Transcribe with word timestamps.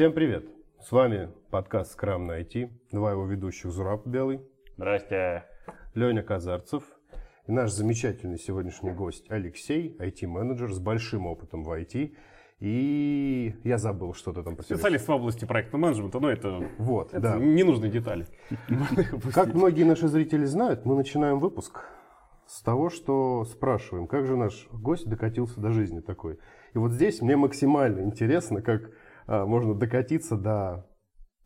Всем 0.00 0.14
привет! 0.14 0.46
С 0.80 0.92
вами 0.92 1.28
подкаст 1.50 1.94
Scrum 1.94 2.20
на 2.20 2.40
IT. 2.40 2.70
Два 2.90 3.10
его 3.10 3.26
ведущих 3.26 3.70
Зураб 3.70 4.06
Белый. 4.06 4.40
Здрасте. 4.78 5.44
Леня 5.92 6.22
Казарцев. 6.22 6.84
И 7.46 7.52
наш 7.52 7.70
замечательный 7.70 8.38
сегодняшний 8.38 8.92
гость 8.92 9.30
Алексей, 9.30 9.94
IT-менеджер 10.00 10.72
с 10.72 10.78
большим 10.78 11.26
опытом 11.26 11.64
в 11.64 11.70
IT. 11.70 12.14
И 12.60 13.54
я 13.62 13.76
забыл 13.76 14.14
что-то 14.14 14.42
там 14.42 14.56
про 14.56 14.62
себя. 14.62 14.76
Специалист 14.76 15.06
в 15.06 15.10
области 15.10 15.44
проектного 15.44 15.82
менеджмента, 15.82 16.18
но 16.18 16.30
это, 16.30 16.66
Вот, 16.78 17.08
это 17.12 17.20
да. 17.20 17.36
ненужные 17.36 17.90
детали. 17.90 18.26
Как 19.34 19.52
многие 19.52 19.82
наши 19.82 20.08
зрители 20.08 20.46
знают, 20.46 20.86
мы 20.86 20.96
начинаем 20.96 21.40
выпуск 21.40 21.84
с 22.46 22.62
того, 22.62 22.88
что 22.88 23.44
спрашиваем, 23.44 24.06
как 24.06 24.26
же 24.26 24.36
наш 24.36 24.66
гость 24.72 25.06
докатился 25.06 25.60
до 25.60 25.72
жизни 25.72 26.00
такой. 26.00 26.38
И 26.72 26.78
вот 26.78 26.90
здесь 26.90 27.20
мне 27.20 27.36
максимально 27.36 28.00
интересно, 28.00 28.62
как 28.62 28.90
можно 29.30 29.74
докатиться 29.74 30.36
до 30.36 30.86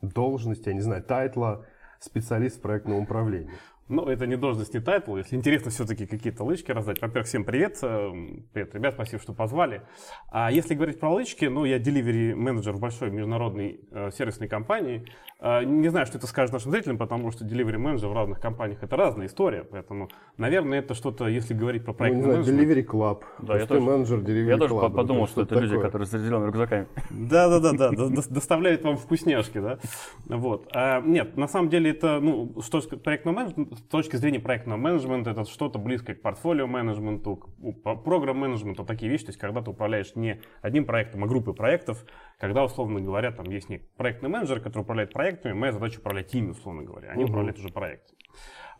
должности, 0.01 0.69
я 0.69 0.75
не 0.75 0.81
знаю, 0.81 1.03
тайтла 1.03 1.67
специалист 2.01 2.61
проектного 2.61 3.01
управления. 3.01 3.53
Ну, 3.87 4.07
это 4.07 4.27
не 4.27 4.37
должность, 4.37 4.73
не 4.73 4.81
тайтл. 4.81 5.15
Если 5.17 5.37
интересно 5.37 5.71
все-таки 5.71 6.07
какие-то 6.07 6.43
лычки 6.43 6.71
раздать. 6.73 7.03
Во-первых, 7.03 7.27
всем 7.29 7.45
привет. 7.45 7.79
э, 7.83 8.13
Привет, 8.55 8.75
ребят, 8.75 8.95
спасибо, 8.95 9.21
что 9.23 9.35
позвали. 9.35 9.83
А 10.31 10.51
если 10.51 10.75
говорить 10.75 10.99
про 10.99 11.11
лычки, 11.13 11.45
ну, 11.45 11.67
я 11.67 11.77
delivery 11.79 12.35
менеджер 12.35 12.73
в 12.73 12.81
большой 12.81 13.11
международной 13.11 13.81
э, 13.91 14.11
сервисной 14.11 14.49
компании. 14.49 15.05
Э, 15.39 15.65
не 15.65 15.91
знаю, 15.91 16.07
что 16.07 16.17
это 16.17 16.27
скажет 16.27 16.55
нашим 16.55 16.71
зрителям, 16.71 16.97
потому 16.97 17.31
что 17.31 17.45
delivery 17.45 17.77
менеджер 17.77 18.09
в 18.09 18.15
разных 18.15 18.41
компаниях 18.41 18.83
это 18.83 18.97
разная 18.97 19.27
история. 19.27 19.65
Поэтому, 19.65 20.09
наверное, 20.39 20.79
это 20.79 20.95
что-то, 20.95 21.29
если 21.29 21.53
говорить 21.53 21.85
про 21.85 21.93
Ну, 21.93 21.95
не 21.95 21.99
проектный 21.99 22.23
знаю, 22.23 22.39
менеджмент. 22.39 22.61
Delivery 22.71 22.87
Club. 22.91 23.23
Да, 23.41 23.59
я 23.59 23.67
тоже- 23.67 23.81
менеджер 23.83 24.19
Delivery 24.21 24.49
Я 24.49 24.57
тоже 24.57 24.75
Club. 24.75 24.95
подумал, 24.95 25.27
что 25.29 25.43
это 25.43 25.49
что-то 25.51 25.61
люди, 25.61 25.75
такое. 25.75 25.87
которые 25.89 26.07
с 26.07 26.11
зелеными 26.11 26.47
рюкзаками. 26.47 26.87
Да, 27.11 27.49
да, 27.51 27.61
да, 27.61 27.73
да, 27.73 27.91
до- 27.91 28.09
до- 28.09 28.31
доставляют 28.33 28.83
вам 28.83 28.97
вкусняшки, 28.97 29.59
да. 29.61 29.79
Вот. 30.25 30.69
А, 30.73 31.03
нет, 31.03 31.37
на 31.37 31.49
самом 31.49 31.69
деле 31.69 31.91
это, 31.91 32.19
ну, 32.21 32.55
что 32.63 32.81
проектного 32.81 33.37
менеджмента, 33.37 33.74
с 33.77 33.83
точки 33.83 34.17
зрения 34.17 34.41
проектного 34.41 34.79
менеджмента, 34.79 35.31
это 35.31 35.45
что-то 35.45 35.79
близкое 35.79 36.15
к 36.15 36.23
портфолио 36.23 36.67
менеджменту, 36.67 37.37
к 37.37 37.49
у- 37.59 37.73
по- 37.73 37.97
программ 37.97 38.39
менеджменту, 38.39 38.85
такие 38.85 39.11
вещи, 39.11 39.25
то 39.27 39.31
есть 39.31 39.39
когда 39.41 39.61
ты 39.63 39.71
управляешь 39.71 40.15
не 40.17 40.41
одним 40.63 40.85
проектом, 40.85 41.25
а 41.25 41.27
группой 41.27 41.55
проектов, 41.55 42.05
когда, 42.39 42.65
условно 42.65 43.01
говоря, 43.01 43.31
там 43.33 43.47
есть 43.47 43.69
некий 43.69 43.87
проектный 43.97 44.29
менеджер, 44.29 44.61
который 44.61 44.83
управляет 44.83 45.13
проектами, 45.13 45.53
моя 45.53 45.73
задача 45.73 45.99
управлять 46.01 46.35
ими, 46.35 46.51
условно 46.51 46.83
говоря, 46.83 47.11
они 47.11 47.25
Мгм. 47.25 47.31
управляют 47.33 47.59
уже 47.59 47.69
проектом. 47.69 48.17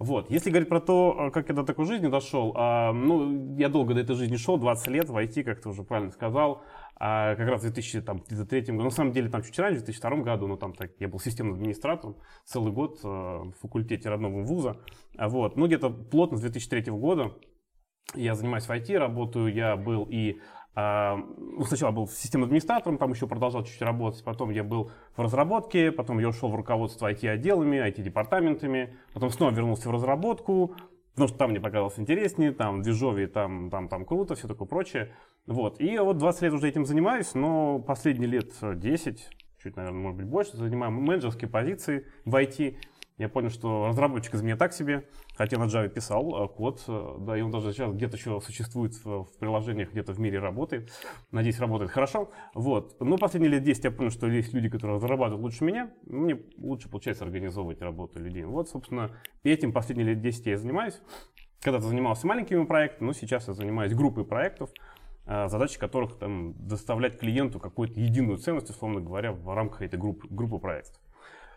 Вот. 0.01 0.29
Если 0.29 0.51
говорить 0.51 0.69
про 0.69 0.81
то, 0.81 1.31
как 1.33 1.49
я 1.49 1.55
до 1.55 1.63
такой 1.63 1.85
жизни 1.87 2.09
дошел, 2.09 2.53
а, 2.57 2.93
ну, 2.93 3.57
я 3.57 3.69
долго 3.69 3.95
до 3.95 4.01
этой 4.01 4.17
жизни 4.17 4.37
шел, 4.37 4.59
20 4.59 4.89
лет 4.89 5.09
в 5.09 5.17
IT, 5.17 5.45
как 5.45 5.61
ты 5.63 5.69
уже 5.69 5.85
правильно 5.85 6.11
сказал, 6.11 6.63
а, 6.97 7.35
как 7.35 7.49
раз 7.49 7.61
в 7.61 7.65
2003 7.65 8.61
году, 8.61 8.73
ну, 8.73 8.85
на 8.85 8.91
самом 8.91 9.13
деле 9.13 9.29
там 9.29 9.43
чуть 9.43 9.59
раньше, 9.59 9.81
в 9.81 9.85
2002 9.85 10.23
году, 10.23 10.47
но 10.47 10.57
там 10.57 10.75
так, 10.75 10.93
я 10.99 11.09
был 11.09 11.19
системным 11.19 11.55
администратором 11.55 12.17
целый 12.45 12.73
год 12.73 13.01
э, 13.03 13.07
в 13.07 13.53
факультете 13.61 14.09
родного 14.09 14.43
вуза, 14.43 14.79
вот, 15.19 15.57
ну, 15.57 15.67
где-то 15.67 15.91
плотно 15.91 16.37
с 16.37 16.41
2003 16.41 16.93
года 16.93 17.33
я 18.15 18.35
занимаюсь 18.35 18.67
в 18.67 18.71
IT, 18.71 18.97
работаю, 18.97 19.53
я 19.53 19.77
был 19.77 20.07
и 20.09 20.39
ну, 20.77 21.65
сначала 21.67 21.93
был 21.93 22.09
системным 22.09 22.49
администратором, 22.49 22.99
там 22.99 23.13
еще 23.13 23.29
продолжал 23.29 23.63
чуть-чуть 23.63 23.83
работать, 23.83 24.25
потом 24.25 24.51
я 24.51 24.65
был 24.65 24.91
в 25.17 25.21
разработке, 25.21 25.93
потом 25.93 26.19
я 26.19 26.29
ушел 26.29 26.51
в 26.51 26.57
руководство 26.57 27.13
IT-отделами, 27.13 27.77
IT-департаментами, 27.89 28.97
потом 29.13 29.31
снова 29.31 29.53
вернулся 29.53 29.89
в 29.89 29.93
разработку, 29.93 30.75
потому 31.15 31.29
что 31.29 31.39
там 31.39 31.51
мне 31.51 31.61
показалось 31.61 31.99
интереснее, 31.99 32.53
там 32.53 32.83
движовее, 32.83 33.29
там, 33.29 33.71
там, 33.71 33.89
там 33.89 34.05
круто, 34.05 34.35
все 34.35 34.49
такое 34.49 34.67
прочее. 34.69 35.15
Вот. 35.47 35.81
И 35.81 35.97
вот 35.99 36.19
20 36.19 36.43
лет 36.43 36.53
уже 36.53 36.69
этим 36.69 36.85
занимаюсь, 36.85 37.35
но 37.35 37.79
последние 37.79 38.29
лет 38.29 38.53
10, 38.61 39.31
чуть, 39.63 39.77
наверное, 39.77 40.01
может 40.01 40.19
быть 40.19 40.27
больше, 40.27 40.57
занимаю 40.57 40.93
менеджерские 40.93 41.49
позиции 41.49 42.07
в 42.25 42.35
IT. 42.35 42.77
Я 43.17 43.29
понял, 43.29 43.49
что 43.51 43.87
разработчик 43.87 44.35
из 44.35 44.43
меня 44.43 44.57
так 44.57 44.73
себе, 44.73 45.09
хотя 45.37 45.57
на 45.57 45.65
Java 45.65 45.89
писал 45.89 46.47
э, 46.47 46.49
код, 46.49 46.83
э, 46.89 47.17
да, 47.21 47.39
и 47.39 47.43
он 47.43 47.53
даже 47.53 47.73
сейчас 47.73 47.93
где-то 47.93 48.17
еще 48.17 48.41
существует 48.41 48.95
в, 49.05 49.29
приложениях, 49.39 49.93
где-то 49.93 50.13
в 50.13 50.19
мире 50.19 50.41
работает. 50.41 50.91
Надеюсь, 51.31 51.61
работает 51.61 51.93
хорошо. 51.93 52.33
Вот. 52.55 52.97
Но 52.99 53.17
последние 53.17 53.53
лет 53.53 53.63
10 53.63 53.85
я 53.85 53.91
понял, 53.93 54.11
что 54.11 54.27
есть 54.27 54.53
люди, 54.53 54.69
которые 54.69 54.97
разрабатывают 54.97 55.45
лучше 55.45 55.65
меня. 55.65 55.93
Мне 56.07 56.41
лучше 56.59 56.89
получается 56.89 57.23
организовывать 57.23 57.81
работу 57.83 58.19
людей. 58.19 58.43
Вот, 58.43 58.69
собственно, 58.69 59.13
этим 59.45 59.73
последние 59.73 60.09
лет 60.09 60.21
10 60.21 60.47
я 60.47 60.59
занимаюсь. 60.59 61.01
Когда-то 61.61 61.87
занимался 61.87 62.27
маленькими 62.27 62.65
проектами, 62.65 63.07
но 63.07 63.13
сейчас 63.13 63.47
я 63.47 63.55
занимаюсь 63.55 63.95
группой 63.95 64.25
проектов, 64.25 64.71
э, 65.27 65.47
задачи 65.47 65.79
которых 65.79 66.19
там, 66.19 66.55
доставлять 66.67 67.21
клиенту 67.21 67.61
какую-то 67.61 68.01
единую 68.01 68.39
ценность, 68.39 68.71
условно 68.71 69.01
говоря, 69.01 69.31
в 69.31 69.55
рамках 69.55 69.83
этой 69.83 70.01
группы, 70.01 70.27
группы 70.29 70.59
проектов. 70.59 71.01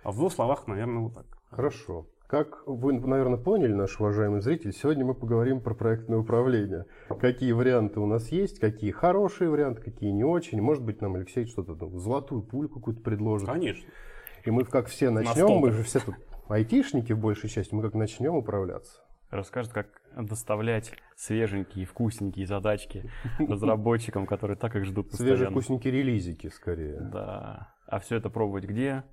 А 0.04 0.12
в 0.12 0.18
двух 0.18 0.32
словах, 0.32 0.68
наверное, 0.68 1.00
вот 1.00 1.16
так. 1.16 1.37
Хорошо. 1.50 2.08
Как 2.28 2.68
вы, 2.68 2.92
наверное, 2.92 3.38
поняли, 3.38 3.72
наш 3.72 4.02
уважаемый 4.02 4.42
зритель, 4.42 4.74
сегодня 4.74 5.06
мы 5.06 5.14
поговорим 5.14 5.62
про 5.62 5.74
проектное 5.74 6.18
управление. 6.18 6.86
Какие 7.22 7.54
варианты 7.54 8.02
у 8.02 8.06
нас 8.06 8.30
есть, 8.34 8.60
какие 8.60 8.92
хорошие 8.92 9.50
варианты, 9.50 9.82
какие 9.82 10.12
не 10.12 10.26
очень. 10.26 10.62
Может 10.62 10.84
быть, 10.84 11.00
нам 11.02 11.16
Алексей 11.16 11.46
что-то, 11.46 11.76
там, 11.76 11.98
золотую 11.98 12.42
пулю 12.42 12.68
какую-то 12.68 13.02
предложит. 13.02 13.48
Конечно. 13.48 13.90
И 14.44 14.52
мы 14.52 14.66
как 14.66 14.88
все 14.88 15.10
начнем, 15.10 15.58
мы 15.58 15.72
же 15.72 15.84
все 15.84 16.02
тут 16.02 16.16
айтишники 16.50 17.14
в 17.14 17.20
большей 17.20 17.50
части, 17.50 17.74
мы 17.74 17.82
как 17.82 17.94
начнем 17.94 18.36
управляться. 18.36 19.00
Расскажет, 19.30 19.72
как 19.72 19.88
доставлять 20.18 20.94
свеженькие, 21.16 21.86
вкусненькие 21.86 22.46
задачки 22.46 23.10
разработчикам, 23.40 24.26
которые 24.26 24.58
так 24.58 24.76
их 24.76 24.86
ждут 24.86 25.14
Свежие 25.14 25.32
постоянно. 25.32 25.52
вкусненькие 25.52 25.94
релизики 25.94 26.48
скорее. 26.48 27.00
Да. 27.00 27.74
А 27.88 28.00
все 28.00 28.18
это 28.18 28.30
пробовать 28.30 28.66
где? 28.66 29.04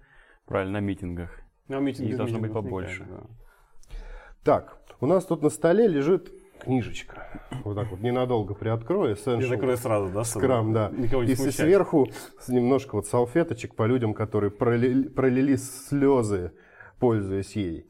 Правильно, 0.46 0.80
на 0.80 0.84
митингах. 0.84 1.43
Ну, 1.68 1.76
а 1.78 1.80
митинги- 1.80 2.10
И 2.12 2.14
должно 2.14 2.38
быть 2.38 2.50
митингов 2.50 2.64
побольше. 2.64 3.06
да. 3.08 3.96
Так, 4.42 4.76
у 5.00 5.06
нас 5.06 5.24
тут 5.24 5.42
на 5.42 5.48
столе 5.50 5.86
лежит 5.88 6.30
книжечка. 6.60 7.26
Вот 7.64 7.74
так 7.76 7.90
вот 7.90 8.00
ненадолго 8.00 8.54
приоткрою. 8.54 9.10
Я 9.10 9.14
Essential 9.14 9.48
закрою 9.48 9.76
сразу, 9.76 10.10
да? 10.12 10.24
Скрам, 10.24 10.72
да. 10.72 10.90
Никого 10.90 11.24
не 11.24 11.32
И 11.32 11.34
с- 11.34 11.38
смущать. 11.38 11.56
сверху 11.56 12.08
немножко 12.48 12.96
вот 12.96 13.06
салфеточек 13.06 13.74
по 13.74 13.86
людям, 13.86 14.12
которые 14.14 14.50
пролили, 14.50 15.08
пролили 15.08 15.56
слезы, 15.56 16.52
пользуясь 17.00 17.56
ей. 17.56 17.86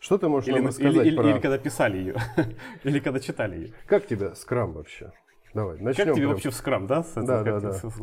Что 0.00 0.16
ты 0.16 0.28
можешь 0.28 0.48
Или, 0.48 0.54
нам 0.54 0.62
или, 0.62 0.68
рассказать 0.68 1.06
или- 1.06 1.16
про... 1.16 1.30
или 1.30 1.38
когда 1.40 1.58
писали 1.58 1.98
ее, 1.98 2.14
или 2.84 3.00
когда 3.00 3.20
читали 3.20 3.56
ее. 3.58 3.72
Как 3.86 4.06
тебе 4.06 4.34
скрам 4.34 4.72
вообще? 4.72 5.12
Давай, 5.52 5.78
начнем. 5.80 6.06
Как 6.06 6.14
тебе 6.14 6.24
прям. 6.24 6.30
вообще 6.30 6.50
в 6.50 6.54
скрам, 6.54 6.86
да? 6.86 7.02
с 7.02 7.12
этим, 7.12 7.26
Да, 7.26 7.44
как 7.44 7.44
да, 7.44 7.58
тебе 7.60 7.68
да. 7.68 7.74
с? 7.74 8.00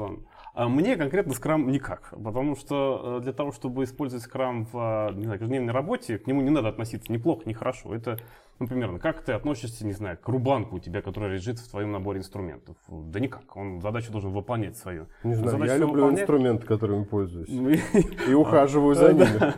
А 0.57 0.67
мне 0.67 0.95
конкретно 0.95 1.35
скрам 1.35 1.69
никак, 1.69 2.11
потому 2.23 2.55
что 2.55 3.19
э, 3.19 3.23
для 3.23 3.31
того, 3.31 3.51
чтобы 3.51 3.83
использовать 3.83 4.23
скрам 4.23 4.65
в 4.65 4.71
а, 4.73 5.11
не 5.11 5.25
знаю, 5.25 5.37
каждодневной 5.37 5.71
работе, 5.71 6.17
к 6.17 6.25
нему 6.25 6.41
не 6.41 6.49
надо 6.49 6.69
относиться 6.69 7.11
ни 7.11 7.17
плохо, 7.17 7.43
ни 7.45 7.53
хорошо. 7.53 7.93
Это, 7.93 8.17
ну, 8.59 8.67
примерно, 8.67 8.99
как 8.99 9.21
ты 9.21 9.33
относишься, 9.33 9.85
не 9.85 9.93
знаю, 9.93 10.17
к 10.17 10.27
рубанку 10.27 10.77
у 10.77 10.79
тебя, 10.79 11.01
который 11.01 11.33
лежит 11.33 11.59
в 11.59 11.69
твоем 11.69 11.91
наборе 11.91 12.19
инструментов? 12.19 12.75
Да 12.87 13.19
никак, 13.19 13.55
он 13.55 13.81
задачу 13.81 14.11
должен 14.11 14.31
выполнять 14.31 14.77
свою. 14.77 15.07
Не 15.23 15.35
знаю, 15.35 15.51
Задачу 15.51 15.71
я 15.71 15.77
люблю 15.77 15.93
выполняет. 16.03 16.21
инструменты, 16.21 16.65
которыми 16.67 17.03
пользуюсь. 17.03 17.47
Ну, 17.49 17.69
и- 17.69 18.33
ухаживаю 18.33 18.95
за 18.95 19.13
ними. 19.13 19.53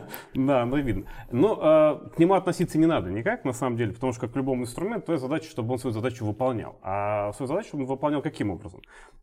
Да, 0.46 0.64
ну 0.66 0.76
видно. 0.76 1.06
Но 1.30 2.02
э, 2.04 2.10
к 2.14 2.18
нему 2.18 2.34
относиться 2.34 2.78
не 2.78 2.86
надо 2.86 3.10
никак, 3.10 3.44
на 3.44 3.52
самом 3.52 3.76
деле, 3.76 3.92
потому 3.92 4.12
что 4.12 4.22
как 4.22 4.32
к 4.32 4.36
любому 4.36 4.62
инструменту, 4.64 5.06
твоя 5.06 5.18
задача, 5.18 5.48
чтобы 5.50 5.72
он 5.72 5.78
свою 5.78 5.92
задачу 5.94 6.24
выполнял. 6.26 6.78
А 6.82 7.32
свою 7.32 7.46
задачу 7.48 7.76
он 7.76 7.84
выполнял 7.86 8.22
каким 8.22 8.50
образом? 8.50 8.80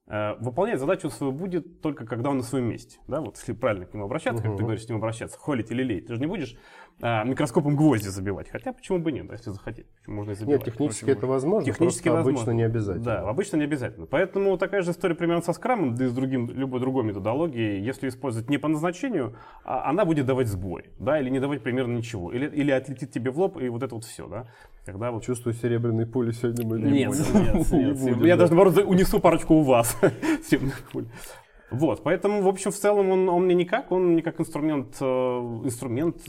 Э, 0.07 0.35
выполнять 0.39 0.79
задачу 0.79 1.09
свою 1.09 1.31
будет 1.33 1.81
только 1.81 2.05
когда 2.05 2.29
он 2.29 2.38
на 2.38 2.44
своем 2.44 2.65
месте. 2.65 2.99
Да, 3.07 3.21
вот 3.21 3.38
если 3.38 3.53
правильно 3.53 3.85
к 3.85 3.94
нему 3.94 4.05
обращаться, 4.05 4.41
как 4.44 4.57
ты 4.57 4.63
говоришь, 4.63 4.85
к 4.85 4.89
нему 4.89 4.99
обращаться, 4.99 5.38
холить 5.38 5.71
или 5.71 5.83
леять. 5.83 6.07
Ты 6.07 6.15
же 6.15 6.19
не 6.19 6.27
будешь 6.27 6.57
э, 7.02 7.25
микроскопом 7.25 7.75
гвозди 7.75 8.08
забивать. 8.08 8.50
Хотя 8.50 8.74
почему 8.74 9.00
бы 9.00 9.12
нет, 9.12 9.30
если 9.31 9.52
захотеть. 9.52 9.88
Почему 10.00 10.16
можно 10.18 10.31
и 10.31 10.35
забивать. 10.35 10.66
Нет, 10.66 10.74
технически 10.74 11.09
это 11.09 11.28
возможно, 11.28 11.66
Технически 11.66 12.09
возможно. 12.09 12.31
обычно 12.31 12.52
не 12.52 12.63
обязательно. 12.63 13.06
Да, 13.06 13.30
обычно 13.30 13.57
не 13.57 13.63
обязательно. 13.63 14.06
Поэтому 14.06 14.57
такая 14.57 14.81
же 14.81 14.92
история 14.92 15.16
примерно 15.16 15.42
со 15.42 15.54
скрамом, 15.54 15.95
да 15.95 16.06
и 16.06 16.07
с 16.07 16.13
другим, 16.13 16.50
любой 16.50 16.80
другой 16.80 17.04
методологией. 17.04 17.81
Если 17.83 18.10
использовать 18.10 18.50
не 18.50 18.57
по 18.57 18.68
назначению, 18.68 19.36
а 19.63 19.89
она 19.89 20.06
будет 20.06 20.25
давать 20.25 20.48
сбой, 20.48 20.86
да, 21.00 21.19
или 21.19 21.30
не 21.30 21.39
давать 21.39 21.63
примерно 21.63 21.98
ничего. 21.98 22.31
Или, 22.31 22.48
или 22.48 22.71
отлетит 22.71 23.12
тебе 23.12 23.31
в 23.31 23.39
лоб, 23.39 23.57
и 23.62 23.69
вот 23.69 23.83
это 23.83 23.95
вот 23.95 24.04
все, 24.04 24.27
да. 24.27 24.48
Когда 24.86 25.12
вот... 25.12 25.24
Чувствую, 25.24 25.54
серебряной 25.54 26.06
пули 26.06 26.31
сегодня 26.31 26.66
мы 26.66 26.80
не 26.80 26.92
Нет, 26.92 27.10
будем. 27.10 27.44
нет, 27.57 27.71
Не 27.71 27.80
нет. 27.86 28.00
будем, 28.00 28.25
Я 28.25 28.36
да. 28.36 28.42
даже, 28.44 28.54
наоборот, 28.56 28.86
унесу 28.86 29.19
парочку 29.19 29.56
у 29.56 29.62
вас. 29.63 29.98
Темных 30.50 30.81
пуль. 30.92 31.07
Вот, 31.69 32.01
поэтому, 32.04 32.42
в 32.42 32.48
общем, 32.48 32.71
в 32.71 32.75
целом 32.75 33.10
он, 33.10 33.27
он 33.27 33.44
мне 33.44 33.56
никак, 33.56 33.92
он 33.92 34.16
не 34.16 34.21
как 34.21 34.39
инструмент, 34.39 34.95
э, 35.01 35.06
инструмент 35.06 36.21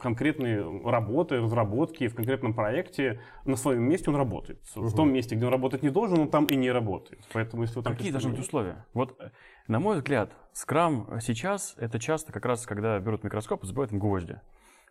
конкретной 0.00 0.82
работы, 0.84 1.40
разработки 1.40 2.08
в 2.08 2.14
конкретном 2.14 2.54
проекте 2.54 3.20
на 3.44 3.56
своем 3.56 3.82
месте 3.82 4.10
он 4.10 4.16
работает. 4.16 4.60
В 4.74 4.94
том 4.94 5.12
месте, 5.12 5.36
где 5.36 5.46
он 5.46 5.52
работать 5.52 5.82
не 5.82 5.90
должен, 5.90 6.18
он 6.18 6.30
там 6.30 6.46
и 6.46 6.56
не 6.56 6.70
работает. 6.70 7.22
Поэтому, 7.32 7.62
если 7.62 7.76
вот 7.76 7.84
так 7.84 7.96
Какие 7.96 8.12
должны 8.12 8.30
быть 8.30 8.40
условия? 8.40 8.84
Вот, 8.94 9.16
э, 9.20 9.30
на 9.68 9.78
мой 9.78 9.96
взгляд, 9.96 10.34
скрам 10.52 11.20
сейчас 11.20 11.74
это 11.78 11.98
часто 11.98 12.32
как 12.32 12.44
раз, 12.44 12.66
когда 12.66 12.98
берут 12.98 13.22
микроскоп 13.24 13.62
и 13.62 13.66
забивают 13.66 13.92
им 13.92 13.98
гвозди. 13.98 14.40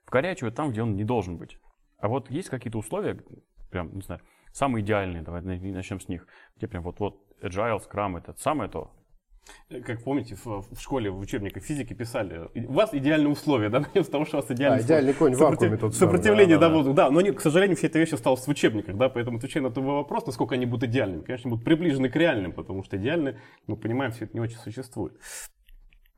Вкорячивают 0.06 0.56
там, 0.56 0.72
где 0.72 0.82
он 0.82 0.96
не 0.96 1.04
должен 1.04 1.38
быть. 1.38 1.58
А 2.00 2.08
вот 2.08 2.32
есть 2.32 2.50
какие-то 2.50 2.78
условия, 2.78 3.22
прям, 3.70 3.94
не 3.94 4.02
знаю, 4.02 4.22
самые 4.54 4.84
идеальные, 4.84 5.22
давай 5.22 5.42
на- 5.42 5.58
начнем 5.58 6.00
с 6.00 6.08
них, 6.08 6.28
где 6.58 6.68
прям 6.68 6.84
вот, 6.84 7.00
вот 7.00 7.22
agile, 7.42 7.80
scrum, 7.80 8.18
это 8.18 8.34
самое 8.38 8.70
то. 8.70 8.92
Как 9.86 10.04
помните, 10.04 10.36
в, 10.36 10.46
в 10.46 10.80
школе, 10.80 11.12
в 11.12 11.20
учебниках 11.20 11.64
физики 11.64 11.94
писали, 11.94 12.50
у 12.56 12.74
вас 12.74 12.94
идеальные 12.94 13.30
условия, 13.30 13.70
да, 13.70 13.80
начнем 13.82 14.04
с 14.04 14.08
того, 14.08 14.26
что 14.26 14.38
у 14.38 14.42
вас 14.42 14.50
идеальные 14.50 14.82
а, 14.82 14.84
идеальный 14.84 15.14
конь 15.14 15.36
в 15.36 15.40
вакууме 15.40 15.78
тот 15.78 15.96
Сопротивление 15.96 16.58
да, 16.58 16.70
да, 16.70 16.84
да. 16.84 16.94
да, 16.94 17.10
но, 17.12 17.22
не, 17.22 17.32
к 17.32 17.42
сожалению, 17.42 17.78
все 17.78 17.88
эти 17.88 17.98
вещи 17.98 18.16
осталось 18.16 18.46
в 18.46 18.48
учебниках, 18.48 18.98
да, 18.98 19.10
поэтому 19.10 19.38
отвечая 19.38 19.64
на 19.64 19.70
твой 19.70 19.86
вопрос, 19.86 20.26
насколько 20.26 20.56
они 20.56 20.66
будут 20.66 20.90
идеальными, 20.90 21.22
конечно, 21.22 21.50
будут 21.50 21.64
приближены 21.64 22.10
к 22.10 22.16
реальным, 22.16 22.52
потому 22.52 22.84
что 22.84 22.98
идеальные, 22.98 23.40
мы 23.68 23.78
понимаем, 23.78 24.12
все 24.12 24.26
это 24.26 24.34
не 24.34 24.42
очень 24.42 24.58
существует. 24.58 25.14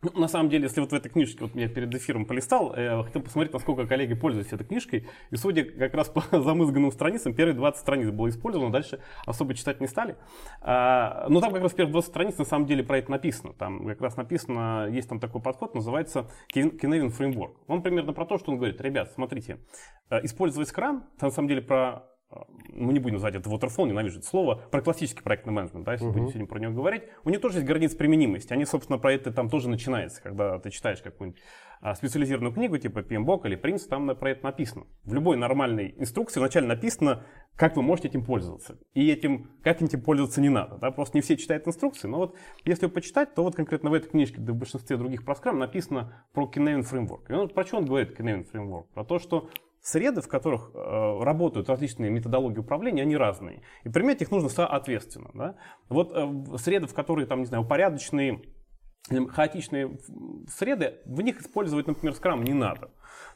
Ну, 0.03 0.11
на 0.19 0.27
самом 0.27 0.49
деле, 0.49 0.63
если 0.63 0.81
вот 0.81 0.91
в 0.91 0.95
этой 0.95 1.09
книжке, 1.09 1.37
вот 1.41 1.55
я 1.55 1.69
перед 1.69 1.93
эфиром 1.93 2.25
полистал, 2.25 2.73
э, 2.73 3.03
хотел 3.03 3.21
посмотреть, 3.21 3.53
насколько 3.53 3.85
коллеги 3.85 4.15
пользуются 4.15 4.55
этой 4.55 4.65
книжкой. 4.65 5.07
И 5.29 5.35
судя 5.35 5.63
как 5.63 5.93
раз 5.93 6.09
по 6.09 6.23
замызганным 6.41 6.91
страницам, 6.91 7.35
первые 7.35 7.55
20 7.55 7.79
страниц 7.79 8.09
было 8.09 8.29
использовано, 8.29 8.71
дальше 8.71 8.99
особо 9.27 9.53
читать 9.53 9.79
не 9.79 9.87
стали. 9.87 10.15
А, 10.61 11.27
но 11.29 11.39
там 11.39 11.53
как 11.53 11.61
раз 11.61 11.73
первые 11.73 11.93
20 11.93 12.09
страниц 12.09 12.37
на 12.39 12.45
самом 12.45 12.65
деле 12.65 12.83
про 12.83 12.97
это 12.97 13.11
написано. 13.11 13.53
Там 13.53 13.85
как 13.85 14.01
раз 14.01 14.17
написано, 14.17 14.87
есть 14.89 15.07
там 15.07 15.19
такой 15.19 15.39
подход, 15.39 15.75
называется 15.75 16.27
Kinevin 16.51 17.15
Framework. 17.15 17.53
Он 17.67 17.83
примерно 17.83 18.13
про 18.13 18.25
то, 18.25 18.39
что 18.39 18.51
он 18.51 18.57
говорит, 18.57 18.81
ребят, 18.81 19.11
смотрите, 19.13 19.59
э, 20.09 20.23
использовать 20.23 20.67
Scrum, 20.71 21.03
это 21.15 21.25
на 21.25 21.31
самом 21.31 21.47
деле 21.47 21.61
про 21.61 22.07
мы 22.73 22.93
не 22.93 22.99
будем 22.99 23.15
называть 23.15 23.35
это 23.35 23.49
waterfall, 23.49 23.87
ненавижу 23.87 24.19
это 24.19 24.27
слово, 24.27 24.55
про 24.71 24.81
классический 24.81 25.21
проектный 25.21 25.53
менеджмент, 25.53 25.85
да, 25.85 25.93
если 25.93 26.07
uh-huh. 26.07 26.13
будем 26.13 26.27
сегодня 26.29 26.47
про 26.47 26.59
него 26.59 26.73
говорить, 26.73 27.03
у 27.23 27.29
них 27.29 27.41
тоже 27.41 27.57
есть 27.57 27.67
границы 27.67 27.97
применимости. 27.97 28.53
Они, 28.53 28.65
собственно, 28.65 28.97
про 28.97 29.13
это 29.13 29.31
там 29.31 29.49
тоже 29.49 29.69
начинается, 29.69 30.21
когда 30.21 30.59
ты 30.59 30.69
читаешь 30.69 31.01
какую-нибудь 31.01 31.41
а, 31.81 31.95
специализированную 31.95 32.53
книгу, 32.53 32.77
типа 32.77 32.99
PMBOK 32.99 33.47
или 33.47 33.59
Prince, 33.59 33.87
там 33.89 34.15
про 34.15 34.31
это 34.31 34.43
написано. 34.43 34.85
В 35.03 35.13
любой 35.13 35.35
нормальной 35.35 35.95
инструкции 35.97 36.39
вначале 36.39 36.67
написано, 36.67 37.25
как 37.55 37.75
вы 37.75 37.81
можете 37.81 38.07
этим 38.07 38.23
пользоваться. 38.23 38.77
И 38.93 39.09
этим, 39.09 39.49
как 39.63 39.81
этим 39.81 40.01
пользоваться 40.01 40.41
не 40.41 40.49
надо. 40.49 40.77
Да? 40.77 40.91
Просто 40.91 41.17
не 41.17 41.21
все 41.21 41.37
читают 41.37 41.67
инструкции, 41.67 42.07
но 42.07 42.17
вот 42.17 42.37
если 42.65 42.87
почитать, 42.87 43.33
то 43.33 43.43
вот 43.43 43.55
конкретно 43.55 43.89
в 43.89 43.93
этой 43.93 44.09
книжке, 44.09 44.39
да 44.39 44.53
в 44.53 44.55
большинстве 44.55 44.95
других 44.97 45.25
про 45.25 45.33
Scrum 45.33 45.57
написано 45.57 46.25
про 46.33 46.45
Kinevin 46.45 46.89
Framework. 46.89 47.23
И 47.29 47.33
он, 47.33 47.49
про 47.49 47.65
что 47.65 47.77
он 47.77 47.85
говорит, 47.85 48.17
Kinevin 48.19 48.45
Framework? 48.51 48.85
Про 48.93 49.03
то, 49.03 49.19
что 49.19 49.49
Среды, 49.81 50.21
в 50.21 50.27
которых 50.27 50.71
э, 50.73 51.23
работают 51.23 51.67
различные 51.67 52.11
методологии 52.11 52.59
управления, 52.59 53.01
они 53.01 53.17
разные. 53.17 53.63
И 53.83 53.89
применять 53.89 54.21
их 54.21 54.29
нужно 54.29 54.47
соответственно. 54.49 55.31
Да? 55.33 55.55
Вот 55.89 56.11
э, 56.13 56.57
среды, 56.57 56.85
в 56.85 56.93
которые, 56.93 57.25
там, 57.25 57.39
не 57.39 57.45
знаю, 57.45 57.63
упорядоченные, 57.63 58.43
хаотичные 59.09 59.97
среды, 60.47 60.99
в 61.05 61.21
них 61.21 61.41
использовать, 61.41 61.87
например, 61.87 62.13
скрам 62.15 62.43
не 62.43 62.53
надо. 62.53 62.91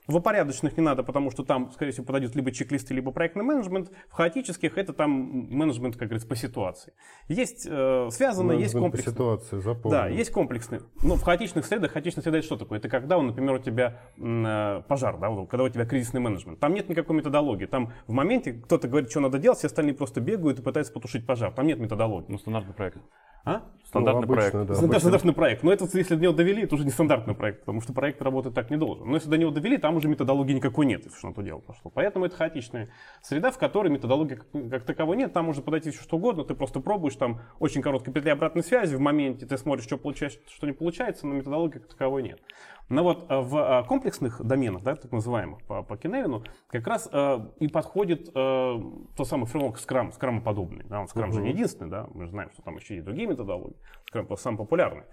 В 0.08 0.16
упорядоченных 0.18 0.78
не 0.78 0.84
надо, 0.84 1.02
потому 1.02 1.32
что 1.32 1.44
там, 1.44 1.72
скорее 1.72 1.92
всего, 1.92 2.06
подойдут 2.06 2.36
либо 2.36 2.52
чек-листы, 2.52 2.94
либо 2.94 3.12
проектный 3.12 3.44
менеджмент. 3.44 3.92
В 4.10 4.14
хаотических 4.14 4.78
это 4.78 4.94
там 4.94 5.10
менеджмент, 5.10 5.96
как 5.96 6.10
говорится, 6.10 6.28
по 6.28 6.36
ситуации. 6.36 6.94
Есть 7.28 7.68
э, 7.68 8.10
связанные, 8.12 8.60
есть 8.60 8.74
комплексные. 8.74 9.12
по 9.12 9.12
ситуации, 9.12 9.60
запомнил. 9.60 9.98
Да, 9.98 10.08
есть 10.08 10.32
комплексные. 10.32 10.82
Но 11.02 11.16
в 11.16 11.24
хаотичных 11.24 11.66
средах, 11.66 11.94
хаотичная 11.94 12.22
среда 12.22 12.38
это 12.38 12.46
что 12.46 12.58
такое? 12.58 12.78
Это 12.78 12.88
когда, 12.88 13.20
например, 13.20 13.56
у 13.56 13.60
тебя 13.60 14.00
э, 14.18 14.84
пожар, 14.88 15.18
да, 15.18 15.46
когда 15.48 15.64
у 15.64 15.70
тебя 15.70 15.86
кризисный 15.86 16.22
менеджмент. 16.22 16.60
Там 16.60 16.76
нет 16.76 16.88
никакой 16.88 17.16
методологии. 17.16 17.66
Там 17.66 17.92
в 18.06 18.12
моменте 18.12 18.54
кто-то 18.54 18.88
говорит, 18.88 19.10
что 19.10 19.22
надо 19.22 19.40
делать, 19.40 19.58
все 19.58 19.68
остальные 19.68 19.96
просто 19.96 20.22
бегают 20.22 20.60
и 20.60 20.62
пытаются 20.62 20.94
потушить 20.94 21.26
пожар. 21.26 21.52
Там 21.52 21.66
нет 21.66 21.80
методологии. 21.80 22.28
Ну, 22.30 22.38
стандартный 22.38 22.76
проект. 22.76 23.00
А? 23.46 23.62
Стандартный 23.86 24.28
ну, 24.28 24.34
обычно, 24.34 24.52
проект. 24.52 24.68
Да, 24.68 24.80
обычно. 24.80 25.00
Стандартный 25.00 25.34
проект. 25.34 25.64
Но 25.64 25.72
это, 25.72 25.88
если 25.94 26.16
до 26.16 26.22
него 26.22 26.34
довели, 26.34 26.64
это 26.64 26.76
уже 26.76 26.84
не 26.84 26.90
стандартный 26.90 27.36
проект, 27.36 27.60
потому 27.62 27.82
что 27.82 27.94
проект 27.94 28.22
работать 28.22 28.54
так 28.54 28.72
не 28.72 28.78
должен. 28.78 29.08
Но 29.08 29.16
если 29.16 29.30
до 29.30 29.38
него 29.38 29.52
довели, 29.52 29.78
там 29.78 29.96
уже 29.96 30.08
методологии 30.08 30.54
никакой 30.54 30.86
нет, 30.86 31.06
если 31.06 31.18
что 31.18 31.28
на 31.28 31.34
то 31.34 31.42
дело 31.44 31.60
пошло. 31.60 31.92
Поэтому 31.94 32.26
это 32.26 32.36
хаотичная 32.36 32.90
среда, 33.22 33.52
в 33.52 33.60
которой 33.60 33.90
методологии 33.90 34.36
как, 34.36 34.70
как 34.70 34.84
таковой 34.84 35.18
нет. 35.18 35.32
Там 35.34 35.46
можно 35.46 35.62
подойти 35.62 35.92
все 35.92 36.02
что 36.02 36.18
угодно, 36.18 36.44
ты 36.44 36.56
просто 36.56 36.80
пробуешь, 36.80 37.16
там 37.16 37.42
очень 37.60 37.82
короткие 37.82 38.12
петли 38.12 38.30
обратной 38.32 38.64
связи, 38.64 38.96
в 38.96 39.00
моменте 39.00 39.46
ты 39.46 39.58
смотришь, 39.58 39.86
что 39.86 39.98
получается, 39.98 40.40
что 40.50 40.66
не 40.66 40.74
получается, 40.74 41.28
но 41.28 41.36
методологии 41.36 41.78
как 41.78 41.88
таковой 41.88 42.24
нет. 42.24 42.42
Но 42.88 43.04
вот 43.04 43.26
э, 43.30 43.40
в 43.40 43.58
э, 43.58 43.84
комплексных 43.88 44.44
доменах, 44.44 44.84
да, 44.84 44.96
так 44.96 45.12
называемых 45.12 45.64
по, 45.64 45.82
по 45.84 45.98
Киневину, 45.98 46.44
как 46.68 46.86
раз 46.88 47.10
э, 47.12 47.40
и 47.60 47.68
подходит 47.68 48.30
э, 48.30 48.32
тот 49.18 49.28
самый 49.28 49.46
фреймворк 49.46 49.78
Scrum, 49.78 50.12
Scrum 50.12 50.42
подобный. 50.42 50.86
Да, 50.86 51.02
он 51.02 51.08
Scrum 51.08 51.30
uh-huh. 51.30 51.34
же 51.34 51.42
не 51.42 51.50
единственный, 51.50 51.90
да, 51.90 52.08
мы 52.14 52.26
же 52.26 52.32
знаем, 52.32 52.52
что 52.52 52.62
там 52.62 52.76
еще 52.78 52.98
и 52.98 53.02
другие 53.02 53.28
методологии. 53.28 53.78
Scrum 54.14 54.36
самый 54.38 54.58
популярный. 54.58 55.04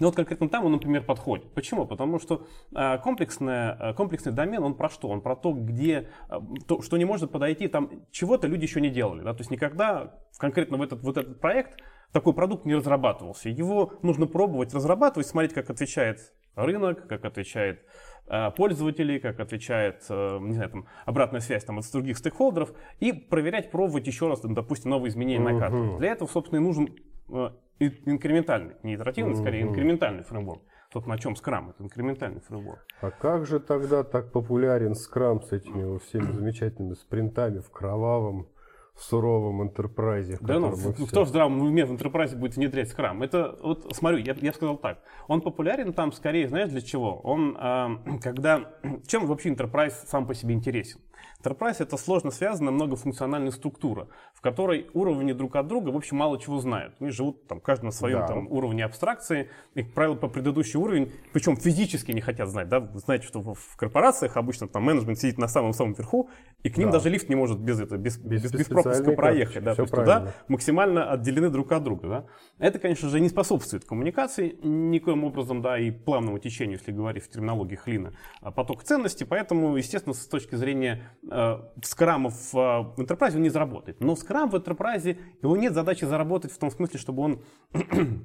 Но 0.00 0.06
вот 0.06 0.16
конкретно 0.16 0.48
там 0.48 0.64
он, 0.64 0.72
например, 0.72 1.04
подходит. 1.04 1.52
Почему? 1.52 1.86
Потому 1.86 2.18
что 2.18 2.46
э, 2.74 2.98
комплексная, 2.98 3.76
э, 3.78 3.94
комплексный 3.94 4.32
домен, 4.32 4.62
он 4.62 4.74
про 4.74 4.88
что? 4.88 5.08
Он 5.08 5.20
про 5.20 5.36
то, 5.36 5.52
где, 5.52 6.08
э, 6.30 6.34
то, 6.66 6.80
что 6.80 6.96
не 6.96 7.04
может 7.04 7.30
подойти, 7.30 7.68
там 7.68 7.90
чего-то 8.10 8.46
люди 8.46 8.62
еще 8.62 8.80
не 8.80 8.88
делали. 8.88 9.22
Да? 9.22 9.34
То 9.34 9.40
есть 9.40 9.50
никогда 9.50 10.18
конкретно 10.38 10.78
в 10.78 10.82
этот, 10.82 11.02
вот 11.02 11.18
этот 11.18 11.40
проект 11.40 11.78
такой 12.10 12.32
продукт 12.32 12.64
не 12.64 12.74
разрабатывался. 12.74 13.50
Его 13.50 13.92
нужно 14.02 14.26
пробовать, 14.26 14.72
разрабатывать, 14.72 15.26
смотреть, 15.26 15.52
как 15.52 15.68
отвечает 15.68 16.32
рынок, 16.54 17.06
как 17.06 17.24
отвечает 17.24 17.84
э, 18.28 18.50
пользователи, 18.56 19.18
как 19.18 19.40
отвечает, 19.40 20.04
э, 20.08 20.38
не 20.40 20.54
знаю, 20.54 20.70
там, 20.70 20.86
обратная 21.04 21.40
связь 21.40 21.64
там, 21.64 21.78
от 21.78 21.90
других 21.92 22.18
стейкхолдеров, 22.18 22.72
и 23.00 23.12
проверять, 23.12 23.70
пробовать 23.70 24.06
еще 24.06 24.28
раз, 24.28 24.40
там, 24.40 24.54
допустим, 24.54 24.90
новые 24.90 25.10
изменения 25.10 25.44
uh-huh. 25.44 25.52
на 25.52 25.60
карте. 25.60 25.98
Для 25.98 26.12
этого, 26.12 26.28
собственно, 26.28 26.58
и 26.58 26.62
нужен 26.62 26.88
э, 27.30 27.50
инкрементальный, 27.78 28.74
не 28.82 28.94
итеративный, 28.94 29.34
uh-huh. 29.34 29.40
скорее 29.40 29.62
инкрементальный 29.62 30.22
фреймворк. 30.22 30.62
Тот, 30.92 31.06
на 31.06 31.18
чем 31.18 31.32
Scrum, 31.32 31.70
это 31.70 31.82
инкрементальный 31.82 32.40
фреймворк. 32.40 32.84
А 33.00 33.10
как 33.10 33.46
же 33.46 33.60
тогда 33.60 34.04
так 34.04 34.30
популярен 34.30 34.92
Scrum 34.92 35.42
с 35.42 35.52
этими 35.52 35.98
всеми 35.98 36.30
замечательными 36.32 36.94
спринтами 36.94 37.60
в 37.60 37.70
кровавом 37.70 38.48
суровом 38.96 39.62
интерпрайзе. 39.62 40.38
Да 40.40 40.58
ну, 40.58 40.74
все... 40.74 40.92
кто 41.06 41.24
в 41.24 41.28
здравом 41.28 41.60
уме 41.60 41.84
в 41.84 41.92
интерпрайзе 41.92 42.36
будет 42.36 42.56
внедрять 42.56 42.88
скрам? 42.88 43.22
Это, 43.22 43.56
вот 43.62 43.94
смотрю, 43.96 44.18
я, 44.18 44.34
я 44.40 44.52
сказал 44.52 44.76
так, 44.76 44.98
он 45.28 45.40
популярен 45.40 45.92
там 45.92 46.12
скорее, 46.12 46.48
знаешь, 46.48 46.70
для 46.70 46.80
чего? 46.80 47.20
Он, 47.20 47.56
э, 47.58 48.18
когда, 48.22 48.72
чем 49.06 49.26
вообще 49.26 49.48
интерпрайз 49.48 50.04
сам 50.06 50.26
по 50.26 50.34
себе 50.34 50.54
интересен? 50.54 51.00
Enterprise 51.42 51.76
это 51.80 51.96
сложно 51.96 52.30
связанная 52.30 52.72
многофункциональная 52.72 53.50
структура, 53.50 54.08
в 54.34 54.40
которой 54.40 54.88
уровни 54.94 55.32
друг 55.32 55.56
от 55.56 55.66
друга, 55.66 55.90
в 55.90 55.96
общем, 55.96 56.16
мало 56.16 56.38
чего 56.38 56.58
знают. 56.58 56.94
Они 57.00 57.10
живут 57.10 57.46
там, 57.46 57.60
каждый 57.60 57.86
на 57.86 57.90
своем 57.90 58.20
да. 58.20 58.28
там, 58.28 58.46
уровне 58.50 58.84
абстракции, 58.84 59.50
и, 59.74 59.82
как 59.82 59.94
правило, 59.94 60.14
по 60.14 60.28
предыдущий 60.28 60.78
уровень, 60.78 61.12
причем 61.32 61.56
физически 61.56 62.12
не 62.12 62.20
хотят 62.20 62.48
знать. 62.48 62.68
Да? 62.68 62.80
Вы 62.80 62.98
знаете, 63.00 63.26
что 63.26 63.40
в 63.40 63.76
корпорациях 63.76 64.36
обычно 64.36 64.68
там 64.68 64.84
менеджмент 64.84 65.18
сидит 65.18 65.38
на 65.38 65.48
самом-самом 65.48 65.94
верху, 65.94 66.30
и 66.62 66.70
к 66.70 66.76
ним 66.78 66.88
да. 66.88 66.98
даже 66.98 67.10
лифт 67.10 67.28
не 67.28 67.34
может 67.34 67.58
без, 67.58 67.80
этого, 67.80 67.98
без, 67.98 68.18
без, 68.18 68.42
без, 68.42 68.52
без 68.52 68.66
пропуска 68.66 69.12
проехать. 69.12 69.64
Да? 69.64 69.74
То 69.74 69.82
есть 69.82 69.94
туда 69.94 70.34
максимально 70.48 71.10
отделены 71.10 71.50
друг 71.50 71.72
от 71.72 71.82
друга. 71.82 72.08
Да? 72.08 72.26
Это, 72.58 72.78
конечно 72.78 73.08
же, 73.08 73.20
не 73.20 73.28
способствует 73.28 73.84
коммуникации 73.84 74.56
никоим 74.62 75.24
образом, 75.24 75.62
да, 75.62 75.78
и 75.78 75.90
плавному 75.90 76.38
течению, 76.38 76.78
если 76.78 76.92
говорить 76.92 77.24
в 77.24 77.30
терминологии 77.30 77.76
Хлина, 77.76 78.12
а 78.40 78.50
поток 78.50 78.84
ценностей. 78.84 79.24
Поэтому, 79.24 79.76
естественно, 79.76 80.14
с 80.14 80.26
точки 80.26 80.54
зрения 80.54 81.02
Э, 81.30 81.58
скрама 81.82 82.30
в 82.30 82.54
Enterprise 82.96 83.34
он 83.34 83.42
не 83.42 83.50
заработает. 83.50 84.00
Но 84.00 84.16
скрам 84.16 84.50
в 84.50 84.54
Enterprise, 84.54 85.18
его 85.42 85.56
нет 85.56 85.74
задачи 85.74 86.04
заработать 86.04 86.52
в 86.52 86.58
том 86.58 86.70
смысле, 86.70 86.98
чтобы 86.98 87.22
он 87.22 87.42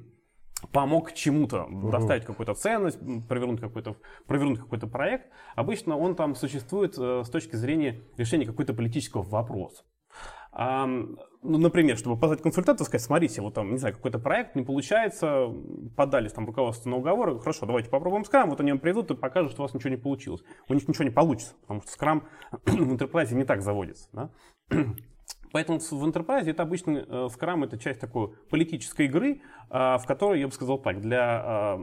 помог 0.72 1.12
чему-то, 1.12 1.64
угу. 1.64 1.90
доставить 1.90 2.24
какую-то 2.24 2.54
ценность, 2.54 2.98
провернуть 3.28 3.60
какой-то, 3.60 3.96
провернуть 4.26 4.58
какой-то 4.58 4.86
проект. 4.86 5.28
Обычно 5.54 5.96
он 5.96 6.16
там 6.16 6.34
существует 6.34 6.96
э, 6.98 7.22
с 7.24 7.30
точки 7.30 7.56
зрения 7.56 8.02
решения 8.16 8.46
какой-то 8.46 8.74
политического 8.74 9.22
вопроса. 9.22 9.84
Ну, 11.42 11.56
например, 11.58 11.96
чтобы 11.96 12.18
позвать 12.18 12.42
консультанта, 12.42 12.84
сказать, 12.84 13.02
смотрите, 13.04 13.40
вот 13.40 13.54
там, 13.54 13.70
не 13.70 13.78
знаю, 13.78 13.94
какой-то 13.94 14.18
проект 14.18 14.56
не 14.56 14.64
получается, 14.64 15.46
подались 15.96 16.32
там 16.32 16.46
руководство 16.46 16.90
на 16.90 16.96
уговоры, 16.96 17.38
хорошо, 17.38 17.64
давайте 17.64 17.88
попробуем 17.90 18.24
скрам, 18.24 18.50
вот 18.50 18.60
они 18.60 18.72
вам 18.72 18.80
придут 18.80 19.10
и 19.12 19.14
покажут, 19.14 19.52
что 19.52 19.62
у 19.62 19.64
вас 19.64 19.72
ничего 19.72 19.90
не 19.90 19.96
получилось. 19.96 20.42
У 20.68 20.74
них 20.74 20.88
ничего 20.88 21.04
не 21.04 21.10
получится, 21.10 21.54
потому 21.60 21.80
что 21.82 21.92
скрам 21.92 22.26
в 22.66 22.92
интерпрайзе 22.92 23.36
не 23.36 23.44
так 23.44 23.62
заводится. 23.62 24.08
Да? 24.12 24.30
Поэтому 25.52 25.78
в 25.78 26.04
Enterprise 26.04 26.48
это 26.48 26.62
обычно 26.62 26.90
э, 26.98 27.28
Scrum 27.28 27.64
это 27.64 27.78
часть 27.78 28.00
такой 28.00 28.28
политической 28.50 29.06
игры, 29.06 29.40
а, 29.70 29.98
в 29.98 30.06
которой, 30.06 30.40
я 30.40 30.46
бы 30.46 30.52
сказал 30.52 30.78
так, 30.78 31.00
для 31.00 31.76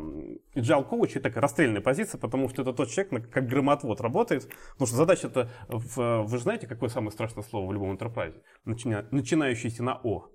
agile 0.56 0.90
coach 0.90 1.12
это 1.12 1.22
такая 1.22 1.42
расстрельная 1.42 1.82
позиция, 1.82 2.20
потому 2.20 2.50
что 2.50 2.62
это 2.62 2.74
тот 2.74 2.90
человек, 2.90 3.30
как 3.32 3.48
громотвод 3.48 4.02
работает. 4.02 4.50
Потому 4.74 4.88
что 4.88 4.96
задача 4.96 5.28
это, 5.28 5.50
вы 5.68 6.38
же 6.38 6.44
знаете, 6.44 6.68
какое 6.68 6.90
самое 6.90 7.12
страшное 7.12 7.44
слово 7.44 7.70
в 7.70 7.74
любом 7.74 7.96
Enterprise? 7.96 8.36
Начинающееся 8.66 9.84
на 9.84 10.00
О. 10.04 10.30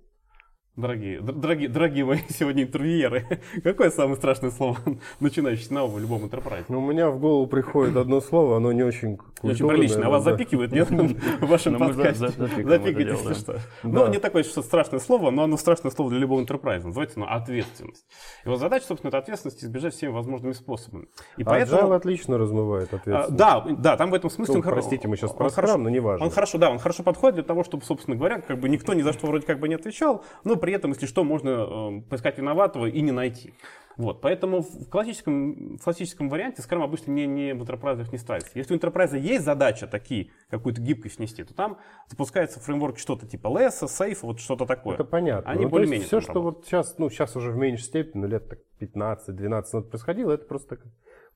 Дорогие, 0.77 1.21
дорогие, 1.21 1.69
дорогие 1.69 2.05
мои 2.05 2.19
сегодня 2.29 2.63
интервьюеры, 2.63 3.27
какое 3.65 3.91
самое 3.91 4.17
страшное 4.17 4.53
слово, 4.53 4.79
начинающий 5.21 5.65
с 5.65 5.71
нового 5.71 5.97
в 5.97 6.01
любом 6.01 6.23
интерпрайзе? 6.23 6.67
Ну, 6.69 6.79
у 6.79 6.87
меня 6.87 7.11
в 7.11 7.19
голову 7.19 7.49
приходит 7.49 7.97
одно 7.97 8.21
слово, 8.21 8.59
оно 8.59 8.71
не 8.71 8.85
очень 8.85 9.17
культурное. 9.17 9.53
Очень 9.53 9.69
прилично. 9.69 10.07
А 10.07 10.11
вас 10.11 10.25
да. 10.25 10.31
запикивают, 10.31 10.71
нет? 10.71 10.89
В 11.41 11.47
вашем 11.47 11.77
подкасте. 11.77 12.29
Запикиваете, 12.29 13.01
если 13.01 13.35
что. 13.35 13.59
Ну, 13.83 14.07
не 14.09 14.19
такое 14.19 14.45
что 14.45 14.63
страшное 14.63 15.01
слово, 15.01 15.31
но 15.31 15.43
оно 15.43 15.57
страшное 15.57 15.91
слово 15.91 16.11
для 16.11 16.21
любого 16.21 16.41
интерпрайза. 16.41 16.87
Называется 16.87 17.19
оно 17.19 17.29
ответственность. 17.29 18.07
И 18.45 18.49
вот 18.49 18.61
задача, 18.61 18.87
собственно, 18.87 19.09
это 19.09 19.19
ответственность 19.19 19.65
избежать 19.65 19.95
всеми 19.95 20.13
возможными 20.13 20.53
способами. 20.53 21.09
И 21.37 21.43
поэтому... 21.43 21.93
отлично 21.93 22.39
размывает 22.39 22.95
ответственность. 22.95 23.37
Да, 23.37 23.67
да, 23.69 23.97
там 23.97 24.11
в 24.11 24.15
этом 24.15 24.31
смысле... 24.31 24.57
Ну, 24.57 24.63
простите, 24.63 25.09
мы 25.09 25.17
сейчас 25.17 25.33
про 25.33 25.51
но 25.77 25.89
не 25.89 26.01
важно. 26.01 26.27
Он 26.27 26.31
хорошо, 26.31 26.59
да, 26.59 26.71
он 26.71 26.79
хорошо 26.79 27.03
подходит 27.03 27.35
для 27.35 27.45
того, 27.45 27.65
чтобы, 27.65 27.85
собственно 27.85 28.17
говоря, 28.17 28.41
как 28.41 28.61
бы 28.61 28.69
никто 28.69 28.95
ни 28.95 29.03
за 29.03 29.13
что 29.13 29.27
вроде 29.27 29.47
как 29.47 29.59
бы 29.59 29.69
не 29.69 29.75
отвечал, 29.75 30.25
но 30.45 30.57
при 30.61 30.73
этом, 30.73 30.93
если 30.93 31.07
что, 31.07 31.25
можно 31.25 31.49
э, 31.49 32.03
поискать 32.09 32.39
виноватого 32.39 32.87
и 32.87 33.01
не 33.01 33.13
найти. 33.13 33.55
Вот, 33.97 34.23
поэтому 34.23 34.63
в 34.63 34.89
классическом, 34.89 35.77
в 35.77 35.83
классическом 35.83 36.31
варианте 36.31 36.63
Scrum 36.63 36.83
обычно 36.83 37.11
не, 37.11 37.27
не 37.27 37.53
в 37.53 37.63
enterprise 37.63 38.07
не 38.11 38.19
ставится. 38.19 38.51
Если 38.55 38.75
у 38.75 38.79
enterprise 38.79 39.19
есть 39.19 39.45
задача 39.45 39.87
такие, 39.87 40.31
какую-то 40.49 40.81
гибкость 40.81 41.19
внести, 41.19 41.45
то 41.45 41.53
там 41.53 41.79
запускается 42.09 42.61
фреймворк 42.61 42.99
что-то 42.99 43.27
типа 43.27 43.49
LESS, 43.49 43.83
Safe, 43.89 44.19
вот 44.23 44.41
что-то 44.41 44.65
такое. 44.65 44.95
Это 44.95 45.05
понятно. 45.05 45.51
Они 45.51 45.65
Ну, 45.65 45.71
более-менее 45.71 46.07
все, 46.07 46.21
что 46.21 46.35
работают. 46.35 46.57
вот 46.57 46.67
сейчас, 46.67 46.97
ну 46.99 47.11
сейчас 47.11 47.37
уже 47.37 47.51
в 47.51 47.57
меньшей 47.57 47.85
степени, 47.85 48.23
ну 48.23 48.29
лет 48.29 48.49
так 48.49 48.61
15-12 48.81 49.49
назад 49.49 49.91
происходило, 49.91 50.33
это 50.33 50.47
просто 50.47 50.79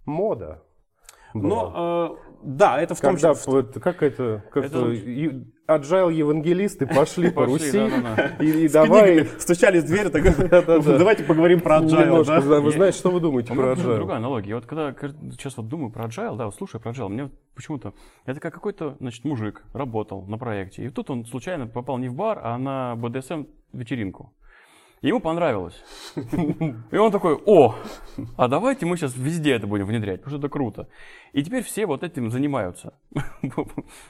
мода. 0.06 0.62
Но, 1.34 2.16
э, 2.20 2.36
да, 2.44 2.80
это 2.80 2.94
в 2.94 3.00
том 3.00 3.14
Когда 3.14 3.34
числе... 3.34 3.52
вот, 3.52 3.74
как 3.80 4.02
это, 4.02 4.44
как 4.52 4.64
Это- 4.66 4.78
ю- 4.86 5.46
agile 5.66 6.12
евангелисты 6.12 6.86
пошли 6.86 7.30
по 7.30 7.46
Руси 7.46 7.90
и, 8.40 8.64
и 8.64 8.68
давай 8.68 9.26
стучались 9.38 9.82
в 9.84 9.86
дверь, 9.86 10.10
так, 10.10 10.22
давайте 10.84 11.24
поговорим 11.24 11.60
про 11.60 11.78
agile, 11.80 12.60
вы 12.60 12.70
знаете, 12.70 12.98
что 12.98 13.10
вы 13.10 13.20
думаете 13.20 13.52
меня 13.52 13.62
про 13.62 13.70
немного 13.72 13.92
agile? 13.92 13.96
другая 13.96 14.16
аналогия. 14.18 14.54
Вот 14.54 14.66
когда 14.66 14.94
сейчас 15.32 15.56
вот 15.56 15.68
думаю 15.68 15.90
про 15.90 16.04
agile, 16.04 16.36
да, 16.36 16.50
слушаю 16.50 16.80
про 16.80 16.92
agile, 16.92 17.08
мне 17.08 17.30
почему-то 17.54 17.94
это 18.26 18.40
как 18.40 18.54
какой-то, 18.54 18.96
значит, 19.00 19.24
мужик 19.24 19.64
работал 19.72 20.22
на 20.26 20.38
проекте, 20.38 20.84
и 20.84 20.90
тут 20.90 21.10
он 21.10 21.24
случайно 21.26 21.66
попал 21.66 21.98
не 21.98 22.08
в 22.08 22.14
бар, 22.14 22.40
а 22.42 22.56
на 22.58 22.94
BDSM 22.96 23.48
вечеринку. 23.72 24.32
Ему 25.02 25.20
понравилось. 25.20 25.74
И 26.90 26.96
он 26.96 27.12
такой, 27.12 27.38
о, 27.44 27.74
а 28.36 28.48
давайте 28.48 28.86
мы 28.86 28.96
сейчас 28.96 29.14
везде 29.16 29.52
это 29.52 29.66
будем 29.66 29.86
внедрять, 29.86 30.20
потому 30.20 30.38
что 30.38 30.46
это 30.46 30.52
круто. 30.52 30.88
И 31.32 31.42
теперь 31.42 31.62
все 31.62 31.86
вот 31.86 32.02
этим 32.02 32.30
занимаются. 32.30 32.94
И 33.42 33.50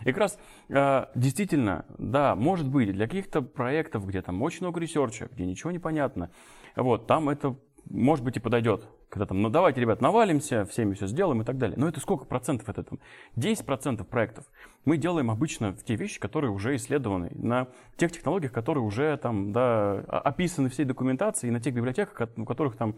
как 0.04 0.16
раз 0.16 0.38
э, 0.68 1.06
действительно, 1.14 1.84
да, 1.98 2.36
может 2.36 2.68
быть, 2.68 2.92
для 2.92 3.06
каких-то 3.06 3.42
проектов, 3.42 4.06
где 4.06 4.22
там 4.22 4.40
очень 4.42 4.60
много 4.60 4.80
research 4.80 5.19
а, 5.19 5.28
где 5.32 5.44
ничего 5.44 5.72
не 5.72 5.80
понятно, 5.80 6.30
вот, 6.76 7.06
там 7.06 7.28
это 7.28 7.56
может 7.90 8.24
быть 8.24 8.36
и 8.36 8.40
подойдет. 8.40 8.88
Когда 9.14 9.26
там, 9.26 9.40
ну 9.40 9.48
давайте, 9.48 9.80
ребят, 9.80 10.00
навалимся, 10.00 10.64
всеми 10.64 10.94
все 10.94 11.06
сделаем 11.06 11.40
и 11.40 11.44
так 11.44 11.56
далее. 11.56 11.78
Но 11.78 11.86
это 11.86 12.00
сколько 12.00 12.24
процентов 12.24 12.68
это 12.68 12.82
там? 12.82 12.98
10% 13.36 14.02
проектов. 14.02 14.44
Мы 14.84 14.96
делаем 14.96 15.30
обычно 15.30 15.70
в 15.70 15.84
те 15.84 15.94
вещи, 15.94 16.18
которые 16.18 16.50
уже 16.50 16.74
исследованы, 16.74 17.30
на 17.36 17.68
тех 17.96 18.10
технологиях, 18.10 18.50
которые 18.50 18.82
уже 18.82 19.16
там, 19.18 19.52
да, 19.52 20.00
описаны 20.00 20.68
всей 20.68 20.84
документации, 20.84 21.46
и 21.46 21.52
на 21.52 21.60
тех 21.60 21.72
библиотеках, 21.72 22.28
у 22.36 22.44
которых 22.44 22.76
там 22.76 22.96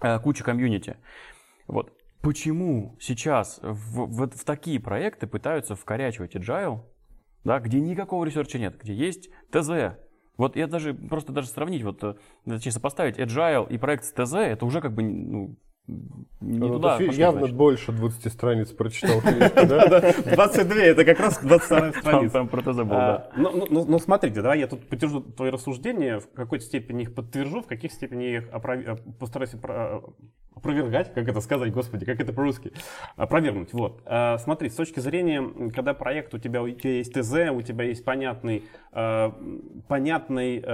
э, 0.00 0.20
куча 0.20 0.44
комьюнити. 0.44 0.96
Вот. 1.66 1.92
Почему 2.22 2.96
сейчас 3.00 3.58
в, 3.64 4.06
в- 4.06 4.30
в 4.30 4.44
такие 4.44 4.78
проекты 4.78 5.26
пытаются 5.26 5.74
вкорячивать 5.74 6.36
agile, 6.36 6.84
да, 7.42 7.58
где 7.58 7.80
никакого 7.80 8.24
research 8.24 8.56
а 8.56 8.60
нет, 8.60 8.78
где 8.80 8.94
есть 8.94 9.28
ТЗ. 9.50 9.98
Вот 10.36 10.56
я 10.56 10.66
даже, 10.66 10.92
просто 10.94 11.32
даже 11.32 11.48
сравнить, 11.48 11.82
вот, 11.82 12.02
э, 12.04 12.14
точнее, 12.46 12.72
сопоставить 12.72 13.18
agile 13.18 13.66
и 13.70 13.78
проект 13.78 14.04
с 14.04 14.12
ТЗ, 14.12 14.34
это 14.34 14.66
уже 14.66 14.80
как 14.80 14.92
бы, 14.94 15.02
ну, 15.02 15.56
не 16.40 16.58
Ну, 16.58 16.74
туда 16.74 16.98
пошли, 16.98 17.14
явно 17.14 17.40
значит. 17.40 17.56
больше 17.56 17.92
20 17.92 18.32
страниц 18.32 18.72
прочитал 18.72 19.20
книжку, 19.20 19.54
да? 19.66 20.12
22, 20.34 20.76
это 20.82 21.04
как 21.04 21.20
раз 21.20 21.38
22 21.40 21.58
Там, 21.92 21.92
страница. 22.00 22.32
там 22.32 22.48
про 22.48 22.60
ТЗ 22.60 22.76
был, 22.78 22.86
да. 22.88 23.16
А, 23.16 23.30
ну, 23.36 23.50
ну, 23.56 23.66
ну, 23.70 23.84
ну, 23.86 23.98
смотрите, 24.00 24.42
давай 24.42 24.58
я 24.58 24.66
тут 24.66 24.86
подтвержу 24.88 25.20
твои 25.20 25.50
рассуждения, 25.50 26.18
в 26.18 26.28
какой-то 26.32 26.64
степени 26.64 27.02
их 27.02 27.14
подтвержу, 27.14 27.62
в 27.62 27.66
каких 27.66 27.92
степени 27.92 28.24
я 28.24 28.38
их 28.38 28.48
э, 28.52 28.96
постараюсь 29.18 29.54
опровергать, 30.56 31.14
как 31.14 31.28
это 31.28 31.40
сказать, 31.40 31.72
господи, 31.72 32.04
как 32.04 32.20
это 32.20 32.32
по-русски, 32.32 32.72
опровергнуть. 33.14 33.72
Вот. 33.72 34.02
А, 34.06 34.38
смотри, 34.38 34.68
с 34.68 34.74
точки 34.74 34.98
зрения, 34.98 35.70
когда 35.70 35.94
проект 35.94 36.34
у 36.34 36.38
тебя, 36.38 36.62
у 36.62 36.70
тебя 36.70 36.94
есть 36.94 37.12
ТЗ, 37.12 37.50
у 37.52 37.62
тебя 37.62 37.84
есть 37.84 38.04
понятный, 38.04 38.64
э, 38.92 39.30
понятный 39.86 40.64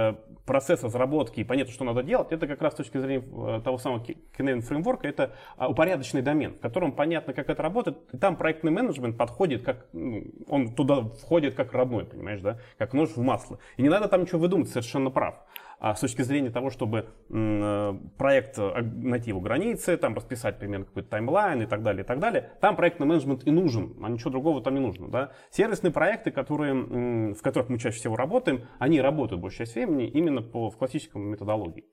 процесс 0.45 0.83
разработки 0.83 1.39
и 1.39 1.43
понятно, 1.43 1.73
что 1.73 1.85
надо 1.85 2.03
делать, 2.03 2.31
это 2.31 2.47
как 2.47 2.61
раз 2.61 2.73
с 2.73 2.77
точки 2.77 2.97
зрения 2.97 3.61
того 3.61 3.77
самого 3.77 4.03
Kinect 4.03 4.61
фреймворка, 4.61 5.07
это 5.07 5.35
а, 5.57 5.69
упорядоченный 5.69 6.21
домен, 6.21 6.55
в 6.55 6.59
котором 6.59 6.91
понятно, 6.91 7.33
как 7.33 7.49
это 7.49 7.61
работает, 7.61 7.97
и 8.11 8.17
там 8.17 8.35
проектный 8.35 8.71
менеджмент 8.71 9.17
подходит, 9.17 9.63
как 9.63 9.87
ну, 9.93 10.23
он 10.47 10.73
туда 10.73 11.01
входит 11.01 11.55
как 11.55 11.73
родной, 11.73 12.05
понимаешь, 12.05 12.41
да, 12.41 12.59
как 12.77 12.93
нож 12.93 13.09
в 13.09 13.21
масло. 13.21 13.59
И 13.77 13.81
не 13.81 13.89
надо 13.89 14.07
там 14.07 14.21
ничего 14.21 14.39
выдумать, 14.39 14.69
совершенно 14.69 15.09
прав. 15.09 15.35
А 15.83 15.95
с 15.95 15.99
точки 15.99 16.21
зрения 16.21 16.49
того, 16.49 16.69
чтобы 16.69 17.09
э, 17.29 17.93
проект 18.17 18.57
э, 18.57 18.81
найти 18.81 19.31
его 19.31 19.41
границы, 19.41 19.97
там 19.97 20.15
расписать 20.15 20.57
примерно 20.57 20.85
какой-то 20.85 21.09
таймлайн 21.09 21.61
и 21.61 21.65
так 21.65 21.83
далее, 21.83 22.05
и 22.05 22.07
так 22.07 22.19
далее, 22.19 22.51
там 22.61 22.77
проектный 22.77 23.05
менеджмент 23.05 23.45
и 23.45 23.51
нужен, 23.51 23.97
а 24.01 24.07
ничего 24.07 24.31
другого 24.31 24.63
там 24.63 24.75
не 24.75 24.79
нужно. 24.79 25.09
Да? 25.09 25.33
Сервисные 25.51 25.91
проекты, 25.91 26.31
которые, 26.31 27.33
в 27.33 27.41
которых 27.41 27.67
мы 27.67 27.79
чаще 27.79 27.97
всего 27.97 28.15
работаем, 28.15 28.65
они 28.79 29.01
работают 29.01 29.41
большую 29.41 29.65
часть 29.65 29.75
времени 29.75 30.07
именно 30.07 30.41
по, 30.41 30.69
в 30.69 30.77
классической 30.77 31.21
методологии. 31.21 31.83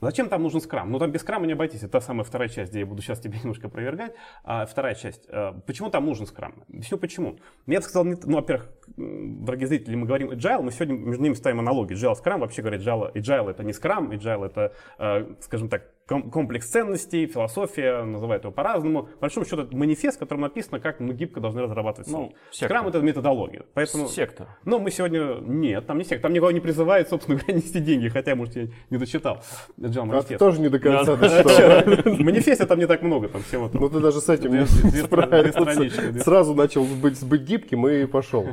Зачем 0.00 0.28
там 0.28 0.42
нужен 0.42 0.60
скрам? 0.60 0.90
Ну 0.90 0.98
там 0.98 1.10
без 1.10 1.20
скрама 1.20 1.46
не 1.46 1.52
обойтись. 1.52 1.80
Это 1.82 1.92
та 1.92 2.00
самая 2.00 2.24
вторая 2.24 2.48
часть, 2.48 2.70
где 2.70 2.80
я 2.80 2.86
буду 2.86 3.02
сейчас 3.02 3.20
тебе 3.20 3.38
немножко 3.42 3.66
опровергать. 3.68 4.14
А 4.44 4.66
вторая 4.66 4.94
часть. 4.94 5.26
а, 5.30 5.52
Почему 5.66 5.90
там 5.90 6.06
нужен 6.06 6.26
скрам? 6.26 6.64
Объясню 6.68 6.98
почему. 6.98 7.38
Я 7.66 7.78
бы 7.78 7.82
сказал, 7.82 8.04
ну, 8.04 8.36
во-первых, 8.36 8.70
дорогие 8.96 9.66
зрители, 9.66 9.94
мы 9.94 10.06
говорим 10.06 10.30
agile, 10.30 10.62
мы 10.62 10.72
сегодня 10.72 10.94
между 10.94 11.22
ними 11.22 11.34
ставим 11.34 11.60
аналогии. 11.60 11.96
Agile, 11.96 12.14
скрам, 12.14 12.40
вообще 12.40 12.62
говорят, 12.62 12.82
agile, 12.82 13.12
agile 13.12 13.50
это 13.50 13.62
не 13.64 13.72
скрам, 13.72 14.10
agile 14.10 14.46
это, 14.46 14.72
э, 14.98 15.34
скажем 15.40 15.68
так, 15.68 15.82
комплекс 16.30 16.66
ценностей, 16.68 17.26
философия, 17.26 18.02
называют 18.02 18.42
его 18.44 18.52
по-разному. 18.52 19.04
По 19.04 19.20
большому 19.22 19.46
счету, 19.46 19.62
это 19.62 19.76
манифест, 19.76 20.16
в 20.16 20.20
котором 20.20 20.40
написано, 20.42 20.80
как 20.80 20.98
мы 21.00 21.14
гибко 21.14 21.40
должны 21.40 21.62
разрабатывать 21.62 22.10
Ну, 22.10 22.24
софт. 22.24 22.34
секта. 22.50 22.64
Скрам 22.66 22.88
это 22.88 23.00
методология. 23.00 23.64
Поэтому... 23.74 24.08
Сектор. 24.08 24.48
Но 24.64 24.78
мы 24.78 24.90
сегодня... 24.90 25.36
Нет, 25.40 25.86
там 25.86 25.98
не 25.98 26.04
секта. 26.04 26.22
Там 26.22 26.32
никого 26.32 26.50
не 26.50 26.60
призывает, 26.60 27.08
собственно 27.08 27.38
говоря, 27.38 27.54
нести 27.58 27.78
деньги. 27.80 28.08
Хотя, 28.08 28.34
может, 28.34 28.56
я 28.56 28.68
не 28.90 28.98
дочитал. 28.98 29.42
А 29.78 29.88
ты 29.88 30.02
манифест. 30.02 30.38
тоже 30.38 30.60
не 30.60 30.68
до 30.68 30.78
конца 30.78 31.16
дочитал. 31.16 32.12
В 32.14 32.20
манифесте 32.20 32.66
там 32.66 32.78
не 32.78 32.86
так 32.86 33.02
много, 33.02 33.28
там 33.28 33.42
всего 33.42 33.68
там. 33.68 33.80
Ну 33.80 33.88
ты 33.88 34.00
даже 34.00 34.20
с 34.20 34.28
этим 34.28 34.52
не 34.52 34.66
справился. 34.66 36.22
Сразу 36.22 36.54
начал 36.54 36.84
быть, 36.84 37.22
быть 37.24 37.42
гибким 37.42 37.86
и 37.88 38.06
пошел. 38.06 38.46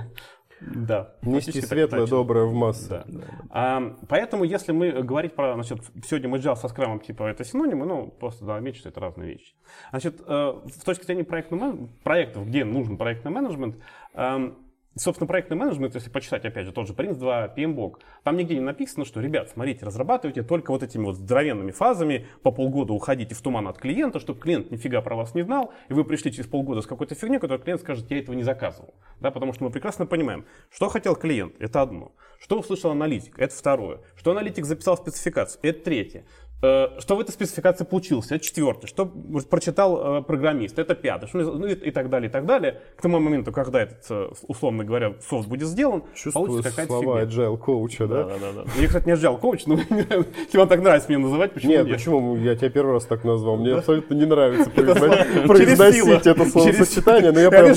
Да. 0.62 1.14
Нести 1.22 1.62
так 1.62 1.70
светлое, 1.70 2.02
точно. 2.02 2.18
доброе 2.18 2.46
в 2.46 2.54
массы. 2.54 3.04
Да. 3.08 3.24
А, 3.50 3.96
поэтому, 4.08 4.44
если 4.44 4.72
мы 4.72 4.92
говорить 5.04 5.36
про, 5.36 5.54
значит, 5.54 5.80
сегодня 6.06 6.30
мы 6.30 6.38
agile 6.38 6.56
со 6.56 6.68
скрамом, 6.68 7.00
типа, 7.00 7.24
это 7.24 7.44
синонимы, 7.44 7.86
ну, 7.86 8.08
просто 8.08 8.46
да, 8.46 8.56
отметить, 8.56 8.80
что 8.80 8.90
это 8.90 9.00
разные 9.00 9.34
вещи. 9.34 9.54
Значит, 9.92 10.22
э, 10.26 10.54
с 10.70 10.84
точки 10.84 11.06
зрения 11.06 11.24
проектного 11.24 11.88
проектов, 12.04 12.48
где 12.48 12.66
нужен 12.66 12.98
проектный 12.98 13.32
менеджмент, 13.32 13.78
эм, 14.14 14.58
собственно, 14.98 15.28
проектный 15.28 15.58
менеджмент, 15.58 15.96
если 15.96 16.10
почитать, 16.10 16.46
опять 16.46 16.66
же, 16.66 16.72
тот 16.72 16.88
же 16.88 16.94
Prince 16.94 17.16
2, 17.16 17.54
PMBOK, 17.56 17.96
там 18.24 18.38
нигде 18.38 18.56
не 18.56 18.62
написано, 18.62 19.06
что, 19.06 19.22
ребят, 19.22 19.50
смотрите, 19.50 19.86
разрабатывайте 19.86 20.44
только 20.44 20.72
вот 20.72 20.84
этими 20.84 21.04
вот 21.04 21.16
здоровенными 21.16 21.72
фазами, 21.72 22.28
по 22.44 22.52
полгода 22.52 22.94
уходите 22.94 23.36
в 23.36 23.42
туман 23.42 23.68
от 23.68 23.78
клиента, 23.78 24.20
чтобы 24.20 24.40
клиент 24.40 24.72
нифига 24.72 25.02
про 25.02 25.16
вас 25.16 25.36
не 25.36 25.44
знал, 25.44 25.74
и 25.90 25.94
вы 25.94 26.04
пришли 26.04 26.32
через 26.32 26.48
полгода 26.48 26.82
с 26.82 26.88
какой-то 26.88 27.16
фигней, 27.16 27.40
которую 27.40 27.64
клиент 27.64 27.82
скажет, 27.82 28.10
я 28.12 28.20
этого 28.20 28.36
не 28.36 28.44
заказывал. 28.44 28.94
Да, 29.20 29.32
потому 29.32 29.54
что 29.54 29.64
мы 29.64 29.70
прекрасно 29.70 30.06
понимаем, 30.06 30.46
что 30.70 30.90
хотел 30.90 31.16
клиент, 31.16 31.56
это 31.60 31.82
одно. 31.82 32.14
Что 32.40 32.60
услышал 32.60 32.92
аналитик, 32.92 33.40
это 33.40 33.56
второе. 33.56 34.00
Что 34.16 34.32
аналитик 34.32 34.66
записал 34.66 34.96
в 34.96 35.00
спецификацию, 35.00 35.60
это 35.64 35.84
третье. 35.84 36.26
Э, 36.62 37.00
Что 37.00 37.16
в 37.16 37.20
этой 37.20 37.32
спецификации 37.32 37.84
получилось, 37.84 38.32
это 38.32 38.44
четвертое. 38.44 38.88
Что 38.88 39.06
прочитал 39.06 40.20
э, 40.20 40.22
программист, 40.24 40.80
это 40.80 40.96
пятое. 40.96 41.28
Что, 41.28 41.38
ну 41.40 41.68
и, 41.68 41.74
и 41.74 41.92
так 41.92 42.10
далее, 42.10 42.30
и 42.30 42.32
так 42.32 42.48
далее. 42.48 42.82
К 42.96 43.02
тому 43.04 43.20
моменту, 43.20 43.52
когда 43.52 43.84
этот, 43.84 44.04
э, 44.10 44.30
условно 44.48 44.84
говоря, 44.84 45.14
софт 45.22 45.48
будет 45.48 45.68
сделан, 45.68 46.04
Чувствую 46.16 46.48
получится 46.48 46.72
какая-то 46.72 47.00
слова 47.00 47.26
фигня. 47.26 47.44
agile 47.44 47.58
коуча, 47.58 48.08
да? 48.08 48.24
Да, 48.24 48.38
да, 48.40 48.52
да. 48.54 48.82
Я, 48.82 48.88
кстати, 48.88 49.06
не 49.06 49.14
agile 49.14 49.40
коуч, 49.40 49.66
но 49.68 49.76
вам 50.54 50.68
так 50.68 50.82
нравится 50.82 51.10
меня 51.10 51.20
называть, 51.20 51.54
почему 51.54 51.72
Нет, 51.74 51.86
нет? 51.86 51.96
почему? 51.96 52.38
Я 52.38 52.56
тебя 52.56 52.70
первый 52.72 52.94
раз 52.94 53.06
так 53.06 53.24
назвал. 53.24 53.58
Мне 53.58 53.76
абсолютно 53.76 54.16
не 54.16 54.26
нравится 54.26 54.70
произносить 54.72 56.26
это 56.26 56.46
словосочетание, 56.46 57.32
но 57.32 57.40
я 57.40 57.52
прям... 57.52 57.76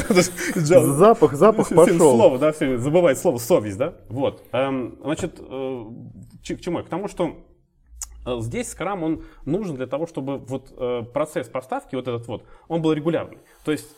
Запах, 0.56 1.34
запах 1.34 1.68
пошел. 1.68 2.16
Слово, 2.16 2.38
да, 2.38 2.52
забывает 2.52 3.18
слово 3.18 3.37
совесть, 3.37 3.76
да? 3.76 3.94
Вот. 4.08 4.42
Эм, 4.52 4.99
значит, 5.02 5.38
к 5.38 6.60
чему 6.60 6.78
я? 6.78 6.84
К 6.84 6.88
тому, 6.88 7.08
что 7.08 7.37
здесь 8.26 8.70
скрам, 8.70 9.02
он 9.02 9.24
нужен 9.44 9.76
для 9.76 9.86
того, 9.86 10.06
чтобы 10.06 10.38
вот 10.38 10.72
э, 10.76 11.02
процесс 11.12 11.48
поставки, 11.48 11.94
вот 11.94 12.08
этот 12.08 12.26
вот, 12.26 12.44
он 12.68 12.82
был 12.82 12.92
регулярный. 12.92 13.38
То 13.64 13.72
есть 13.72 13.96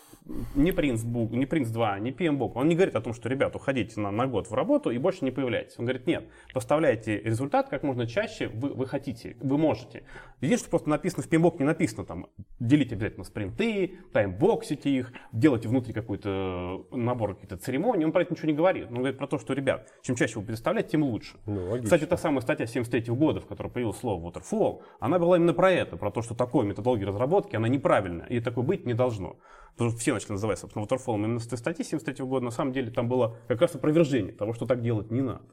не 0.55 0.71
Prince, 0.71 1.05
Book, 1.05 1.31
не 1.35 1.45
Prince 1.45 1.73
2, 1.73 1.99
не 1.99 2.11
PMBOK, 2.11 2.53
он 2.55 2.69
не 2.69 2.75
говорит 2.75 2.95
о 2.95 3.01
том, 3.01 3.13
что, 3.13 3.29
ребят, 3.29 3.57
уходите 3.57 4.01
на, 4.01 4.11
на 4.11 4.27
год 4.27 4.49
в 4.49 4.55
работу 4.55 4.91
и 4.91 4.99
больше 4.99 5.25
не 5.25 5.31
появляйтесь. 5.31 5.79
Он 5.79 5.85
говорит, 5.85 6.07
нет, 6.07 6.29
поставляйте 6.55 7.19
результат 7.21 7.69
как 7.69 7.83
можно 7.83 8.07
чаще 8.07 8.49
вы, 8.49 8.71
вы 8.71 8.87
хотите, 8.87 9.37
вы 9.41 9.59
можете. 9.59 10.05
Единственное, 10.41 10.59
что 10.59 10.71
просто 10.71 10.91
написано 10.91 11.23
в 11.23 11.29
PMBOK, 11.29 11.57
не 11.59 11.65
написано 11.65 12.05
там, 12.05 12.27
делите 12.61 12.95
обязательно 12.95 13.25
спринты, 13.25 13.99
таймбоксите 14.13 14.91
их, 14.91 15.13
делайте 15.33 15.69
внутри 15.69 15.93
какой-то 15.93 16.87
набор 16.93 17.35
каких-то 17.35 17.57
церемоний. 17.57 18.05
Он 18.05 18.13
про 18.13 18.23
это 18.23 18.33
ничего 18.33 18.49
не 18.49 18.55
говорит. 18.55 18.87
Он 18.89 18.97
говорит 18.97 19.19
про 19.19 19.27
то, 19.27 19.39
что, 19.39 19.55
ребят, 19.55 19.89
чем 20.03 20.17
чаще 20.17 20.39
вы 20.39 20.47
представляете, 20.47 20.91
тем 20.91 21.03
лучше. 21.03 21.39
Ну, 21.47 21.71
логично. 21.71 21.85
Кстати, 21.85 22.07
та 22.07 22.17
самая 22.17 22.41
статья 22.41 22.67
73 22.67 23.15
года, 23.15 23.41
в 23.41 23.47
которой 23.47 23.69
появилось 23.69 23.99
слово 23.99 24.31
waterfall, 24.31 24.83
она 25.01 25.19
была 25.19 25.37
именно 25.37 25.55
про 25.55 25.71
это, 25.71 25.97
про 25.97 26.11
то, 26.11 26.23
что 26.23 26.35
такой 26.35 26.65
методология 26.65 27.07
разработки, 27.07 27.57
она 27.57 27.69
неправильная, 27.69 28.27
и 28.27 28.41
такой 28.41 28.63
быть 28.63 28.87
не 28.87 28.95
должно. 28.95 29.39
Потому 29.73 29.91
что 29.91 30.01
все 30.01 30.12
начали 30.15 30.33
называть, 30.33 30.59
собственно, 30.59 30.85
waterfall 30.85 31.37
этой 31.37 31.59
статьи 31.59 31.85
73 31.85 32.25
года, 32.25 32.45
на 32.45 32.51
самом 32.51 32.73
деле 32.73 32.91
там 32.91 33.09
было 33.09 33.37
как 33.49 33.61
раз 33.61 33.75
опровержение 33.75 34.33
того, 34.33 34.53
что 34.53 34.67
так 34.67 34.83
делать 34.83 35.11
не 35.11 35.21
надо. 35.21 35.45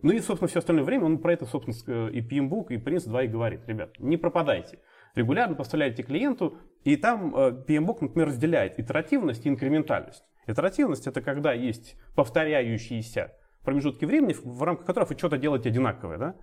Ну 0.00 0.12
и, 0.12 0.20
собственно, 0.20 0.48
все 0.48 0.60
остальное 0.60 0.84
время 0.84 1.06
он 1.06 1.18
про 1.18 1.32
это, 1.32 1.44
собственно, 1.44 2.08
и 2.08 2.20
PMBOK, 2.20 2.66
и 2.68 2.76
Prince 2.76 3.08
2 3.08 3.22
и 3.24 3.26
говорит. 3.26 3.66
Ребят, 3.66 3.98
не 3.98 4.16
пропадайте. 4.16 4.78
Регулярно 5.14 5.56
поставляйте 5.56 6.02
клиенту, 6.04 6.58
и 6.84 6.96
там 6.96 7.34
PMBOK, 7.34 7.98
например, 8.02 8.28
разделяет 8.28 8.78
итеративность 8.78 9.44
и 9.44 9.48
инкрементальность. 9.48 10.22
Итеративность– 10.46 11.06
это 11.08 11.20
когда 11.20 11.52
есть 11.52 11.96
повторяющиеся 12.14 13.32
промежутки 13.64 14.04
времени, 14.04 14.34
в 14.40 14.62
рамках 14.62 14.86
которых 14.86 15.10
вы 15.10 15.18
что-то 15.18 15.36
делаете 15.36 15.70
одинаковое. 15.70 16.18
Да? 16.18 16.34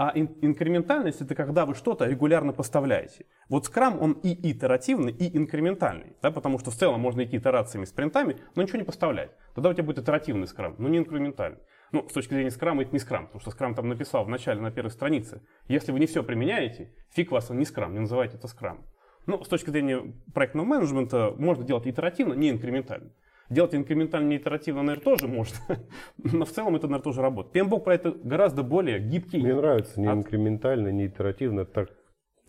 А 0.00 0.12
инкрементальность 0.14 1.20
это 1.20 1.34
когда 1.34 1.66
вы 1.66 1.74
что-то 1.74 2.06
регулярно 2.06 2.54
поставляете. 2.54 3.26
Вот 3.50 3.66
скрам 3.66 4.00
он 4.00 4.12
и 4.12 4.50
итеративный, 4.50 5.12
и 5.12 5.36
инкрементальный. 5.36 6.16
Да, 6.22 6.30
потому 6.30 6.58
что 6.58 6.70
в 6.70 6.74
целом 6.74 7.00
можно 7.00 7.22
идти 7.22 7.36
итерациями, 7.36 7.84
спринтами, 7.84 8.38
но 8.54 8.62
ничего 8.62 8.78
не 8.78 8.86
поставлять. 8.86 9.30
Тогда 9.54 9.68
у 9.68 9.74
тебя 9.74 9.84
будет 9.84 9.98
итеративный 9.98 10.46
скрам, 10.46 10.74
но 10.78 10.88
не 10.88 10.96
инкрементальный. 10.96 11.58
Ну, 11.92 12.08
с 12.08 12.14
точки 12.14 12.32
зрения 12.32 12.50
скрама 12.50 12.80
это 12.80 12.92
не 12.92 12.98
скрам, 12.98 13.26
потому 13.26 13.42
что 13.42 13.50
скрам 13.50 13.74
там 13.74 13.90
написал 13.90 14.24
в 14.24 14.30
начале 14.30 14.62
на 14.62 14.70
первой 14.70 14.90
странице. 14.90 15.42
Если 15.68 15.92
вы 15.92 16.00
не 16.00 16.06
все 16.06 16.22
применяете, 16.22 16.94
фиг 17.10 17.30
вас 17.30 17.50
он 17.50 17.58
не 17.58 17.66
скрам, 17.66 17.92
не 17.92 18.00
называйте 18.00 18.38
это 18.38 18.48
скрам. 18.48 18.86
Ну, 19.26 19.44
с 19.44 19.48
точки 19.48 19.68
зрения 19.68 20.14
проектного 20.32 20.64
менеджмента 20.64 21.34
можно 21.36 21.62
делать 21.62 21.86
итеративно, 21.86 22.32
не 22.32 22.48
инкрементально. 22.48 23.10
Делать 23.50 23.74
инкрементально 23.74 24.28
не 24.28 24.36
итеративно, 24.36 24.82
наверное, 24.82 25.04
тоже 25.04 25.26
можно, 25.26 25.58
но 26.18 26.44
в 26.44 26.50
целом 26.50 26.76
это, 26.76 26.86
наверное, 26.86 27.02
тоже 27.02 27.20
работает. 27.20 27.54
PMBOK 27.56 27.80
про 27.80 27.94
это 27.94 28.12
гораздо 28.12 28.62
более 28.62 29.00
гибкий. 29.00 29.38
Мне 29.38 29.54
нравится 29.54 30.00
не 30.00 30.06
инкрементально, 30.06 30.88
не 30.92 31.06
итеративно, 31.06 31.64
так 31.64 31.90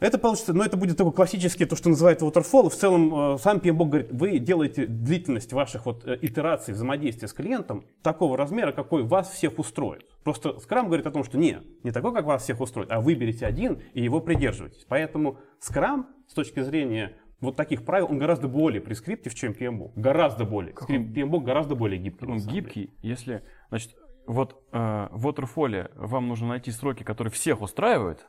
это 0.01 0.17
получится, 0.17 0.53
но 0.53 0.65
это 0.65 0.77
будет 0.77 0.97
такой 0.97 1.13
классический, 1.13 1.65
то, 1.65 1.75
что 1.75 1.89
называют 1.89 2.23
waterfall. 2.23 2.69
В 2.69 2.75
целом, 2.75 3.35
э, 3.35 3.37
сам 3.37 3.57
PMBOK 3.59 3.85
говорит, 3.85 4.07
вы 4.11 4.39
делаете 4.39 4.87
длительность 4.87 5.53
ваших 5.53 5.85
вот 5.85 6.07
э, 6.07 6.17
итераций 6.23 6.73
взаимодействия 6.73 7.27
с 7.27 7.33
клиентом 7.33 7.85
такого 8.01 8.35
размера, 8.35 8.71
какой 8.71 9.03
вас 9.03 9.29
всех 9.29 9.59
устроит. 9.59 10.07
Просто 10.23 10.57
Scrum 10.57 10.87
говорит 10.87 11.05
о 11.05 11.11
том, 11.11 11.23
что 11.23 11.37
не, 11.37 11.59
не 11.83 11.91
такой, 11.91 12.15
как 12.15 12.25
вас 12.25 12.41
всех 12.41 12.61
устроит, 12.61 12.91
а 12.91 12.99
выберите 12.99 13.45
один 13.45 13.79
и 13.93 14.01
его 14.01 14.21
придерживайтесь. 14.21 14.87
Поэтому 14.89 15.37
Scrum 15.61 16.05
с 16.27 16.33
точки 16.33 16.61
зрения 16.61 17.15
вот 17.41 17.55
таких 17.55 17.83
правил, 17.83 18.07
он 18.09 18.19
гораздо 18.19 18.47
более 18.47 18.81
прескриптив, 18.81 19.33
чем 19.33 19.53
PMBOK. 19.53 19.93
Гораздо 19.95 20.45
более. 20.45 20.73
Как 20.73 20.89
он, 20.89 21.11
PMBOK 21.11 21.43
гораздо 21.43 21.75
более 21.75 21.99
гибкий. 21.99 22.25
Он 22.27 22.37
гибкий, 22.37 22.81
деле. 22.81 22.93
если, 23.01 23.43
значит, 23.69 23.95
вот 24.27 24.63
э, 24.71 25.07
в 25.11 25.27
Waterfall 25.27 25.91
вам 25.95 26.27
нужно 26.27 26.49
найти 26.49 26.71
сроки, 26.71 27.03
которые 27.03 27.31
всех 27.31 27.61
устраивают, 27.61 28.27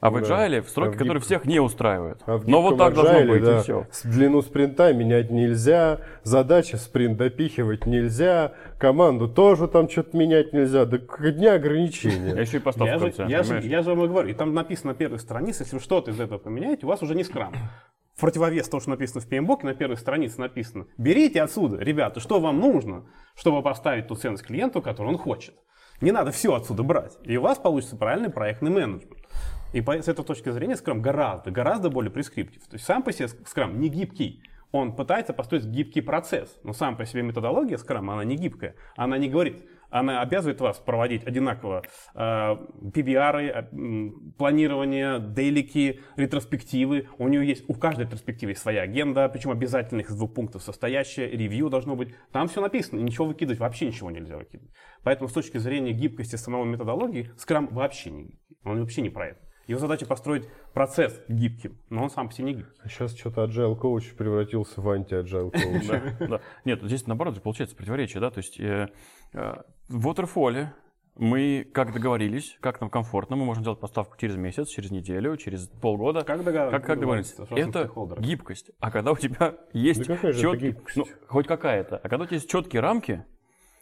а 0.00 0.10
в 0.10 0.16
Agile 0.16 0.60
в 0.60 0.68
сроки, 0.68 0.90
а 0.90 0.92
в 0.92 0.98
которые 0.98 1.22
всех 1.22 1.46
не 1.46 1.60
устраивают. 1.60 2.20
А 2.26 2.38
Но 2.46 2.60
вот 2.62 2.76
так 2.76 2.92
Agile, 2.92 2.94
должно 2.94 3.32
быть, 3.32 3.42
да, 3.42 3.58
и 3.58 3.62
все. 3.62 3.86
Длину 4.04 4.42
спринта 4.42 4.92
менять 4.92 5.30
нельзя, 5.30 6.00
задачи 6.22 6.76
спринт 6.76 7.16
допихивать 7.16 7.86
нельзя, 7.86 8.52
команду 8.78 9.28
тоже 9.28 9.66
там 9.66 9.88
что-то 9.88 10.16
менять 10.16 10.52
нельзя, 10.52 10.84
до 10.84 10.98
дня 10.98 11.54
ограничения. 11.54 12.34
А 12.34 12.40
еще 12.40 12.58
и 12.58 12.60
поставка 12.60 13.06
я, 13.06 13.10
же, 13.10 13.14
я, 13.28 13.42
же, 13.42 13.60
я 13.66 13.82
же 13.82 13.94
вам 13.94 14.04
и 14.04 14.08
говорю, 14.08 14.28
и 14.28 14.34
там 14.34 14.52
написано 14.52 14.92
на 14.92 14.94
первой 14.94 15.18
странице, 15.18 15.62
если 15.62 15.76
вы 15.76 15.82
что-то 15.82 16.10
из 16.10 16.20
этого 16.20 16.38
поменяете, 16.38 16.84
у 16.84 16.88
вас 16.90 17.02
уже 17.02 17.14
не 17.14 17.24
скрам 17.24 17.54
в 18.14 18.20
противовес 18.20 18.68
того, 18.68 18.80
что 18.80 18.90
написано 18.90 19.20
в 19.20 19.28
PMBOK, 19.28 19.64
на 19.64 19.74
первой 19.74 19.96
странице 19.96 20.40
написано, 20.40 20.86
берите 20.98 21.42
отсюда, 21.42 21.78
ребята, 21.78 22.20
что 22.20 22.40
вам 22.40 22.60
нужно, 22.60 23.06
чтобы 23.34 23.62
поставить 23.62 24.06
ту 24.06 24.14
ценность 24.14 24.44
клиенту, 24.44 24.82
которую 24.82 25.14
он 25.14 25.18
хочет. 25.18 25.54
Не 26.00 26.12
надо 26.12 26.30
все 26.32 26.54
отсюда 26.54 26.82
брать. 26.82 27.18
И 27.24 27.36
у 27.36 27.42
вас 27.42 27.58
получится 27.58 27.96
правильный 27.96 28.30
проектный 28.30 28.70
менеджмент. 28.70 29.18
И 29.72 29.80
с 29.82 30.08
этой 30.08 30.24
точки 30.24 30.50
зрения 30.50 30.74
Scrum 30.74 31.00
гораздо, 31.00 31.50
гораздо 31.50 31.90
более 31.90 32.10
прескриптив. 32.10 32.62
То 32.68 32.74
есть 32.74 32.84
сам 32.84 33.02
по 33.02 33.12
себе 33.12 33.26
Scrum 33.26 33.76
не 33.76 33.88
гибкий. 33.88 34.42
Он 34.70 34.94
пытается 34.94 35.32
построить 35.32 35.64
гибкий 35.64 36.00
процесс, 36.00 36.58
но 36.62 36.72
сам 36.72 36.96
по 36.96 37.06
себе 37.06 37.22
методология 37.22 37.76
Scrum, 37.76 38.12
она 38.12 38.24
не 38.24 38.36
гибкая. 38.36 38.76
Она 38.96 39.18
не 39.18 39.28
говорит, 39.28 39.64
она 39.94 40.22
обязывает 40.22 40.60
вас 40.60 40.78
проводить 40.78 41.24
одинаково 41.24 41.84
э, 42.14 42.18
PBR, 42.18 43.40
э, 43.40 44.10
планирование, 44.36 45.20
дейлики, 45.20 46.00
ретроспективы. 46.16 47.08
У 47.16 47.28
нее 47.28 47.46
есть, 47.46 47.64
у 47.68 47.74
каждой 47.74 48.06
ретроспективы 48.06 48.56
своя 48.56 48.82
агенда, 48.82 49.28
причем 49.28 49.52
обязательных 49.52 50.10
из 50.10 50.16
двух 50.16 50.34
пунктов 50.34 50.64
состоящая, 50.64 51.28
ревью 51.28 51.70
должно 51.70 51.94
быть. 51.94 52.12
Там 52.32 52.48
все 52.48 52.60
написано, 52.60 52.98
ничего 52.98 53.26
выкидывать, 53.26 53.60
вообще 53.60 53.86
ничего 53.86 54.10
нельзя 54.10 54.36
выкидывать. 54.36 54.74
Поэтому 55.04 55.28
с 55.28 55.32
точки 55.32 55.58
зрения 55.58 55.92
гибкости 55.92 56.34
самого 56.34 56.64
методологии, 56.64 57.30
Scrum 57.36 57.72
вообще 57.72 58.10
не. 58.10 58.40
Он 58.64 58.80
вообще 58.80 59.00
не 59.00 59.10
про 59.10 59.28
это. 59.28 59.43
Его 59.66 59.80
задача 59.80 60.06
построить 60.06 60.48
процесс 60.72 61.20
гибким, 61.28 61.78
но 61.90 62.04
он 62.04 62.10
сам 62.10 62.28
по 62.28 62.34
себе 62.34 62.46
не 62.46 62.54
гибкий. 62.54 62.80
А 62.82 62.88
сейчас 62.88 63.16
что-то 63.16 63.44
agile 63.44 63.76
коуч 63.76 64.14
превратился 64.14 64.80
в 64.80 64.88
анти-agile 64.88 65.50
коуч. 65.50 66.40
Нет, 66.64 66.82
здесь 66.82 67.06
наоборот 67.06 67.40
получается 67.42 67.76
противоречие, 67.76 68.20
да, 68.20 68.30
то 68.30 68.38
есть 68.38 68.60
э, 68.60 68.88
э, 69.32 69.54
в 69.88 70.08
Waterfall 70.08 70.68
мы 71.16 71.66
как 71.72 71.92
договорились, 71.92 72.56
как 72.60 72.80
нам 72.80 72.90
комфортно, 72.90 73.36
мы 73.36 73.44
можем 73.44 73.62
делать 73.62 73.78
поставку 73.78 74.16
через 74.18 74.36
месяц, 74.36 74.68
через 74.68 74.90
неделю, 74.90 75.36
через 75.36 75.68
полгода. 75.68 76.24
Как, 76.24 76.42
догов... 76.42 76.70
как, 76.70 76.84
как 76.84 76.98
договорились? 76.98 77.34
Это 77.50 77.90
гибкость. 78.18 78.72
А 78.80 78.90
когда 78.90 79.12
у 79.12 79.16
тебя 79.16 79.54
есть 79.72 80.06
да 80.06 80.16
четкие, 80.32 80.76
ну, 80.96 81.04
хоть 81.28 81.46
какая-то, 81.46 81.98
а 81.98 82.08
когда 82.08 82.24
у 82.24 82.26
тебя 82.26 82.36
есть 82.36 82.50
четкие 82.50 82.82
рамки, 82.82 83.24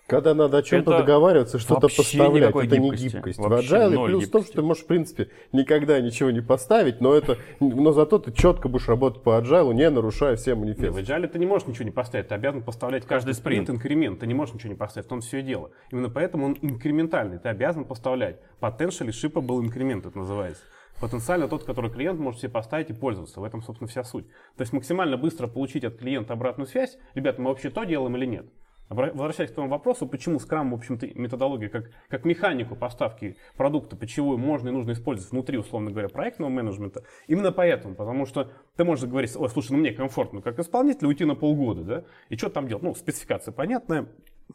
когда 0.07 0.35
надо 0.35 0.59
о 0.59 0.63
чем-то 0.63 0.99
договариваться, 0.99 1.59
что-то 1.59 1.89
поставлять, 1.89 2.55
это 2.55 2.67
гибкости. 2.67 3.05
не 3.05 3.11
гибкость. 3.11 3.39
Вообще 3.39 3.69
в 3.69 3.73
Agile 3.73 4.07
плюс 4.07 4.25
в 4.27 4.31
том, 4.31 4.45
что 4.45 4.53
ты 4.55 4.63
можешь, 4.63 4.83
в 4.83 4.87
принципе, 4.87 5.29
никогда 5.53 6.01
ничего 6.01 6.31
не 6.31 6.41
поставить, 6.41 7.01
но, 7.01 7.15
это, 7.15 7.39
но 7.61 7.93
зато 7.93 8.19
ты 8.19 8.33
четко 8.33 8.69
будешь 8.69 8.89
работать 8.89 9.23
по 9.23 9.39
Agile, 9.41 9.73
не 9.73 9.89
нарушая 9.89 10.37
все 10.37 10.55
манифесты. 10.55 10.91
в 10.91 10.97
Agile 10.99 11.29
ты 11.29 11.39
не 11.39 11.47
можешь 11.47 11.67
ничего 11.67 11.85
не 11.85 11.91
поставить, 11.91 12.29
ты 12.29 12.35
обязан 12.35 12.63
поставлять 12.63 13.07
каждый 13.07 13.35
спринт 13.35 13.71
инкремент, 13.71 14.21
ты 14.21 14.27
не 14.27 14.35
можешь 14.35 14.55
ничего 14.55 14.71
не 14.71 14.79
поставить, 14.79 15.07
в 15.07 15.09
том 15.09 15.21
все 15.21 15.39
и 15.39 15.43
дело. 15.43 15.71
Именно 15.91 16.11
поэтому 16.11 16.47
он 16.47 16.59
инкрементальный, 16.61 17.39
ты 17.39 17.49
обязан 17.49 17.85
поставлять. 17.85 18.41
Potentially 18.61 19.11
shippable 19.11 19.61
increment 19.63 20.09
это 20.09 20.19
называется 20.19 20.63
потенциально 21.01 21.49
тот, 21.49 21.65
который 21.65 21.91
клиент 21.91 22.21
может 22.21 22.41
себе 22.41 22.51
поставить 22.51 22.91
и 22.91 22.93
пользоваться. 22.93 23.41
В 23.41 23.45
этом, 23.45 23.61
собственно, 23.61 23.89
вся 23.89 24.05
суть. 24.05 24.29
То 24.57 24.61
есть 24.61 24.73
максимально 24.73 25.17
быстро 25.17 25.49
получить 25.49 25.85
от 25.85 25.97
клиента 25.97 26.33
обратную 26.33 26.69
связь. 26.69 26.97
Ребята, 27.15 27.43
мы 27.43 27.49
вообще 27.49 27.71
то 27.71 27.83
делаем 27.83 28.17
или 28.17 28.27
нет? 28.27 28.47
Возвращаясь 28.95 29.51
к 29.51 29.55
тому 29.55 29.69
вопросу, 29.69 30.07
почему 30.07 30.39
Scrum, 30.39 30.71
в 30.71 30.75
общем-то, 30.75 31.07
методология 31.15 31.69
как, 31.69 31.91
как 32.09 32.25
механику 32.25 32.77
поставки 32.77 33.37
продукта 33.57 33.97
почему 33.97 34.37
можно 34.37 34.69
и 34.69 34.73
нужно 34.73 34.93
использовать 34.93 35.31
внутри, 35.33 35.59
условно 35.59 35.91
говоря, 35.91 36.09
проектного 36.09 36.51
менеджмента, 36.51 37.05
именно 37.27 37.53
поэтому, 37.53 37.95
потому 37.95 38.27
что 38.27 38.51
ты 38.77 38.85
можешь 38.85 39.09
говорить, 39.09 39.35
ой, 39.37 39.49
слушай, 39.49 39.73
ну 39.73 39.79
мне 39.79 39.93
комфортно 39.93 40.43
как 40.43 40.59
исполнитель 40.59 41.07
уйти 41.07 41.25
на 41.25 41.35
полгода, 41.35 41.83
да, 41.83 42.05
и 42.29 42.37
что 42.37 42.49
там 42.49 42.69
делать? 42.69 42.83
Ну, 42.83 42.95
спецификация 42.95 43.53
понятная, 43.53 44.09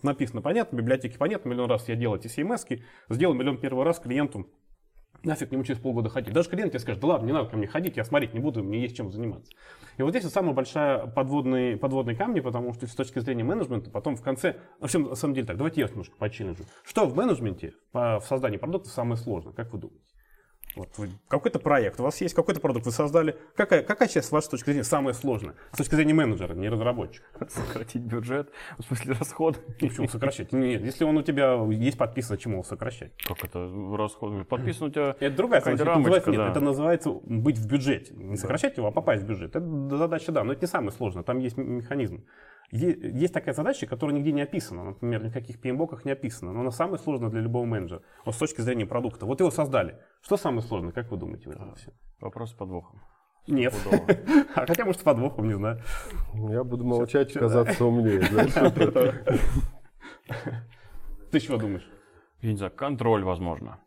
написано 0.04 0.42
понятно, 0.42 0.78
библиотеки 0.78 1.18
понятно, 1.18 1.50
миллион 1.50 1.70
раз 1.70 1.88
я 1.88 1.96
делал 1.96 2.16
эти 2.16 2.28
CMS, 2.28 2.82
сделал 3.10 3.34
миллион 3.34 3.58
первый 3.58 3.86
раз 3.86 4.00
клиенту 4.00 4.48
нафиг 5.24 5.50
к 5.50 5.52
нему 5.52 5.64
через 5.64 5.80
полгода 5.80 6.10
ходить. 6.10 6.34
Даже 6.34 6.50
клиент 6.50 6.72
тебе 6.72 6.80
скажет, 6.80 7.02
да 7.02 7.08
ладно, 7.08 7.26
не 7.26 7.34
надо 7.34 7.50
ко 7.50 7.58
мне 7.58 7.68
ходить, 7.68 7.98
я 7.98 8.04
смотреть 8.04 8.34
не 8.34 8.40
буду, 8.40 8.64
мне 8.64 8.82
есть 8.82 8.96
чем 8.96 9.12
заниматься. 9.12 9.52
И 9.98 10.02
вот 10.02 10.12
здесь 10.12 10.24
вот 10.24 10.34
самая 10.34 10.54
большая 10.54 11.08
подводный, 11.08 11.78
подводный 11.78 12.16
камни, 12.16 12.40
потому 12.40 12.74
что 12.74 12.88
с 12.88 12.96
точки 12.96 13.20
зрения 13.20 13.44
менеджмента, 13.44 13.90
потом 13.90 14.16
в 14.16 14.22
конце, 14.22 14.58
в 14.80 14.86
общем, 14.86 15.04
на 15.04 15.16
самом 15.16 15.34
деле 15.34 15.48
так, 15.48 15.58
давайте 15.58 15.82
я 15.82 15.88
немножко 15.88 16.16
починжу. 16.18 16.66
Что 16.84 17.06
в 17.08 17.16
менеджменте, 17.16 17.74
в 17.94 18.22
создании 18.28 18.58
продукта 18.58 18.90
самое 18.90 19.18
сложное, 19.18 19.54
как 19.54 19.74
вы 19.74 19.80
думаете? 19.80 20.06
Вот 20.76 20.90
вы, 20.98 21.10
какой-то 21.28 21.60
проект, 21.60 22.00
у 22.00 22.04
вас 22.04 22.22
есть 22.22 22.36
какой-то 22.36 22.60
продукт, 22.60 22.86
вы 22.86 22.92
создали. 22.92 23.38
Какая, 23.56 23.82
какая 23.82 24.08
часть 24.08 24.28
с 24.28 24.32
вашей 24.32 24.50
точки 24.50 24.66
зрения 24.66 24.84
самая 24.84 25.14
сложная? 25.14 25.56
С 25.72 25.78
точки 25.78 25.96
зрения 25.96 26.14
менеджера, 26.14 26.54
не 26.54 26.70
разработчика. 26.70 27.26
Сократить 27.50 28.04
бюджет, 28.04 28.52
в 28.78 28.84
смысле 28.84 29.16
расходы. 29.20 29.60
Ну, 29.82 29.90
почему 29.90 30.08
сокращать? 30.08 30.52
Нет, 30.52 30.84
если 30.84 31.04
он 31.04 31.18
у 31.18 31.24
тебя 31.24 31.56
есть 31.72 31.98
подписан, 31.98 32.38
чему 32.38 32.56
его 32.56 32.64
сокращать? 32.64 33.12
Как 33.24 33.44
это 33.44 33.70
расходы? 33.98 34.44
Подписан 34.44 34.88
у 34.88 34.92
тебя 34.92 35.16
Это 35.20 35.36
другая 35.36 35.62
задача. 35.62 35.84
Это 35.84 35.98
называется, 35.98 36.32
да. 36.32 36.38
нет, 36.38 36.52
это 36.52 36.60
называется 36.60 37.12
быть 37.24 37.58
в 37.58 37.68
бюджете. 37.68 38.14
Не 38.14 38.38
сокращать 38.38 38.78
его, 38.78 38.88
а 38.88 38.92
попасть 38.92 39.24
в 39.24 39.26
бюджет. 39.26 39.56
Это 39.56 39.98
задача, 39.98 40.32
да, 40.32 40.44
но 40.44 40.54
это 40.54 40.62
не 40.62 40.68
самое 40.68 40.92
сложное. 40.92 41.24
Там 41.24 41.40
есть 41.40 41.58
механизм. 41.58 42.24
Есть 42.70 43.34
такая 43.34 43.54
задача, 43.54 43.88
которая 43.88 44.16
нигде 44.16 44.34
не 44.34 44.42
описана, 44.42 44.84
например, 44.84 45.24
ни 45.24 45.30
в 45.30 45.34
каких 45.34 45.58
PMBOK 45.58 46.02
не 46.04 46.12
описана, 46.12 46.52
но 46.52 46.62
она 46.62 46.72
самая 46.72 46.98
сложная 46.98 47.30
для 47.30 47.40
любого 47.40 47.64
менеджера, 47.64 48.02
вот 48.26 48.36
с 48.36 48.38
точки 48.38 48.60
зрения 48.60 48.86
продукта. 48.86 49.26
Вот 49.26 49.40
его 49.40 49.52
создали. 49.52 50.00
Что 50.22 50.36
самое 50.36 50.62
сложное, 50.62 50.92
как 50.92 51.10
вы 51.10 51.18
думаете 51.18 51.50
в 51.50 51.54
этом 51.54 51.76
все? 51.76 51.94
Вопрос 52.20 52.52
с 52.52 52.54
подвохом. 52.54 53.02
Нет. 53.48 53.74
А 54.56 54.66
хотя, 54.66 54.86
может, 54.86 55.02
с 55.02 55.04
подвохом, 55.04 55.48
не 55.48 55.54
знаю. 55.54 55.82
Я 56.34 56.64
буду 56.64 56.84
молчать, 56.84 57.32
казаться 57.32 57.86
умнее. 57.86 58.22
Ты 61.32 61.40
чего 61.40 61.58
думаешь? 61.58 61.88
Я 62.42 62.52
не 62.52 62.58
знаю, 62.58 62.74
контроль, 62.74 63.24
возможно. 63.24 63.80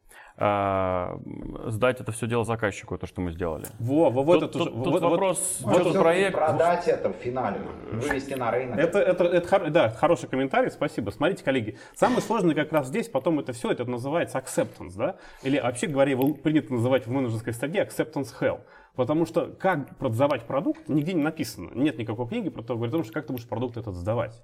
А, 0.43 1.19
сдать 1.67 2.01
это 2.01 2.13
все 2.13 2.27
дело 2.27 2.47
заказчику, 2.47 2.97
то, 2.97 3.07
что 3.07 3.21
мы 3.21 3.31
сделали. 3.33 3.67
Во, 3.79 4.09
во, 4.09 4.23
вот 4.23 4.41
тут, 4.41 4.51
это 4.51 4.59
тут, 4.59 4.73
вот, 4.75 5.03
вопрос, 5.03 5.59
вот, 5.61 5.83
вот 5.83 5.93
проект. 5.93 6.35
Продать 6.35 6.89
это 6.89 7.11
в 7.11 7.17
финале, 7.17 7.61
вывести 7.93 8.33
на 8.33 8.51
рынок. 8.51 8.79
Это, 8.79 9.01
это, 9.01 9.25
это, 9.25 9.71
да, 9.71 9.91
хороший 9.91 10.31
комментарий, 10.31 10.71
спасибо. 10.71 11.11
Смотрите, 11.11 11.45
коллеги, 11.45 11.77
самое 11.95 12.23
сложное 12.23 12.55
как 12.55 12.73
раз 12.73 12.87
здесь, 12.87 13.11
потом 13.11 13.39
это 13.39 13.53
все, 13.53 13.71
это 13.71 13.85
называется 13.85 14.39
acceptance, 14.39 14.97
да? 14.97 15.17
Или 15.43 15.61
вообще 15.61 15.89
говоря, 15.89 16.13
его 16.13 16.33
принято 16.33 16.73
называть 16.73 17.07
в 17.07 17.11
менеджерской 17.11 17.53
стадии 17.53 17.83
acceptance 17.83 18.29
hell. 18.41 18.61
Потому 18.97 19.25
что 19.27 19.47
как 19.47 19.97
продавать 19.99 20.45
продукт, 20.45 20.89
нигде 20.89 21.13
не 21.13 21.23
написано. 21.23 21.71
Нет 21.75 21.99
никакой 21.99 22.27
книги 22.29 22.49
про 22.51 22.63
то, 22.63 22.75
говорит 22.75 22.95
о 22.95 22.99
том, 22.99 23.05
что 23.05 23.13
как 23.13 23.27
ты 23.27 23.33
будешь 23.33 23.49
продукт 23.49 23.77
этот 23.77 23.95
сдавать. 23.95 24.43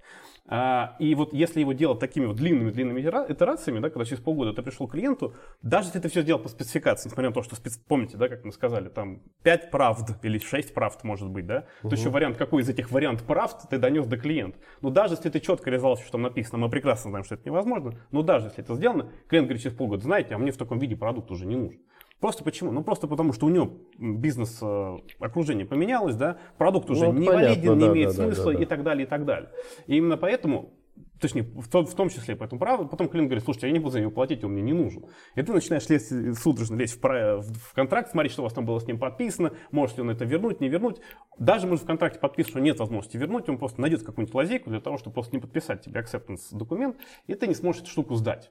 А, 0.49 0.95
и 1.01 1.15
вот 1.15 1.33
если 1.33 1.61
его 1.61 1.73
делать 1.73 1.99
такими 1.99 2.27
вот 2.27 2.37
длинными-длинными 2.37 3.01
итера- 3.01 3.31
итерациями, 3.31 3.81
да, 3.81 3.91
когда 3.91 4.05
через 4.05 4.23
полгода 4.23 4.53
ты 4.53 4.63
пришел 4.63 4.87
к 4.87 4.93
клиенту, 4.93 5.35
даже 5.63 5.89
если 5.89 5.99
ты 5.99 6.09
все 6.09 6.23
сделал 6.23 6.41
по 6.41 6.49
спецификации, 6.49 7.09
несмотря 7.09 7.31
на 7.31 7.35
то, 7.35 7.43
что, 7.43 7.57
спец- 7.57 7.81
помните, 7.89 8.17
да, 8.17 8.29
как 8.29 8.45
мы 8.45 8.53
сказали, 8.53 8.89
там 8.89 9.23
5 9.43 9.71
правд 9.71 10.25
или 10.25 10.39
6 10.39 10.73
правд 10.73 11.03
может 11.03 11.29
быть, 11.29 11.47
да, 11.47 11.67
то 11.83 11.89
еще 11.97 12.11
вариант, 12.11 12.37
какой 12.37 12.63
из 12.63 12.69
этих 12.69 12.93
вариант 12.93 13.25
правд 13.25 13.57
ты 13.69 13.79
донес 13.79 14.07
до 14.07 14.17
клиента. 14.17 14.59
Но 14.81 14.91
даже 14.91 15.15
если 15.15 15.31
ты 15.31 15.41
четко 15.41 15.71
реализовал, 15.71 15.97
что 15.97 16.13
там 16.13 16.23
написано, 16.23 16.59
мы 16.59 16.71
прекрасно 16.71 17.11
знаем, 17.11 17.25
что 17.25 17.35
это 17.35 17.49
невозможно, 17.49 17.99
но 18.13 18.23
даже 18.23 18.47
если 18.47 18.63
это 18.63 18.75
сделано, 18.77 19.11
клиент 19.29 19.49
говорит 19.49 19.63
через 19.63 19.77
полгода, 19.77 20.03
знаете, 20.03 20.35
а 20.35 20.39
мне 20.39 20.53
в 20.53 20.57
таком 20.57 20.79
виде 20.79 20.95
продукт 20.97 21.31
уже 21.33 21.47
не 21.47 21.57
нужен. 21.57 21.81
Просто 22.21 22.45
почему? 22.45 22.73
Ну 22.73 22.83
просто 22.83 23.07
потому, 23.09 23.33
что 23.33 23.47
у 23.47 23.51
него 23.51 23.79
бизнес 23.99 24.59
э, 24.63 24.97
окружение 25.21 25.67
поменялось, 25.67 26.17
да, 26.17 26.39
продукт 26.57 26.89
уже 26.91 27.07
Ну, 27.07 27.19
не 27.19 27.27
понятно, 27.27 27.49
валиден, 27.49 27.75
не 27.75 27.81
да, 27.81 27.93
имеет 27.93 28.09
да, 28.09 28.15
смысла 28.25 28.53
да, 28.53 28.59
да. 28.59 28.63
и 28.63 28.67
так 28.67 28.83
далее, 28.83 29.07
и 29.07 29.09
так 29.09 29.25
далее. 29.25 29.51
И 29.87 29.97
именно 29.97 30.17
поэтому 30.17 30.73
Точнее, 31.21 31.45
в 31.45 31.69
том, 31.69 31.87
в 31.87 31.95
том 31.95 32.11
числе 32.11 32.37
поэтому 32.37 32.59
право. 32.59 32.85
Потом 32.85 33.09
клиент 33.09 33.29
говорит, 33.29 33.43
слушайте, 33.45 33.69
я 33.69 33.73
не 33.73 33.79
буду 33.79 33.93
за 33.93 34.01
него 34.01 34.11
платить, 34.11 34.45
он 34.45 34.53
мне 34.53 34.61
не 34.63 34.75
нужен. 34.75 35.07
И 35.35 35.43
ты 35.43 35.53
начинаешь 35.53 35.89
лезть, 35.89 36.13
э, 36.13 36.35
судорожно 36.35 36.77
лезть 36.77 37.03
в, 37.03 37.03
в- 37.03 37.59
в 37.59 37.73
контракт, 37.75 38.11
смотреть, 38.11 38.33
что 38.33 38.43
у 38.43 38.45
вас 38.45 38.53
там 38.53 38.67
было 38.67 38.79
с 38.79 38.87
ним 38.87 38.99
подписано, 38.99 39.53
может 39.71 39.97
ли 39.97 40.03
он 40.03 40.11
это 40.11 40.27
вернуть, 40.27 40.61
не 40.61 40.69
вернуть. 40.69 41.01
Даже 41.39 41.67
может 41.67 41.85
в 41.85 41.87
контракте 41.87 42.19
подписано, 42.19 42.51
что 42.53 42.61
нет 42.61 42.79
возможности 42.79 43.17
вернуть, 43.17 43.49
он 43.49 43.57
просто 43.59 43.81
найдет 43.81 44.03
какую-нибудь 44.03 44.35
лазейку 44.35 44.69
для 44.69 44.81
того, 44.81 44.99
чтобы 44.99 45.15
просто 45.15 45.35
не 45.35 45.41
подписать 45.41 45.83
тебе 45.83 46.01
acceptance 46.01 46.41
документ, 46.53 46.97
и 47.27 47.35
ты 47.35 47.47
не 47.47 47.55
сможешь 47.55 47.83
эту 47.83 47.91
штуку 47.91 48.15
сдать. 48.15 48.51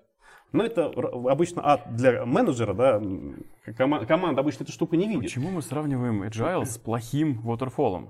Но 0.55 0.63
это 0.63 0.83
р- 0.95 1.11
обычно 1.29 1.61
ад 1.65 1.95
для 1.95 2.25
менеджера, 2.25 2.73
да, 2.73 3.01
кома- 3.77 4.05
команда 4.05 4.41
обычно 4.41 4.63
эту 4.63 4.71
штуку 4.71 4.95
не 4.95 5.07
видит. 5.07 5.23
Почему 5.23 5.49
мы 5.51 5.61
сравниваем 5.61 6.23
agile 6.23 6.65
с 6.65 6.77
плохим 6.77 7.41
waterfall? 7.43 8.07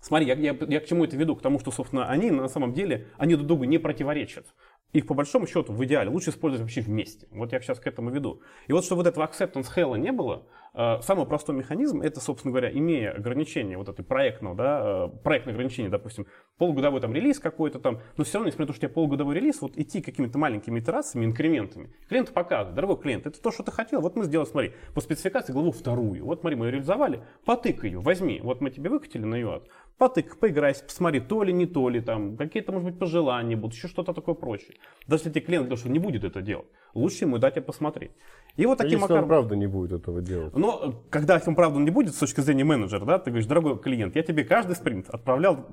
Смотри, 0.00 0.26
я, 0.26 0.34
я, 0.34 0.54
я 0.68 0.80
к 0.80 0.86
чему 0.86 1.04
это 1.04 1.16
веду? 1.16 1.34
К 1.36 1.40
тому, 1.40 1.58
что, 1.58 1.70
собственно, 1.70 2.06
они 2.10 2.30
на 2.30 2.48
самом 2.48 2.74
деле, 2.74 3.06
они 3.16 3.36
друг 3.36 3.46
другу 3.46 3.64
не 3.64 3.78
противоречат. 3.78 4.46
Их 4.94 5.08
по 5.08 5.14
большому 5.14 5.48
счету 5.48 5.72
в 5.72 5.84
идеале 5.84 6.08
лучше 6.08 6.30
использовать 6.30 6.62
вообще 6.62 6.80
вместе. 6.80 7.26
Вот 7.32 7.52
я 7.52 7.60
сейчас 7.60 7.80
к 7.80 7.86
этому 7.88 8.10
веду. 8.10 8.40
И 8.68 8.72
вот 8.72 8.84
чтобы 8.84 9.02
вот 9.02 9.08
этого 9.08 9.24
acceptance 9.26 9.66
hell 9.76 9.98
не 9.98 10.12
было, 10.12 10.46
э, 10.72 11.00
самый 11.02 11.26
простой 11.26 11.56
механизм, 11.56 12.00
это, 12.00 12.20
собственно 12.20 12.52
говоря, 12.52 12.70
имея 12.70 13.10
ограничение 13.10 13.76
вот 13.76 13.88
этой 13.88 14.04
проектного, 14.04 14.54
да, 14.54 14.82
э, 14.84 15.08
проектное 15.24 15.52
ограничение, 15.52 15.90
допустим, 15.90 16.26
полугодовой 16.58 17.00
там 17.00 17.12
релиз 17.12 17.40
какой-то 17.40 17.80
там, 17.80 18.02
но 18.16 18.22
все 18.22 18.34
равно, 18.34 18.46
несмотря 18.46 18.66
на 18.66 18.66
то, 18.68 18.72
что 18.72 18.86
у 18.86 18.88
тебя 18.88 18.94
полугодовой 18.94 19.34
релиз, 19.34 19.60
вот 19.60 19.76
идти 19.76 20.00
какими-то 20.00 20.38
маленькими 20.38 20.78
итерациями, 20.78 21.24
инкрементами, 21.24 21.92
клиенту 22.08 22.32
показывать, 22.32 22.76
дорогой 22.76 22.98
клиент, 22.98 23.26
это 23.26 23.42
то, 23.42 23.50
что 23.50 23.64
ты 23.64 23.72
хотел, 23.72 24.00
вот 24.00 24.14
мы 24.14 24.22
сделали, 24.22 24.46
смотри, 24.46 24.72
по 24.94 25.00
спецификации 25.00 25.52
главу 25.52 25.72
вторую, 25.72 26.24
вот 26.24 26.42
смотри, 26.42 26.56
мы 26.56 26.66
ее 26.66 26.70
реализовали, 26.70 27.24
потыкай 27.44 27.90
ее, 27.90 27.98
возьми, 27.98 28.40
вот 28.40 28.60
мы 28.60 28.70
тебе 28.70 28.90
выкатили 28.90 29.24
на 29.24 29.40
UAT, 29.42 29.64
потык, 29.98 30.38
поиграйся, 30.38 30.84
посмотри, 30.84 31.20
то 31.20 31.42
ли, 31.42 31.52
не 31.52 31.66
то 31.66 31.88
ли, 31.88 32.00
там, 32.00 32.36
какие-то, 32.36 32.70
может 32.70 32.90
быть, 32.90 32.98
пожелания 32.98 33.56
будут, 33.56 33.74
еще 33.74 33.88
что-то 33.88 34.12
такое 34.12 34.34
прочее. 34.34 34.76
Даже 35.06 35.22
если 35.24 35.30
тебе 35.30 35.46
клиент 35.46 35.66
говорит, 35.66 35.80
что 35.80 35.90
не 35.90 35.98
будет 35.98 36.24
это 36.24 36.40
делать, 36.40 36.66
лучше 36.94 37.24
ему 37.24 37.38
дать 37.38 37.56
это 37.56 37.66
посмотреть. 37.66 38.12
И 38.56 38.66
вот 38.66 38.78
таким 38.78 38.92
Если 38.92 39.02
он 39.04 39.10
макаром... 39.10 39.28
правда 39.28 39.56
не 39.56 39.66
будет 39.66 39.92
этого 39.92 40.22
делать. 40.22 40.56
Но 40.56 40.80
э, 40.84 40.92
когда 41.10 41.40
он 41.44 41.56
правда 41.56 41.80
не 41.80 41.90
будет 41.90 42.14
с 42.14 42.18
точки 42.18 42.40
зрения 42.40 42.62
менеджера, 42.62 43.04
да, 43.04 43.18
ты 43.18 43.30
говоришь, 43.30 43.48
дорогой 43.48 43.76
клиент, 43.78 44.14
я 44.14 44.22
тебе 44.22 44.44
каждый 44.44 44.76
спринт 44.76 45.08
отправлял 45.10 45.66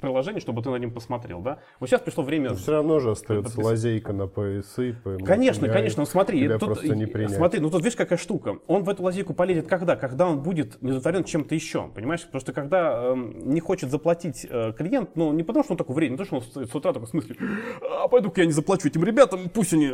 приложение, 0.00 0.40
чтобы 0.40 0.62
ты 0.62 0.68
на 0.68 0.76
нем 0.76 0.92
посмотрел, 0.92 1.40
да. 1.40 1.60
Вот 1.80 1.88
сейчас 1.88 2.02
пришло 2.02 2.22
время... 2.22 2.54
Все 2.54 2.72
равно 2.72 3.00
же 3.00 3.12
остается 3.12 3.54
подписать. 3.56 3.64
лазейка 3.64 4.12
на 4.12 4.26
поясы. 4.26 4.94
по 5.02 5.16
Конечно, 5.16 5.64
MTI. 5.64 5.72
конечно, 5.72 6.02
ну 6.02 6.06
смотри, 6.06 6.42
Тебя 6.42 6.58
тут, 6.58 6.68
просто 6.68 6.94
не 6.94 7.04
э, 7.04 7.06
принять. 7.06 7.36
смотри, 7.36 7.60
ну 7.60 7.70
тут 7.70 7.82
видишь 7.82 7.96
какая 7.96 8.18
штука. 8.18 8.58
Он 8.66 8.84
в 8.84 8.90
эту 8.90 9.02
лазейку 9.02 9.32
полезет 9.32 9.66
когда? 9.66 9.96
Когда 9.96 10.28
он 10.28 10.42
будет 10.42 10.80
не 10.82 10.90
удовлетворен 10.90 11.24
чем-то 11.24 11.54
еще, 11.54 11.88
понимаешь? 11.88 12.22
Потому 12.24 12.40
что 12.40 12.52
когда 12.52 13.12
эм, 13.12 13.50
не 13.50 13.60
хочет 13.60 13.90
заплатить 13.90 14.46
э, 14.48 14.74
клиент, 14.76 15.16
ну 15.16 15.32
не 15.32 15.42
потому 15.42 15.64
что 15.64 15.72
он 15.72 15.78
такой 15.78 15.94
вредный, 15.96 16.18
не 16.18 16.18
то 16.18 16.24
что 16.26 16.36
он 16.36 16.42
с, 16.42 16.70
с 16.70 16.74
утра 16.74 16.92
такой 16.92 17.06
в 17.06 17.10
смысле, 17.10 17.36
а 17.80 18.08
пойду-ка 18.08 18.39
я 18.40 18.46
не 18.46 18.52
заплачу 18.52 18.88
этим 18.88 19.04
ребятам, 19.04 19.48
пусть 19.48 19.72
они 19.72 19.88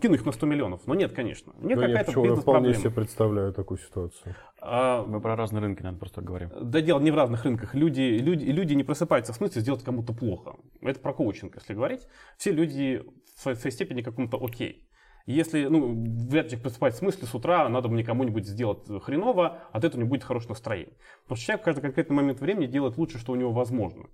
кину 0.00 0.14
их 0.14 0.24
на 0.26 0.32
100 0.32 0.46
миллионов. 0.46 0.80
Но 0.86 0.94
нет, 0.94 1.12
конечно. 1.12 1.52
Нет, 1.60 1.76
Ну, 1.76 1.82
я 1.82 1.88
какая-то 1.88 2.06
почему, 2.06 2.24
я 2.24 2.34
вполне 2.34 2.68
бизнес-проблема. 2.68 2.74
себе 2.74 2.90
представляю 2.90 3.52
такую 3.52 3.78
ситуацию. 3.78 4.34
А, 4.60 5.04
Мы 5.04 5.20
про 5.20 5.36
разные 5.36 5.60
рынки, 5.62 5.82
наверное, 5.82 5.98
просто 5.98 6.20
говорим. 6.20 6.50
Да 6.60 6.80
дело 6.80 7.00
не 7.00 7.10
в 7.10 7.16
разных 7.16 7.44
рынках. 7.44 7.74
Люди, 7.74 8.00
люди, 8.00 8.44
люди 8.44 8.74
не 8.74 8.84
просыпаются 8.84 9.32
в 9.32 9.36
смысле 9.36 9.60
сделать 9.60 9.82
кому-то 9.82 10.12
плохо. 10.12 10.56
Это 10.80 11.00
про 11.00 11.12
коучинг, 11.12 11.54
если 11.56 11.74
говорить. 11.74 12.06
Все 12.36 12.52
люди 12.52 13.02
в 13.36 13.40
своей, 13.40 13.56
в 13.56 13.60
своей 13.60 13.74
степени 13.74 14.02
каком-то 14.02 14.38
окей. 14.42 14.88
Если, 15.26 15.66
ну, 15.66 16.04
вряд 16.28 16.50
ли 16.50 16.58
просыпать 16.58 16.94
в 16.94 16.98
смысле 16.98 17.28
с 17.28 17.34
утра, 17.34 17.68
надо 17.68 17.88
мне 17.88 18.02
кому-нибудь 18.02 18.44
сделать 18.44 18.80
хреново, 19.04 19.60
от 19.70 19.84
этого 19.84 20.00
не 20.00 20.08
будет 20.08 20.24
хорошего 20.24 20.50
настроения. 20.52 20.96
Потому 21.22 21.36
что 21.36 21.46
человек 21.46 21.62
в 21.62 21.64
каждый 21.64 21.80
конкретный 21.82 22.16
момент 22.16 22.40
времени 22.40 22.66
делает 22.66 22.96
лучше, 22.98 23.18
что 23.18 23.32
у 23.32 23.36
него 23.36 23.52
возможно. 23.52 24.06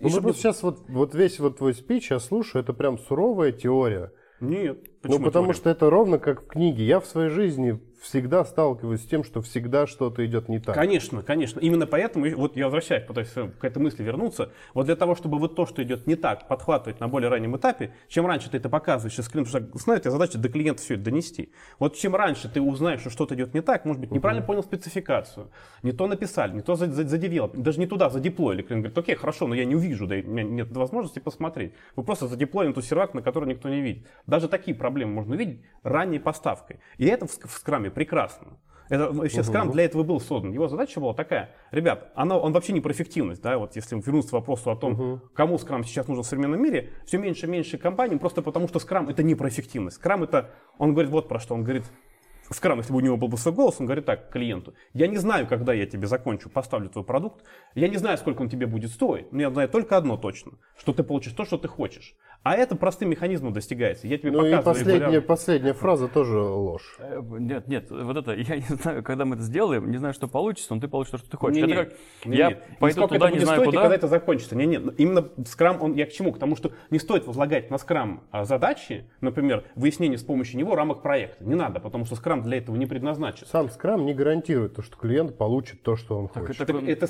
Ну, 0.00 0.08
чтобы- 0.10 0.28
вот 0.28 0.36
сейчас 0.36 0.62
вот, 0.62 0.88
вот 0.88 1.14
весь 1.14 1.38
вот 1.40 1.58
твой 1.58 1.74
спич 1.74 2.10
я 2.10 2.18
слушаю, 2.20 2.62
это 2.62 2.72
прям 2.72 2.98
суровая 2.98 3.52
теория. 3.52 4.12
Нет. 4.40 4.97
Ну, 5.02 5.10
почему 5.10 5.24
потому 5.26 5.46
теория? 5.46 5.56
что 5.58 5.70
это 5.70 5.90
ровно 5.90 6.18
как 6.18 6.42
в 6.42 6.46
книге. 6.46 6.84
Я 6.84 7.00
в 7.00 7.06
своей 7.06 7.30
жизни 7.30 7.78
всегда 8.00 8.44
сталкиваюсь 8.44 9.02
с 9.02 9.06
тем, 9.06 9.24
что 9.24 9.42
всегда 9.42 9.86
что-то 9.88 10.24
идет 10.24 10.48
не 10.48 10.60
так. 10.60 10.74
Конечно, 10.76 11.22
конечно. 11.22 11.58
Именно 11.58 11.84
поэтому, 11.86 12.26
и 12.26 12.34
вот 12.34 12.56
я 12.56 12.66
возвращаюсь, 12.66 13.04
пытаюсь 13.04 13.30
к 13.30 13.64
этой 13.64 13.78
мысли 13.78 14.04
вернуться. 14.04 14.52
Вот 14.72 14.86
для 14.86 14.94
того, 14.94 15.16
чтобы 15.16 15.38
вот 15.38 15.56
то, 15.56 15.66
что 15.66 15.82
идет 15.82 16.06
не 16.06 16.14
так, 16.14 16.46
подхватывать 16.46 17.00
на 17.00 17.08
более 17.08 17.28
раннем 17.28 17.56
этапе, 17.56 17.92
чем 18.06 18.24
раньше 18.26 18.50
ты 18.50 18.58
это 18.58 18.68
показываешь, 18.68 19.18
если 19.18 19.30
клиент, 19.32 19.48
потому 19.50 19.68
что 19.70 19.78
знаю, 19.80 20.00
твоя 20.00 20.12
задача 20.12 20.38
до 20.38 20.48
клиента 20.48 20.80
все 20.80 20.94
это 20.94 21.02
донести. 21.04 21.50
Вот 21.80 21.96
чем 21.96 22.14
раньше 22.14 22.48
ты 22.48 22.60
узнаешь, 22.60 23.00
что 23.00 23.10
что-то 23.10 23.34
идет 23.34 23.52
не 23.52 23.62
так, 23.62 23.84
может 23.84 24.00
быть, 24.00 24.12
неправильно 24.12 24.46
понял 24.46 24.62
спецификацию, 24.62 25.50
не 25.82 25.90
то 25.90 26.06
написали, 26.06 26.52
не 26.54 26.62
то 26.62 26.76
за- 26.76 26.86
за- 26.92 27.06
задевелоп, 27.08 27.56
даже 27.56 27.80
не 27.80 27.86
туда 27.88 28.10
задеплоили. 28.10 28.62
Клиент 28.62 28.84
говорит, 28.84 28.98
окей, 28.98 29.16
хорошо, 29.16 29.48
но 29.48 29.56
я 29.56 29.64
не 29.64 29.74
увижу, 29.74 30.06
да, 30.06 30.16
и 30.16 30.22
у 30.22 30.30
меня 30.30 30.44
нет 30.44 30.70
возможности 30.76 31.18
посмотреть. 31.18 31.72
Вы 31.96 32.04
просто 32.04 32.28
задеплоили 32.28 32.68
на 32.68 32.74
ту 32.74 32.82
сервак, 32.82 33.12
на 33.14 33.22
который 33.22 33.48
никто 33.48 33.68
не 33.68 33.80
видит. 33.80 34.06
Даже 34.28 34.46
такие 34.48 34.76
проблемы 34.76 34.97
можно 35.04 35.34
увидеть 35.34 35.62
ранней 35.82 36.18
поставкой. 36.18 36.80
И 36.96 37.06
это 37.06 37.26
в, 37.26 37.30
в 37.30 37.50
скраме 37.50 37.90
прекрасно. 37.90 38.58
Это 38.88 39.12
ну, 39.12 39.20
вообще 39.20 39.42
скрам 39.42 39.70
для 39.70 39.84
этого 39.84 40.02
был 40.02 40.20
создан. 40.20 40.50
Его 40.52 40.68
задача 40.68 40.98
была 40.98 41.12
такая, 41.14 41.50
ребят, 41.70 42.10
она, 42.14 42.38
он 42.38 42.52
вообще 42.52 42.72
не 42.72 42.80
про 42.80 42.92
эффективность, 42.92 43.42
да, 43.42 43.58
вот 43.58 43.76
если 43.76 43.96
вернуться 43.96 44.30
к 44.30 44.32
вопросу 44.32 44.70
о 44.70 44.76
том, 44.76 45.20
кому 45.34 45.58
скрам 45.58 45.84
сейчас 45.84 46.08
нужен 46.08 46.24
в 46.24 46.26
современном 46.26 46.62
мире, 46.62 46.90
все 47.04 47.18
меньше 47.18 47.46
и 47.46 47.50
меньше 47.50 47.76
компаний, 47.78 48.16
просто 48.16 48.42
потому 48.42 48.66
что 48.68 48.78
скрам 48.78 49.08
это 49.08 49.22
не 49.22 49.34
про 49.34 49.48
эффективность. 49.48 49.96
Скрам 49.96 50.22
это, 50.22 50.50
он 50.78 50.92
говорит 50.92 51.10
вот 51.10 51.28
про 51.28 51.38
что, 51.38 51.54
он 51.54 51.64
говорит, 51.64 51.84
Скрам, 52.50 52.78
если 52.78 52.92
бы 52.92 52.98
у 52.98 53.02
него 53.02 53.16
был 53.16 53.28
бы 53.28 53.36
свой 53.36 53.54
голос, 53.54 53.76
он 53.78 53.86
говорит 53.86 54.06
так 54.06 54.30
клиенту, 54.30 54.74
я 54.94 55.06
не 55.06 55.18
знаю, 55.18 55.46
когда 55.46 55.74
я 55.74 55.86
тебе 55.86 56.06
закончу, 56.06 56.48
поставлю 56.48 56.88
твой 56.88 57.04
продукт, 57.04 57.44
я 57.74 57.88
не 57.88 57.98
знаю, 57.98 58.16
сколько 58.16 58.40
он 58.40 58.48
тебе 58.48 58.66
будет 58.66 58.90
стоить, 58.90 59.30
но 59.32 59.42
я 59.42 59.50
знаю 59.50 59.68
только 59.68 59.96
одно 59.96 60.16
точно, 60.16 60.52
что 60.78 60.94
ты 60.94 61.02
получишь 61.02 61.32
то, 61.32 61.44
что 61.44 61.58
ты 61.58 61.68
хочешь. 61.68 62.16
А 62.44 62.54
это 62.54 62.76
простым 62.76 63.10
механизмом 63.10 63.52
достигается. 63.52 64.06
Я 64.06 64.16
тебе 64.16 64.30
Ну 64.30 64.38
и 64.46 64.50
показываю 64.52 64.64
последняя, 64.64 64.94
регулярно. 65.06 65.20
последняя 65.26 65.72
фраза 65.74 66.08
тоже 66.08 66.38
ложь. 66.38 66.96
Э, 66.98 67.20
Нет, 67.20 67.68
нет, 67.68 67.90
вот 67.90 68.16
это, 68.16 68.32
я 68.32 68.56
не 68.56 68.62
знаю, 68.62 69.02
когда 69.02 69.24
мы 69.26 69.34
это 69.34 69.44
сделаем, 69.44 69.90
не 69.90 69.98
знаю, 69.98 70.14
что 70.14 70.28
получится, 70.28 70.74
но 70.74 70.80
ты 70.80 70.88
получишь 70.88 71.10
то, 71.12 71.18
что 71.18 71.30
ты 71.30 71.36
хочешь. 71.36 71.56
Не-не, 71.60 71.72
это 71.74 71.84
как, 71.84 71.98
не-не. 72.24 72.38
я 72.38 72.48
Не 72.50 72.56
пойду 72.78 73.00
сколько 73.00 73.14
туда, 73.16 73.28
это 73.28 73.38
не 73.38 73.44
знаю 73.44 73.56
стоить 73.60 73.66
и 73.68 73.70
куда. 73.72 73.82
когда 73.82 73.96
это 73.96 74.06
закончится. 74.08 74.56
Не, 74.56 74.66
не, 74.66 74.76
именно 74.96 75.28
скрам, 75.46 75.82
он, 75.82 75.92
я 75.94 76.06
к 76.06 76.10
чему? 76.12 76.32
К 76.32 76.38
тому, 76.38 76.56
что 76.56 76.72
не 76.90 76.98
стоит 76.98 77.26
возлагать 77.26 77.70
на 77.70 77.76
скрам 77.76 78.22
а, 78.30 78.44
задачи, 78.44 79.10
например, 79.20 79.64
выяснение 79.74 80.16
с 80.16 80.22
помощью 80.22 80.58
него 80.58 80.74
рамок 80.74 81.02
проекта. 81.02 81.44
Не 81.44 81.54
надо, 81.54 81.80
потому 81.80 82.06
что 82.06 82.14
скрам 82.14 82.42
для 82.42 82.58
этого 82.58 82.76
не 82.76 82.86
предназначен. 82.86 83.46
Сам 83.46 83.68
скрам 83.68 84.06
не 84.06 84.14
гарантирует 84.14 84.74
то, 84.76 84.82
что 84.82 84.96
клиент 84.96 85.36
получит 85.36 85.82
то, 85.82 85.96
что 85.96 86.16
он 86.16 86.28
хочет. 86.28 86.60
это- 86.62 86.72
Так 86.72 86.82
это, 86.88 87.06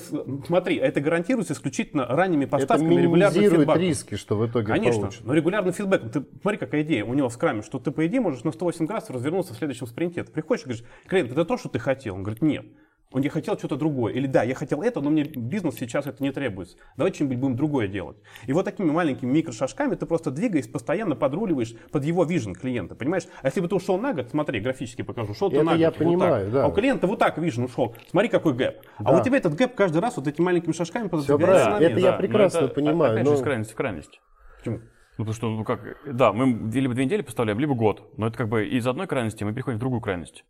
смотри, 0.46 0.76
это 0.76 1.00
гарантируется 1.00 1.52
исключительно 1.52 2.06
ранними 2.06 2.44
Это 2.44 2.52
поставками 2.52 3.00
регулярным 3.02 3.40
минимизирует 3.42 3.76
риски, 3.78 4.16
что 4.16 4.36
в 4.36 4.44
итоге 4.46 4.66
Конечно, 4.72 5.10
получит. 5.18 5.26
но 5.26 5.34
регулярный 5.34 5.72
фидбэк. 5.72 6.10
Ты 6.10 6.24
смотри, 6.40 6.58
какая 6.58 6.82
идея 6.82 7.04
у 7.04 7.14
него 7.14 7.28
в 7.28 7.32
скраме, 7.32 7.62
что 7.62 7.78
ты, 7.78 7.90
по 7.90 8.06
идее, 8.06 8.20
можешь 8.20 8.44
на 8.44 8.52
108 8.52 8.86
градусов 8.86 9.14
развернуться 9.16 9.54
в 9.54 9.56
следующем 9.56 9.86
спринте. 9.86 10.24
Ты 10.24 10.32
приходишь 10.32 10.62
и 10.62 10.64
говоришь, 10.66 10.84
клиент, 11.06 11.32
это 11.32 11.44
то, 11.44 11.56
что 11.56 11.68
ты 11.68 11.78
хотел? 11.78 12.14
Он 12.14 12.22
говорит, 12.22 12.42
нет. 12.42 12.66
Он 13.10 13.22
не 13.22 13.30
хотел 13.30 13.56
что-то 13.56 13.76
другое. 13.76 14.12
Или 14.12 14.26
да, 14.26 14.42
я 14.42 14.54
хотел 14.54 14.82
это, 14.82 15.00
но 15.00 15.08
мне 15.08 15.24
бизнес 15.24 15.76
сейчас 15.76 16.06
это 16.06 16.22
не 16.22 16.30
требуется. 16.30 16.76
Давайте 16.98 17.14
что-нибудь 17.16 17.38
будем 17.38 17.56
другое 17.56 17.88
делать. 17.88 18.18
И 18.46 18.52
вот 18.52 18.66
такими 18.66 18.90
маленькими 18.90 19.30
микрошажками 19.32 19.94
ты 19.94 20.04
просто 20.04 20.30
двигаясь, 20.30 20.66
постоянно 20.68 21.16
подруливаешь 21.16 21.74
под 21.90 22.04
его 22.04 22.24
вижен 22.24 22.54
клиента. 22.54 22.94
Понимаешь? 22.94 23.22
А 23.40 23.46
если 23.46 23.62
бы 23.62 23.68
ты 23.68 23.76
ушел 23.76 23.96
на 23.96 24.12
год, 24.12 24.28
смотри, 24.28 24.60
графически 24.60 25.00
покажу, 25.00 25.32
шел 25.32 25.48
ты 25.50 25.62
на 25.62 25.70
год. 25.70 25.80
я 25.80 25.88
вот 25.88 25.96
понимаю, 25.98 26.44
так. 26.44 26.52
да. 26.52 26.64
А 26.64 26.68
у 26.68 26.72
клиента 26.72 27.06
вот 27.06 27.18
так 27.18 27.38
вижен 27.38 27.64
ушел. 27.64 27.96
Смотри, 28.10 28.28
какой 28.28 28.52
гэп. 28.52 28.76
А 28.98 29.04
Да. 29.04 29.18
у 29.18 29.24
тебя 29.24 29.38
этот 29.38 29.54
гэп 29.54 29.74
каждый 29.74 30.02
раз 30.02 30.18
вот 30.18 30.28
этими 30.28 30.44
маленькими 30.44 30.72
шажками 30.72 31.08
пододвигается 31.08 31.70
Это 31.70 31.80
место. 31.80 31.98
я 32.00 32.06
Да, 32.08 32.12
но 32.12 32.18
прекрасно 32.18 32.58
это, 32.58 32.74
понимаю, 32.74 33.12
Опять 33.14 33.24
но- 33.24 33.30
же, 33.30 33.38
из 33.38 33.42
крайности 33.42 33.72
в 33.72 33.76
крайность. 33.76 34.20
Почему? 34.58 34.80
Ну, 35.18 35.24
потому 35.24 35.34
что, 35.34 35.50
ну 35.50 35.64
как, 35.64 35.80
да, 36.06 36.32
мы 36.32 36.70
либо 36.72 36.94
две 36.94 37.04
недели 37.04 37.22
поставляем, 37.22 37.58
либо 37.58 37.74
год. 37.74 38.16
Но 38.16 38.28
это 38.28 38.38
как 38.38 38.48
бы 38.48 38.66
из 38.68 38.86
одной 38.86 39.08
крайности 39.08 39.42
мы 39.42 39.52
переходим 39.52 39.78
в 39.78 39.80
другую 39.80 40.00
крайность. 40.00 40.44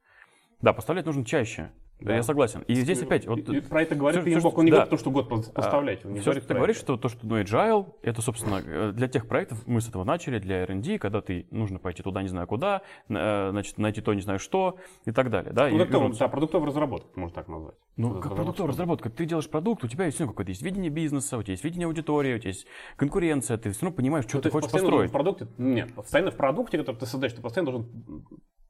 Да, 0.61 0.75
поставлять 0.75 1.07
нужно 1.07 1.25
чаще. 1.25 1.71
Да. 2.01 2.15
Я 2.15 2.23
согласен. 2.23 2.63
И 2.69 2.75
здесь 2.75 3.03
опять... 3.03 3.27
Вот, 3.27 3.39
и, 3.49 3.57
и 3.57 3.61
про 3.61 3.83
это 3.83 3.97
говорит 3.97 4.21
всё, 4.21 4.25
Пимбок, 4.25 4.53
всё, 4.53 4.59
он 4.61 4.65
не 4.65 4.71
да. 4.71 4.77
говорит 4.77 4.91
то, 4.91 4.97
что 4.99 5.11
год 5.11 5.29
поставлять. 5.53 6.05
Он 6.05 6.13
не 6.13 6.21
Все, 6.21 6.27
говорит 6.27 6.45
что 6.45 6.49
ты 6.49 6.55
говоришь, 6.55 6.77
это. 6.77 6.85
что 6.85 6.97
то, 6.97 7.09
что 7.09 7.27
ну, 7.27 7.41
agile, 7.41 7.95
это, 8.03 8.23
собственно, 8.23 8.93
для 8.93 9.09
тех 9.09 9.27
проектов, 9.27 9.67
мы 9.67 9.81
с 9.81 9.89
этого 9.89 10.05
начали, 10.05 10.39
для 10.39 10.63
R&D, 10.63 10.99
когда 10.99 11.21
ты 11.21 11.49
нужно 11.51 11.79
пойти 11.81 12.03
туда 12.03 12.23
не 12.23 12.29
знаю 12.29 12.47
куда, 12.47 12.83
э, 13.09 13.49
значит, 13.51 13.79
найти 13.79 14.01
то 14.01 14.15
не 14.15 14.21
знаю 14.21 14.39
что 14.39 14.79
и 15.07 15.11
так 15.13 15.31
далее. 15.31 15.53
Да, 15.53 15.69
и 15.69 15.73
Продуктовый, 15.73 16.03
вернуться. 16.03 16.25
да, 16.25 16.29
продуктовая 16.29 16.69
разработка, 16.69 17.09
можно 17.19 17.35
так 17.35 17.49
назвать. 17.49 17.75
Ну, 17.97 18.21
как 18.21 18.37
продуктовая 18.37 18.71
разработка, 18.71 19.11
ты 19.11 19.27
делаешь 19.27 19.49
продукт, 19.51 19.83
у 19.83 19.89
тебя 19.89 20.05
есть 20.07 20.21
ну, 20.21 20.29
какое-то 20.29 20.51
есть 20.53 20.63
видение 20.63 20.91
бизнеса, 20.91 21.37
у 21.37 21.43
тебя 21.43 21.53
есть 21.53 21.65
видение 21.65 21.87
аудитории, 21.87 22.35
у 22.35 22.39
тебя 22.39 22.51
есть 22.51 22.67
конкуренция, 22.97 23.59
ты 23.59 23.73
все 23.73 23.87
равно 23.87 23.97
понимаешь, 23.97 24.25
что 24.27 24.37
Ну, 24.37 24.43
ты 24.43 24.51
хочешь 24.51 24.71
построить. 24.71 25.11
В 25.11 25.13
продукте, 25.13 25.49
нет, 25.59 25.93
постоянно 25.95 26.31
в 26.31 26.37
продукте, 26.37 26.79
который 26.79 26.97
ты 26.97 27.07
создаешь, 27.07 27.33
ты 27.33 27.43
постоянно 27.43 27.73
должен 27.73 28.25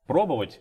пробовать 0.06 0.60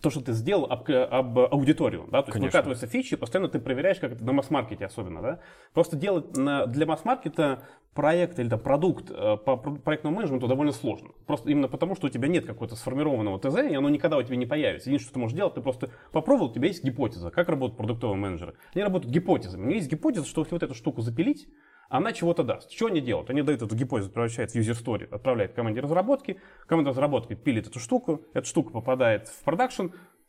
то, 0.00 0.10
что 0.10 0.20
ты 0.20 0.32
сделал 0.32 0.64
об, 0.64 0.90
об 0.90 1.38
аудиторию, 1.38 2.06
да, 2.10 2.22
то 2.22 2.28
есть 2.28 2.32
Конечно. 2.32 2.46
выкатываются 2.46 2.86
фичи, 2.86 3.16
постоянно 3.16 3.48
ты 3.48 3.58
проверяешь, 3.58 3.98
как 3.98 4.12
это 4.12 4.24
на 4.24 4.32
масс-маркете 4.32 4.86
особенно, 4.86 5.22
да. 5.22 5.40
Просто 5.74 5.96
делать 5.96 6.36
на, 6.36 6.66
для 6.66 6.86
масс-маркета 6.86 7.62
проект 7.94 8.38
или 8.38 8.48
там, 8.48 8.60
продукт 8.60 9.10
э, 9.10 9.36
по 9.36 9.56
про- 9.56 9.74
проектному 9.74 10.16
менеджменту 10.16 10.46
довольно 10.46 10.72
сложно. 10.72 11.10
Просто 11.26 11.50
именно 11.50 11.68
потому, 11.68 11.96
что 11.96 12.06
у 12.06 12.10
тебя 12.10 12.28
нет 12.28 12.46
какого-то 12.46 12.76
сформированного 12.76 13.38
ТЗ, 13.40 13.70
и 13.70 13.74
оно 13.74 13.88
никогда 13.88 14.16
у 14.16 14.22
тебя 14.22 14.36
не 14.36 14.46
появится. 14.46 14.90
Единственное, 14.90 15.08
что 15.08 15.14
ты 15.14 15.18
можешь 15.18 15.36
делать, 15.36 15.54
ты 15.54 15.60
просто 15.60 15.90
попробовал, 16.12 16.50
у 16.50 16.54
тебя 16.54 16.68
есть 16.68 16.84
гипотеза, 16.84 17.30
как 17.30 17.48
работают 17.48 17.76
продуктовые 17.76 18.16
менеджеры. 18.16 18.54
Они 18.74 18.82
работают 18.82 19.12
гипотезами. 19.12 19.62
У 19.62 19.66
меня 19.66 19.76
есть 19.76 19.90
гипотеза, 19.90 20.26
что 20.26 20.42
если 20.42 20.54
вот 20.54 20.62
эту 20.62 20.74
штуку 20.74 21.02
запилить, 21.02 21.48
она 21.90 22.12
чего-то 22.12 22.44
даст. 22.44 22.70
Что 22.70 22.86
они 22.86 23.00
делают? 23.00 23.28
Они 23.30 23.42
дают 23.42 23.62
эту 23.62 23.74
гипотезу, 23.74 24.10
превращают 24.10 24.52
в 24.52 24.54
user 24.54 24.80
story, 24.80 25.12
отправляют 25.12 25.52
команде 25.52 25.80
разработки, 25.80 26.40
команда 26.66 26.90
разработки 26.90 27.34
пилит 27.34 27.66
эту 27.66 27.80
штуку, 27.80 28.22
эта 28.32 28.46
штука 28.46 28.70
попадает 28.70 29.26
в 29.28 29.42
продакшн, 29.42 29.88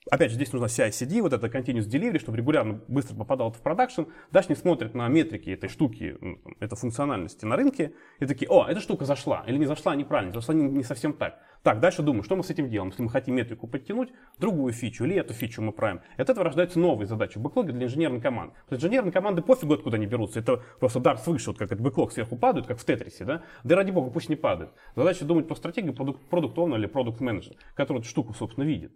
Опять 0.10 0.32
же, 0.32 0.36
здесь 0.36 0.52
нужна 0.52 0.66
CI-CD, 0.66 1.22
вот 1.22 1.32
это 1.32 1.46
continuous 1.46 1.88
delivery, 1.88 2.18
чтобы 2.18 2.36
регулярно 2.36 2.82
быстро 2.88 3.16
попадал 3.16 3.52
в 3.52 3.62
продакшн. 3.62 4.04
Дальше 4.32 4.50
они 4.50 4.58
смотрят 4.58 4.96
на 4.96 5.08
метрики 5.08 5.52
этой 5.52 5.70
штуки, 5.70 6.18
ну, 6.20 6.40
этой 6.60 6.76
функциональности 6.76 7.46
на 7.46 7.56
рынке, 7.56 7.94
и 8.20 8.26
такие, 8.26 8.50
о, 8.50 8.66
эта 8.68 8.80
штука 8.80 9.06
зашла, 9.06 9.44
или 9.46 9.58
не 9.58 9.68
зашла 9.68 9.96
неправильно, 9.96 10.34
зашла 10.34 10.56
не, 10.56 10.64
не 10.64 10.84
совсем 10.84 11.14
так. 11.14 11.40
Так, 11.62 11.80
дальше 11.80 12.02
думают, 12.02 12.24
что 12.24 12.36
мы 12.36 12.44
с 12.44 12.50
этим 12.50 12.68
делаем, 12.68 12.90
если 12.90 13.04
мы 13.04 13.12
хотим 13.12 13.36
метрику 13.36 13.68
подтянуть, 13.68 14.10
другую 14.40 14.74
фичу, 14.74 15.06
или 15.06 15.16
эту 15.18 15.36
фичу 15.36 15.62
мы 15.62 15.72
правим. 15.72 16.02
И 16.18 16.22
от 16.22 16.32
этого 16.32 16.46
рождаются 16.46 16.80
новые 16.80 17.06
задачи 17.06 17.38
в 17.38 17.42
бэклоге 17.42 17.72
для 17.72 17.86
инженерной 17.86 18.22
команды. 18.22 18.56
Потому 18.64 18.80
что 18.80 18.88
инженерные 18.88 19.12
команды 19.12 19.44
пофигу, 19.44 19.76
откуда 19.76 19.98
они 19.98 20.08
берутся, 20.08 20.40
это 20.40 20.64
просто 20.80 21.00
дар 21.00 21.20
свыше, 21.20 21.52
вот 21.52 21.60
как 21.60 21.72
этот 21.72 21.82
бэклог 21.82 22.12
сверху 22.12 22.36
падает, 22.38 22.66
как 22.66 22.80
в 22.80 22.86
Тетрисе, 22.86 23.24
да? 23.24 23.44
Да 23.64 23.76
ради 23.76 23.92
бога, 23.92 24.10
пусть 24.10 24.30
она 24.30 24.36
падает. 24.36 24.72
Задача 24.96 25.26
думать 25.26 25.48
про 25.48 25.54
стратегию 25.54 25.94
продукт, 25.94 26.28
продукт 26.28 26.58
или 26.58 26.88
product 26.88 27.22
manager, 27.22 27.54
который 27.76 28.00
эту 28.00 28.08
штуку, 28.08 28.34
собственно, 28.34 28.64
видит. 28.64 28.94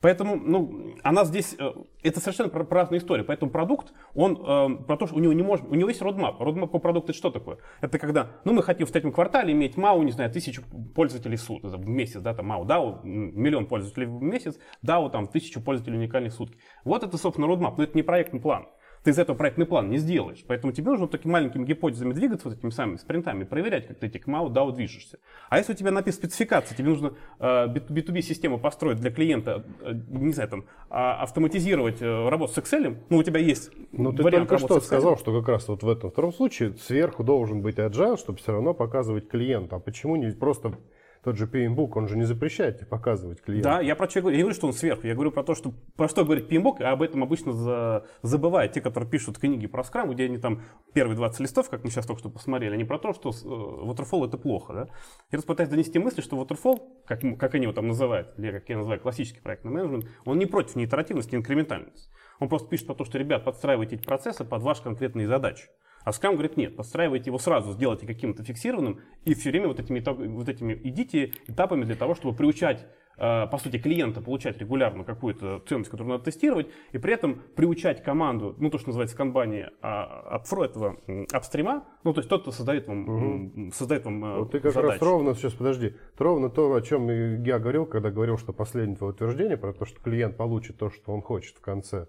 Поэтому, 0.00 0.36
ну, 0.36 0.94
она 1.02 1.24
здесь, 1.24 1.54
э, 1.58 1.72
это 2.02 2.20
совершенно 2.20 2.50
разные 2.70 2.98
истории. 2.98 3.22
Поэтому 3.22 3.50
продукт, 3.50 3.92
он 4.14 4.32
э, 4.32 4.84
про 4.84 4.96
то, 4.96 5.06
что 5.06 5.16
у 5.16 5.20
него 5.20 5.34
не 5.34 5.42
может, 5.42 5.66
у 5.68 5.74
него 5.74 5.90
есть 5.90 6.00
родмап. 6.00 6.40
Родмап 6.40 6.70
по 6.70 6.78
продукту 6.78 7.10
это 7.10 7.18
что 7.18 7.30
такое? 7.30 7.58
Это 7.82 7.98
когда, 7.98 8.30
ну, 8.44 8.54
мы 8.54 8.62
хотим 8.62 8.86
в 8.86 8.90
третьем 8.90 9.12
квартале 9.12 9.52
иметь 9.52 9.76
МАУ, 9.76 10.02
не 10.02 10.12
знаю, 10.12 10.30
тысячу 10.30 10.62
пользователей 10.94 11.36
в 11.36 11.42
сутки, 11.42 11.66
в 11.66 11.86
месяц, 11.86 12.20
да, 12.20 12.32
там 12.32 12.46
МАУ, 12.46 12.64
м, 12.64 13.38
миллион 13.38 13.66
пользователей 13.66 14.06
в 14.06 14.22
месяц, 14.22 14.58
DAO, 14.82 15.10
там, 15.10 15.26
тысячу 15.26 15.60
пользователей 15.60 15.98
уникальных 15.98 16.32
в 16.32 16.36
сутки. 16.36 16.56
Вот 16.84 17.02
это, 17.02 17.18
собственно, 17.18 17.46
родмап, 17.46 17.76
но 17.76 17.84
это 17.84 17.94
не 17.94 18.02
проектный 18.02 18.40
план. 18.40 18.68
Ты 19.02 19.10
из 19.10 19.18
этого 19.18 19.36
проектный 19.36 19.64
план 19.64 19.88
не 19.88 19.96
сделаешь. 19.96 20.44
Поэтому 20.46 20.72
тебе 20.72 20.90
нужно 20.90 21.04
вот 21.04 21.12
такими 21.12 21.32
маленькими 21.32 21.64
гипотезами 21.64 22.12
двигаться, 22.12 22.48
вот 22.48 22.58
этими 22.58 22.70
самыми 22.70 22.96
спринтами, 22.96 23.44
проверять, 23.44 23.86
как 23.86 23.98
ты 23.98 24.06
эти 24.06 24.18
к 24.18 24.28
MAU, 24.28 24.48
DAO 24.50 24.72
движешься. 24.72 25.18
А 25.48 25.58
если 25.58 25.72
у 25.72 25.76
тебя 25.76 25.90
написана 25.90 26.24
спецификация, 26.24 26.76
тебе 26.76 26.88
нужно 26.88 27.14
э, 27.38 27.66
B2B-систему 27.66 28.58
построить 28.58 28.98
для 28.98 29.10
клиента, 29.10 29.64
э, 29.80 29.92
не 30.08 30.32
знаю, 30.32 30.50
там, 30.50 30.64
а, 30.90 31.22
автоматизировать 31.22 32.02
э, 32.02 32.28
работу 32.28 32.52
с 32.52 32.58
Excel, 32.58 32.98
ну, 33.08 33.18
у 33.18 33.22
тебя 33.22 33.40
есть 33.40 33.70
Ну, 33.92 34.12
ты 34.12 34.22
только 34.22 34.58
что 34.58 34.80
сказал, 34.80 35.16
что 35.16 35.38
как 35.38 35.48
раз 35.48 35.68
вот 35.68 35.82
в 35.82 35.88
этом 35.88 36.10
втором 36.10 36.32
случае 36.32 36.74
сверху 36.76 37.24
должен 37.24 37.62
быть 37.62 37.76
agile, 37.76 38.18
чтобы 38.18 38.38
все 38.38 38.52
равно 38.52 38.74
показывать 38.74 39.28
клиенту. 39.28 39.76
А 39.76 39.78
почему 39.78 40.16
не 40.16 40.30
просто 40.32 40.74
тот 41.22 41.36
же 41.36 41.46
PMBOK, 41.46 41.90
он 41.94 42.08
же 42.08 42.16
не 42.16 42.24
запрещает 42.24 42.78
тебе 42.78 42.86
показывать 42.86 43.42
клиенту? 43.42 43.68
Да, 43.68 43.80
я 43.80 43.94
про 43.94 44.08
что 44.08 44.20
говорю. 44.20 44.36
Я 44.36 44.38
не 44.38 44.42
говорю, 44.44 44.56
что 44.56 44.66
он 44.66 44.72
сверху. 44.72 45.06
Я 45.06 45.14
говорю 45.14 45.30
про 45.30 45.42
то, 45.42 45.54
что 45.54 45.72
про 45.96 46.08
что 46.08 46.24
говорит 46.24 46.50
PMBOK, 46.50 46.82
а 46.82 46.92
об 46.92 47.02
этом 47.02 47.22
обычно 47.22 47.52
за- 47.52 48.06
забывают 48.22 48.72
те, 48.72 48.80
которые 48.80 49.10
пишут 49.10 49.38
книги 49.38 49.66
про 49.66 49.84
скрам, 49.84 50.10
где 50.10 50.24
они 50.24 50.38
там 50.38 50.62
первые 50.94 51.16
20 51.16 51.40
листов, 51.40 51.68
как 51.68 51.84
мы 51.84 51.90
сейчас 51.90 52.06
только 52.06 52.20
что 52.20 52.30
посмотрели, 52.30 52.74
они 52.74 52.84
про 52.84 52.98
то, 52.98 53.12
что 53.12 53.30
э, 53.30 53.32
waterfall 53.32 54.26
это 54.26 54.38
плохо. 54.38 54.72
Да? 54.72 54.86
Я 55.30 55.36
раз 55.36 55.44
пытаюсь 55.44 55.70
донести 55.70 55.98
мысль, 55.98 56.22
что 56.22 56.40
waterfall, 56.42 56.80
как, 57.06 57.20
как 57.38 57.54
они 57.54 57.64
его 57.64 57.72
там 57.72 57.88
называют, 57.88 58.38
или 58.38 58.50
как 58.50 58.68
я 58.68 58.76
называю 58.78 59.00
классический 59.00 59.40
проектный 59.40 59.70
менеджмент, 59.72 60.06
он 60.24 60.38
не 60.38 60.46
против 60.46 60.76
неитеративности, 60.76 61.34
инкрементальности. 61.34 62.08
Он 62.38 62.48
просто 62.48 62.68
пишет 62.68 62.86
про 62.86 62.94
то, 62.94 63.04
что, 63.04 63.18
ребят, 63.18 63.44
подстраивайте 63.44 63.96
эти 63.96 64.04
процессы 64.04 64.44
под 64.44 64.62
ваши 64.62 64.82
конкретные 64.82 65.28
задачи. 65.28 65.68
А 66.04 66.10
Scrum 66.10 66.32
говорит, 66.32 66.56
нет, 66.56 66.76
подстраивайте 66.76 67.30
его 67.30 67.38
сразу, 67.38 67.72
сделайте 67.72 68.06
каким-то 68.06 68.42
фиксированным, 68.42 69.00
и 69.24 69.34
все 69.34 69.50
время 69.50 69.68
вот 69.68 69.80
этими, 69.80 70.02
вот 70.28 70.48
этими 70.48 70.78
идите 70.84 71.32
этапами 71.46 71.84
для 71.84 71.94
того, 71.94 72.14
чтобы 72.14 72.34
приучать, 72.36 72.86
э, 73.18 73.46
по 73.46 73.58
сути, 73.58 73.78
клиента 73.78 74.22
получать 74.22 74.58
регулярно 74.58 75.04
какую-то 75.04 75.62
ценность, 75.68 75.90
которую 75.90 76.12
надо 76.12 76.24
тестировать, 76.24 76.68
и 76.92 76.98
при 76.98 77.12
этом 77.12 77.42
приучать 77.54 78.02
команду, 78.02 78.54
ну, 78.58 78.70
то, 78.70 78.78
что 78.78 78.88
называется 78.88 79.16
в 79.16 79.70
а, 79.82 80.36
апфро 80.36 80.64
этого 80.64 80.98
апстрима, 81.32 81.84
ну, 82.02 82.14
то 82.14 82.20
есть 82.20 82.30
тот, 82.30 82.42
кто 82.42 82.50
создает 82.50 82.88
вам, 82.88 83.10
м, 83.10 83.72
создает 83.72 84.04
вам 84.06 84.24
э, 84.24 84.38
Вот 84.38 84.52
ты 84.52 84.60
как 84.60 84.72
задачи. 84.72 84.92
раз 84.92 85.02
ровно, 85.02 85.34
сейчас 85.34 85.52
подожди, 85.52 85.96
ровно 86.16 86.48
то, 86.48 86.74
о 86.74 86.80
чем 86.80 87.08
я 87.44 87.58
говорил, 87.58 87.84
когда 87.84 88.10
говорил, 88.10 88.38
что 88.38 88.52
последнее 88.54 88.96
твое 88.96 89.12
утверждение 89.12 89.58
про 89.58 89.74
то, 89.74 89.84
что 89.84 90.00
клиент 90.00 90.36
получит 90.38 90.78
то, 90.78 90.88
что 90.88 91.12
он 91.12 91.20
хочет 91.20 91.56
в 91.56 91.60
конце, 91.60 92.06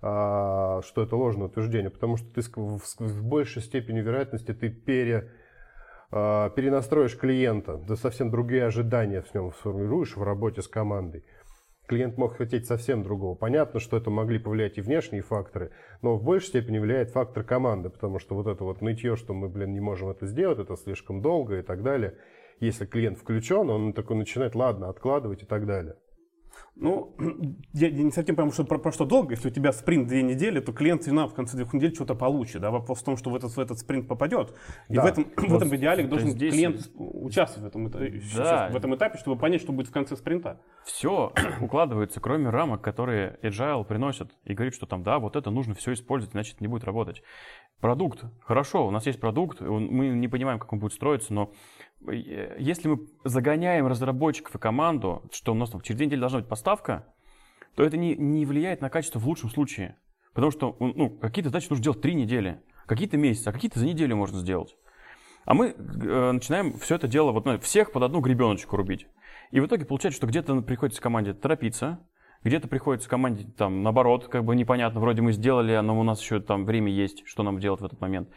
что 0.00 0.82
это 0.96 1.16
ложное 1.16 1.48
утверждение, 1.48 1.90
потому 1.90 2.16
что 2.16 2.28
ты 2.32 2.40
в 2.50 3.24
большей 3.24 3.62
степени 3.62 4.00
вероятности 4.00 4.54
ты 4.54 4.68
пере, 4.68 5.30
а, 6.10 6.50
перенастроишь 6.50 7.16
клиента, 7.16 7.76
да 7.76 7.96
совсем 7.96 8.30
другие 8.30 8.64
ожидания 8.64 9.22
в 9.22 9.34
нем 9.34 9.52
сформируешь 9.52 10.16
в 10.16 10.22
работе 10.22 10.62
с 10.62 10.68
командой. 10.68 11.24
Клиент 11.86 12.16
мог 12.18 12.36
хотеть 12.36 12.66
совсем 12.66 13.02
другого. 13.02 13.34
Понятно, 13.34 13.80
что 13.80 13.96
это 13.96 14.10
могли 14.10 14.38
повлиять 14.38 14.78
и 14.78 14.82
внешние 14.82 15.22
факторы, 15.22 15.70
но 16.02 16.16
в 16.16 16.22
большей 16.22 16.48
степени 16.48 16.78
влияет 16.78 17.10
фактор 17.10 17.44
команды, 17.44 17.88
потому 17.88 18.18
что 18.18 18.34
вот 18.34 18.46
это 18.46 18.62
вот 18.64 18.82
нытье, 18.82 19.16
что 19.16 19.34
мы, 19.34 19.48
блин, 19.48 19.72
не 19.72 19.80
можем 19.80 20.10
это 20.10 20.26
сделать, 20.26 20.58
это 20.58 20.76
слишком 20.76 21.22
долго 21.22 21.58
и 21.58 21.62
так 21.62 21.82
далее. 21.82 22.14
Если 22.60 22.86
клиент 22.86 23.18
включен, 23.18 23.70
он 23.70 23.92
такой 23.92 24.16
начинает, 24.16 24.54
ладно, 24.54 24.88
откладывать 24.88 25.42
и 25.42 25.46
так 25.46 25.66
далее. 25.66 25.96
Ну, 26.80 27.16
я, 27.72 27.90
не 27.90 28.10
совсем 28.10 28.36
понимаю, 28.36 28.52
что 28.52 28.64
про, 28.64 28.78
про 28.78 28.92
что 28.92 29.04
долго. 29.04 29.34
Если 29.34 29.48
у 29.48 29.50
тебя 29.50 29.72
спринт 29.72 30.08
две 30.08 30.22
недели, 30.22 30.60
то 30.60 30.72
клиент 30.72 31.02
всегда 31.02 31.26
в 31.26 31.34
конце 31.34 31.56
двух 31.56 31.74
недель 31.74 31.94
что-то 31.94 32.14
получит. 32.14 32.60
Да? 32.62 32.70
Вопрос 32.70 33.00
в 33.00 33.04
том, 33.04 33.16
что 33.16 33.30
в 33.30 33.36
этот, 33.36 33.50
в 33.52 33.58
этот 33.58 33.78
спринт 33.78 34.06
попадет. 34.06 34.54
И 34.88 34.94
Да. 34.94 35.02
в 35.02 35.06
этом, 35.06 35.24
в 35.36 35.54
этом 35.54 35.74
идеале 35.74 36.04
должен 36.06 36.30
здесь- 36.30 36.54
клиент 36.54 36.90
участвовать 36.94 37.74
в 37.74 37.76
этом, 37.76 37.92
сейчас, 38.20 38.72
в 38.72 38.76
этом 38.76 38.94
этапе, 38.94 39.18
чтобы 39.18 39.38
понять, 39.38 39.60
что 39.60 39.72
будет 39.72 39.88
в 39.88 39.92
конце 39.92 40.16
спринта. 40.16 40.60
Все 40.84 41.32
укладывается, 41.60 42.20
кроме 42.20 42.50
рамок, 42.50 42.80
которые 42.80 43.38
Agile 43.42 43.84
приносит 43.84 44.30
и 44.44 44.54
говорит, 44.54 44.74
что 44.74 44.86
там, 44.86 45.02
да, 45.02 45.18
вот 45.18 45.36
это 45.36 45.50
нужно 45.50 45.74
все 45.74 45.92
использовать, 45.92 46.34
иначе 46.34 46.52
это 46.52 46.62
не 46.62 46.68
будет 46.68 46.84
работать. 46.84 47.22
Продукт. 47.80 48.24
Хорошо, 48.40 48.86
у 48.86 48.90
нас 48.90 49.06
есть 49.06 49.20
продукт, 49.20 49.60
мы 49.60 50.08
не 50.08 50.28
понимаем, 50.28 50.58
как 50.58 50.72
он 50.72 50.78
будет 50.78 50.92
строиться, 50.92 51.32
но 51.32 51.52
если 52.06 52.88
мы 52.88 53.06
загоняем 53.24 53.86
разработчиков 53.86 54.54
и 54.54 54.58
команду, 54.58 55.22
что 55.32 55.52
у 55.52 55.54
нас 55.54 55.70
там 55.70 55.80
через 55.80 55.96
две 55.96 56.06
недели 56.06 56.20
должна 56.20 56.40
быть 56.40 56.48
поставка, 56.48 57.06
то 57.74 57.84
это 57.84 57.96
не, 57.96 58.16
не 58.16 58.46
влияет 58.46 58.80
на 58.80 58.90
качество 58.90 59.18
в 59.18 59.26
лучшем 59.26 59.50
случае. 59.50 59.96
Потому 60.34 60.50
что 60.52 60.76
ну, 60.78 61.10
какие-то 61.10 61.50
задачи 61.50 61.66
нужно 61.70 61.82
делать 61.82 62.00
три 62.00 62.14
недели, 62.14 62.60
какие-то 62.86 63.16
месяцы, 63.16 63.48
а 63.48 63.52
какие-то 63.52 63.78
за 63.80 63.86
неделю 63.86 64.16
можно 64.16 64.38
сделать. 64.38 64.76
А 65.44 65.54
мы 65.54 65.68
э, 65.68 66.30
начинаем 66.32 66.78
все 66.78 66.96
это 66.96 67.08
дело, 67.08 67.32
вот, 67.32 67.46
ну, 67.46 67.58
всех 67.58 67.90
под 67.90 68.02
одну 68.02 68.20
гребеночку 68.20 68.76
рубить. 68.76 69.06
И 69.50 69.60
в 69.60 69.66
итоге 69.66 69.84
получается, 69.84 70.18
что 70.18 70.26
где-то 70.26 70.60
приходится 70.60 71.00
команде 71.00 71.32
торопиться, 71.32 72.00
где-то 72.44 72.68
приходится 72.68 73.08
команде, 73.08 73.46
там, 73.56 73.82
наоборот, 73.82 74.28
как 74.28 74.44
бы 74.44 74.54
непонятно, 74.54 75.00
вроде 75.00 75.22
мы 75.22 75.32
сделали, 75.32 75.76
но 75.78 75.98
у 75.98 76.02
нас 76.02 76.20
еще 76.20 76.40
там 76.40 76.64
время 76.64 76.92
есть, 76.92 77.26
что 77.26 77.42
нам 77.42 77.58
делать 77.58 77.80
в 77.80 77.84
этот 77.84 78.00
момент. 78.00 78.28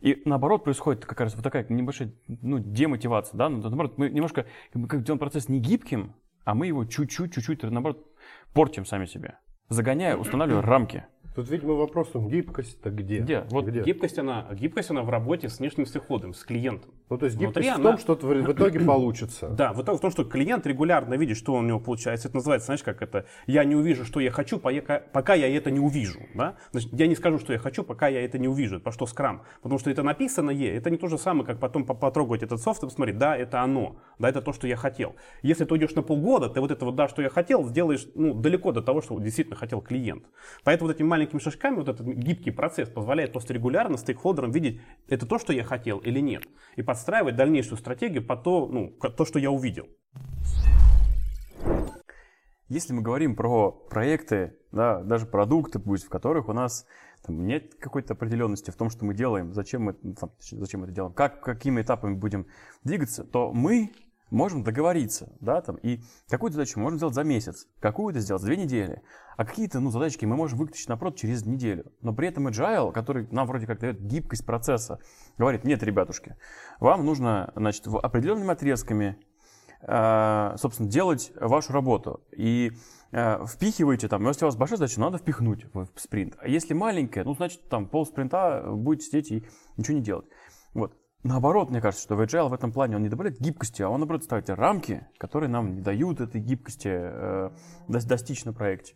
И 0.00 0.22
наоборот 0.24 0.64
происходит 0.64 1.04
как 1.04 1.20
раз 1.20 1.34
вот 1.34 1.42
такая 1.42 1.66
небольшая 1.68 2.12
ну, 2.26 2.58
демотивация, 2.58 3.36
да, 3.36 3.48
ну, 3.48 3.60
наоборот, 3.60 3.98
мы 3.98 4.10
немножко 4.10 4.46
как 4.72 4.82
бы, 4.82 4.88
как 4.88 5.02
делаем 5.02 5.18
процесс 5.18 5.48
не 5.48 5.60
гибким, 5.60 6.14
а 6.44 6.54
мы 6.54 6.66
его 6.66 6.84
чуть-чуть, 6.84 7.34
чуть-чуть, 7.34 7.62
наоборот, 7.62 8.06
портим 8.54 8.84
сами 8.84 9.06
себе, 9.06 9.38
загоняя, 9.68 10.16
устанавливая 10.16 10.62
рамки. 10.62 11.06
Тут, 11.34 11.50
видимо, 11.50 11.74
вопрос, 11.74 12.10
гибкость-то 12.14 12.90
где? 12.90 13.20
Где? 13.20 13.44
Вот 13.50 13.66
где? 13.66 13.82
Гибкость 13.82 14.18
она, 14.18 14.48
гибкость 14.52 14.90
она 14.90 15.02
в 15.02 15.10
работе 15.10 15.48
с 15.48 15.58
внешним 15.58 15.86
стейкхолдером, 15.86 16.34
с 16.34 16.42
клиентом. 16.42 16.92
Ну, 17.10 17.16
то 17.18 17.24
есть 17.24 17.36
Внутри 17.38 17.62
гибкость 17.64 17.68
в 17.70 17.80
она- 17.80 17.90
том, 17.90 17.98
что 17.98 18.14
в 18.14 18.42
в 18.48 18.52
итоге 18.52 18.80
получится. 18.86 19.48
Да, 19.48 19.72
в 19.72 19.82
в 19.82 20.00
том, 20.00 20.10
что 20.10 20.24
клиент 20.24 20.66
регулярно 20.66 21.14
видит, 21.14 21.36
что 21.36 21.54
у 21.54 21.62
него 21.62 21.80
получается. 21.80 22.28
Это 22.28 22.36
называется, 22.36 22.66
знаешь, 22.66 22.82
как 22.82 23.00
это, 23.02 23.24
я 23.46 23.64
не 23.64 23.74
увижу, 23.74 24.04
что 24.04 24.20
я 24.20 24.30
хочу, 24.30 24.58
пока, 24.58 25.34
я 25.34 25.56
это 25.56 25.70
не 25.70 25.80
увижу. 25.80 26.20
Да? 26.34 26.56
Значит, 26.72 26.92
я 26.92 27.06
не 27.06 27.16
скажу, 27.16 27.38
что 27.38 27.52
я 27.52 27.58
хочу, 27.58 27.82
пока 27.82 28.08
я 28.08 28.24
это 28.24 28.38
не 28.38 28.48
увижу. 28.48 28.80
По 28.80 28.92
что 28.92 29.06
скрам? 29.06 29.42
Потому 29.62 29.78
что 29.78 29.90
это 29.90 30.02
написано 30.02 30.50
е, 30.50 30.74
это 30.76 30.90
не 30.90 30.98
то 30.98 31.06
же 31.08 31.16
самое, 31.18 31.46
как 31.46 31.58
потом 31.58 31.84
по- 31.86 31.94
потрогать 31.94 32.42
этот 32.42 32.60
софт 32.60 32.82
и 32.82 32.86
посмотреть, 32.86 33.18
да, 33.18 33.36
это 33.36 33.62
оно, 33.62 33.96
да, 34.18 34.28
это 34.28 34.42
то, 34.42 34.52
что 34.52 34.66
я 34.66 34.76
хотел. 34.76 35.16
Если 35.42 35.64
ты 35.64 35.72
уйдешь 35.72 35.94
на 35.94 36.02
полгода, 36.02 36.48
ты 36.50 36.60
вот 36.60 36.70
это 36.70 36.84
вот, 36.84 36.94
да, 36.94 37.08
что 37.08 37.22
я 37.22 37.30
хотел, 37.30 37.64
сделаешь 37.64 38.06
ну, 38.14 38.34
далеко 38.34 38.72
до 38.72 38.82
того, 38.82 39.00
что 39.00 39.18
действительно 39.18 39.56
хотел 39.56 39.80
клиент. 39.80 40.24
Поэтому 40.64 40.88
вот 40.88 40.96
этими 40.96 41.06
маленькими 41.06 41.38
шажками 41.40 41.76
вот 41.76 41.88
этот 41.88 42.06
гибкий 42.06 42.50
процесс 42.50 42.88
позволяет 42.88 43.32
просто 43.32 43.54
регулярно 43.54 43.96
стейкхолдерам 43.96 44.50
видеть, 44.50 44.80
это 45.08 45.26
то, 45.26 45.38
что 45.38 45.52
я 45.52 45.64
хотел 45.64 45.98
или 45.98 46.20
нет. 46.20 46.44
И 46.76 46.82
подстраивать 46.98 47.36
дальнейшую 47.36 47.78
стратегию 47.78 48.26
по 48.26 48.36
то, 48.36 48.66
ну, 48.66 48.90
то, 48.90 49.24
что 49.24 49.38
я 49.38 49.52
увидел. 49.52 49.86
Если 52.68 52.92
мы 52.92 53.02
говорим 53.02 53.36
про 53.36 53.70
проекты, 53.70 54.58
да, 54.72 55.00
даже 55.02 55.24
продукты, 55.24 55.78
пусть, 55.78 56.04
в 56.04 56.08
которых 56.08 56.48
у 56.48 56.52
нас 56.52 56.86
там, 57.24 57.46
нет 57.46 57.76
какой-то 57.76 58.14
определенности 58.14 58.72
в 58.72 58.76
том, 58.76 58.90
что 58.90 59.04
мы 59.04 59.14
делаем, 59.14 59.54
зачем 59.54 59.84
мы, 59.84 59.96
ну, 60.02 60.14
там, 60.14 60.32
зачем 60.50 60.80
мы 60.80 60.86
это 60.86 60.94
делаем, 60.94 61.14
как, 61.14 61.40
какими 61.40 61.80
этапами 61.80 62.14
будем 62.14 62.46
двигаться, 62.82 63.22
то 63.22 63.52
мы 63.52 63.92
можем 64.30 64.62
договориться, 64.62 65.32
да, 65.40 65.60
там, 65.60 65.76
и 65.76 66.00
какую-то 66.28 66.56
задачу 66.56 66.78
мы 66.78 66.84
можем 66.84 66.98
сделать 66.98 67.14
за 67.14 67.24
месяц, 67.24 67.66
какую-то 67.80 68.20
сделать 68.20 68.42
за 68.42 68.48
две 68.48 68.56
недели, 68.56 69.02
а 69.36 69.44
какие-то, 69.44 69.80
ну, 69.80 69.90
задачки 69.90 70.24
мы 70.24 70.36
можем 70.36 70.58
вытащить 70.58 70.88
наоборот 70.88 71.16
через 71.16 71.46
неделю. 71.46 71.92
Но 72.02 72.12
при 72.12 72.28
этом 72.28 72.48
agile, 72.48 72.92
который 72.92 73.28
нам 73.30 73.46
вроде 73.46 73.66
как 73.66 73.80
дает 73.80 74.00
гибкость 74.00 74.44
процесса, 74.44 74.98
говорит, 75.36 75.64
нет, 75.64 75.82
ребятушки, 75.82 76.36
вам 76.80 77.04
нужно, 77.04 77.52
значит, 77.54 77.86
в 77.86 77.98
определенными 77.98 78.50
отрезками 78.50 79.18
э, 79.82 80.54
собственно, 80.56 80.88
делать 80.88 81.32
вашу 81.36 81.72
работу. 81.72 82.20
И 82.36 82.72
э, 83.12 83.46
впихиваете 83.46 84.08
там, 84.08 84.26
если 84.26 84.44
у 84.44 84.48
вас 84.48 84.56
большая 84.56 84.78
задача, 84.78 85.00
надо 85.00 85.18
впихнуть 85.18 85.66
в 85.72 85.88
спринт. 85.96 86.36
А 86.40 86.48
если 86.48 86.74
маленькая, 86.74 87.24
ну, 87.24 87.34
значит, 87.34 87.68
там 87.68 87.86
пол 87.86 88.06
спринта 88.06 88.64
будете 88.66 89.06
сидеть 89.06 89.30
и 89.30 89.44
ничего 89.76 89.96
не 89.96 90.02
делать. 90.02 90.26
Вот. 90.74 90.96
Наоборот, 91.24 91.70
мне 91.70 91.80
кажется, 91.80 92.04
что 92.04 92.14
в 92.14 92.20
Agile 92.20 92.48
в 92.48 92.52
этом 92.54 92.72
плане 92.72 92.96
он 92.96 93.02
не 93.02 93.08
добавляет 93.08 93.40
гибкости, 93.40 93.82
а 93.82 93.88
он, 93.88 94.00
наоборот, 94.00 94.22
ставит 94.22 94.48
рамки, 94.50 95.06
которые 95.18 95.50
нам 95.50 95.74
не 95.74 95.80
дают 95.80 96.20
этой 96.20 96.40
гибкости 96.40 96.88
э, 96.88 97.50
дос- 97.88 98.06
достичь 98.06 98.44
на 98.44 98.52
проекте. 98.52 98.94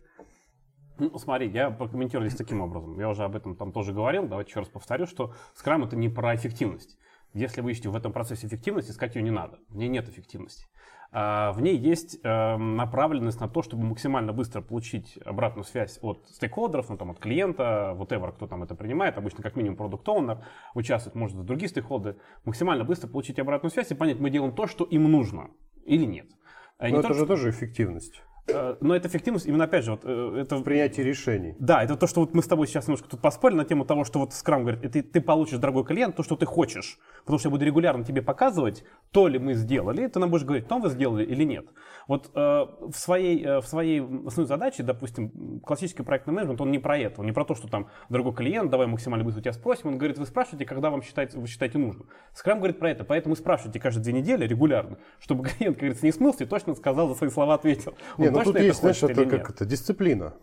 Ну, 0.99 1.19
смотри, 1.19 1.51
я 1.51 1.71
прокомментирую 1.71 2.29
здесь 2.29 2.39
таким 2.39 2.61
образом. 2.61 2.97
Я 2.99 3.09
уже 3.09 3.25
об 3.25 3.35
этом 3.35 3.57
там 3.57 3.73
тоже 3.73 3.93
говорил. 3.93 4.29
Давайте 4.29 4.51
еще 4.51 4.61
раз 4.61 4.69
повторю, 4.69 5.07
что 5.07 5.35
скрам 5.55 5.83
это 5.83 5.97
не 5.97 6.09
про 6.09 6.35
эффективность. 6.37 6.97
Если 7.35 7.61
вы 7.61 7.73
ищете 7.73 7.89
в 7.89 7.97
этом 7.97 8.13
процессе 8.13 8.47
эффективность, 8.47 8.91
искать 8.91 9.17
ее 9.17 9.23
не 9.23 9.31
надо. 9.31 9.59
В 9.69 9.77
ней 9.77 9.89
нет 9.89 10.09
эффективности. 10.09 10.67
А, 11.15 11.53
В 11.53 11.61
ней 11.61 11.77
есть 11.77 12.19
э, 12.23 12.57
направленность 12.57 13.39
на 13.41 13.47
то, 13.49 13.61
чтобы 13.63 13.85
максимально 13.85 14.33
быстро 14.33 14.63
получить 14.63 15.19
обратную 15.27 15.65
связь 15.65 15.99
от 16.01 16.27
стейкхолдеров, 16.31 16.89
ну, 16.89 16.97
там, 16.97 17.11
от 17.11 17.19
клиента, 17.19 17.95
whatever, 17.99 18.33
кто 18.33 18.47
там 18.47 18.63
это 18.63 18.75
принимает, 18.75 19.19
обычно 19.19 19.43
как 19.43 19.55
минимум 19.55 19.77
продукт 19.77 20.09
оунер 20.09 20.39
участвует, 20.75 21.15
может, 21.15 21.39
и 21.39 21.43
другие 21.43 21.69
стейкхолдеры, 21.69 22.17
максимально 22.47 22.85
быстро 22.85 23.09
получить 23.09 23.39
обратную 23.39 23.71
связь 23.71 23.91
и 23.91 23.95
понять, 23.95 24.21
мы 24.21 24.31
делаем 24.31 24.55
то, 24.55 24.67
что 24.67 24.85
им 24.85 25.11
нужно 25.11 25.51
или 25.85 26.07
нет. 26.07 26.27
Не 26.81 26.89
Но 26.93 27.03
то, 27.03 27.09
это 27.09 27.15
же 27.15 27.21
что- 27.21 27.27
тоже 27.27 27.51
эффективность. 27.51 28.17
э, 28.17 28.32
Но 28.47 28.97
это 28.97 29.09
эффективность, 29.09 29.47
именно 29.47 29.65
опять 29.65 29.85
же, 29.85 29.93
вот, 29.93 30.01
э, 30.05 30.39
это 30.41 30.57
в 30.57 30.63
принятии 30.63 31.01
решений. 31.01 31.55
да, 31.59 31.83
это 31.85 31.97
то, 31.97 32.07
что 32.07 32.21
вот 32.21 32.35
мы 32.35 32.43
с 32.43 32.47
тобой 32.47 32.67
сейчас 32.67 32.89
немножко 32.89 33.09
тут 33.09 33.21
поспорили 33.21 33.59
на 33.59 33.65
тему 33.65 33.85
того, 33.85 34.05
что 34.05 34.19
вот 34.19 34.33
Скрам 34.33 34.63
говорит, 34.63 34.91
ты, 34.93 35.03
ты 35.03 35.21
получишь, 35.21 35.59
дорогой 35.59 35.85
клиент, 35.85 36.17
то, 36.17 36.23
что 36.23 36.37
ты 36.37 36.45
хочешь. 36.45 36.99
Потому 37.21 37.39
что 37.39 37.49
я 37.49 37.51
буду 37.53 37.65
регулярно 37.65 38.05
тебе 38.05 38.21
показывать, 38.21 38.85
то 39.13 39.29
ли 39.29 39.39
мы 39.39 39.55
сделали, 39.55 40.09
ты 40.09 40.19
нам 40.19 40.31
будешь 40.31 40.45
говорить, 40.45 40.67
то 40.67 40.79
вы 40.79 40.91
сделали 40.91 41.25
или 41.25 41.45
нет. 41.45 41.67
Вот 42.09 42.31
э, 42.35 42.41
в, 42.41 42.95
своей, 42.95 43.45
э, 43.45 43.61
в 43.61 43.67
своей 43.67 44.01
основной 44.01 44.47
задаче, 44.47 44.83
допустим, 44.83 45.61
классический 45.61 46.03
проектный 46.03 46.35
менеджмент, 46.35 46.61
он 46.61 46.71
не 46.73 46.79
про 46.79 46.99
это, 46.99 47.21
он 47.21 47.27
не 47.27 47.33
про 47.33 47.45
то, 47.45 47.55
что 47.55 47.69
там, 47.69 47.89
дорогой 48.09 48.35
клиент, 48.35 48.71
давай 48.71 48.89
максимально 48.89 49.25
быстро 49.25 49.41
тебя 49.41 49.53
спросим, 49.53 49.89
он 49.89 49.99
говорит, 49.99 50.19
вы 50.19 50.27
спрашиваете, 50.27 50.65
когда 50.65 50.91
вам 50.91 51.03
считаете, 51.03 51.39
вы 51.39 51.47
считаете 51.47 51.79
нужным. 51.79 52.09
Скрам 52.33 52.59
говорит 52.59 52.79
про 52.81 52.91
это, 52.91 53.05
поэтому 53.05 53.37
спрашивайте 53.37 53.79
каждые 53.79 54.03
две 54.03 54.13
недели 54.13 54.47
регулярно, 54.47 54.99
чтобы 55.21 55.45
клиент, 55.49 55.77
как 55.77 55.83
говорится, 55.83 56.05
не 56.05 56.13
смылся 56.13 56.45
и 56.45 56.47
точно 56.47 56.75
сказал, 56.75 57.09
за 57.09 57.15
свои 57.15 57.31
слова 57.31 57.55
ответил. 57.55 57.95
Он 58.19 58.25
Не, 58.25 58.32
ну 58.33 58.43
тут 58.45 58.59
есть, 58.59 58.81
знаешь, 58.81 59.03
это 59.03 59.25
как 59.27 59.51
это, 59.51 59.65
дисциплина. 59.65 60.35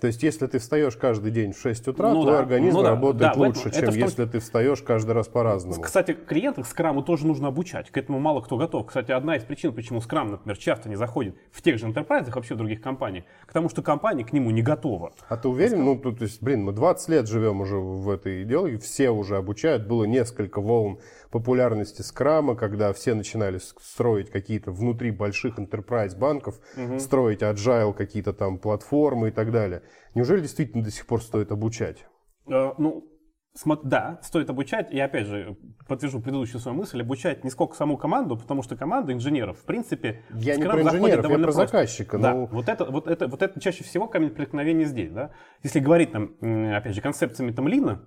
То 0.00 0.08
есть, 0.08 0.22
если 0.22 0.46
ты 0.46 0.58
встаешь 0.58 0.96
каждый 0.96 1.30
день 1.30 1.52
в 1.52 1.58
6 1.58 1.88
утра, 1.88 2.10
Ну 2.10 2.22
твой 2.22 2.34
да, 2.34 2.38
организм 2.40 2.76
ну 2.76 2.82
да, 2.82 2.90
работает 2.90 3.20
да, 3.22 3.30
этом- 3.30 3.42
лучше, 3.46 3.68
это 3.68 3.80
чем 3.80 3.86
том- 3.86 3.94
если 3.96 4.24
ты 4.26 4.38
встаешь 4.38 4.82
каждый 4.82 5.12
раз 5.12 5.28
по-разному. 5.28 5.80
Кстати, 5.80 6.12
клиентов 6.12 6.68
скраму 6.68 7.02
тоже 7.02 7.26
нужно 7.26 7.48
обучать. 7.48 7.90
К 7.90 7.96
этому 7.96 8.18
мало 8.20 8.42
кто 8.42 8.58
готов. 8.58 8.86
Кстати, 8.86 9.12
одна 9.12 9.36
из 9.36 9.44
причин, 9.44 9.72
почему 9.72 10.02
скрам, 10.02 10.30
например, 10.32 10.58
часто 10.58 10.90
не 10.90 10.96
заходит 10.96 11.36
в 11.50 11.62
тех 11.62 11.78
же 11.78 11.86
enterprise, 11.86 12.30
вообще 12.34 12.52
в 12.54 12.58
других 12.58 12.82
компаниях, 12.82 13.24
к 13.46 13.52
тому, 13.54 13.70
что 13.70 13.80
компания 13.80 14.24
к 14.24 14.34
нему 14.34 14.50
не 14.50 14.60
готова. 14.60 15.12
А 15.28 15.36
ты 15.38 15.48
уверен? 15.48 15.82
Ну, 15.82 15.96
тут, 15.96 16.18
то 16.18 16.24
есть, 16.24 16.42
блин, 16.42 16.64
мы 16.64 16.72
20 16.72 17.08
лет 17.08 17.26
живем 17.26 17.62
уже 17.62 17.76
в 17.76 18.10
этой 18.10 18.42
идеологии, 18.42 18.76
все 18.76 19.08
уже 19.08 19.38
обучают. 19.38 19.86
Было 19.86 20.04
несколько 20.04 20.60
волн 20.60 20.98
популярности 21.34 22.00
скрама, 22.02 22.54
когда 22.54 22.92
все 22.92 23.12
начинали 23.12 23.58
строить 23.58 24.30
какие-то 24.30 24.70
внутри 24.70 25.10
больших 25.10 25.58
enterprise 25.58 26.16
банков, 26.16 26.60
строить 27.00 27.42
agile 27.42 27.92
какие-то 27.92 28.32
там 28.32 28.58
платформы 28.58 29.28
и 29.28 29.30
так 29.32 29.50
далее. 29.50 29.82
Неужели 30.14 30.42
действительно 30.42 30.84
до 30.84 30.92
сих 30.92 31.06
пор 31.06 31.20
стоит 31.20 31.50
обучать? 31.50 32.06
Э, 32.48 32.72
ну, 32.78 33.10
да, 33.82 34.20
стоит 34.22 34.48
обучать. 34.48 34.92
И 34.92 35.00
опять 35.00 35.26
же, 35.26 35.56
подтвержу 35.88 36.20
предыдущую 36.20 36.60
свою 36.60 36.78
мысль, 36.78 37.00
обучать 37.00 37.42
не 37.42 37.50
сколько 37.50 37.74
саму 37.74 37.96
команду, 37.96 38.36
потому 38.36 38.62
что 38.62 38.76
команда 38.76 39.12
инженеров, 39.12 39.58
в 39.58 39.64
принципе, 39.64 40.22
Я 40.30 40.54
не 40.54 40.62
про 40.62 40.82
инженеров, 40.82 41.24
я 41.28 41.34
про 41.34 41.42
просто. 41.42 41.66
заказчика. 41.66 42.18
Да, 42.18 42.32
Ну, 42.32 42.46
вот 42.46 42.68
это, 42.68 42.84
вот 42.84 43.08
это, 43.08 43.26
вот 43.26 43.42
это 43.42 43.60
чаще 43.60 43.82
всего 43.82 44.06
камень 44.06 44.30
преткновения 44.30 44.84
здесь, 44.84 45.10
да. 45.10 45.32
Если 45.64 45.80
говорить 45.80 46.12
там, 46.12 46.36
опять 46.76 46.94
же, 46.94 47.00
концепциями 47.00 47.50
там 47.50 47.66
лина, 47.66 48.04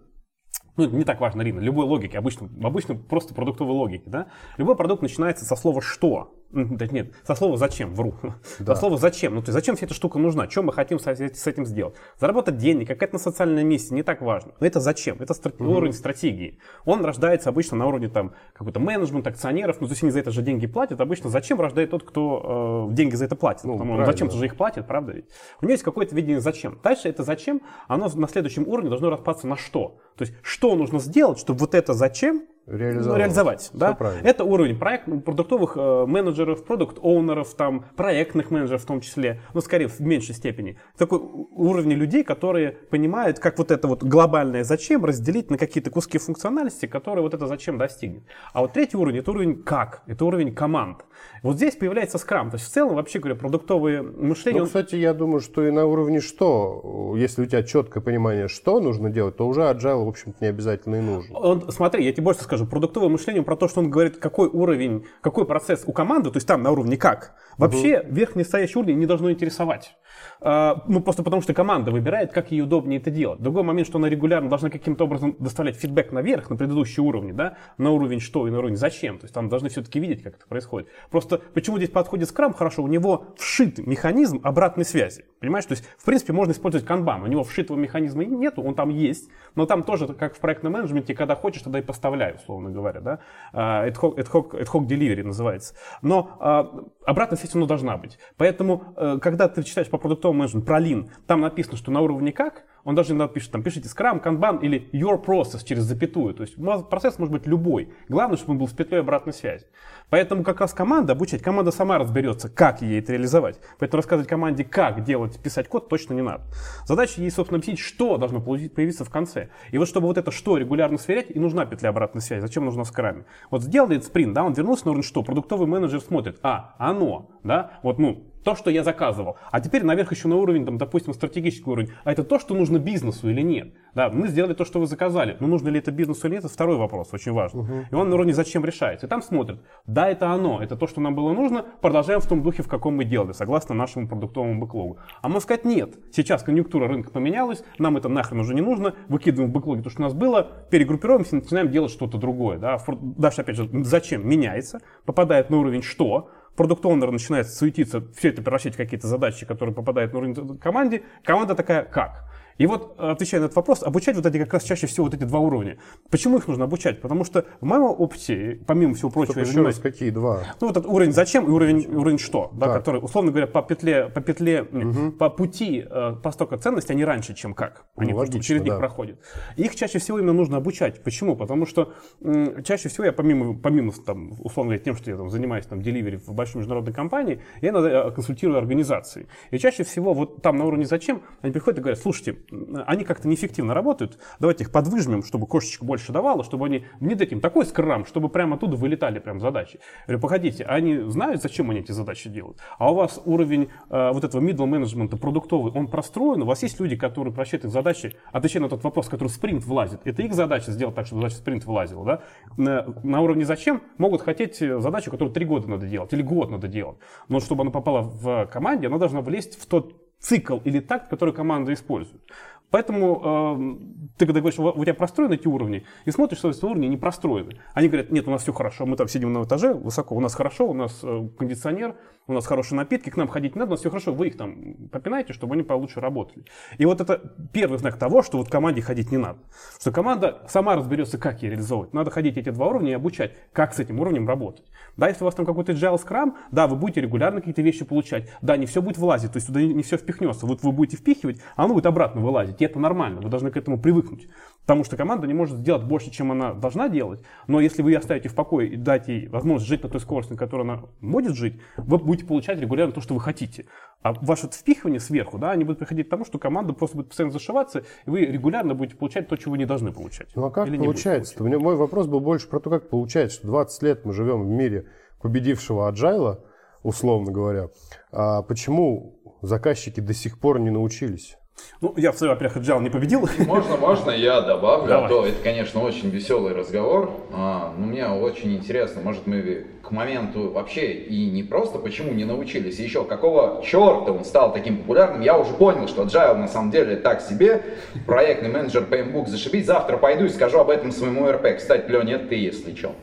ну, 0.78 0.90
не 0.90 1.04
так 1.04 1.20
важно 1.20 1.42
лина, 1.42 1.60
любой 1.60 1.86
логики, 1.86 2.16
обычно, 2.16 2.50
обычно 2.64 2.96
просто 2.96 3.34
продуктовой 3.34 3.76
логики, 3.76 4.04
да. 4.06 4.28
Любой 4.58 4.76
продукт 4.76 5.02
начинается 5.02 5.46
со 5.46 5.56
слова 5.56 5.82
«что». 5.82 6.37
Да 6.50 6.88
нет, 6.88 7.14
со 7.26 7.36
слова 7.36 7.58
«зачем», 7.58 7.94
вру. 7.94 8.16
Да. 8.60 8.74
Со 8.74 8.80
слова 8.80 8.98
«зачем». 8.98 9.36
Ну, 9.36 9.42
то 9.42 9.50
есть, 9.50 9.54
зачем 9.54 9.76
вся 9.76 9.86
эта 9.86 9.94
штука 9.94 10.18
нужна? 10.18 10.50
Что 10.50 10.64
мы 10.64 10.72
хотим 10.72 10.98
с 10.98 11.08
этим 11.08 11.66
сделать? 11.66 11.96
Заработать 12.20 12.58
денег, 12.58 12.88
какая-то 12.88 13.18
социальная 13.18 13.64
миссия, 13.64 13.94
не 13.94 14.04
так 14.04 14.22
важно. 14.22 14.54
Но 14.60 14.66
это 14.66 14.80
зачем? 14.80 15.18
Это 15.20 15.34
стра- 15.34 15.62
уровень 15.62 15.94
стратегии. 15.94 16.60
Он 16.86 17.04
рождается 17.04 17.50
обычно 17.50 17.78
на 17.78 17.86
уровне 17.86 18.08
там 18.08 18.34
какой-то 18.54 18.80
менеджмент, 18.80 19.28
акционеров, 19.28 19.82
ну, 19.82 19.88
то 19.88 19.92
есть 19.92 20.04
они 20.04 20.12
за 20.12 20.20
это 20.20 20.32
же 20.32 20.42
деньги 20.42 20.68
платят. 20.68 21.02
Обычно 21.02 21.30
зачем 21.30 21.60
рождает 21.60 21.92
тот, 21.92 22.04
кто 22.04 22.88
э, 22.90 22.94
деньги 22.94 23.16
за 23.16 23.26
это 23.26 23.36
платит? 23.36 23.66
Ну, 23.66 23.78
Потому 23.78 24.06
зачем-то 24.06 24.38
же 24.38 24.46
их 24.46 24.56
платят, 24.56 24.88
правда 24.88 25.12
ведь? 25.12 25.26
У 25.62 25.66
него 25.66 25.74
есть 25.74 25.84
какое-то 25.84 26.16
видение 26.16 26.40
зачем. 26.40 26.80
Дальше 26.82 27.10
это 27.10 27.24
зачем, 27.24 27.62
оно 27.88 28.10
на 28.16 28.28
следующем 28.28 28.68
уровне 28.68 28.90
должно 28.90 29.10
распаться 29.10 29.48
на 29.48 29.58
что. 29.58 30.00
То 30.16 30.24
есть, 30.24 30.34
что 30.42 30.76
нужно 30.76 31.00
сделать, 31.00 31.40
чтобы 31.40 31.60
вот 31.60 31.76
это 31.76 31.94
зачем 31.94 32.44
Реализовать. 32.68 33.08
ну, 33.08 33.18
реализовать. 33.18 33.70
Да? 33.74 33.94
правильно. 33.94 34.28
Это 34.28 34.44
уровень 34.44 34.78
проект, 34.78 35.06
продуктовых 35.24 35.78
э, 35.78 36.06
менеджеров, 36.06 36.66
продукт-оунеров, 36.66 37.54
там, 37.56 37.86
проектных 37.96 38.52
менеджеров 38.52 38.84
в 38.84 38.86
том 38.86 39.00
числе, 39.00 39.42
но 39.54 39.62
скорее 39.62 39.88
в 39.88 40.02
меньшей 40.02 40.36
степени. 40.36 40.78
Такой 40.98 41.20
уровень 41.20 41.94
людей, 41.94 42.26
которые 42.26 42.72
понимают, 42.72 43.40
как 43.40 43.58
вот 43.58 43.72
это 43.72 43.88
вот 43.88 44.04
глобальное 44.04 44.66
зачем 44.66 45.06
разделить 45.06 45.50
на 45.50 45.58
какие-то 45.58 45.90
куски 45.92 46.18
функциональности, 46.18 46.88
которые 46.88 47.24
вот 47.24 47.34
это 47.34 47.48
зачем 47.48 47.78
достигнет. 47.78 48.24
А 48.52 48.62
вот 48.62 48.74
третий 48.74 48.98
уровень, 48.98 49.20
это 49.20 49.32
уровень 49.32 49.64
как, 49.64 50.04
это 50.06 50.26
уровень 50.26 50.54
команд. 50.54 51.06
Вот 51.44 51.56
здесь 51.56 51.76
появляется 51.76 52.18
скрам. 52.18 52.50
То 52.50 52.56
есть 52.56 52.68
в 52.68 52.74
целом, 52.74 52.96
вообще 52.96 53.20
говоря, 53.20 53.40
продуктовое 53.40 54.02
мышление... 54.04 54.60
Ну, 54.60 54.64
он- 54.64 54.68
кстати, 54.68 54.96
я 54.96 55.14
думаю, 55.14 55.40
что 55.40 55.66
и 55.66 55.72
на 55.72 55.86
уровне 55.86 56.20
что, 56.20 57.14
если 57.18 57.44
у 57.44 57.46
тебя 57.46 57.64
четкое 57.64 58.04
понимание, 58.04 58.48
что 58.48 58.80
нужно 58.82 59.10
делать, 59.10 59.38
то 59.38 59.48
уже 59.48 59.62
agile, 59.62 60.04
в 60.04 60.10
общем-то, 60.10 60.38
не 60.42 60.48
обязательно 60.48 60.96
и 60.96 61.02
нужен. 61.02 61.36
Он, 61.36 61.72
смотри, 61.72 62.04
я 62.06 62.12
тебе 62.12 62.24
больше 62.24 62.42
скажу, 62.44 62.57
продуктовое 62.66 63.10
мышление 63.10 63.44
про 63.44 63.56
то, 63.56 63.68
что 63.68 63.80
он 63.80 63.90
говорит, 63.90 64.18
какой 64.18 64.48
уровень, 64.48 65.06
какой 65.22 65.46
процесс 65.46 65.84
у 65.86 65.94
команды, 65.94 66.32
то 66.32 66.38
есть 66.38 66.48
там 66.48 66.64
на 66.64 66.72
уровне 66.72 66.98
как, 66.98 67.36
вообще 67.58 68.04
верхний 68.08 68.44
стоящий 68.44 68.80
уровень 68.80 69.00
не 69.00 69.06
должно 69.06 69.32
интересовать. 69.32 69.96
А, 70.40 70.84
ну, 70.88 71.02
просто 71.02 71.24
потому 71.24 71.42
что 71.42 71.54
команда 71.54 71.92
выбирает, 71.92 72.32
как 72.32 72.52
ей 72.52 72.62
удобнее 72.62 73.00
это 73.00 73.10
делать. 73.10 73.42
Другой 73.42 73.64
момент, 73.64 73.88
что 73.88 73.98
она 73.98 74.10
регулярно 74.10 74.50
должна 74.50 74.70
каким-то 74.70 75.06
образом 75.06 75.36
доставлять 75.40 75.76
фидбэк 75.78 76.12
наверх, 76.12 76.50
на 76.50 76.56
предыдущие 76.56 77.04
уровни, 77.04 77.32
да, 77.32 77.58
на 77.78 77.92
уровень 77.92 78.20
что 78.20 78.48
и 78.48 78.52
на 78.52 78.60
уровень 78.60 78.76
зачем. 78.76 79.18
То 79.18 79.26
есть 79.26 79.34
там 79.34 79.50
должны 79.50 79.70
все-таки 79.70 80.00
видеть, 80.00 80.24
как 80.24 80.36
это 80.36 80.48
происходит. 80.48 80.90
Просто 81.10 81.40
почему 81.54 81.78
здесь 81.78 81.90
подходит 81.90 82.30
скрам 82.30 82.54
хорошо, 82.54 82.84
у 82.84 82.88
него 82.88 83.28
вшит 83.38 83.80
механизм 83.80 84.40
обратной 84.44 84.86
связи. 84.86 85.26
Понимаешь, 85.40 85.66
то 85.66 85.74
есть, 85.74 85.86
в 85.98 86.06
принципе, 86.06 86.34
можно 86.34 86.52
использовать 86.52 86.86
канбан. 86.86 87.24
У 87.24 87.28
него 87.28 87.44
вшитого 87.44 87.78
механизма 87.78 88.26
нету, 88.26 88.62
он 88.64 88.76
там 88.76 88.90
есть, 88.90 89.30
но 89.56 89.66
там 89.66 89.84
тоже, 89.84 90.08
как 90.08 90.36
в 90.36 90.40
проектном 90.40 90.74
менеджменте, 90.74 91.14
когда 91.14 91.36
хочешь, 91.36 91.62
тогда 91.62 91.80
и 91.80 91.82
поставляй, 91.82 92.36
условно 92.36 92.70
говоря, 92.70 93.02
да. 93.02 93.20
А, 93.54 93.88
Ad 93.88 93.96
hoc, 93.96 94.18
ad 94.18 94.66
hoc, 94.66 94.88
delivery 94.88 95.24
называется. 95.24 95.76
Но 96.02 96.38
а, 96.40 96.86
обратная 97.06 97.38
связь, 97.38 97.56
она 97.56 97.66
должна 97.66 97.98
быть. 97.98 98.20
Поэтому, 98.38 98.94
э, 98.96 99.18
когда 99.22 99.48
ты 99.48 99.64
читаешь 99.64 99.90
по 99.90 99.98
продуктовому 100.28 100.40
менеджменту 100.40 100.68
про 100.68 100.82
Lean, 100.82 101.10
там 101.26 101.42
написано, 101.42 101.78
что 101.78 101.92
на 101.92 102.02
уровне 102.02 102.32
как, 102.32 102.66
он 102.84 102.96
даже 102.96 103.12
иногда 103.12 103.28
пишет, 103.28 103.52
там, 103.52 103.64
пишите 103.64 103.90
Scrum, 103.90 104.24
Kanban 104.24 104.62
или 104.62 104.90
Your 104.94 105.22
Process 105.22 105.66
через 105.66 105.84
запятую. 105.84 106.34
То 106.34 106.44
есть 106.44 106.56
процесс 106.90 107.20
может 107.20 107.34
быть 107.34 107.46
любой. 107.46 107.90
Главное, 108.08 108.38
чтобы 108.38 108.54
он 108.54 108.60
был 108.60 108.68
с 108.70 108.72
петлей 108.72 109.02
обратной 109.02 109.34
связи. 109.34 109.66
Поэтому 110.10 110.42
как 110.44 110.62
раз 110.62 110.74
команда 110.74 111.12
обучать, 111.12 111.42
команда 111.42 111.72
сама 111.72 111.98
разберется, 111.98 112.48
как 112.50 112.82
ей 112.82 113.00
это 113.00 113.12
реализовать. 113.12 113.60
Поэтому 113.78 113.98
рассказывать 113.98 114.30
команде, 114.30 114.64
как 114.64 115.04
делать, 115.04 115.38
писать 115.38 115.68
код 115.68 115.90
точно 115.90 116.14
не 116.14 116.22
надо. 116.22 116.46
Задача 116.86 117.20
ей, 117.20 117.30
собственно, 117.30 117.58
объяснить, 117.58 117.80
что 117.80 118.18
должно 118.18 118.40
появиться 118.40 119.04
в 119.04 119.10
конце. 119.10 119.50
И 119.72 119.78
вот 119.78 119.90
чтобы 119.90 120.08
вот 120.08 120.18
это 120.18 120.32
что 120.32 120.56
регулярно 120.56 120.98
сверять, 120.98 121.30
и 121.30 121.40
нужна 121.40 121.66
петля 121.66 121.90
обратной 121.90 122.22
связи. 122.22 122.40
Зачем 122.40 122.64
нужна 122.64 122.86
скраме? 122.86 123.26
Вот 123.52 123.64
сделал 123.64 123.92
этот 123.92 124.06
спринт, 124.06 124.34
да, 124.34 124.46
он 124.46 124.54
вернулся 124.54 124.86
на 124.86 124.92
уровень 124.92 125.06
что? 125.06 125.24
Продуктовый 125.24 125.68
менеджер 125.68 126.00
смотрит, 126.00 126.40
а, 126.42 126.76
оно, 126.78 127.32
да, 127.44 127.80
вот, 127.84 128.00
ну, 128.00 128.24
то, 128.48 128.56
что 128.56 128.72
я 128.72 128.82
заказывал. 128.82 129.36
А 129.52 129.60
теперь 129.60 129.84
наверх 129.84 130.14
еще 130.14 130.30
на 130.30 130.38
уровень, 130.38 130.66
там, 130.66 130.78
допустим, 130.78 131.14
стратегический 131.14 131.70
уровень. 131.70 131.92
А 132.06 132.14
это 132.14 132.24
то, 132.24 132.40
что 132.40 132.56
нужно 132.56 132.80
бизнесу 132.80 133.30
или 133.30 133.42
нет? 133.42 133.74
Да, 133.94 134.10
мы 134.10 134.30
сделали 134.30 134.54
то, 134.54 134.64
что 134.64 134.80
вы 134.80 134.88
заказали. 134.88 135.36
Но 135.42 135.48
нужно 135.48 135.68
ли 135.68 135.80
это 135.80 135.92
бизнесу 135.92 136.28
или 136.28 136.36
нет, 136.36 136.46
это 136.46 136.54
второй 136.54 136.78
вопрос, 136.78 137.10
очень 137.12 137.34
важный. 137.34 137.64
Угу. 137.64 137.74
И 137.92 137.96
он 137.96 138.08
на 138.08 138.16
уровне 138.16 138.34
зачем 138.34 138.64
решается. 138.64 139.06
И 139.06 139.10
там 139.10 139.22
смотрят, 139.22 139.60
да, 139.86 140.08
это 140.10 140.32
оно, 140.32 140.64
это 140.64 140.78
то, 140.78 140.88
что 140.88 141.02
нам 141.02 141.14
было 141.14 141.34
нужно, 141.34 141.66
продолжаем 141.82 142.22
в 142.22 142.26
том 142.26 142.42
духе, 142.42 142.64
в 142.64 142.70
каком 142.70 142.96
мы 142.96 143.04
делали, 143.04 143.34
согласно 143.34 143.76
нашему 143.76 144.08
продуктовому 144.08 144.62
бэклогу. 144.62 144.98
А 145.22 145.28
можно 145.28 145.42
сказать, 145.42 145.66
нет, 145.66 145.96
сейчас 146.14 146.42
конъюнктура 146.42 146.88
рынка 146.88 147.12
поменялась, 147.12 147.66
нам 147.80 147.98
это 147.98 148.08
нахрен 148.08 148.40
уже 148.40 148.54
не 148.54 148.62
нужно, 148.62 148.94
выкидываем 149.10 149.52
в 149.52 149.54
бэклоге 149.54 149.82
то, 149.82 149.90
что 149.90 150.04
у 150.04 150.04
нас 150.04 150.14
было, 150.14 150.48
перегруппируемся, 150.72 151.36
начинаем 151.36 151.70
делать 151.70 151.92
что-то 151.92 152.18
другое. 152.18 152.60
Да? 152.60 152.78
Дальше, 153.02 153.42
опять 153.42 153.58
же, 153.58 153.70
зачем 153.84 154.26
меняется, 154.26 154.80
попадает 155.04 155.50
на 155.50 155.58
уровень 155.58 155.82
что, 155.82 156.30
продукт 156.58 156.84
оунер 156.84 157.12
начинает 157.12 157.50
суетиться, 157.50 158.04
все 158.18 158.30
это 158.30 158.42
превращать 158.42 158.74
в 158.74 158.78
какие-то 158.78 159.08
задачи, 159.08 159.46
которые 159.46 159.74
попадают 159.74 160.12
на 160.12 160.20
уровень 160.20 160.58
команде, 160.58 161.04
команда 161.24 161.56
такая, 161.56 161.84
как? 161.86 162.26
И 162.58 162.66
вот, 162.66 162.96
отвечая 163.00 163.42
на 163.42 163.46
этот 163.46 163.56
вопрос, 163.56 163.84
обучать 163.84 164.16
вот 164.16 164.26
эти 164.26 164.38
как 164.40 164.54
раз 164.54 164.64
чаще 164.64 164.88
всего 164.88 165.06
вот 165.06 165.14
эти 165.14 165.24
два 165.24 165.40
уровня. 165.40 165.78
Почему 166.10 166.38
их 166.38 166.48
нужно 166.48 166.66
обучать? 166.66 167.02
Потому 167.02 167.24
что 167.24 167.46
в 167.62 167.66
моем 167.66 167.84
опыте, 167.84 168.60
помимо 168.66 168.96
всего 168.96 169.10
прочего... 169.10 169.34
Стоп, 169.34 169.44
еще 169.44 169.54
занимаюсь... 169.54 169.76
раз, 169.76 169.84
какие 169.84 170.10
два? 170.10 170.44
Ну, 170.60 170.68
вот 170.68 170.78
этот 170.78 170.90
уровень 170.90 171.12
зачем 171.12 171.46
и 171.46 171.50
уровень, 171.50 171.88
уровень 171.94 172.20
что, 172.20 172.52
да, 172.54 172.74
который, 172.74 173.02
условно 173.02 173.32
говоря, 173.32 173.48
по 173.48 173.62
петле, 173.62 174.10
по 174.10 174.22
петле, 174.22 174.64
угу. 174.64 175.12
по 175.12 175.30
пути 175.30 175.86
э, 175.88 176.16
постока 176.22 176.58
ценности, 176.58 176.92
они 176.92 177.06
раньше, 177.06 177.34
чем 177.34 177.54
как. 177.54 177.86
Они 177.96 178.12
ну, 178.12 178.18
логично, 178.18 178.42
через 178.42 178.62
них 178.64 178.74
да. 178.74 178.80
проходят. 178.80 179.20
их 179.56 179.76
чаще 179.76 180.00
всего 180.00 180.20
именно 180.20 180.34
нужно 180.34 180.58
обучать. 180.58 181.04
Почему? 181.04 181.36
Потому 181.36 181.66
что 181.66 181.94
м, 182.22 182.64
чаще 182.64 182.90
всего 182.90 183.06
я 183.06 183.14
помимо, 183.14 183.58
помимо 183.58 183.92
там, 184.06 184.32
условно 184.40 184.72
говоря, 184.72 184.84
тем, 184.84 184.96
что 184.96 185.12
я 185.12 185.18
там, 185.18 185.30
занимаюсь 185.30 185.66
там 185.66 185.82
деливери 185.82 186.18
в 186.18 186.34
большой 186.34 186.60
международной 186.60 186.94
компании, 186.94 187.42
я 187.62 187.70
иногда 187.70 188.08
э, 188.08 188.12
консультирую 188.12 188.58
организации. 188.58 189.28
И 189.52 189.58
чаще 189.58 189.84
всего 189.84 190.14
вот 190.14 190.42
там 190.42 190.58
на 190.58 190.66
уровне 190.66 190.86
зачем 190.86 191.22
они 191.42 191.54
приходят 191.54 191.80
и 191.80 191.82
говорят, 191.82 192.00
слушайте, 192.00 192.38
они 192.86 193.04
как-то 193.04 193.28
неэффективно 193.28 193.74
работают, 193.74 194.18
давайте 194.40 194.64
их 194.64 194.72
подвыжмем, 194.72 195.24
чтобы 195.24 195.48
кошечка 195.48 195.86
больше 195.86 196.12
давала, 196.12 196.44
чтобы 196.44 196.66
они 196.66 196.86
внедрить 197.00 197.32
им 197.32 197.42
такой 197.42 197.66
скрам, 197.66 198.06
чтобы 198.06 198.30
прямо 198.30 198.56
оттуда 198.56 198.76
вылетали 198.76 199.20
прям 199.20 199.40
задачи. 199.40 199.80
Я 200.08 200.14
говорю, 200.14 200.22
погодите, 200.22 200.64
они 200.64 200.98
знают, 201.10 201.42
зачем 201.42 201.70
они 201.70 201.82
эти 201.82 201.92
задачи 201.92 202.30
делают? 202.30 202.60
А 202.78 202.92
у 202.92 202.96
вас 202.96 203.22
уровень 203.26 203.70
э, 203.90 204.12
вот 204.12 204.24
этого 204.24 204.42
middle 204.42 204.66
менеджмента 204.66 205.18
продуктовый, 205.18 205.72
он 205.74 205.88
простроен, 205.88 206.42
у 206.42 206.46
вас 206.46 206.64
есть 206.64 206.80
люди, 206.80 206.96
которые 206.96 207.34
просчитывают 207.34 207.74
задачи, 207.74 208.16
отвечая 208.32 208.64
на 208.64 208.70
тот 208.70 208.84
вопрос, 208.84 209.08
который 209.10 209.30
в 209.30 209.32
спринт 209.32 209.64
влазит. 209.66 210.02
Это 210.06 210.22
их 210.22 210.34
задача 210.34 210.72
сделать 210.72 210.96
так, 210.96 211.06
чтобы 211.06 211.22
задача 211.22 211.36
в 211.36 211.40
спринт 211.40 211.66
влазила. 211.66 212.06
Да? 212.06 212.22
На, 212.58 212.86
на 213.04 213.22
уровне 213.22 213.46
зачем 213.46 213.82
могут 213.98 214.22
хотеть 214.22 214.58
задачу, 214.58 215.12
которую 215.12 215.34
три 215.34 215.46
года 215.46 215.70
надо 215.70 215.88
делать 215.88 216.14
или 216.14 216.22
год 216.22 216.50
надо 216.50 216.68
делать. 216.68 216.98
Но 217.28 217.40
чтобы 217.40 217.64
она 217.64 217.72
попала 217.72 218.02
в 218.02 218.46
команде, 218.48 218.88
она 218.88 218.98
должна 218.98 219.22
влезть 219.22 219.60
в 219.60 219.66
тот 219.66 220.07
цикл 220.20 220.58
или 220.66 220.80
такт, 220.80 221.10
который 221.10 221.34
команда 221.34 221.74
использует. 221.74 222.22
Поэтому 222.70 223.78
э, 223.80 224.18
ты 224.18 224.26
когда 224.26 224.42
говоришь, 224.42 224.60
у 224.60 224.84
тебя 224.84 224.94
простроены 224.94 225.36
эти 225.36 225.48
уровни, 225.48 225.86
и 226.06 226.12
смотришь, 226.12 226.40
что 226.40 226.50
эти 226.50 226.64
уровни 226.66 226.88
не 226.88 226.98
простроены. 226.98 227.60
Они 227.74 227.88
говорят, 227.88 228.12
нет, 228.12 228.28
у 228.28 228.32
нас 228.32 228.44
все 228.44 228.52
хорошо, 228.52 228.86
мы 228.86 228.98
там 228.98 229.08
сидим 229.08 229.32
на 229.32 229.44
этаже 229.44 229.74
высоко, 229.74 230.16
у 230.16 230.20
нас 230.20 230.36
хорошо, 230.36 230.68
у 230.68 230.74
нас 230.74 231.00
э, 231.04 231.30
кондиционер, 231.38 231.96
у 232.28 232.34
нас 232.34 232.46
хорошие 232.46 232.78
напитки, 232.78 233.10
к 233.10 233.16
нам 233.16 233.30
ходить 233.30 233.56
не 233.56 233.60
надо, 233.60 233.72
у 233.72 233.74
нас 233.74 233.80
все 233.80 233.90
хорошо, 233.90 234.14
вы 234.14 234.28
их 234.28 234.38
там 234.38 234.76
попинаете, 234.92 235.34
чтобы 235.34 235.54
они 235.54 235.64
получше 235.64 236.02
работали. 236.02 236.46
И 236.78 236.86
вот 236.86 237.00
это 237.00 237.34
первый 237.54 237.80
знак 237.80 237.98
того, 237.98 238.22
что 238.22 238.38
вот 238.38 238.50
команде 238.50 238.82
ходить 238.82 239.12
не 239.12 239.18
надо. 239.18 239.40
Что 239.80 239.92
команда 239.92 240.44
сама 240.50 240.76
разберется, 240.76 241.18
как 241.18 241.42
ее 241.42 241.52
реализовывать. 241.52 241.94
Надо 241.94 242.12
ходить 242.12 242.38
эти 242.38 242.50
два 242.50 242.68
уровня 242.68 242.92
и 242.92 242.96
обучать, 242.96 243.34
как 243.54 243.74
с 243.74 243.80
этим 243.80 244.00
уровнем 244.00 244.28
работать. 244.28 244.66
Да, 244.98 245.08
если 245.08 245.24
у 245.24 245.26
вас 245.26 245.36
там 245.36 245.46
какой-то 245.46 245.72
agile 245.72 245.98
Scrum, 246.04 246.34
да, 246.52 246.68
вы 246.68 246.76
будете 246.76 247.02
регулярно 247.02 247.40
какие-то 247.40 247.62
вещи 247.62 247.86
получать. 247.86 248.30
Да, 248.42 248.58
не 248.58 248.66
все 248.66 248.82
будет 248.82 248.98
влазить, 248.98 249.32
то 249.32 249.38
есть 249.38 249.48
туда 249.48 249.62
не 249.62 249.84
все 249.84 249.98
впихнется. 249.98 250.46
Вот 250.46 250.64
вы 250.64 250.72
будете 250.72 250.98
впихивать, 250.98 251.40
а 251.56 251.64
оно 251.64 251.76
будет 251.76 251.86
обратно 251.86 252.22
вылазить 252.22 252.57
и 252.62 252.66
это 252.66 252.80
нормально, 252.80 253.22
вы 253.22 253.30
должны 253.30 253.52
к 253.52 253.58
этому 253.58 253.80
привыкнуть. 253.80 254.28
Потому 254.62 254.84
что 254.84 254.98
команда 254.98 255.28
не 255.28 255.34
может 255.34 255.58
сделать 255.58 255.84
больше, 255.84 256.12
чем 256.12 256.32
она 256.32 256.54
должна 256.54 256.90
делать, 256.90 257.24
но 257.48 257.62
если 257.62 257.82
вы 257.82 257.92
ее 257.92 258.00
оставите 258.00 258.28
в 258.28 258.36
покое 258.36 258.70
и 258.70 258.76
дать 258.76 259.08
ей 259.08 259.28
возможность 259.28 259.70
жить 259.70 259.84
на 259.84 259.90
той 259.90 260.02
скорости, 260.02 260.34
на 260.34 260.38
которой 260.38 260.64
она 260.64 260.84
будет 261.00 261.36
жить, 261.36 261.62
вы 261.78 261.98
будете 261.98 262.26
получать 262.26 262.60
регулярно 262.60 262.94
то, 262.94 263.00
что 263.00 263.14
вы 263.14 263.22
хотите. 263.22 263.66
А 264.02 264.14
ваше 264.14 264.48
впихивание 264.48 265.00
сверху, 265.00 265.38
да, 265.38 265.52
они 265.52 265.64
будут 265.64 265.80
приходить 265.80 266.08
к 266.08 266.10
тому, 266.10 266.26
что 266.26 266.38
команда 266.38 266.74
просто 266.74 266.98
будет 266.98 267.08
постоянно 267.08 267.32
зашиваться, 267.32 267.84
и 268.06 268.10
вы 268.10 268.26
регулярно 268.26 268.76
будете 268.76 268.98
получать 268.98 269.28
то, 269.28 269.38
чего 269.38 269.52
вы 269.52 269.58
не 269.58 269.66
должны 269.66 269.92
получать. 269.92 270.30
Ну 270.36 270.46
а 270.46 270.52
как 270.52 270.68
Или 270.68 270.78
получается? 270.78 271.42
У 271.42 271.48
меня 271.48 271.60
мой 271.60 271.76
вопрос 271.76 272.08
был 272.08 272.20
больше 272.20 272.50
про 272.50 272.60
то, 272.60 272.70
как 272.70 272.90
получается, 272.90 273.38
что 273.38 273.48
20 273.48 273.84
лет 273.84 274.06
мы 274.06 274.14
живем 274.14 274.44
в 274.44 274.50
мире 274.50 274.88
победившего 275.22 275.88
аджайла, 275.88 276.44
условно 276.84 277.32
говоря. 277.32 277.70
А 278.12 278.42
почему 278.44 279.20
заказчики 279.42 280.00
до 280.00 280.14
сих 280.14 280.40
пор 280.40 280.60
не 280.60 280.70
научились? 280.70 281.38
Ну, 281.80 281.94
я 281.96 282.12
в 282.12 282.18
своем, 282.18 282.34
во-первых, 282.34 282.58
Agile 282.58 282.82
не 282.82 282.90
победил. 282.90 283.30
Можно, 283.46 283.78
можно 283.78 284.10
я 284.10 284.42
добавлю? 284.42 284.88
Давай. 284.88 285.10
То 285.10 285.26
это, 285.28 285.44
конечно, 285.44 285.82
очень 285.82 286.10
веселый 286.10 286.54
разговор. 286.54 287.12
А, 287.32 287.72
но 287.78 287.86
мне 287.86 288.08
очень 288.08 288.56
интересно, 288.56 289.02
может, 289.04 289.28
мы 289.28 289.68
к 289.84 289.92
моменту 289.92 290.50
вообще 290.50 290.94
и 290.94 291.30
не 291.30 291.44
просто 291.44 291.78
почему 291.78 292.14
не 292.14 292.26
научились, 292.26 292.80
еще 292.80 293.06
какого 293.06 293.62
черта 293.64 294.12
он 294.12 294.26
стал 294.26 294.54
таким 294.54 294.78
популярным. 294.78 295.22
Я 295.22 295.38
уже 295.38 295.54
понял, 295.54 295.88
что 295.88 296.04
Agile 296.04 296.38
на 296.38 296.48
самом 296.48 296.72
деле 296.72 296.96
так 296.96 297.22
себе. 297.22 297.64
Проектный 298.08 298.50
менеджер 298.50 298.84
PMBOK 298.90 299.28
зашибись. 299.28 299.68
Завтра 299.68 299.98
пойду 299.98 300.26
и 300.26 300.30
скажу 300.30 300.60
об 300.60 300.72
этом 300.72 300.92
своему 300.92 301.30
РП. 301.32 301.58
Кстати, 301.58 301.90
Леня, 301.92 302.18
ты, 302.18 302.36
если 302.36 302.74
что. 302.76 302.96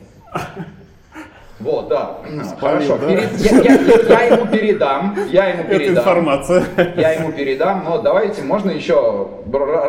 Вот, 1.59 1.87
да. 1.87 2.17
Хорошо. 2.59 2.97
Да? 2.97 3.07
Перед, 3.07 3.39
я, 3.39 3.57
я, 3.59 3.73
я, 3.75 4.09
я 4.09 4.35
ему 4.35 4.47
передам. 4.47 5.17
Я 5.29 5.45
ему 5.47 5.63
передам. 5.63 5.81
Это 5.81 5.99
информация. 6.01 6.63
Я 6.97 7.11
ему 7.13 7.31
передам. 7.31 7.83
Но 7.85 8.01
давайте, 8.01 8.41
можно 8.41 8.71
еще 8.71 9.29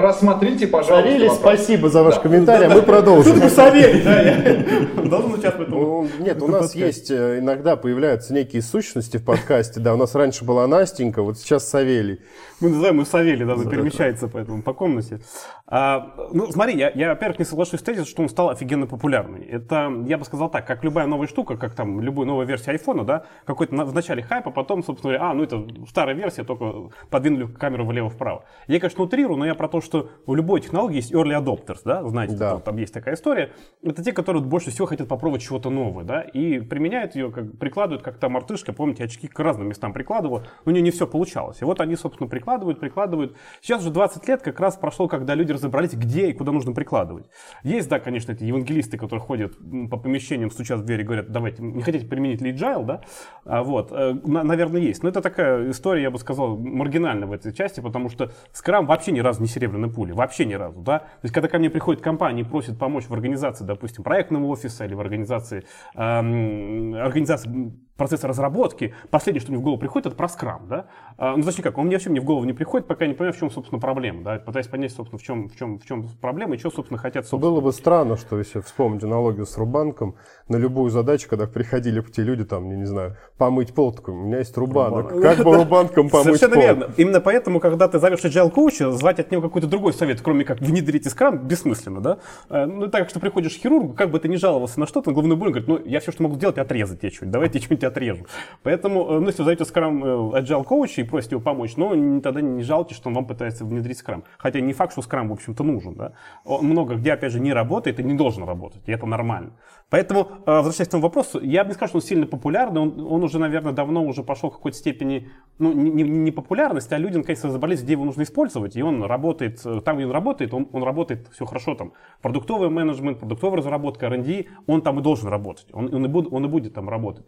рассмотрите, 0.00 0.68
пожалуйста. 0.68 1.08
Савелий, 1.10 1.30
спасибо 1.30 1.88
за 1.88 2.04
ваш 2.04 2.14
да. 2.14 2.20
комментарий, 2.20 2.66
а 2.66 2.70
мы 2.70 2.82
продолжим. 2.82 3.40
Тут 3.40 3.50
Савелий, 3.50 4.02
да, 4.02 4.22
я 4.22 5.02
должен 5.04 5.34
участвовать. 5.34 5.68
Ну, 5.68 6.08
нет, 6.20 6.40
у 6.40 6.48
нас 6.48 6.74
есть, 6.74 7.10
э, 7.10 7.40
иногда 7.40 7.74
появляются 7.76 8.32
некие 8.32 8.62
сущности 8.62 9.16
в 9.16 9.24
подкасте. 9.24 9.80
Да, 9.80 9.94
у 9.94 9.96
нас 9.96 10.14
раньше 10.14 10.44
была 10.44 10.66
Настенька, 10.68 11.22
вот 11.22 11.38
сейчас 11.38 11.68
Савелий. 11.68 12.20
Мы 12.60 12.68
называем 12.70 12.94
его 12.94 13.04
Савелий, 13.04 13.44
да, 13.44 13.54
перемещается 13.54 14.28
поэтому 14.28 14.62
по 14.62 14.72
комнате. 14.72 15.20
А, 15.66 16.14
ну, 16.32 16.50
смотри, 16.52 16.76
я, 16.76 16.90
я, 16.94 17.08
во-первых, 17.08 17.38
не 17.38 17.44
соглашусь 17.44 17.80
с 17.80 17.82
тезисом, 17.82 18.06
что 18.06 18.22
он 18.22 18.28
стал 18.28 18.50
офигенно 18.50 18.86
популярный. 18.86 19.44
Это, 19.44 19.92
я 20.06 20.16
бы 20.16 20.24
сказал 20.24 20.48
так, 20.48 20.66
как 20.66 20.84
любая 20.84 21.06
новая 21.06 21.26
штука, 21.26 21.55
как 21.57 21.74
там 21.74 22.00
любой 22.00 22.26
новая 22.26 22.46
версия 22.46 22.72
айфона, 22.72 23.04
да, 23.04 23.24
какой-то 23.44 23.74
в 23.74 23.94
начале 23.94 24.22
хайпа, 24.22 24.50
потом, 24.50 24.82
собственно 24.82 25.14
говоря, 25.14 25.30
а, 25.30 25.34
ну 25.34 25.42
это 25.42 25.66
старая 25.88 26.14
версия, 26.14 26.44
только 26.44 26.90
подвинули 27.11 27.46
камеру 27.46 27.84
влево-вправо. 27.84 28.44
Я, 28.66 28.80
конечно, 28.80 29.04
утрирую, 29.04 29.38
но 29.38 29.46
я 29.46 29.54
про 29.54 29.68
то, 29.68 29.80
что 29.80 30.11
у 30.26 30.34
любой 30.34 30.61
технологии 30.61 30.96
есть 30.96 31.12
early 31.12 31.38
adopters, 31.38 31.80
да, 31.84 32.07
знаете, 32.07 32.36
да. 32.36 32.52
Там, 32.52 32.62
там 32.62 32.76
есть 32.76 32.92
такая 32.92 33.14
история. 33.14 33.52
Это 33.82 34.02
те, 34.02 34.12
которые 34.12 34.42
больше 34.42 34.70
всего 34.70 34.86
хотят 34.86 35.09
попробовать 35.09 35.42
чего-то 35.42 35.70
новое, 35.70 36.04
да, 36.04 36.20
и 36.22 36.61
применяют 36.61 37.14
ее, 37.14 37.30
как, 37.30 37.59
прикладывают, 37.59 38.02
как 38.02 38.18
там 38.18 38.32
мартышка, 38.32 38.72
помните, 38.72 39.04
очки 39.04 39.28
к 39.28 39.38
разным 39.38 39.68
местам 39.68 39.92
прикладывала, 39.92 40.40
но 40.64 40.70
у 40.70 40.74
нее 40.74 40.82
не 40.82 40.90
все 40.90 41.07
получалось. 41.07 41.62
И 41.62 41.64
вот 41.64 41.80
они, 41.80 41.96
собственно, 41.96 42.28
прикладывают, 42.28 42.80
прикладывают. 42.80 43.36
Сейчас 43.61 43.80
уже 43.80 43.90
20 43.90 44.28
лет 44.28 44.42
как 44.42 44.61
раз 44.61 44.76
прошло, 44.76 45.09
когда 45.09 45.34
люди 45.34 45.52
разобрались, 45.52 45.94
где 45.94 46.28
и 46.30 46.32
куда 46.32 46.52
нужно 46.52 46.72
прикладывать. 46.72 47.26
Есть, 47.62 47.88
да, 47.88 47.98
конечно, 47.98 48.32
эти 48.32 48.44
евангелисты, 48.44 48.98
которые 48.98 49.20
ходят 49.20 49.57
по 49.90 49.96
помещениям, 49.96 50.50
стучат 50.50 50.80
в 50.80 50.84
дверь 50.84 51.00
и 51.00 51.04
говорят, 51.04 51.32
давайте, 51.47 51.62
не 51.62 51.82
хотите 51.82 52.07
применить 52.07 52.40
ли 52.40 52.53
agile, 52.53 52.84
да? 52.84 53.01
А, 53.44 53.62
вот, 53.62 53.92
э, 53.92 54.14
наверное, 54.24 54.80
есть. 54.80 55.03
Но 55.03 55.09
это 55.09 55.20
такая 55.20 55.70
история, 55.70 56.03
я 56.03 56.11
бы 56.11 56.18
сказал, 56.18 56.57
маргинальная 56.57 57.26
в 57.26 57.32
этой 57.32 57.53
части, 57.53 57.80
потому 57.80 58.09
что 58.09 58.30
Scrum 58.53 58.86
вообще 58.86 59.12
ни 59.12 59.20
разу 59.20 59.40
не 59.42 59.49
серебряной 59.49 59.90
пули, 59.90 60.12
вообще 60.12 60.44
ни 60.44 60.55
разу, 60.55 60.80
да? 60.80 60.99
То 60.99 61.20
есть, 61.22 61.34
когда 61.34 61.49
ко 61.49 61.59
мне 61.59 61.70
приходит 61.70 62.03
компания 62.03 62.42
и 62.42 62.44
просит 62.44 62.78
помочь 62.78 63.05
в 63.05 63.14
организации, 63.14 63.64
допустим, 63.64 64.03
проектного 64.03 64.47
офиса 64.47 64.84
или 64.84 64.94
в 64.94 65.01
организации, 65.01 65.64
эм, 65.94 66.94
организации 66.94 67.72
процесс 67.97 68.24
разработки, 68.24 68.94
последнее, 69.11 69.40
что 69.40 69.51
мне 69.53 69.59
в 69.61 69.62
голову 69.62 69.78
приходит, 69.80 70.07
это 70.07 70.16
про 70.16 70.28
скрам, 70.28 70.66
да? 70.68 70.86
А, 71.18 71.36
ну, 71.36 71.42
точнее 71.42 71.62
как, 71.64 71.78
он 71.78 71.86
мне 71.86 71.97
вообще 71.97 72.11
мне 72.11 72.20
в 72.20 72.24
голову 72.24 72.44
не 72.44 72.53
приходит, 72.53 72.86
пока 72.86 73.05
я 73.05 73.09
не 73.09 73.14
понимаю, 73.14 73.32
в 73.32 73.38
чем, 73.38 73.51
собственно, 73.51 73.80
проблема, 73.80 74.22
да? 74.22 74.36
Пытаюсь 74.38 74.66
понять, 74.66 74.92
собственно, 74.92 75.18
в 75.18 75.22
чем, 75.22 75.49
в 75.49 75.57
чем, 75.57 75.78
в 75.78 75.86
чем 75.86 76.09
проблема 76.20 76.55
и 76.55 76.59
что, 76.59 76.70
собственно, 76.70 76.99
хотят, 76.99 77.26
собственно. 77.26 77.53
Было 77.53 77.61
бы 77.61 77.72
странно, 77.72 78.16
что 78.16 78.38
если 78.38 78.61
вспомнить 78.61 79.03
аналогию 79.05 79.47
с 79.47 79.57
Рубанком, 79.57 80.16
на 80.49 80.57
любую 80.57 80.90
задачу, 80.90 81.26
когда 81.28 81.47
приходили 81.47 82.01
те 82.03 82.22
люди, 82.22 82.44
там, 82.44 82.70
я 82.70 82.76
не 82.76 82.84
знаю, 82.84 83.16
помыть 83.38 83.74
пол, 83.74 83.92
такой, 83.92 84.14
у 84.14 84.18
меня 84.18 84.38
есть 84.38 84.57
Рубанок, 84.57 85.11
Рубанок. 85.11 85.22
как 85.36 85.44
бы 85.44 85.55
Рубанком 85.57 86.09
помыть 86.11 86.24
Совершенно 86.26 86.55
пол? 86.55 86.62
верно. 86.62 86.90
Именно 86.97 87.20
поэтому, 87.20 87.61
когда 87.61 87.88
ты 87.88 87.99
зовешь 87.99 88.20
agile 88.24 88.51
коуча, 88.51 88.92
звать 88.92 89.18
от 89.18 89.30
него 89.30 89.42
какой-то 89.42 89.66
другой 89.66 89.92
совет, 89.92 90.20
кроме 90.20 90.44
как 90.44 90.61
внедрите 90.61 91.09
скрам, 91.11 91.38
бессмысленно, 91.49 92.01
да? 92.01 92.18
Э, 92.51 92.66
Ну, 92.66 92.88
так 92.88 93.09
что 93.09 93.20
приходишь 93.20 93.55
к 93.57 93.61
хирургу, 93.61 93.94
как 93.94 94.11
бы 94.11 94.18
ты 94.20 94.28
ни 94.28 94.36
жаловался 94.36 94.78
на 94.80 94.86
что-то, 94.86 95.11
он 95.11 95.14
головную 95.14 95.38
боль, 95.38 95.49
говорит, 95.51 95.68
ну, 95.68 95.80
я 95.84 96.01
все, 96.01 96.12
что 96.12 96.22
могу 96.22 96.34
сделать, 96.36 96.59
отрезать 96.59 97.01
тебе 97.01 97.11
что-нибудь, 97.11 97.32
давайте 97.32 97.59
я 97.59 97.64
что-нибудь 97.87 97.97
отрежу. 97.97 98.26
Поэтому, 98.62 99.07
э, 99.09 99.18
ну, 99.20 99.26
если 99.26 99.43
вы 99.43 99.45
зовете 99.47 99.64
скрам 99.64 100.05
э, 100.05 100.09
agile 100.41 100.64
коуча 100.64 101.01
и 101.01 101.05
просите 101.05 101.37
его 101.37 101.43
помочь, 101.45 101.76
но 101.76 101.95
не- 101.95 102.20
тогда 102.20 102.41
не 102.41 102.62
жалуйте, 102.62 102.95
что 102.95 103.09
он 103.09 103.14
вам 103.14 103.26
пытается 103.26 103.64
внедрить 103.64 103.99
скрам. 103.99 104.24
Хотя 104.39 104.61
не 104.61 104.72
факт, 104.72 104.93
что 104.93 105.03
скрам, 105.03 105.28
в 105.28 105.32
общем-то, 105.32 105.62
нужен, 105.64 105.95
да? 105.95 106.12
Он 106.45 106.64
много 106.66 106.95
где, 106.97 107.12
опять 107.12 107.32
же, 107.32 107.41
не 107.41 107.53
работает 107.53 108.01
и 108.01 108.03
не 108.03 108.14
должен 108.14 108.45
работать, 108.45 108.82
и 108.87 108.93
это 108.93 109.07
нормально. 109.07 109.53
Поэтому, 109.89 110.20
э, 110.20 110.26
возвращаясь 110.47 110.89
к 110.89 110.91
этому 110.91 111.03
вопросу, 111.05 111.41
я 111.41 111.62
бы 111.62 111.68
не 111.68 111.74
сказал, 111.74 111.89
что 111.89 111.99
он 111.99 112.03
сильно 112.03 112.26
популярный, 112.26 112.80
он, 112.80 113.07
он 113.09 113.22
уже, 113.22 113.39
наверное, 113.39 113.72
давно 113.72 114.05
уже 114.05 114.22
пошел 114.24 114.51
к 114.51 114.55
какой-то 114.57 114.76
степени, 114.76 115.28
ну, 115.59 115.72
не, 115.72 115.91
не- 115.91 116.03
не 116.03 116.30
популярность, 116.32 116.93
а 116.93 116.99
люди, 116.99 117.16
наконец-то, 117.16 117.49
разобрались, 117.49 117.82
где 117.82 117.93
его 117.93 118.05
нужно 118.05 118.22
использовать, 118.22 118.76
и 118.76 118.82
он 118.82 119.05
работает, 119.05 119.62
там, 119.84 119.97
где 119.97 120.07
он 120.07 120.12
работает, 120.12 120.53
он, 120.55 120.68
он 120.72 120.82
работает 120.82 121.28
все 121.32 121.45
хорошо 121.47 121.74
там. 121.76 121.93
Продуктовый 122.20 122.68
менеджмент, 122.68 123.20
продуктовая 123.20 123.59
разработка, 123.59 124.07
R&D, 124.07 124.47
он 124.66 124.82
там 124.82 124.99
и 124.99 125.03
должен 125.03 125.28
работать, 125.28 125.66
он, 125.72 125.95
он, 125.95 126.05
и, 126.05 126.09
будет, 126.09 126.32
он 126.32 126.45
и 126.45 126.49
будет 126.49 126.74
там 126.74 126.89
работать. 126.89 127.26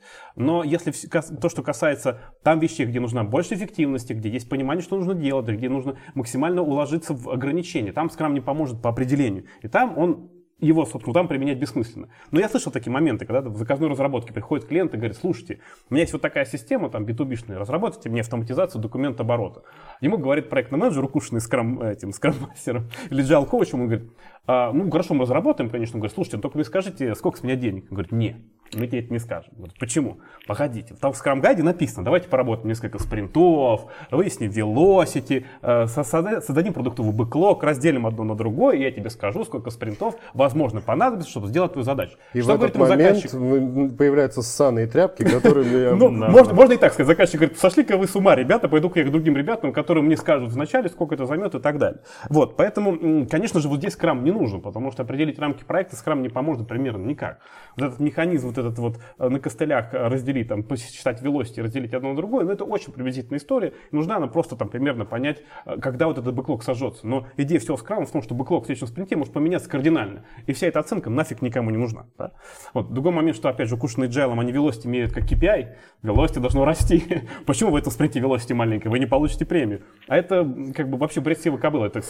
Если 0.62 0.92
вс- 0.92 1.08
кас- 1.08 1.32
то, 1.40 1.48
что 1.48 1.62
касается 1.62 2.20
там 2.42 2.58
вещей, 2.60 2.86
где 2.86 3.00
нужна 3.00 3.24
больше 3.24 3.54
эффективности, 3.54 4.12
где 4.12 4.28
есть 4.28 4.48
понимание, 4.48 4.82
что 4.82 4.96
нужно 4.96 5.14
делать, 5.14 5.48
где 5.48 5.68
нужно 5.68 5.96
максимально 6.14 6.62
уложиться 6.62 7.14
в 7.14 7.30
ограничения, 7.30 7.92
там 7.92 8.10
скрам 8.10 8.34
не 8.34 8.40
поможет 8.40 8.82
по 8.82 8.90
определению. 8.90 9.44
И 9.62 9.68
там 9.68 9.96
он 9.98 10.30
его, 10.60 10.84
собственно, 10.84 11.14
там 11.14 11.28
применять 11.28 11.58
бессмысленно. 11.58 12.08
Но 12.30 12.40
я 12.40 12.48
слышал 12.48 12.72
такие 12.72 12.92
моменты, 12.92 13.26
когда 13.26 13.48
в 13.48 13.56
заказной 13.56 13.88
разработке 13.88 14.32
приходит 14.32 14.66
клиент 14.66 14.92
и 14.92 14.96
говорит, 14.96 15.16
слушайте, 15.16 15.60
у 15.88 15.94
меня 15.94 16.02
есть 16.02 16.12
вот 16.12 16.22
такая 16.22 16.44
система, 16.44 16.90
там, 16.90 17.04
B2B-шная, 17.04 17.58
разработайте 17.58 18.08
мне 18.08 18.22
автоматизацию 18.22 18.80
документа 18.80 19.22
оборота. 19.22 19.62
Ему 20.00 20.18
говорит 20.18 20.48
проектный 20.48 20.78
менеджер, 20.78 21.04
укушенный 21.04 21.40
скрам, 21.40 21.80
этим, 21.80 22.12
скрам-мастером 22.12 22.90
или 23.10 23.22
джал 23.22 23.46
коучем, 23.46 23.82
он 23.82 23.88
говорит, 23.88 24.10
«А, 24.46 24.72
ну, 24.72 24.90
хорошо, 24.90 25.14
мы 25.14 25.22
разработаем, 25.22 25.70
конечно. 25.70 25.96
Он 25.96 26.00
говорит, 26.00 26.14
слушайте, 26.14 26.38
ну, 26.38 26.42
только 26.42 26.56
вы 26.56 26.64
скажите, 26.64 27.14
сколько 27.14 27.38
с 27.38 27.42
меня 27.42 27.54
денег? 27.54 27.84
Он 27.84 27.96
говорит, 27.96 28.12
не, 28.12 28.44
мы 28.74 28.86
тебе 28.86 29.00
это 29.00 29.12
не 29.12 29.18
скажем. 29.18 29.50
Он 29.52 29.58
говорит, 29.58 29.78
почему? 29.78 30.18
Погодите, 30.46 30.94
там 31.00 31.12
в 31.12 31.16
скрам 31.16 31.40
гайде 31.40 31.62
написано, 31.62 32.04
давайте 32.04 32.28
поработаем 32.28 32.68
несколько 32.68 32.98
спринтов, 32.98 33.86
выясним 34.10 34.50
velocity, 34.50 35.44
э, 35.62 35.84
созда- 35.84 36.40
создадим 36.40 36.72
продуктовый 36.72 37.12
бэклог, 37.12 37.62
разделим 37.62 38.06
одно 38.06 38.24
на 38.24 38.34
другое, 38.34 38.76
и 38.76 38.82
я 38.82 38.90
тебе 38.90 39.10
скажу, 39.10 39.44
сколько 39.44 39.70
спринтов, 39.70 40.16
возможно, 40.34 40.80
понадобится, 40.80 41.30
чтобы 41.30 41.48
сделать 41.48 41.72
твою 41.72 41.84
задачу. 41.84 42.16
И 42.32 42.40
Что 42.40 42.56
в 42.56 42.64
этот 42.64 42.76
момент 42.76 43.16
заказчик? 43.16 43.96
появляются 43.96 44.42
ссаные 44.42 44.86
тряпки, 44.86 45.24
которые... 45.24 45.94
Ну, 45.98 46.10
можно, 46.10 46.72
и 46.72 46.76
так 46.76 46.92
сказать. 46.92 47.08
Заказчик 47.08 47.40
говорит, 47.40 47.58
сошли-ка 47.58 47.96
вы 47.96 48.06
с 48.06 48.14
ума, 48.14 48.34
ребята, 48.34 48.68
пойду-ка 48.68 49.00
я 49.00 49.06
к 49.06 49.10
другим 49.10 49.36
ребятам, 49.36 49.72
которые 49.72 50.04
мне 50.04 50.16
скажут 50.16 50.50
вначале, 50.50 50.88
сколько 50.88 51.14
это 51.14 51.26
займет 51.26 51.54
и 51.54 51.58
так 51.60 51.78
далее. 51.78 52.00
Вот, 52.28 52.56
поэтому, 52.56 53.26
конечно 53.26 53.60
же, 53.60 53.68
вот 53.68 53.78
здесь 53.78 53.94
скрам 53.94 54.24
не 54.24 54.30
нужен, 54.30 54.60
потому 54.60 54.92
что 54.92 55.02
определить 55.02 55.38
рамки 55.38 55.64
проекта 55.64 55.96
скрам 55.96 56.22
не 56.22 56.28
поможет 56.28 56.68
примерно 56.68 57.04
никак. 57.04 57.38
Вот 57.76 57.86
этот 57.86 58.00
механизм, 58.00 58.48
этот 58.58 58.78
вот 58.78 58.98
э, 59.18 59.28
на 59.28 59.40
костылях 59.40 59.94
э, 59.94 60.08
разделить, 60.08 60.48
там, 60.48 60.62
посчитать 60.62 61.22
велосити, 61.22 61.60
разделить 61.60 61.94
одно 61.94 62.10
на 62.10 62.16
другое, 62.16 62.44
ну, 62.44 62.52
это 62.52 62.64
очень 62.64 62.92
приблизительная 62.92 63.38
история. 63.38 63.72
Нужна 63.92 64.16
она 64.16 64.26
просто 64.26 64.56
там 64.56 64.68
примерно 64.68 65.04
понять, 65.04 65.42
э, 65.64 65.78
когда 65.78 66.06
вот 66.06 66.18
этот 66.18 66.34
бэклог 66.34 66.62
сожжется. 66.62 67.06
Но 67.06 67.26
идея 67.36 67.58
всего 67.58 67.76
скрама 67.76 68.06
в 68.06 68.10
том, 68.10 68.22
что 68.22 68.34
бэклог 68.34 68.64
в 68.64 68.66
следующем 68.66 68.86
спринте 68.86 69.16
может 69.16 69.32
поменяться 69.32 69.68
кардинально. 69.68 70.24
И 70.46 70.52
вся 70.52 70.66
эта 70.66 70.80
оценка 70.80 71.10
нафиг 71.10 71.42
никому 71.42 71.70
не 71.70 71.78
нужна. 71.78 72.06
да. 72.16 72.32
Вот. 72.74 72.92
Другой 72.92 73.12
момент, 73.12 73.36
что, 73.36 73.48
опять 73.48 73.68
же, 73.68 73.76
укушенные 73.76 74.08
джайлом, 74.08 74.40
они 74.40 74.52
velocity 74.52 74.88
меряют 74.88 75.12
как 75.12 75.24
KPI, 75.24 75.68
velocity 76.02 76.40
должно 76.40 76.64
расти. 76.64 77.04
Почему 77.46 77.70
в 77.70 77.76
этом 77.76 77.92
спринте 77.92 78.20
velocity 78.20 78.54
маленькая? 78.54 78.90
Вы 78.90 78.98
не 78.98 79.06
получите 79.06 79.44
премию. 79.44 79.82
А 80.06 80.16
это 80.16 80.48
как 80.74 80.88
бы 80.88 80.98
вообще 80.98 81.20
бред 81.20 81.40
сивы 81.40 81.58
кобыла. 81.58 81.86
Это, 81.86 82.02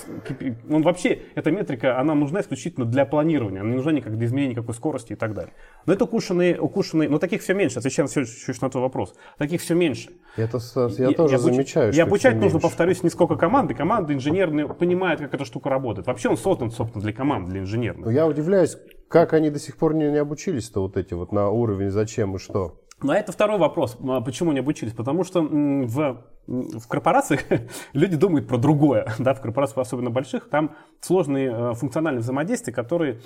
он 0.70 0.82
вообще, 0.82 1.20
эта 1.34 1.50
метрика, 1.50 1.98
она 1.98 2.14
нужна 2.14 2.40
исключительно 2.40 2.86
для 2.86 3.04
планирования. 3.06 3.60
Она 3.60 3.70
не 3.70 3.76
нужна 3.76 3.92
никак 3.92 4.16
для 4.16 4.26
изменения 4.26 4.52
никакой 4.52 4.74
скорости 4.74 5.12
и 5.12 5.16
так 5.16 5.34
далее. 5.34 5.52
Но 5.86 5.92
это 5.92 6.06
укушенные, 6.38 6.60
укушенные, 6.60 7.08
но 7.08 7.18
таких 7.18 7.42
все 7.42 7.54
меньше. 7.54 7.78
Отвечая 7.78 8.06
еще 8.06 8.52
на 8.60 8.70
твой 8.70 8.82
вопрос. 8.82 9.14
Таких 9.38 9.60
все 9.60 9.74
меньше. 9.74 10.10
Это 10.36 10.58
с- 10.58 10.98
я 10.98 11.10
тоже 11.12 11.36
обуч- 11.36 11.38
замечаю, 11.38 11.92
И 11.92 11.98
обучать 12.00 12.34
нужно, 12.34 12.56
меньше. 12.56 12.60
повторюсь, 12.60 13.02
не 13.02 13.10
сколько 13.10 13.36
команды. 13.36 13.74
Команды 13.74 14.14
инженерные 14.14 14.68
понимают, 14.68 15.20
как 15.20 15.34
эта 15.34 15.44
штука 15.44 15.68
работает. 15.70 16.06
Вообще 16.06 16.28
он 16.28 16.36
создан, 16.36 16.70
собственно, 16.70 17.02
для 17.02 17.12
команд, 17.12 17.48
для 17.48 17.60
инженерных. 17.60 18.06
Но 18.06 18.10
я 18.12 18.26
удивляюсь, 18.26 18.76
как 19.08 19.32
они 19.32 19.50
до 19.50 19.58
сих 19.58 19.76
пор 19.76 19.94
не, 19.94 20.10
не 20.10 20.18
обучились-то 20.18 20.80
вот 20.82 20.96
эти 20.96 21.14
вот 21.14 21.32
на 21.32 21.48
уровень 21.50 21.90
зачем 21.90 22.36
и 22.36 22.38
что. 22.38 22.80
Ну, 23.00 23.12
а 23.12 23.16
это 23.16 23.30
второй 23.30 23.58
вопрос. 23.58 23.96
А 24.08 24.20
Почему 24.20 24.50
не 24.52 24.58
обучились? 24.58 24.92
Потому 24.92 25.22
что 25.22 25.40
в, 25.42 26.24
в 26.46 26.88
корпорациях 26.88 27.42
люди 27.92 28.16
думают 28.16 28.48
про 28.48 28.58
другое. 28.58 29.06
Да, 29.18 29.34
в 29.34 29.40
корпорациях, 29.40 29.78
особенно 29.86 30.10
больших, 30.10 30.48
там 30.50 30.74
сложные 31.00 31.50
э, 31.52 31.74
функциональные 31.74 32.22
взаимодействия, 32.22 32.72
которые 32.72 33.20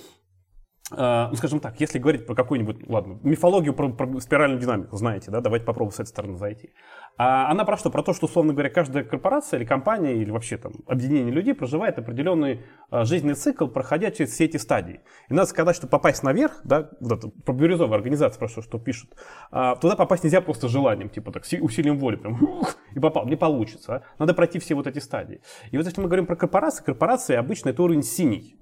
ну, 0.91 1.35
скажем 1.37 1.61
так, 1.61 1.81
если 1.81 1.99
говорить 1.99 2.27
про 2.27 2.35
какую-нибудь, 2.35 2.89
ладно, 2.89 3.19
мифологию 3.23 3.73
про, 3.73 3.89
про 3.89 4.21
спиральную 4.21 4.61
динамику, 4.61 4.97
знаете, 4.97 5.31
да, 5.31 5.41
давайте 5.41 5.65
попробуем 5.65 5.93
с 5.93 6.01
этой 6.01 6.09
стороны 6.09 6.37
зайти. 6.37 6.71
А 7.19 7.51
она 7.51 7.65
про 7.65 7.77
что? 7.77 7.91
Про 7.91 8.03
то, 8.03 8.13
что, 8.13 8.27
условно 8.27 8.53
говоря, 8.53 8.71
каждая 8.71 9.05
корпорация 9.05 9.59
или 9.59 9.67
компания, 9.67 10.15
или 10.17 10.31
вообще 10.31 10.57
там 10.57 10.73
объединение 10.87 11.33
людей 11.33 11.55
проживает 11.55 11.99
определенный 11.99 12.63
э, 12.91 13.05
жизненный 13.05 13.35
цикл, 13.35 13.67
проходя 13.67 14.11
через 14.11 14.33
все 14.33 14.47
эти 14.47 14.57
стадии. 14.57 15.01
И 15.29 15.35
надо 15.35 15.49
сказать, 15.49 15.77
что 15.77 15.87
попасть 15.87 16.23
наверх, 16.23 16.61
да, 16.65 16.91
вот 17.01 17.19
это, 17.19 17.29
про 17.29 17.53
бирюзовые 17.53 17.97
организации, 17.97 18.39
про 18.39 18.49
что, 18.49 18.63
что 18.63 18.79
пишут, 18.79 19.11
а, 19.51 19.77
туда 19.77 19.95
попасть 19.95 20.25
нельзя 20.25 20.41
просто 20.41 20.69
желанием, 20.69 21.11
типа 21.11 21.33
так, 21.33 21.45
си- 21.45 21.61
усилием 21.61 21.99
воли, 21.99 22.17
прям, 22.17 22.39
и 22.95 22.99
попал, 22.99 23.27
не 23.27 23.37
получится. 23.37 23.97
а. 23.97 24.03
Надо 24.19 24.35
пройти 24.35 24.59
все 24.59 24.75
вот 24.75 24.87
эти 24.87 24.99
стадии. 24.99 25.43
И 25.71 25.77
вот 25.77 25.87
если 25.87 26.01
мы 26.01 26.09
говорим 26.09 26.27
про 26.27 26.37
корпорации, 26.37 26.83
корпорации 26.83 27.37
обычно 27.37 27.69
это 27.71 27.83
уровень 27.83 28.03
синий. 28.03 28.57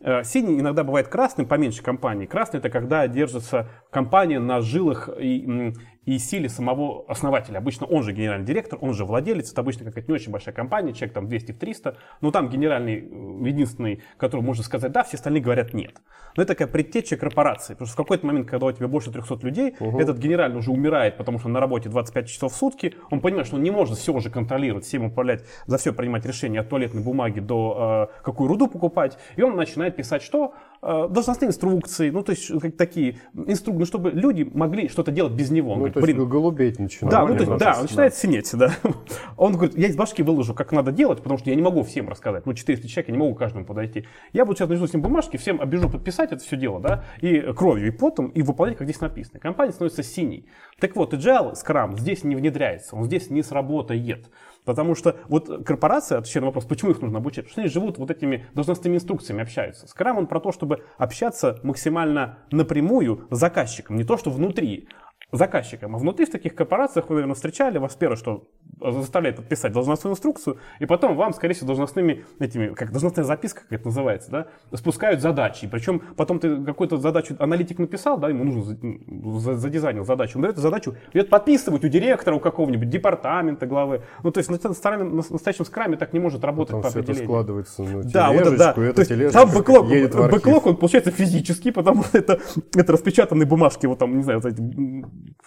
Э, 0.00 0.22
Синий 0.22 0.60
иногда 0.60 0.84
бывает 0.84 1.08
красным, 1.08 1.46
поменьше 1.46 1.82
компании. 1.82 2.26
Красный 2.26 2.58
это 2.58 2.70
когда 2.70 3.06
держится 3.08 3.68
компания 3.90 4.38
на 4.38 4.60
жилах 4.60 5.08
и, 5.18 5.72
и 6.08 6.18
силе 6.18 6.48
самого 6.48 7.04
основателя. 7.06 7.58
Обычно 7.58 7.84
он 7.84 8.02
же 8.02 8.14
генеральный 8.14 8.46
директор, 8.46 8.78
он 8.80 8.94
же 8.94 9.04
владелец. 9.04 9.52
Это 9.52 9.60
обычно 9.60 9.84
какая-то 9.84 10.10
не 10.10 10.14
очень 10.14 10.32
большая 10.32 10.54
компания, 10.54 10.94
человек 10.94 11.12
там 11.12 11.26
200-300. 11.26 11.96
Но 12.22 12.30
там 12.30 12.48
генеральный, 12.48 13.00
э, 13.00 13.46
единственный, 13.46 14.00
который 14.16 14.40
можно 14.40 14.64
сказать 14.64 14.90
да, 14.90 15.04
все 15.04 15.18
остальные 15.18 15.42
говорят 15.42 15.74
нет. 15.74 16.00
Но 16.34 16.42
это 16.42 16.54
такая 16.54 16.66
предтеча 16.66 17.18
корпорации. 17.18 17.74
Потому 17.74 17.88
что 17.88 17.92
в 17.92 17.96
какой-то 17.98 18.26
момент, 18.26 18.48
когда 18.48 18.64
у 18.64 18.72
тебя 18.72 18.88
больше 18.88 19.12
300 19.12 19.46
людей, 19.46 19.74
этот 19.78 20.16
генеральный 20.16 20.56
уже 20.56 20.70
умирает, 20.70 21.18
потому 21.18 21.38
что 21.38 21.48
он 21.48 21.52
на 21.52 21.60
работе 21.60 21.90
25 21.90 22.26
часов 22.26 22.54
в 22.54 22.56
сутки. 22.56 22.94
Он 23.10 23.20
понимает, 23.20 23.46
что 23.46 23.56
он 23.56 23.62
не 23.62 23.70
может 23.70 23.98
все 23.98 24.14
уже 24.14 24.30
контролировать, 24.30 24.86
всем 24.86 25.04
управлять, 25.04 25.44
за 25.66 25.76
все 25.76 25.92
принимать 25.92 26.24
решения 26.24 26.60
от 26.60 26.70
туалетной 26.70 27.02
бумаги 27.02 27.40
до 27.40 28.08
э, 28.18 28.22
какую 28.22 28.48
руду 28.48 28.66
покупать. 28.66 29.18
И 29.36 29.42
он 29.42 29.56
начинает 29.56 29.94
писать 29.94 30.22
что? 30.22 30.54
Э, 30.80 31.08
должностные 31.10 31.48
инструкции, 31.48 32.10
ну 32.10 32.22
то 32.22 32.30
есть 32.30 32.52
как 32.60 32.76
такие 32.76 33.18
инструкции, 33.34 33.80
ну, 33.80 33.84
чтобы 33.84 34.10
люди 34.12 34.48
могли 34.54 34.88
что-то 34.88 35.10
делать 35.10 35.32
без 35.32 35.50
него. 35.50 35.72
Он 35.72 35.78
Ну, 35.78 35.80
говорит, 35.80 35.94
то 35.94 36.00
есть 36.00 36.12
блин, 36.16 36.28
голубеть 36.28 36.78
начинает. 36.78 37.10
да, 37.10 37.26
ну, 37.26 37.36
то 37.36 37.44
есть, 37.44 37.56
да, 37.56 37.74
он 37.76 37.82
начинает 37.82 38.14
синеть, 38.14 38.50
да. 38.54 38.72
Он 39.36 39.52
говорит, 39.54 39.76
я 39.76 39.88
из 39.88 39.96
башки 39.96 40.22
выложу, 40.22 40.54
как 40.54 40.72
надо 40.72 40.92
делать, 40.92 41.18
потому 41.18 41.38
что 41.38 41.50
я 41.50 41.56
не 41.56 41.62
могу 41.62 41.82
всем 41.82 42.08
рассказать. 42.08 42.46
Ну, 42.46 42.54
400 42.54 42.86
человек, 42.88 43.08
я 43.08 43.12
не 43.12 43.18
могу 43.18 43.34
каждому 43.34 43.64
подойти. 43.64 44.06
Я 44.32 44.44
буду 44.44 44.56
сейчас 44.56 44.68
найду 44.68 44.86
с 44.86 44.92
ним 44.92 45.02
бумажки, 45.02 45.36
всем 45.36 45.60
обижу 45.60 45.90
подписать 45.90 46.32
это 46.32 46.42
все 46.42 46.56
дело, 46.56 46.80
да, 46.80 47.04
и 47.20 47.40
кровью, 47.52 47.88
и 47.88 47.90
потом, 47.90 48.28
и 48.28 48.42
выполнять, 48.42 48.76
как 48.76 48.86
здесь 48.86 49.00
написано. 49.00 49.40
Компания 49.40 49.72
становится 49.72 50.02
синей. 50.02 50.46
Так 50.78 50.94
вот, 50.96 51.12
Agile, 51.12 51.54
Scrum 51.54 51.98
здесь 51.98 52.22
не 52.24 52.36
внедряется, 52.36 52.94
он 52.94 53.04
здесь 53.04 53.30
не 53.30 53.42
сработает. 53.42 54.30
Потому 54.64 54.94
что 54.94 55.16
вот 55.28 55.64
корпорация, 55.64 56.18
отвечая 56.18 56.42
на 56.42 56.46
вопрос, 56.48 56.66
почему 56.66 56.90
их 56.90 57.00
нужно 57.00 57.18
обучать, 57.18 57.44
потому 57.44 57.52
что 57.52 57.60
они 57.62 57.70
живут 57.70 57.98
вот 57.98 58.10
этими 58.10 58.46
должностными 58.54 58.96
инструкциями, 58.96 59.42
общаются. 59.42 59.86
Scrum 59.86 60.18
он 60.18 60.26
про 60.26 60.40
то, 60.40 60.52
чтобы 60.52 60.84
общаться 60.98 61.58
максимально 61.62 62.38
напрямую 62.50 63.26
с 63.30 63.38
заказчиком, 63.38 63.96
не 63.96 64.04
то, 64.04 64.16
что 64.16 64.30
внутри, 64.30 64.88
заказчиком. 65.30 65.94
А 65.94 65.98
внутри 65.98 66.24
в 66.24 66.30
таких 66.30 66.54
корпорациях 66.54 67.08
вы, 67.08 67.16
наверное, 67.16 67.34
встречали 67.34 67.78
вас 67.78 67.94
первое, 67.94 68.16
что 68.16 68.48
заставляет 68.80 69.36
подписать 69.36 69.72
должностную 69.72 70.12
инструкцию, 70.12 70.58
и 70.78 70.86
потом 70.86 71.16
вам, 71.16 71.34
скорее 71.34 71.54
всего, 71.54 71.66
должностными 71.66 72.24
этими, 72.38 72.68
как 72.68 72.92
должностная 72.92 73.24
записка, 73.24 73.62
как 73.62 73.72
это 73.72 73.88
называется, 73.88 74.30
да, 74.30 74.46
спускают 74.76 75.20
задачи. 75.20 75.68
Причем 75.70 76.00
потом 76.16 76.38
ты 76.38 76.64
какую-то 76.64 76.96
задачу 76.96 77.36
аналитик 77.38 77.78
написал, 77.78 78.18
да, 78.18 78.28
ему 78.28 78.44
нужно 78.44 79.56
задизайнил 79.56 80.04
задачу, 80.04 80.38
он 80.38 80.42
дает 80.42 80.54
эту 80.54 80.62
задачу, 80.62 80.96
идет 81.12 81.28
подписывать 81.28 81.84
у 81.84 81.88
директора, 81.88 82.34
у 82.34 82.40
какого-нибудь 82.40 82.88
департамента 82.88 83.66
главы. 83.66 84.02
Ну, 84.22 84.30
то 84.30 84.38
есть 84.38 84.48
на, 84.48 84.72
старом, 84.72 85.16
на 85.16 85.22
настоящем 85.28 85.64
скраме 85.64 85.96
так 85.96 86.12
не 86.12 86.20
может 86.20 86.42
работать 86.44 86.72
потом 86.72 86.82
по 86.82 86.88
все 86.88 87.00
определению. 87.00 87.24
это 87.24 87.32
складывается 87.32 87.82
на 87.82 88.02
да, 88.04 88.32
вот 88.32 88.40
это, 88.40 88.56
да. 88.56 88.72
то 88.72 88.82
есть, 88.82 89.32
там 89.32 89.50
бэклог, 89.50 89.88
бэклог, 89.88 90.66
он 90.66 90.76
получается 90.76 91.10
физический, 91.10 91.70
потому 91.70 92.04
что 92.04 92.16
это, 92.16 92.40
это 92.74 92.92
распечатанные 92.92 93.46
бумажки, 93.46 93.86
вот 93.86 93.98
там, 93.98 94.16
не 94.16 94.22
знаю, 94.22 94.40
вот 94.40 94.52
эти, 94.52 94.60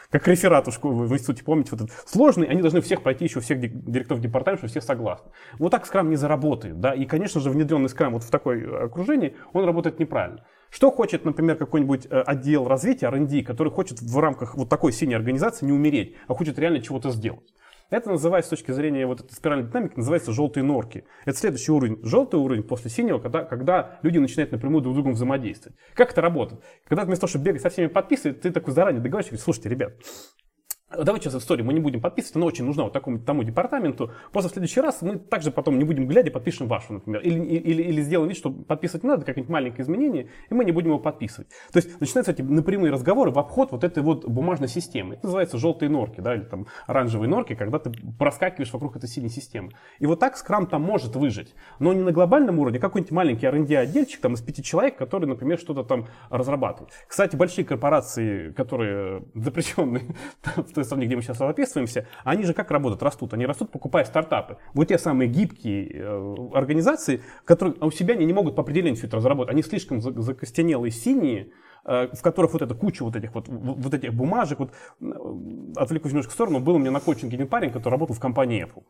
как 0.09 0.27
реферат 0.27 0.67
в, 0.67 1.13
институте, 1.13 1.43
помните, 1.43 1.69
вот 1.71 1.81
этот 1.81 2.09
сложный, 2.09 2.47
они 2.47 2.61
должны 2.61 2.81
всех 2.81 3.01
пройти 3.01 3.25
еще 3.25 3.39
всех 3.39 3.59
директоров 3.59 4.21
департамента, 4.21 4.67
что 4.67 4.79
все 4.79 4.85
согласны. 4.85 5.31
Вот 5.57 5.71
так 5.71 5.85
скрам 5.85 6.09
не 6.09 6.15
заработает, 6.15 6.79
да, 6.79 6.93
и, 6.93 7.05
конечно 7.05 7.39
же, 7.41 7.49
внедренный 7.49 7.89
скрам 7.89 8.13
вот 8.13 8.23
в 8.23 8.29
такое 8.29 8.85
окружении, 8.85 9.35
он 9.53 9.65
работает 9.65 9.99
неправильно. 9.99 10.43
Что 10.69 10.89
хочет, 10.89 11.25
например, 11.25 11.57
какой-нибудь 11.57 12.07
э, 12.09 12.21
отдел 12.21 12.67
развития, 12.67 13.07
R&D, 13.07 13.43
который 13.43 13.71
хочет 13.71 14.01
в 14.01 14.19
рамках 14.19 14.55
вот 14.55 14.69
такой 14.69 14.93
синей 14.93 15.15
организации 15.15 15.65
не 15.65 15.73
умереть, 15.73 16.15
а 16.27 16.33
хочет 16.33 16.57
реально 16.57 16.79
чего-то 16.81 17.11
сделать? 17.11 17.53
Это 17.91 18.09
называется 18.09 18.47
с 18.47 18.57
точки 18.57 18.71
зрения 18.71 19.05
вот 19.05 19.19
этой 19.19 19.33
спиральной 19.33 19.69
динамики, 19.69 19.97
называется 19.97 20.31
желтые 20.31 20.63
норки. 20.63 21.03
Это 21.25 21.37
следующий 21.37 21.73
уровень. 21.73 21.99
Желтый 22.03 22.39
уровень 22.39 22.63
после 22.63 22.89
синего, 22.89 23.19
когда, 23.19 23.43
когда 23.43 23.99
люди 24.01 24.17
начинают 24.17 24.53
напрямую 24.53 24.81
друг 24.81 24.93
с 24.93 24.95
другом 24.95 25.13
взаимодействовать. 25.13 25.77
Как 25.93 26.11
это 26.11 26.21
работает? 26.21 26.63
Когда 26.87 27.03
вместо 27.03 27.21
того, 27.21 27.29
чтобы 27.29 27.45
бегать 27.45 27.61
со 27.61 27.69
всеми 27.69 27.87
подписывать, 27.87 28.39
ты 28.39 28.51
такой 28.51 28.73
заранее 28.73 29.01
договариваешься, 29.01 29.43
слушайте, 29.43 29.67
ребят, 29.67 29.93
Давайте 30.97 31.29
сейчас 31.29 31.41
историю 31.41 31.65
мы 31.65 31.73
не 31.73 31.79
будем 31.79 32.01
подписывать, 32.01 32.35
она 32.35 32.45
очень 32.45 32.65
нужна 32.65 32.83
вот 32.83 32.93
такому 32.93 33.19
тому 33.19 33.43
департаменту. 33.43 34.11
Просто 34.31 34.49
в 34.49 34.53
следующий 34.53 34.81
раз 34.81 35.01
мы 35.01 35.17
также 35.17 35.51
потом 35.51 35.77
не 35.77 35.85
будем 35.85 36.07
глядя, 36.07 36.31
подпишем 36.31 36.67
вашу, 36.67 36.93
например. 36.93 37.21
Или, 37.21 37.39
или, 37.39 37.83
или 37.83 38.01
сделаем 38.01 38.29
вид, 38.29 38.37
что 38.37 38.49
подписывать 38.51 39.03
не 39.03 39.09
надо, 39.09 39.25
какое-нибудь 39.25 39.51
маленькое 39.51 39.83
изменение, 39.83 40.27
и 40.49 40.53
мы 40.53 40.65
не 40.65 40.71
будем 40.71 40.89
его 40.89 40.99
подписывать. 40.99 41.49
То 41.71 41.77
есть 41.77 41.99
начинаются 42.01 42.31
эти 42.31 42.41
напрямые 42.41 42.91
разговоры 42.91 43.31
в 43.31 43.39
обход 43.39 43.71
вот 43.71 43.83
этой 43.83 44.03
вот 44.03 44.27
бумажной 44.27 44.67
системы. 44.67 45.15
Это 45.15 45.25
называется 45.25 45.57
желтые 45.57 45.89
норки, 45.89 46.19
да, 46.19 46.35
или 46.35 46.43
там 46.43 46.67
оранжевые 46.87 47.29
норки, 47.29 47.55
когда 47.55 47.79
ты 47.79 47.91
проскакиваешь 48.19 48.73
вокруг 48.73 48.95
этой 48.97 49.07
синей 49.07 49.29
системы. 49.29 49.71
И 49.99 50.05
вот 50.05 50.19
так 50.19 50.35
скрам 50.35 50.67
там 50.67 50.81
может 50.81 51.15
выжить. 51.15 51.53
Но 51.79 51.93
не 51.93 52.01
на 52.01 52.11
глобальном 52.11 52.59
уровне, 52.59 52.79
а 52.79 52.81
какой-нибудь 52.81 53.11
маленький 53.11 53.45
R&D 53.45 53.77
отдельчик 53.77 54.19
там 54.19 54.33
из 54.33 54.41
пяти 54.41 54.63
человек, 54.63 54.97
который, 54.97 55.25
например, 55.25 55.57
что-то 55.57 55.83
там 55.83 56.07
разрабатывает. 56.29 56.91
Кстати, 57.07 57.35
большие 57.35 57.65
корпорации, 57.65 58.51
которые 58.51 59.23
запрещенные 59.35 60.15
той 60.81 60.85
стране, 60.85 61.05
где 61.05 61.15
мы 61.15 61.21
сейчас 61.21 61.37
записываемся, 61.37 62.07
они 62.23 62.43
же 62.43 62.53
как 62.53 62.71
работают? 62.71 63.03
Растут. 63.03 63.33
Они 63.33 63.45
растут, 63.45 63.71
покупая 63.71 64.05
стартапы. 64.05 64.57
Вот 64.73 64.87
те 64.87 64.97
самые 64.97 65.29
гибкие 65.29 65.91
э, 65.93 66.35
организации, 66.53 67.21
которые 67.45 67.75
у 67.79 67.91
себя 67.91 68.15
они 68.15 68.25
не 68.25 68.33
могут 68.33 68.55
по 68.55 68.61
определению 68.61 68.95
все 68.95 69.07
это 69.07 69.17
разработать. 69.17 69.53
Они 69.53 69.63
слишком 69.63 70.01
закостенелые, 70.01 70.91
синие, 70.91 71.51
Э, 71.83 72.07
в 72.13 72.21
которых 72.21 72.53
вот 72.53 72.61
эта 72.61 72.75
куча 72.75 73.03
вот 73.03 73.15
этих 73.15 73.33
вот, 73.33 73.47
вот 73.47 73.93
этих 73.93 74.13
бумажек, 74.13 74.59
вот 74.59 74.71
отвлекусь 75.75 76.11
немножко 76.11 76.29
в 76.29 76.33
сторону, 76.33 76.59
был 76.59 76.75
у 76.75 76.77
меня 76.77 76.91
на 76.91 76.99
коучинге 76.99 77.37
один 77.37 77.47
парень, 77.47 77.71
который 77.71 77.93
работал 77.93 78.15
в 78.15 78.19
компании 78.19 78.63
Apple. 78.63 78.83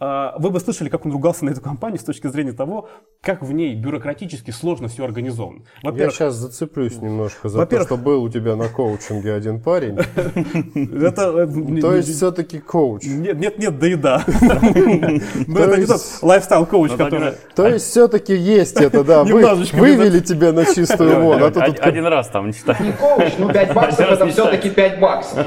А, 0.00 0.34
вы 0.38 0.50
бы 0.50 0.60
слышали, 0.60 0.88
как 0.88 1.06
он 1.06 1.12
ругался 1.12 1.44
на 1.44 1.50
эту 1.50 1.60
компанию 1.60 1.98
с 1.98 2.04
точки 2.04 2.26
зрения 2.26 2.52
того, 2.52 2.88
как 3.20 3.42
в 3.42 3.52
ней 3.52 3.74
бюрократически 3.74 4.50
сложно 4.50 4.88
все 4.88 5.04
организовано. 5.04 5.62
Я 5.82 6.10
сейчас 6.10 6.34
зацеплюсь 6.34 7.00
немножко 7.00 7.48
за 7.48 7.64
то, 7.66 7.82
что 7.82 7.96
был 7.96 8.22
у 8.22 8.28
тебя 8.28 8.56
на 8.56 8.68
коучинге 8.68 9.34
один 9.34 9.60
парень. 9.60 9.98
Э, 11.04 11.80
то 11.80 11.94
есть 11.94 12.14
все-таки 12.14 12.58
коуч. 12.58 13.04
Нет, 13.04 13.38
нет, 13.38 13.58
нет, 13.58 13.78
да 13.78 13.88
и 13.88 13.94
да. 13.94 14.24
Но 15.46 15.60
это 15.60 15.76
не 15.78 15.86
тот 15.86 16.00
lifestyle 16.22 16.66
коуч, 16.66 16.92
ну, 16.92 16.96
который... 16.96 17.32
То 17.54 17.66
есть 17.68 17.86
все-таки 17.86 18.34
есть 18.34 18.80
это, 18.80 19.04
да. 19.04 19.24
Вывели 19.24 20.20
тебя 20.20 20.52
на 20.52 20.64
чистую 20.64 21.20
воду. 21.20 21.52
А 21.56 21.64
один 21.64 22.06
раз 22.06 22.28
там, 22.28 22.48
не 22.48 22.52
считаю. 22.52 22.84
Не 22.84 22.92
коуч, 22.92 23.32
ну 23.38 23.52
5 23.52 23.74
баксов 23.74 24.10
это 24.10 24.26
все-таки 24.28 24.70
5 24.70 25.00
баксов. 25.00 25.46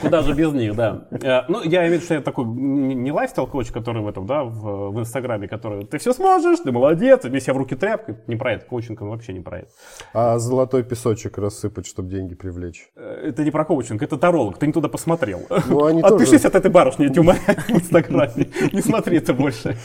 Куда 0.00 0.22
же 0.22 0.34
без 0.34 0.52
них, 0.52 0.74
да. 0.74 1.04
Э, 1.10 1.42
ну, 1.48 1.62
я 1.62 1.80
имею 1.80 1.90
в 1.90 1.92
виду, 1.94 2.04
что 2.04 2.14
я 2.14 2.20
такой 2.20 2.44
не 2.44 3.12
lifestyle 3.12 3.41
коуч, 3.46 3.70
который 3.70 4.02
в 4.02 4.08
этом, 4.08 4.26
да, 4.26 4.44
в, 4.44 4.90
в 4.90 5.00
Инстаграме, 5.00 5.48
который 5.48 5.84
ты 5.84 5.98
все 5.98 6.12
сможешь, 6.12 6.60
ты 6.60 6.72
молодец, 6.72 7.24
взял 7.24 7.46
себя 7.46 7.54
в 7.54 7.56
руки, 7.56 7.74
тряпка. 7.74 8.16
Не 8.26 8.36
про 8.36 8.54
это, 8.54 8.66
коучинг 8.66 9.00
вообще 9.00 9.32
не 9.32 9.40
про 9.40 9.60
это. 9.60 9.68
А 10.14 10.38
золотой 10.38 10.82
песочек 10.82 11.38
рассыпать, 11.38 11.86
чтобы 11.86 12.10
деньги 12.10 12.34
привлечь? 12.34 12.88
Э, 12.96 13.28
это 13.28 13.44
не 13.44 13.50
про 13.50 13.64
коучинг, 13.64 14.02
это 14.02 14.16
таролог, 14.16 14.58
ты 14.58 14.66
не 14.66 14.72
туда 14.72 14.88
посмотрел. 14.88 15.40
Ну, 15.68 15.84
они 15.84 16.02
Отпишись 16.02 16.42
тоже... 16.42 16.48
от 16.48 16.54
этой 16.56 16.70
барышни, 16.70 17.06
умоляю, 17.18 17.44
в 17.68 17.70
Инстаграме. 17.70 18.48
Не 18.72 18.80
смотри 18.80 19.18
это 19.18 19.34
больше. 19.34 19.76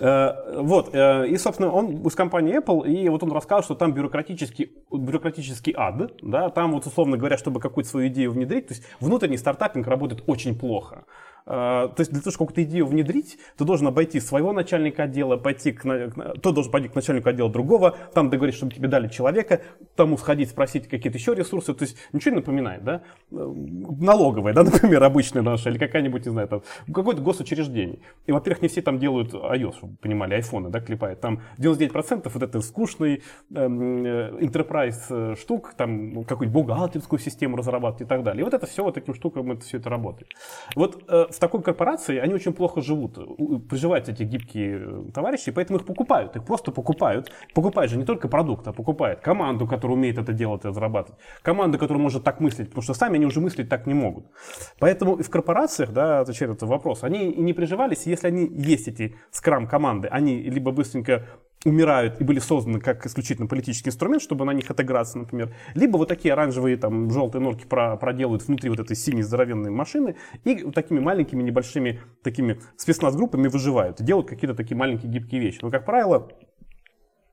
Э, 0.00 0.60
вот, 0.62 0.94
э, 0.94 1.28
и, 1.28 1.36
собственно, 1.36 1.70
он 1.70 2.06
из 2.06 2.14
компании 2.14 2.58
Apple, 2.58 2.88
и 2.88 3.08
вот 3.10 3.22
он 3.22 3.32
рассказал, 3.32 3.62
что 3.62 3.74
там 3.74 3.92
бюрократический, 3.92 4.72
бюрократический 4.90 5.74
ад, 5.76 6.12
да, 6.22 6.48
там 6.48 6.72
вот, 6.72 6.86
условно 6.86 7.18
говоря, 7.18 7.36
чтобы 7.36 7.60
какую-то 7.60 7.90
свою 7.90 8.08
идею 8.08 8.32
внедрить, 8.32 8.68
то 8.68 8.74
есть 8.74 8.84
внутренний 8.98 9.36
стартапинг 9.36 9.86
работает 9.86 10.22
очень 10.26 10.58
плохо. 10.58 11.04
А, 11.46 11.88
то 11.88 12.00
есть 12.00 12.12
для 12.12 12.20
того, 12.20 12.32
чтобы 12.32 12.48
какую-то 12.50 12.70
идею 12.70 12.86
внедрить, 12.86 13.38
ты 13.56 13.64
должен 13.64 13.86
обойти 13.86 14.20
своего 14.20 14.52
начальника 14.52 15.04
отдела, 15.04 15.36
пойти 15.36 15.72
к, 15.72 15.82
тот 16.40 16.54
должен 16.54 16.72
пойти 16.72 16.88
к 16.88 16.94
начальнику 16.94 17.28
отдела 17.28 17.50
другого, 17.50 17.96
там 18.14 18.30
договориться, 18.30 18.58
чтобы 18.58 18.72
тебе 18.72 18.88
дали 18.88 19.08
человека, 19.08 19.60
тому 19.96 20.16
сходить, 20.18 20.50
спросить 20.50 20.88
какие-то 20.88 21.18
еще 21.18 21.34
ресурсы. 21.34 21.74
То 21.74 21.84
есть 21.84 21.96
ничего 22.12 22.34
не 22.34 22.40
напоминает, 22.40 22.84
да? 22.84 23.02
Налоговая, 23.30 24.54
да, 24.54 24.62
например, 24.64 25.02
обычная 25.02 25.42
наша, 25.42 25.70
или 25.70 25.78
какая-нибудь, 25.78 26.24
не 26.26 26.32
знаю, 26.32 26.48
там, 26.48 26.62
какое-то 26.92 27.22
госучреждение. 27.22 28.00
И, 28.26 28.32
во-первых, 28.32 28.62
не 28.62 28.68
все 28.68 28.82
там 28.82 28.98
делают 28.98 29.34
iOS, 29.34 29.76
чтобы 29.76 29.96
понимали, 29.96 30.34
айфоны, 30.34 30.70
да, 30.70 30.80
клепают. 30.80 31.20
Там 31.20 31.42
99% 31.58 32.30
вот 32.32 32.42
это 32.42 32.60
скучный 32.60 33.22
эм, 33.54 34.04
э, 34.04 34.30
enterprise 34.40 35.00
э, 35.10 35.34
штук, 35.36 35.74
там 35.76 36.24
какую-нибудь 36.24 36.66
бухгалтерскую 36.66 37.18
систему 37.18 37.56
разрабатывать 37.56 38.02
и 38.02 38.04
так 38.04 38.22
далее. 38.22 38.42
И 38.42 38.44
вот 38.44 38.54
это 38.54 38.66
все 38.66 38.84
вот 38.84 38.94
таким 38.94 39.14
штукам 39.14 39.52
это 39.52 39.62
все 39.62 39.78
это 39.78 39.90
работает. 39.90 40.32
Вот 40.74 41.02
э, 41.08 41.26
в 41.30 41.38
такой 41.40 41.62
корпорации 41.62 42.18
они 42.18 42.34
очень 42.34 42.52
плохо 42.52 42.80
живут. 42.80 43.18
Приживают 43.68 44.08
эти 44.08 44.22
гибкие 44.22 44.80
э, 44.80 45.10
товарищи, 45.12 45.50
поэтому 45.50 45.78
их 45.78 45.86
покупают. 45.86 46.36
Их 46.36 46.44
просто 46.44 46.70
покупают. 46.70 47.32
Покупают 47.54 47.90
же 47.90 47.98
не 47.98 48.04
только 48.04 48.28
продукт, 48.28 48.68
а 48.68 48.72
покупают 48.72 49.20
команду, 49.20 49.66
которая 49.66 49.96
умеет 49.96 50.18
это 50.18 50.32
делать 50.32 50.64
и 50.64 50.68
разрабатывать. 50.68 51.18
Команду, 51.42 51.78
которая 51.78 52.02
может 52.02 52.22
так 52.22 52.40
мыслить, 52.40 52.68
потому 52.68 52.82
что 52.82 52.94
сами 52.94 53.16
они 53.16 53.26
уже 53.26 53.40
мыслить 53.40 53.68
так 53.68 53.86
не 53.86 53.94
могут. 53.94 54.26
Поэтому 54.78 55.16
в 55.16 55.30
корпорациях, 55.30 55.92
да, 55.92 56.20
отвечая 56.20 56.50
этот 56.50 56.62
вопрос, 56.68 57.02
они 57.02 57.30
и 57.30 57.40
не 57.40 57.52
приживались, 57.52 58.06
если 58.06 58.28
они 58.28 58.46
есть 58.46 58.88
эти 58.88 59.16
скрам-команды, 59.30 60.08
они 60.08 60.42
либо 60.42 60.70
быстренько 60.70 61.26
умирают 61.64 62.20
и 62.20 62.24
были 62.24 62.38
созданы 62.38 62.80
как 62.80 63.04
исключительно 63.06 63.46
политический 63.46 63.90
инструмент, 63.90 64.22
чтобы 64.22 64.44
на 64.44 64.52
них 64.52 64.70
отыграться, 64.70 65.18
например. 65.18 65.54
Либо 65.74 65.98
вот 65.98 66.08
такие 66.08 66.32
оранжевые, 66.32 66.76
там, 66.76 67.10
желтые 67.10 67.42
норки 67.42 67.66
про, 67.66 67.96
проделают 67.96 68.46
внутри 68.46 68.70
вот 68.70 68.80
этой 68.80 68.96
синей 68.96 69.22
здоровенной 69.22 69.70
машины 69.70 70.16
и 70.44 70.62
вот 70.64 70.74
такими 70.74 71.00
маленькими 71.00 71.42
небольшими 71.42 72.00
такими 72.22 72.60
спецназ-группами 72.76 73.48
выживают 73.48 74.00
делают 74.02 74.28
какие-то 74.28 74.54
такие 74.54 74.76
маленькие 74.76 75.10
гибкие 75.10 75.40
вещи. 75.40 75.58
Но, 75.62 75.70
как 75.70 75.84
правило, 75.84 76.30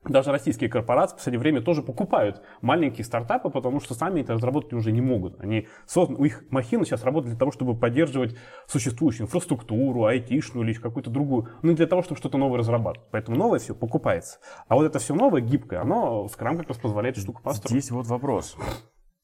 даже 0.08 0.32
российские 0.32 0.70
корпорации 0.70 1.14
в 1.14 1.18
последнее 1.18 1.40
время 1.40 1.60
тоже 1.60 1.82
покупают 1.82 2.42
маленькие 2.60 3.04
стартапы, 3.04 3.50
потому 3.50 3.80
что 3.80 3.94
сами 3.94 4.20
это 4.20 4.34
разработать 4.34 4.72
уже 4.72 4.92
не 4.92 5.00
могут. 5.00 5.40
Они 5.40 5.68
созданы, 5.86 6.26
их 6.26 6.44
махины 6.50 6.84
сейчас 6.84 7.04
работают 7.04 7.32
для 7.34 7.38
того, 7.38 7.52
чтобы 7.52 7.78
поддерживать 7.78 8.36
существующую 8.66 9.26
инфраструктуру, 9.26 10.04
айтишную 10.04 10.66
или 10.66 10.74
какую-то 10.74 11.10
другую, 11.10 11.48
не 11.62 11.74
для 11.74 11.86
того, 11.86 12.02
чтобы 12.02 12.18
что-то 12.18 12.38
новое 12.38 12.58
разрабатывать. 12.58 13.08
Поэтому 13.10 13.36
новое 13.36 13.58
все 13.58 13.74
покупается. 13.74 14.38
А 14.68 14.74
вот 14.74 14.84
это 14.84 14.98
все 14.98 15.14
новое, 15.14 15.40
гибкое, 15.40 15.80
оно 15.80 16.26
Scrum 16.26 16.56
как 16.58 16.68
раз 16.68 16.78
позволяет 16.78 17.16
штуку 17.16 17.42
построить. 17.42 17.70
Здесь 17.70 17.90
вот 17.90 18.06
вопрос. 18.06 18.56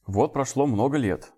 Вот 0.07 0.33
прошло 0.33 0.67
много 0.67 0.99
лет, 0.99 1.33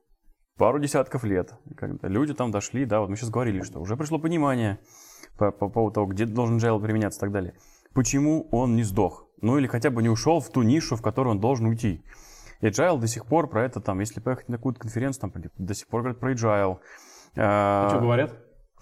пару 0.57 0.79
десятков 0.79 1.25
лет, 1.25 1.55
когда 1.77 2.09
люди 2.09 2.35
там 2.35 2.51
дошли, 2.51 2.85
да, 2.85 3.01
вот 3.01 3.11
мы 3.11 3.17
сейчас 3.17 3.31
говорили, 3.31 3.63
что 3.63 3.81
уже 3.81 3.97
пришло 3.97 4.19
понимание 4.19 4.81
по, 5.39 5.53
по 5.53 5.69
поводу 5.69 5.95
того, 5.95 6.07
где 6.07 6.25
должен 6.27 6.57
Agile 6.57 6.81
применяться 6.81 7.19
и 7.19 7.21
так 7.21 7.33
далее. 7.33 7.55
Почему 7.95 8.49
он 8.51 8.77
не 8.77 8.83
сдох? 8.83 9.26
Ну 9.41 9.59
или 9.59 9.67
хотя 9.67 9.91
бы 9.91 10.03
не 10.03 10.09
ушел 10.09 10.41
в 10.41 10.51
ту 10.51 10.63
нишу, 10.63 10.97
в 10.97 11.03
которую 11.03 11.33
он 11.33 11.41
должен 11.41 11.67
уйти. 11.67 12.05
И 12.61 12.67
Agile 12.67 12.99
до 12.99 13.07
сих 13.07 13.27
пор 13.27 13.49
про 13.49 13.65
это, 13.65 13.81
там, 13.81 14.01
если 14.01 14.21
поехать 14.21 14.49
на 14.49 14.57
какую-то 14.57 14.81
конференцию, 14.81 15.31
там 15.31 15.43
до 15.59 15.75
сих 15.75 15.89
пор 15.89 16.03
говорят 16.03 16.21
про 16.21 16.33
Agile. 16.33 16.79
А, 17.37 17.87
а 17.87 17.91
что 17.91 18.01
говорят? 18.01 18.35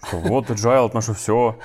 Что 0.03 0.17
вот 0.19 0.49
Agile, 0.49 0.87
это 0.87 0.95
наше 0.95 1.13
все, 1.13 1.57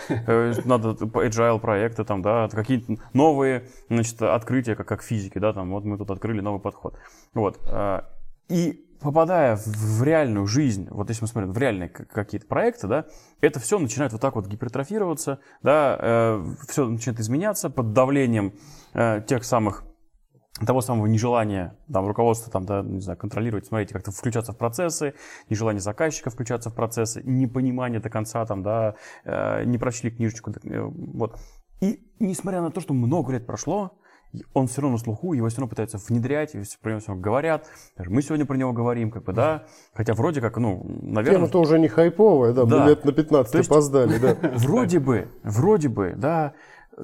надо 0.65 0.91
Agile 0.91 1.61
проекты, 1.61 2.05
там, 2.05 2.23
да, 2.23 2.49
какие-то 2.49 2.97
новые, 3.13 3.69
значит, 3.89 4.21
открытия, 4.23 4.75
как, 4.75 4.89
как 4.89 5.03
физики, 5.03 5.39
да, 5.39 5.53
там, 5.53 5.71
вот 5.71 5.85
мы 5.85 5.99
тут 5.99 6.11
открыли 6.11 6.41
новый 6.41 6.61
подход. 6.61 6.97
Вот. 7.35 7.61
А, 7.67 8.09
и 8.49 8.85
попадая 9.01 9.57
в 9.57 10.03
реальную 10.03 10.47
жизнь, 10.47 10.89
вот 10.91 11.09
если 11.09 11.25
мы 11.25 11.29
смотрим 11.29 11.53
в 11.53 11.59
реальные 11.59 11.89
какие-то 11.89 12.47
проекты, 12.47 12.87
да, 12.87 13.07
это 13.41 13.61
все 13.61 13.79
начинает 13.79 14.13
вот 14.13 14.21
так 14.21 14.37
вот 14.37 14.47
гипертрофироваться, 14.47 15.41
да, 15.63 15.97
э, 16.01 16.45
все 16.69 16.87
начинает 16.87 17.21
изменяться 17.21 17.71
под 17.71 17.93
давлением 17.93 18.55
э, 18.95 19.23
тех 19.27 19.45
самых 19.45 19.85
того 20.67 20.81
самого 20.81 21.07
нежелания 21.07 21.79
там, 21.91 22.07
руководства 22.07 22.53
там, 22.53 22.67
да, 22.67 22.83
не 22.83 23.01
знаю, 23.01 23.19
контролировать, 23.19 23.67
смотрите, 23.67 23.95
как-то 23.95 24.11
включаться 24.11 24.53
в 24.53 24.59
процессы, 24.59 25.15
нежелание 25.49 25.81
заказчика 25.81 26.31
включаться 26.31 26.71
в 26.71 26.75
процессы, 26.75 27.23
непонимание 27.25 28.01
до 28.01 28.11
конца, 28.11 28.45
там, 28.45 28.63
да, 28.63 28.97
э, 29.25 29.65
не 29.65 29.79
прочли 29.79 30.11
книжечку. 30.11 30.53
Э, 30.65 30.83
вот. 30.83 31.41
И 31.81 32.13
несмотря 32.19 32.61
на 32.61 32.71
то, 32.71 32.81
что 32.81 32.93
много 32.93 33.33
лет 33.33 33.47
прошло, 33.47 34.00
он 34.55 34.67
все 34.69 34.81
равно 34.83 34.97
на 34.97 35.03
слуху, 35.03 35.33
его 35.33 35.49
все 35.49 35.59
равно 35.59 35.71
пытаются 35.71 35.99
внедрять, 35.99 36.55
и 36.55 36.63
про 36.81 36.91
него 36.91 37.01
все 37.01 37.09
равно 37.09 37.23
говорят. 37.23 37.67
Даже 37.97 38.11
мы 38.11 38.23
сегодня 38.23 38.47
про 38.47 38.57
него 38.57 38.73
говорим, 38.73 39.11
как 39.11 39.25
бы, 39.25 39.33
да. 39.33 39.65
Хотя 39.93 40.15
вроде 40.15 40.41
как, 40.41 40.57
ну, 40.57 40.83
наверное... 41.03 41.41
Тема 41.41 41.49
тоже 41.49 41.79
не 41.79 41.89
хайповая, 41.89 42.53
да, 42.53 42.65
Да. 42.65 42.85
мы 42.85 42.91
лет 42.91 43.05
на 43.05 43.13
15 43.13 43.55
есть- 43.55 43.71
опоздали, 43.71 44.19
да. 44.19 44.37
Вроде 44.57 45.01
бы, 45.01 45.29
вроде 45.43 45.89
бы, 45.89 46.15
да, 46.17 46.55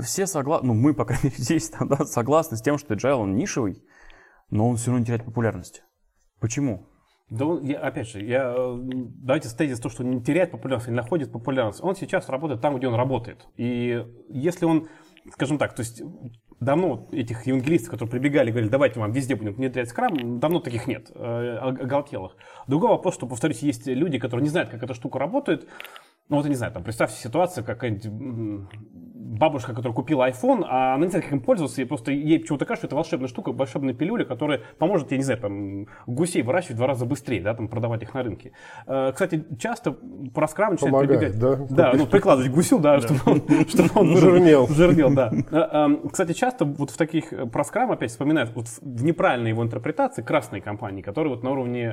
все 0.01 0.27
согласны, 0.27 0.69
ну, 0.69 0.75
мы, 0.75 0.95
по 0.95 1.05
крайней 1.05 1.25
мере, 1.31 1.37
здесь 1.43 1.71
да, 1.81 2.05
согласны 2.05 2.57
с 2.57 2.63
тем, 2.63 2.79
что 2.79 2.95
agile, 2.95 3.15
он 3.15 3.35
нишевый, 3.35 3.83
но 4.51 4.69
он 4.69 4.77
все 4.77 4.87
равно 4.87 5.01
не 5.01 5.07
теряет 5.07 5.25
популярности. 5.25 5.83
Почему? 6.41 6.87
Да 7.29 7.45
он, 7.45 7.65
я, 7.65 7.81
опять 7.81 8.07
же, 8.09 8.21
я, 8.25 8.55
э, 8.57 8.77
давайте 8.79 9.49
с 9.49 9.55
тезис 9.55 9.81
то, 9.81 9.89
что 9.89 10.05
не 10.05 10.23
теряет 10.23 10.53
популярность 10.53 10.87
или 10.89 10.95
находит 10.95 11.33
популярность. 11.33 11.83
Он 11.83 11.97
сейчас 11.97 12.29
работает 12.29 12.61
там, 12.61 12.77
где 12.77 12.87
он 12.87 12.95
работает. 12.95 13.45
И 13.57 14.07
если 14.29 14.65
он, 14.65 14.87
скажем 15.33 15.59
так, 15.59 15.75
то 15.75 15.81
есть 15.81 16.03
давно 16.61 17.07
этих 17.13 17.47
евангелистов, 17.47 17.91
которые 17.91 18.11
прибегали 18.11 18.51
говорили, 18.51 18.71
давайте 18.71 19.01
вам 19.01 19.13
везде 19.13 19.35
будем 19.35 19.55
внедрять 19.55 19.89
скрам, 19.89 20.41
давно 20.41 20.61
таких 20.61 20.87
нет, 20.87 21.11
э, 21.15 21.57
оголтелых. 21.59 22.37
Другой 22.67 22.91
вопрос, 22.91 23.15
что, 23.15 23.27
повторюсь, 23.27 23.61
есть 23.61 23.87
люди, 23.87 24.19
которые 24.19 24.45
не 24.45 24.51
знают, 24.51 24.71
как 24.71 24.83
эта 24.83 24.95
штука 24.95 25.19
работает, 25.19 25.69
ну 26.29 26.37
вот 26.37 26.45
я 26.45 26.49
не 26.49 26.57
знаю, 26.57 26.73
там 26.73 26.83
представьте 26.83 27.21
ситуацию, 27.21 27.65
какая-нибудь 27.65 28.69
бабушка, 29.27 29.75
которая 29.75 29.95
купила 29.95 30.29
iPhone, 30.29 30.65
а 30.69 30.95
она 30.95 31.05
не 31.05 31.11
знает, 31.11 31.25
как 31.25 31.33
им 31.35 31.41
пользоваться, 31.41 31.83
и 31.83 31.85
просто 31.85 32.13
ей 32.13 32.39
почему-то 32.39 32.65
кажется, 32.65 32.87
что 32.87 32.87
это 32.89 32.97
волшебная 32.97 33.29
штука, 33.29 33.53
волшебная 33.53 33.95
пилюля, 33.95 34.25
которая 34.25 34.63
поможет, 34.79 35.11
я 35.11 35.19
не 35.19 35.25
знаю, 35.25 35.41
там, 35.41 35.87
гусей 36.07 36.43
выращивать 36.43 36.75
в 36.75 36.79
два 36.79 36.87
раза 36.87 37.07
быстрее, 37.07 37.41
да, 37.41 37.55
там, 37.55 37.69
продавать 37.69 38.03
их 38.03 38.15
на 38.15 38.23
рынке. 38.23 38.53
Э, 38.87 39.13
Кстати, 39.13 39.45
часто 39.59 39.97
про 40.35 40.49
скрам 40.49 40.73
начинают 40.73 41.09
прибегать. 41.09 41.39
да? 41.39 41.57
Да, 41.71 41.93
ну, 41.95 42.07
прикладывать 42.07 42.51
гусю, 42.53 42.79
да, 42.79 43.01
чтобы 43.01 43.21
он, 43.27 43.43
чтобы 43.69 43.91
он 43.95 44.17
Жирнел. 44.17 44.67
Жирнел, 44.69 45.11
да. 45.15 45.33
Э, 45.51 45.89
э, 45.89 46.09
Кстати, 46.11 46.33
часто 46.33 46.65
вот 46.65 46.91
в 46.91 46.97
таких, 46.97 47.33
э, 47.33 47.47
про 47.47 47.65
скрам 47.65 47.91
опять 47.93 48.11
вспоминают 48.11 48.55
вот 48.55 48.67
в 48.81 49.05
неправильной 49.05 49.51
его 49.51 49.63
интерпретации 49.63 50.23
красные 50.23 50.63
компании, 50.63 51.03
которые 51.03 51.35
вот 51.35 51.43
на 51.43 51.51
уровне 51.51 51.87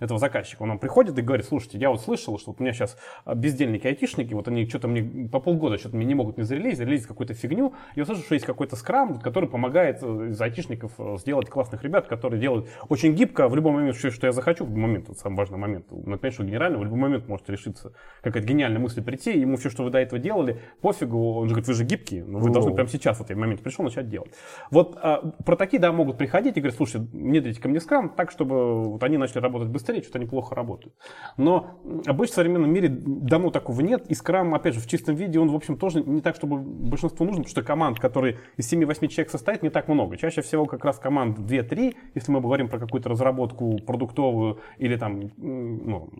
этого 0.00 0.18
заказчика. 0.18 0.62
Он 0.62 0.68
нам 0.68 0.78
приходит 0.78 1.18
и 1.18 1.22
говорит, 1.22 1.46
слушайте, 1.46 1.78
я 1.78 1.90
вот 1.90 2.00
слышал, 2.00 2.38
что 2.38 2.50
вот 2.50 2.60
у 2.60 2.62
меня 2.62 2.72
сейчас 2.72 2.96
бездельники, 3.26 3.86
айтишники, 3.86 4.34
вот 4.34 4.48
они 4.48 4.66
что-то 4.66 4.88
мне 4.88 5.28
по 5.28 5.40
полгода 5.40 5.78
что-то 5.78 5.96
мне 5.96 6.06
не 6.06 6.14
могут 6.14 6.38
не 6.42 6.46
зарелизить, 6.46 6.78
зарелизить 6.78 7.06
какую-то 7.06 7.34
фигню. 7.34 7.72
Я 7.96 8.04
слышу, 8.04 8.22
что 8.22 8.34
есть 8.34 8.46
какой-то 8.46 8.76
скрам, 8.76 9.18
который 9.18 9.48
помогает 9.48 9.98
э, 10.02 10.28
из 10.30 10.40
айтишников 10.40 10.92
э, 10.98 11.16
сделать 11.18 11.48
классных 11.48 11.82
ребят, 11.82 12.06
которые 12.06 12.40
делают 12.40 12.68
очень 12.88 13.14
гибко, 13.14 13.48
в 13.48 13.56
любой 13.56 13.72
момент, 13.72 13.96
все, 13.96 14.10
что 14.10 14.26
я 14.26 14.32
захочу, 14.32 14.64
в 14.64 14.74
момент, 14.74 15.08
вот 15.08 15.18
самый 15.18 15.36
важный 15.36 15.58
момент, 15.58 15.86
например, 15.90 16.32
что 16.32 16.44
генерально, 16.44 16.78
в 16.78 16.84
любой 16.84 16.98
момент 16.98 17.28
может 17.28 17.48
решиться 17.48 17.92
какая-то 18.22 18.46
гениальная 18.46 18.80
мысль 18.80 19.02
прийти, 19.02 19.38
ему 19.38 19.56
все, 19.56 19.70
что 19.70 19.84
вы 19.84 19.90
до 19.90 19.98
этого 19.98 20.20
делали, 20.20 20.60
пофигу, 20.80 21.34
он 21.34 21.48
же 21.48 21.54
говорит, 21.54 21.68
вы 21.68 21.74
же 21.74 21.84
гибкие, 21.84 22.24
но 22.24 22.38
вы 22.38 22.48
Ну. 22.48 22.54
должны 22.54 22.74
прямо 22.74 22.88
сейчас, 22.88 23.20
в 23.20 23.34
момент 23.34 23.62
пришел, 23.62 23.84
начать 23.84 24.08
делать. 24.08 24.32
Вот 24.70 24.96
а, 25.02 25.32
про 25.44 25.56
такие, 25.56 25.80
да, 25.80 25.92
могут 25.92 26.18
приходить 26.18 26.56
и 26.56 26.60
говорить, 26.60 26.76
слушай, 26.76 27.00
внедрите 27.00 27.60
ко 27.60 27.68
мне 27.68 27.80
скрам 27.80 28.10
так, 28.10 28.30
чтобы 28.30 28.84
вот 28.84 29.02
они 29.02 29.16
начали 29.16 29.38
работать 29.38 29.68
быстрее, 29.68 30.02
что-то 30.02 30.18
они 30.18 30.26
плохо 30.26 30.54
работают. 30.54 30.94
Но 31.36 31.80
обычно 32.06 32.32
в 32.32 32.36
современном 32.36 32.72
мире 32.72 32.88
давно 32.88 33.50
такого 33.50 33.80
нет, 33.80 34.06
и 34.08 34.14
скрам, 34.14 34.54
опять 34.54 34.74
же, 34.74 34.80
в 34.80 34.86
чистом 34.86 35.14
виде, 35.14 35.38
он, 35.38 35.50
в 35.50 35.54
общем, 35.54 35.76
тоже 35.76 36.02
не 36.02 36.20
так, 36.20 36.31
чтобы 36.36 36.58
большинству 36.58 37.24
нужен, 37.24 37.42
потому 37.42 37.50
что 37.50 37.62
команд, 37.62 37.98
которые 37.98 38.38
из 38.56 38.72
7-8 38.72 39.08
человек 39.08 39.30
состоят, 39.30 39.62
не 39.62 39.70
так 39.70 39.88
много. 39.88 40.16
Чаще 40.16 40.42
всего 40.42 40.66
как 40.66 40.84
раз 40.84 40.98
команд 40.98 41.38
2-3, 41.38 41.94
если 42.14 42.32
мы 42.32 42.40
говорим 42.40 42.68
про 42.68 42.78
какую-то 42.78 43.08
разработку 43.08 43.78
продуктовую 43.86 44.60
или 44.78 44.96
там, 44.96 45.30
ну, 45.36 46.10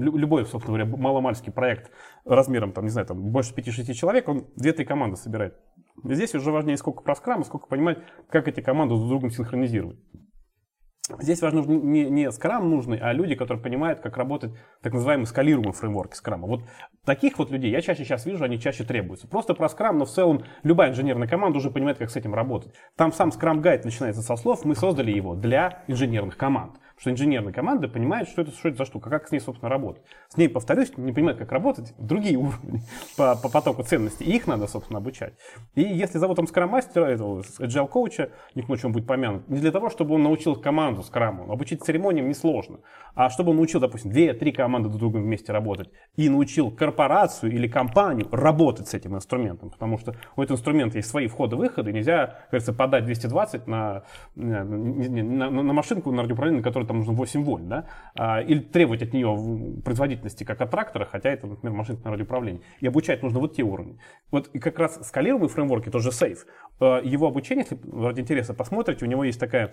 лю- 0.00 0.16
любой, 0.16 0.44
собственно 0.46 0.78
говоря, 0.78 0.96
маломальский 0.96 1.52
проект 1.52 1.90
размером, 2.24 2.72
там, 2.72 2.84
не 2.84 2.90
знаю, 2.90 3.06
там, 3.06 3.30
больше 3.30 3.54
5-6 3.54 3.94
человек, 3.94 4.28
он 4.28 4.46
2-3 4.56 4.84
команды 4.84 5.16
собирает. 5.16 5.54
Здесь 6.04 6.34
уже 6.34 6.52
важнее 6.52 6.76
сколько 6.76 7.02
про 7.02 7.14
скрам, 7.14 7.40
и 7.40 7.44
сколько 7.44 7.66
понимать, 7.66 7.98
как 8.28 8.46
эти 8.48 8.60
команды 8.60 8.94
друг 8.94 9.06
с 9.06 9.08
другом 9.08 9.30
синхронизировать. 9.30 9.98
Здесь 11.20 11.40
важно 11.42 11.60
не, 11.60 12.08
не 12.10 12.30
скрам 12.30 12.70
нужный, 12.70 12.98
а 12.98 13.12
люди, 13.12 13.34
которые 13.34 13.62
понимают, 13.62 14.00
как 14.00 14.16
работать 14.16 14.52
так 14.82 14.92
называемый 14.92 15.26
скалируемый 15.26 15.72
фреймворк 15.72 16.14
скрама. 16.14 16.46
Вот 16.46 16.62
таких 17.04 17.38
вот 17.38 17.50
людей 17.50 17.70
я 17.70 17.80
чаще 17.80 18.04
сейчас 18.04 18.26
вижу, 18.26 18.44
они 18.44 18.60
чаще 18.60 18.84
требуются. 18.84 19.26
Просто 19.26 19.54
про 19.54 19.68
скрам, 19.68 19.98
но 19.98 20.04
в 20.04 20.10
целом 20.10 20.44
любая 20.62 20.90
инженерная 20.90 21.28
команда 21.28 21.58
уже 21.58 21.70
понимает, 21.70 21.98
как 21.98 22.10
с 22.10 22.16
этим 22.16 22.34
работать. 22.34 22.74
Там 22.96 23.12
сам 23.12 23.32
скрам 23.32 23.60
гайд 23.60 23.84
начинается 23.84 24.22
со 24.22 24.36
слов, 24.36 24.64
мы 24.64 24.74
создали 24.74 25.10
его 25.10 25.34
для 25.34 25.82
инженерных 25.86 26.36
команд. 26.36 26.74
Что 26.98 27.10
инженерные 27.10 27.52
команды 27.52 27.86
понимают, 27.86 28.28
что 28.28 28.42
это, 28.42 28.50
что 28.50 28.68
это 28.68 28.78
за 28.78 28.84
штука, 28.84 29.08
как 29.08 29.28
с 29.28 29.30
ней, 29.30 29.38
собственно, 29.38 29.68
работать. 29.68 30.02
С 30.28 30.36
ней, 30.36 30.48
повторюсь, 30.48 30.96
не 30.96 31.12
понимают, 31.12 31.38
как 31.38 31.52
работать 31.52 31.94
другие 31.96 32.36
уровни 32.38 32.82
по, 33.16 33.36
по 33.36 33.48
потоку 33.48 33.84
ценностей. 33.84 34.24
И 34.24 34.36
их 34.36 34.46
надо, 34.46 34.66
собственно, 34.66 34.98
обучать. 34.98 35.34
И 35.76 35.82
если 35.82 36.18
зовут 36.18 36.36
там 36.36 36.48
скрам-мастера, 36.48 37.06
этого 37.06 37.42
agile 37.60 37.88
коуча, 37.88 38.30
не 38.54 38.62
может 38.66 38.84
он 38.84 38.92
будет 38.92 39.06
помянут, 39.06 39.48
не 39.48 39.60
для 39.60 39.70
того, 39.70 39.90
чтобы 39.90 40.16
он 40.16 40.24
научил 40.24 40.56
команду 40.56 41.02
скраму. 41.02 41.50
Обучить 41.52 41.84
церемониям 41.84 42.28
несложно. 42.28 42.80
А 43.14 43.30
чтобы 43.30 43.50
он 43.50 43.56
научил, 43.56 43.80
допустим, 43.80 44.10
две-три 44.10 44.50
команды 44.52 44.88
друг 44.88 45.00
другом 45.00 45.22
вместе 45.22 45.52
работать 45.52 45.90
и 46.16 46.28
научил 46.28 46.70
корпорацию 46.70 47.52
или 47.52 47.68
компанию 47.68 48.28
работать 48.32 48.88
с 48.88 48.94
этим 48.94 49.14
инструментом. 49.14 49.70
Потому 49.70 49.98
что 49.98 50.14
у 50.36 50.42
этого 50.42 50.56
инструмента 50.56 50.96
есть 50.96 51.08
свои 51.08 51.28
входы-выходы. 51.28 51.92
Нельзя, 51.92 52.40
говорится, 52.50 52.72
подать 52.72 53.04
220 53.04 53.66
на, 53.66 54.02
на, 54.34 54.64
на, 54.64 55.50
на 55.50 55.72
машинку 55.72 56.10
на 56.10 56.22
радиоуправление, 56.22 56.62
которой 56.62 56.87
там 56.88 56.98
нужно 56.98 57.12
8 57.12 57.44
вольт, 57.44 57.68
да? 57.68 57.86
А, 58.14 58.40
или 58.40 58.60
требовать 58.60 59.02
от 59.02 59.12
нее 59.12 59.80
производительности, 59.84 60.44
как 60.44 60.60
от 60.60 60.70
трактора, 60.70 61.04
хотя 61.04 61.30
это, 61.30 61.46
например, 61.46 61.76
машинка 61.76 62.04
на 62.04 62.10
радиоуправлении. 62.10 62.62
И 62.80 62.86
обучать 62.86 63.22
нужно 63.22 63.38
вот 63.38 63.54
те 63.54 63.62
уровни. 63.62 63.98
Вот 64.30 64.48
и 64.48 64.58
как 64.58 64.78
раз 64.78 64.98
скалируемые 65.06 65.48
фреймворки, 65.48 65.90
тоже 65.90 66.10
Safe, 66.10 66.38
э, 66.80 67.00
его 67.04 67.28
обучение, 67.28 67.64
если 67.70 67.78
ради 67.92 68.20
интереса 68.20 68.54
посмотрите, 68.54 69.04
у 69.04 69.08
него 69.08 69.24
есть 69.24 69.38
такая, 69.38 69.72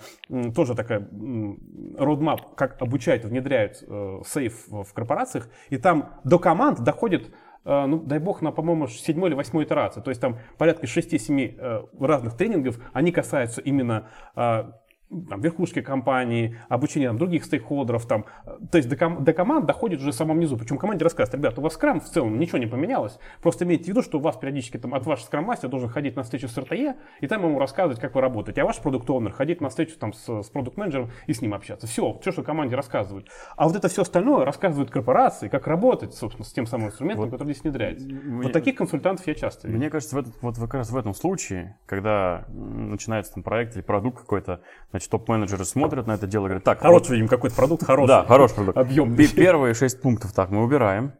тоже 0.55 0.75
такая 0.75 0.99
roadmap, 0.99 2.55
как 2.55 2.81
обучают, 2.81 3.25
внедряют 3.25 3.83
э, 3.87 4.21
Safe 4.23 4.83
в 4.83 4.93
корпорациях, 4.93 5.49
и 5.69 5.77
там 5.77 6.19
до 6.23 6.39
команд 6.39 6.81
доходит 6.81 7.33
э, 7.65 7.85
ну, 7.85 7.99
дай 7.99 8.19
бог, 8.19 8.41
на, 8.41 8.51
по-моему, 8.51 8.87
седьмой 8.87 9.29
или 9.29 9.35
восьмой 9.35 9.65
итерации. 9.65 10.01
То 10.01 10.09
есть 10.11 10.21
там 10.21 10.37
порядка 10.57 10.85
6-7 10.85 11.55
э, 11.57 11.83
разных 11.99 12.37
тренингов, 12.37 12.79
они 12.93 13.11
касаются 13.11 13.61
именно 13.61 14.09
э, 14.35 14.71
там, 15.09 15.39
верхушки 15.41 15.81
компании, 15.81 16.57
обучения 16.69 17.07
там, 17.07 17.17
других 17.17 17.45
стейкхолдеров. 17.45 18.05
Там. 18.05 18.25
То 18.71 18.77
есть 18.77 18.89
до, 18.89 18.95
ком- 18.97 19.23
до 19.23 19.33
команд 19.33 19.65
доходит 19.65 19.99
уже 20.01 20.11
в 20.11 20.15
самом 20.15 20.39
низу. 20.39 20.57
Причем 20.57 20.77
команде 20.77 21.03
рассказывает, 21.03 21.35
ребята, 21.39 21.61
у 21.61 21.63
вас 21.63 21.73
скрам 21.73 21.99
в 22.01 22.05
целом 22.05 22.39
ничего 22.39 22.57
не 22.57 22.65
поменялось. 22.65 23.19
Просто 23.41 23.65
имейте 23.65 23.85
в 23.85 23.87
виду, 23.89 24.01
что 24.01 24.17
у 24.17 24.21
вас 24.21 24.35
периодически 24.37 24.77
там, 24.77 24.93
от 24.93 25.05
вашего 25.05 25.25
скрам-мастера 25.27 25.69
должен 25.69 25.89
ходить 25.89 26.15
на 26.15 26.23
встречу 26.23 26.47
с 26.47 26.57
РТЕ, 26.57 26.95
и 27.21 27.27
там 27.27 27.43
ему 27.43 27.59
рассказывать, 27.59 27.99
как 27.99 28.15
вы 28.15 28.21
работаете. 28.21 28.61
А 28.61 28.65
ваш 28.65 28.79
продукт 28.79 29.09
оунер 29.09 29.31
ходить 29.31 29.61
на 29.61 29.69
встречу 29.69 29.97
там, 29.99 30.13
с, 30.13 30.41
с 30.43 30.49
продукт-менеджером 30.49 31.11
и 31.27 31.33
с 31.33 31.41
ним 31.41 31.53
общаться. 31.53 31.87
Все, 31.87 32.17
все, 32.21 32.31
что 32.31 32.43
команде 32.43 32.75
рассказывают. 32.75 33.29
А 33.55 33.67
вот 33.67 33.75
это 33.75 33.87
все 33.87 34.01
остальное 34.01 34.43
рассказывают 34.45 34.89
корпорации, 34.91 35.47
как 35.47 35.67
работать, 35.67 36.13
собственно, 36.13 36.45
с 36.45 36.51
тем 36.51 36.65
самым 36.65 36.87
инструментом, 36.87 37.25
Вот. 37.25 37.31
который 37.31 37.51
здесь 37.53 37.63
внедряется. 37.63 38.07
Мне- 38.07 38.43
Вот 38.43 38.53
таких 38.53 38.75
консультантов 38.75 39.25
я 39.27 39.35
часто 39.35 39.67
вижу. 39.67 39.77
Мне 39.77 39.89
кажется, 39.89 40.15
в 40.15 40.19
этот, 40.19 40.41
вот 40.41 40.57
как 40.57 40.73
раз 40.73 40.89
в 40.89 40.97
этом 40.97 41.13
случае, 41.13 41.77
когда 41.85 42.45
начинается 42.49 43.33
там 43.33 43.43
проект 43.43 43.75
или 43.75 43.81
продукт 43.83 44.19
какой-то, 44.21 44.61
значит, 44.91 45.04
топ-менеджеры 45.07 45.65
смотрят 45.65 46.07
на 46.07 46.13
это 46.13 46.27
дело 46.27 46.45
и 46.45 46.49
говорят, 46.49 46.63
так, 46.63 46.79
Хороший, 46.79 47.13
видим, 47.13 47.27
какой-то 47.27 47.55
продукт, 47.55 47.83
хороший. 47.83 48.07
Да, 48.07 48.25
хороший 48.25 48.55
продукт. 48.55 48.77
Объемный. 48.77 49.17
Пе- 49.17 49.35
Первые 49.35 49.73
шесть 49.73 50.01
пунктов 50.01 50.33
так 50.33 50.49
мы 50.51 50.63
убираем. 50.63 51.13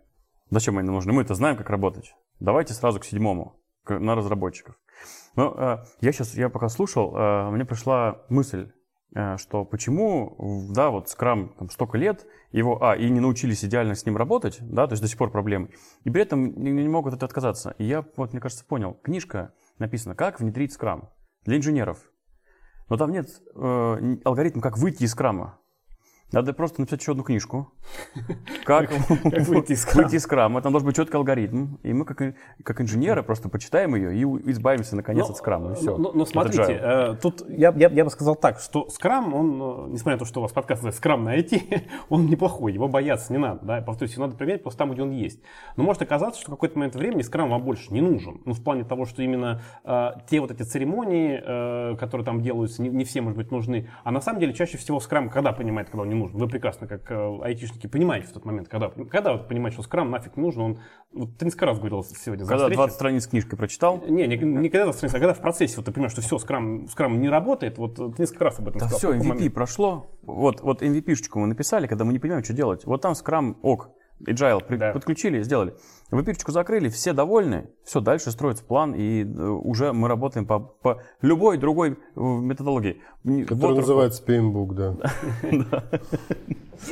Зачем 0.49 0.77
они 0.77 0.89
нужны? 0.89 1.13
Мы 1.13 1.21
это 1.23 1.33
знаем, 1.35 1.55
как 1.57 1.69
работать. 1.69 2.13
Давайте 2.39 2.73
сразу 2.73 2.99
к 2.99 3.05
седьмому, 3.05 3.59
к- 3.83 3.97
на 3.99 4.15
разработчиков. 4.15 4.75
Но 5.35 5.53
э, 5.57 5.77
я 6.01 6.11
сейчас, 6.11 6.35
я 6.35 6.49
пока 6.49 6.69
слушал, 6.69 7.15
э, 7.15 7.49
мне 7.51 7.65
пришла 7.65 8.21
мысль, 8.29 8.71
э, 9.15 9.37
что 9.37 9.65
почему, 9.65 10.67
да, 10.73 10.89
вот 10.91 11.09
скрам 11.09 11.49
там 11.57 11.69
столько 11.69 11.97
лет, 11.97 12.25
его, 12.51 12.81
а, 12.81 12.95
и 12.95 13.09
не 13.09 13.19
научились 13.19 13.65
идеально 13.65 13.95
с 13.95 14.05
ним 14.05 14.15
работать, 14.15 14.59
да, 14.61 14.87
то 14.87 14.93
есть 14.93 15.01
до 15.01 15.09
сих 15.09 15.17
пор 15.17 15.29
проблемы, 15.31 15.71
и 16.05 16.09
при 16.09 16.21
этом 16.21 16.53
не, 16.61 16.71
не 16.71 16.87
могут 16.87 17.13
от 17.13 17.17
этого 17.17 17.27
отказаться. 17.27 17.75
И 17.79 17.83
я, 17.83 18.05
вот, 18.15 18.31
мне 18.31 18.39
кажется, 18.39 18.63
понял, 18.63 18.93
книжка 19.03 19.53
написана 19.77 20.15
«Как 20.15 20.39
внедрить 20.39 20.71
скрам» 20.71 21.09
для 21.43 21.57
инженеров. 21.57 21.97
Но 22.89 22.97
там 22.97 23.11
нет 23.11 23.29
э, 23.55 24.17
алгоритма, 24.23 24.61
как 24.61 24.77
выйти 24.77 25.03
из 25.03 25.11
скрама. 25.11 25.59
Надо 26.35 26.51
просто 26.51 26.81
написать 26.81 26.99
еще 26.99 27.13
одну 27.13 27.23
книжку. 27.23 27.71
Как, 28.65 28.89
Как 28.89 29.47
выйти 29.47 29.71
из 29.71 29.83
скрама. 29.83 30.03
выйти 30.03 30.15
из 30.17 30.23
скрама. 30.23 30.61
Там 30.61 30.73
должен 30.73 30.85
быть 30.85 30.95
четкий 30.97 31.15
алгоритм. 31.15 31.75
И 31.81 31.93
мы, 31.93 32.03
как, 32.03 32.81
инженеры, 32.81 33.23
просто 33.23 33.47
почитаем 33.47 33.95
ее 33.95 34.13
и 34.13 34.51
избавимся, 34.51 34.97
наконец, 34.97 35.29
от 35.29 35.37
скрама. 35.37 35.71
И 35.71 35.75
все. 35.75 35.95
Ну, 35.95 36.25
смотрите, 36.25 36.77
э, 36.81 37.15
тут 37.21 37.45
я, 37.47 37.73
я, 37.77 37.87
я 37.87 38.03
бы 38.03 38.09
сказал 38.09 38.35
так, 38.35 38.59
что 38.59 38.89
скрам, 38.89 39.33
он, 39.33 39.61
э, 39.61 39.93
несмотря 39.93 40.15
на 40.15 40.19
то, 40.19 40.25
что 40.25 40.41
у 40.41 40.43
вас 40.43 40.51
подкаст 40.51 40.81
называется 40.81 40.97
скрам 40.97 41.23
на 41.23 41.37
IT, 41.37 41.83
он 42.09 42.25
неплохой, 42.25 42.73
его 42.73 42.89
бояться 42.89 43.31
не 43.31 43.39
надо, 43.39 43.65
да, 43.65 43.81
повторюсь, 43.81 44.13
его 44.13 44.25
надо 44.25 44.37
применять 44.37 44.61
просто 44.61 44.79
там, 44.79 44.91
где 44.91 45.03
он 45.03 45.11
есть. 45.11 45.39
Но 45.77 45.85
может 45.85 46.01
оказаться, 46.01 46.41
что 46.41 46.51
в 46.51 46.55
какой-то 46.55 46.77
момент 46.77 46.95
времени 46.95 47.21
скрам 47.21 47.49
вам 47.49 47.63
больше 47.63 47.93
не 47.93 48.01
нужен, 48.01 48.41
ну, 48.43 48.51
в 48.51 48.61
плане 48.61 48.83
того, 48.83 49.05
что 49.05 49.21
именно 49.21 49.61
э, 49.85 50.09
те 50.29 50.41
вот 50.41 50.51
эти 50.51 50.63
церемонии, 50.63 51.41
э, 51.41 51.95
которые 51.95 52.25
там 52.25 52.41
делаются, 52.41 52.81
не, 52.81 52.89
не 52.89 53.05
все, 53.05 53.21
может 53.21 53.37
быть, 53.37 53.51
нужны, 53.51 53.89
а 54.03 54.11
на 54.11 54.19
самом 54.19 54.41
деле 54.41 54.53
чаще 54.53 54.77
всего 54.77 54.99
скрам 54.99 55.29
когда 55.29 55.53
понимает, 55.53 55.89
когда 55.89 56.01
он 56.01 56.09
не 56.09 56.15
нужен? 56.15 56.24
Вы 56.33 56.47
прекрасно, 56.47 56.87
как 56.87 57.09
э, 57.11 57.39
айтишники, 57.43 57.87
понимаете 57.87 58.27
в 58.27 58.31
тот 58.33 58.45
момент, 58.45 58.67
когда, 58.67 58.89
когда 58.89 59.33
вы 59.33 59.43
понимаете, 59.43 59.75
что 59.75 59.83
скрам 59.83 60.09
нафиг 60.11 60.37
нужен, 60.37 60.61
он, 60.61 60.79
вот 61.13 61.37
ты 61.37 61.45
несколько 61.45 61.65
раз 61.67 61.77
говорил 61.79 62.03
сегодня 62.03 62.45
Когда 62.45 62.57
встречей. 62.63 62.75
20 62.75 62.95
страниц 62.95 63.27
книжкой 63.27 63.57
прочитал, 63.57 64.03
Не, 64.07 64.27
не, 64.27 64.37
не 64.37 64.69
когда 64.69 64.91
в 64.91 64.95
странице, 64.95 65.15
а 65.17 65.19
когда 65.19 65.33
в 65.33 65.41
процессе, 65.41 65.77
вот 65.77 65.85
ты 65.85 65.91
понимаешь, 65.91 66.11
что 66.11 66.21
все, 66.21 66.37
скрам, 66.39 66.87
скрам 66.87 67.19
не 67.19 67.29
работает, 67.29 67.77
вот 67.77 67.95
ты 67.95 68.21
несколько 68.21 68.45
раз 68.45 68.59
об 68.59 68.67
этом 68.67 68.79
Да 68.79 68.87
сказал. 68.89 68.99
все, 69.13 69.19
MVP 69.19 69.27
момент? 69.27 69.53
прошло. 69.53 70.11
Вот, 70.23 70.61
вот 70.61 70.81
MVP-шечку 70.81 71.39
мы 71.39 71.47
написали, 71.47 71.87
когда 71.87 72.05
мы 72.05 72.13
не 72.13 72.19
понимаем, 72.19 72.43
что 72.43 72.53
делать. 72.53 72.85
Вот 72.85 73.01
там 73.01 73.13
Scrum, 73.13 73.55
ок, 73.61 73.89
Agile 74.25 74.77
Да. 74.77 74.91
подключили, 74.93 75.41
сделали. 75.43 75.75
MVP-шечку 76.11 76.51
закрыли, 76.51 76.89
все 76.89 77.13
довольны. 77.13 77.69
Все, 77.83 77.99
дальше 77.99 78.31
строится 78.31 78.63
план, 78.63 78.93
и 78.93 79.23
э, 79.23 79.25
уже 79.25 79.91
мы 79.91 80.07
работаем 80.07 80.45
по, 80.45 80.59
по 80.59 81.01
любой 81.21 81.57
другой 81.57 81.91
э, 81.91 81.95
методологии. 82.15 83.01
Который 83.23 83.73
waterfall. 83.73 83.75
называется 83.75 84.23
PMBOK, 84.23 84.73
да. 85.71 85.83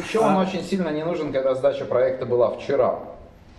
Еще 0.04 0.20
он 0.20 0.36
очень 0.38 0.64
сильно 0.64 0.90
не 0.90 1.06
нужен, 1.06 1.32
когда 1.32 1.54
сдача 1.54 1.86
проекта 1.86 2.26
была 2.26 2.50
вчера. 2.50 3.00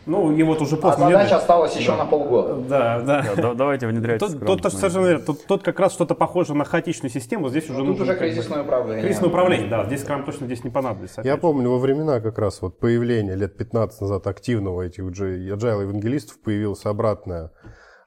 Ну, 0.06 0.32
и 0.36 0.42
вот 0.42 0.60
уже 0.60 0.76
А 0.76 0.78
поздно. 0.78 1.06
задача 1.06 1.36
осталась 1.36 1.74
еще 1.76 1.96
на 1.96 2.04
полгода. 2.04 2.54
Да, 2.68 3.00
да. 3.00 3.24
Да, 3.36 3.42
да, 3.42 3.54
давайте 3.54 3.86
внедрять 3.86 4.20
Тут, 4.20 4.32
Scrum. 4.32 4.44
тут, 4.46 4.62
тут 4.62 4.72
совершенно 4.74 5.06
верно. 5.06 5.24
Тут, 5.24 5.46
тут 5.46 5.62
как 5.62 5.80
раз 5.80 5.92
что-то 5.92 6.14
похоже 6.14 6.54
на 6.54 6.64
хаотичную 6.64 7.10
систему. 7.10 7.48
Здесь 7.48 7.64
уже 7.70 7.78
Тут 7.78 7.88
нужно 7.88 8.04
уже 8.04 8.14
кризисное 8.16 8.62
управление. 8.62 9.02
кризисное 9.04 9.28
управление, 9.30 9.68
да. 9.68 9.84
Здесь 9.86 10.02
скрам 10.02 10.24
точно 10.24 10.46
здесь 10.46 10.62
не 10.64 10.70
понадобится. 10.70 11.22
Я 11.24 11.36
помню, 11.36 11.70
во 11.70 11.78
времена 11.78 12.20
как 12.20 12.38
раз 12.38 12.60
вот 12.60 12.78
появления 12.78 13.34
лет 13.34 13.56
15 13.56 14.00
назад 14.02 14.26
активного 14.26 14.82
этих 14.82 15.04
уже 15.04 15.38
agile 15.48 15.82
евангелистов 15.82 16.40
появилась 16.42 16.84
обратная 16.84 17.50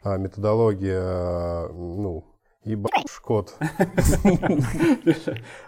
а, 0.03 0.17
методология, 0.17 1.01
а, 1.01 1.67
ну, 1.73 2.25
ебашь 2.67 3.19
код. 3.27 3.57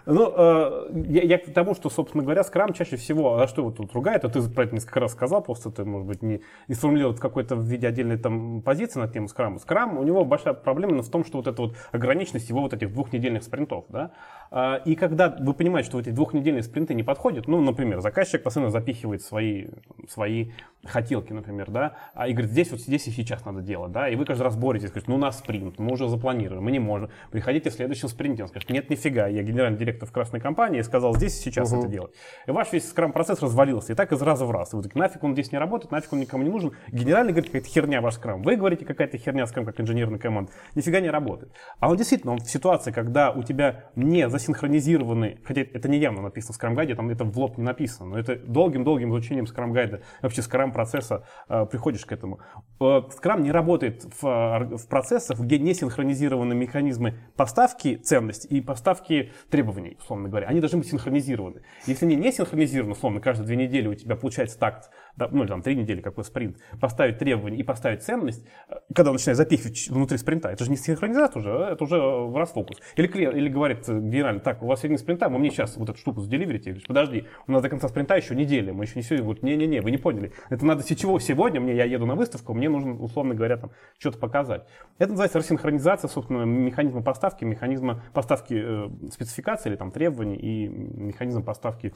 Ну, 0.06 0.32
э, 0.36 0.90
я, 1.08 1.38
к 1.38 1.52
тому, 1.52 1.74
что, 1.74 1.90
собственно 1.90 2.24
говоря, 2.24 2.42
скрам 2.42 2.72
чаще 2.72 2.96
всего, 2.96 3.38
а 3.38 3.46
что 3.46 3.60
его 3.62 3.70
тут 3.70 3.92
ругает, 3.92 4.24
а 4.24 4.28
ты 4.28 4.42
про 4.48 4.64
это 4.64 4.74
несколько 4.74 5.00
раз 5.00 5.12
сказал, 5.12 5.42
просто 5.42 5.70
ты, 5.70 5.84
может 5.84 6.06
быть, 6.06 6.22
не, 6.22 6.40
сформулировал 6.72 7.14
какой-то 7.14 7.54
в 7.56 7.62
виде 7.64 7.86
отдельной 7.86 8.16
там 8.16 8.62
позиции 8.62 8.98
на 8.98 9.08
тему 9.08 9.28
скрама. 9.28 9.58
Скрам, 9.58 9.98
у 9.98 10.02
него 10.02 10.24
большая 10.24 10.54
проблема 10.54 11.02
в 11.02 11.10
том, 11.10 11.24
что 11.24 11.38
вот 11.38 11.46
эта 11.46 11.62
вот 11.62 11.76
ограниченность 11.92 12.48
его 12.48 12.62
вот 12.62 12.72
этих 12.72 12.92
двухнедельных 12.92 13.42
спринтов, 13.42 13.84
да, 13.88 14.12
А, 14.50 14.76
и 14.84 14.94
когда 14.96 15.28
вы 15.38 15.54
понимаете, 15.54 15.90
что 15.90 16.00
эти 16.00 16.10
двухнедельные 16.10 16.62
спринты 16.62 16.94
не 16.94 17.02
подходят, 17.02 17.46
ну, 17.46 17.60
например, 17.60 18.00
заказчик 18.00 18.42
постоянно 18.42 18.70
запихивает 18.70 19.22
свои, 19.22 19.66
свои 20.08 20.52
хотелки, 20.84 21.32
например, 21.32 21.70
да, 21.70 21.96
а, 22.14 22.28
и 22.28 22.32
говорит, 22.32 22.50
здесь 22.50 22.70
вот 22.70 22.80
здесь 22.80 23.06
и 23.06 23.10
сейчас 23.10 23.44
надо 23.44 23.60
делать, 23.60 23.92
да, 23.92 24.08
и 24.08 24.16
вы 24.16 24.24
каждый 24.24 24.42
раз 24.42 24.56
боретесь, 24.56 24.88
говорите, 24.88 25.10
ну, 25.10 25.16
у 25.16 25.18
нас 25.18 25.38
спринт, 25.38 25.78
мы 25.78 25.92
уже 25.92 26.08
запланировали, 26.08 26.60
мы 26.60 26.70
не 26.70 26.78
можем, 26.78 27.10
приходите 27.30 27.70
в 27.70 27.72
следующем 27.74 28.08
спринте, 28.08 28.42
он 28.42 28.48
скажет, 28.48 28.70
нет, 28.70 28.90
нифига, 28.90 29.26
я 29.26 29.42
генеральный 29.42 29.78
директор 29.78 30.08
в 30.08 30.12
красной 30.12 30.40
компании 30.40 30.80
сказал, 30.82 31.14
здесь 31.14 31.38
и 31.38 31.42
сейчас 31.42 31.72
это 31.72 31.88
делать. 31.88 32.14
И 32.46 32.50
ваш 32.50 32.72
весь 32.72 32.88
скрам-процесс 32.88 33.42
развалился, 33.42 33.92
и 33.92 33.96
так 33.96 34.12
из 34.12 34.22
раза 34.22 34.44
в 34.44 34.50
раз. 34.50 34.72
И 34.72 34.76
вы 34.76 34.82
такие, 34.82 34.98
нафиг 34.98 35.22
он 35.22 35.32
здесь 35.34 35.52
не 35.52 35.58
работает, 35.58 35.90
нафиг 35.92 36.12
он 36.12 36.20
никому 36.20 36.42
не 36.42 36.50
нужен. 36.50 36.72
Генеральный 36.88 37.32
говорит, 37.32 37.50
какая-то 37.50 37.68
херня 37.68 38.00
ваш 38.00 38.14
скрам. 38.14 38.42
Вы 38.42 38.56
говорите, 38.56 38.84
какая-то 38.84 39.18
херня 39.18 39.46
скрам, 39.46 39.66
как 39.66 39.80
инженерная 39.80 40.18
команда. 40.18 40.52
Нифига 40.74 41.00
не 41.00 41.10
работает. 41.10 41.52
А 41.78 41.90
он 41.90 41.96
действительно, 41.96 42.32
он 42.32 42.38
в 42.38 42.50
ситуации, 42.50 42.92
когда 42.92 43.30
у 43.30 43.42
тебя 43.42 43.84
не 43.96 44.28
засинхронизированы, 44.28 45.38
хотя 45.44 45.62
это 45.62 45.88
не 45.88 45.98
явно 45.98 46.22
написано 46.22 46.52
в 46.52 46.56
скрам-гайде, 46.56 46.94
там 46.94 47.10
это 47.10 47.24
в 47.24 47.38
лоб 47.38 47.58
не 47.58 47.64
написано, 47.64 48.10
но 48.10 48.18
это 48.18 48.36
долгим-долгим 48.36 49.10
изучением 49.10 49.46
скрам-гайда, 49.46 50.00
вообще 50.22 50.42
скрам-процесса 50.70 51.24
э, 51.48 51.66
приходишь 51.66 52.04
к 52.06 52.12
этому. 52.12 52.40
Э, 52.80 53.02
Скрам 53.10 53.42
не 53.42 53.52
работает 53.52 54.04
в, 54.20 54.76
в 54.76 54.88
процессах, 54.88 55.40
где 55.40 55.58
не 55.58 55.74
синхронизированы 55.74 56.54
механизмы 56.54 57.18
поставки 57.36 57.96
ценностей 57.96 58.48
и 58.48 58.60
поставки 58.60 59.32
требований, 59.50 59.96
условно 60.00 60.28
говоря. 60.28 60.48
Они 60.48 60.60
должны 60.60 60.78
быть 60.78 60.88
синхронизированы. 60.88 61.62
Если 61.86 62.06
они 62.06 62.16
не 62.16 62.32
синхронизированы, 62.32 62.92
условно, 62.92 63.20
каждые 63.20 63.46
две 63.46 63.56
недели 63.56 63.88
у 63.88 63.94
тебя 63.94 64.16
получается 64.16 64.58
такт, 64.58 64.90
ну 65.16 65.42
или 65.42 65.48
там 65.48 65.62
три 65.62 65.76
недели, 65.76 66.00
какой 66.00 66.24
спринт, 66.24 66.58
поставить 66.80 67.18
требования 67.18 67.58
и 67.58 67.62
поставить 67.62 68.02
ценность, 68.02 68.44
э, 68.68 68.74
когда 68.94 69.10
он 69.10 69.16
начинает 69.16 69.36
запихивать 69.36 69.88
внутри 69.88 70.18
спринта, 70.18 70.50
это 70.50 70.64
же 70.64 70.70
не 70.70 70.76
синхронизация 70.76 71.40
уже, 71.40 71.50
а 71.50 71.72
это 71.72 71.84
уже 71.84 71.98
в 71.98 72.36
расфокус. 72.36 72.78
Или 72.96 73.06
клиент, 73.06 73.36
или 73.36 73.48
говорит 73.48 73.88
э, 73.88 73.98
генерально, 73.98 74.40
так, 74.40 74.62
у 74.62 74.66
вас 74.66 74.80
сегодня 74.80 74.98
спринта, 74.98 75.28
вы 75.28 75.38
мне 75.38 75.50
сейчас 75.50 75.76
вот 75.76 75.88
эту 75.88 75.98
штуку 75.98 76.20
заделиверите. 76.20 76.70
Говорю, 76.70 76.86
подожди, 76.86 77.24
у 77.46 77.52
нас 77.52 77.62
до 77.62 77.68
конца 77.68 77.88
спринта 77.88 78.16
еще 78.16 78.34
неделя, 78.34 78.72
мы 78.72 78.84
еще 78.84 78.94
не 78.96 79.02
сегодня. 79.02 79.24
Говорит, 79.24 79.42
не-не-не, 79.42 79.80
вы 79.80 79.90
не 79.90 79.98
поняли. 79.98 80.32
Это 80.48 80.64
надо 80.64 80.82
чего 80.94 81.18
сегодня, 81.18 81.60
мне 81.60 81.74
я 81.74 81.84
еду 81.84 82.06
на 82.06 82.14
выставку, 82.14 82.52
мне 82.52 82.68
нужно, 82.68 82.94
условно 82.94 83.34
говоря, 83.34 83.56
там 83.56 83.70
что-то 83.98 84.18
показать. 84.18 84.66
Это 84.98 85.10
называется 85.10 85.38
рассинхронизация, 85.38 86.08
собственно, 86.08 86.42
механизма 86.42 87.02
поставки, 87.02 87.44
механизма 87.44 88.02
поставки 88.12 88.54
э, 88.54 89.10
спецификации 89.10 89.70
или 89.70 89.76
там 89.76 89.90
требований 89.90 90.36
и 90.36 90.68
механизм 90.68 91.42
поставки 91.42 91.94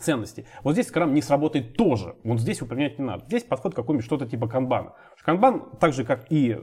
ценностей. 0.00 0.46
Вот 0.62 0.72
здесь 0.72 0.88
скрам 0.88 1.14
не 1.14 1.22
сработает 1.22 1.76
тоже. 1.76 2.16
Вот 2.24 2.40
здесь 2.40 2.58
применять 2.58 2.98
не 2.98 3.04
надо. 3.04 3.24
Здесь 3.26 3.44
подход 3.44 3.74
какой-нибудь 3.74 4.04
что-то 4.04 4.26
типа 4.26 4.48
канбана. 4.48 4.94
Канбан, 5.22 5.62
так 5.78 5.92
же 5.92 6.04
как 6.04 6.26
и 6.30 6.58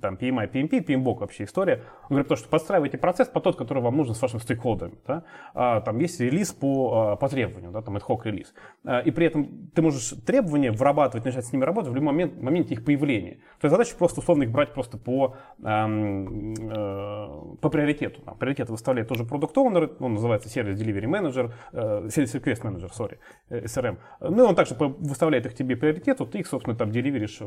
там, 0.00 0.14
PMI, 0.14 0.50
PMP, 0.50 0.84
PMBOK 0.84 1.20
вообще 1.20 1.44
история, 1.44 1.82
он 2.04 2.08
говорит 2.10 2.28
то, 2.28 2.36
что 2.36 2.48
подстраивайте 2.48 2.98
процесс 2.98 3.28
по 3.28 3.40
тот, 3.40 3.56
который 3.56 3.82
вам 3.82 3.96
нужен 3.96 4.14
с 4.14 4.22
вашими 4.22 4.40
стейкхолдерами. 4.40 4.98
Да? 5.06 5.24
А, 5.54 5.80
там 5.80 5.98
есть 5.98 6.18
релиз 6.20 6.52
по, 6.52 7.12
а, 7.12 7.16
по 7.16 7.28
требованию, 7.28 7.70
да, 7.70 7.80
там 7.80 7.96
ad 7.96 8.02
hoc 8.06 8.22
релиз. 8.24 8.54
А, 8.84 9.00
и 9.00 9.10
при 9.12 9.26
этом 9.26 9.70
ты 9.74 9.82
можешь 9.82 10.14
требования 10.26 10.72
вырабатывать, 10.72 11.24
начать 11.24 11.46
с 11.46 11.52
ними 11.52 11.64
работать 11.64 11.92
в 11.92 11.94
любой 11.94 12.12
момент, 12.12 12.42
моменте 12.42 12.74
их 12.74 12.84
появления. 12.84 13.34
То 13.60 13.66
есть 13.66 13.70
задача 13.70 13.94
просто 13.96 14.20
условно 14.20 14.42
их 14.42 14.50
брать 14.50 14.74
просто 14.74 14.98
по, 14.98 15.36
ам, 15.62 16.54
э, 16.54 17.56
по 17.60 17.68
приоритету. 17.70 18.20
Там, 18.22 18.36
приоритеты 18.36 18.72
выставляет 18.72 19.08
тоже 19.08 19.24
продукт 19.24 19.56
оунер 19.56 19.92
он 20.00 20.14
называется 20.14 20.48
сервис 20.48 20.80
Delivery 20.80 21.06
Manager, 21.06 21.52
э, 21.72 22.06
Service 22.06 22.40
Request 22.40 22.62
Manager, 22.62 22.90
sorry, 22.90 23.18
э, 23.48 23.64
SRM. 23.64 23.98
Ну 24.20 24.44
и 24.44 24.46
он 24.46 24.54
также 24.54 24.74
выставляет 24.74 25.46
их 25.46 25.54
тебе 25.54 25.76
приоритету, 25.76 26.26
ты 26.26 26.40
их, 26.40 26.46
собственно, 26.46 26.76
там 26.76 26.90
деливеришь 26.90 27.40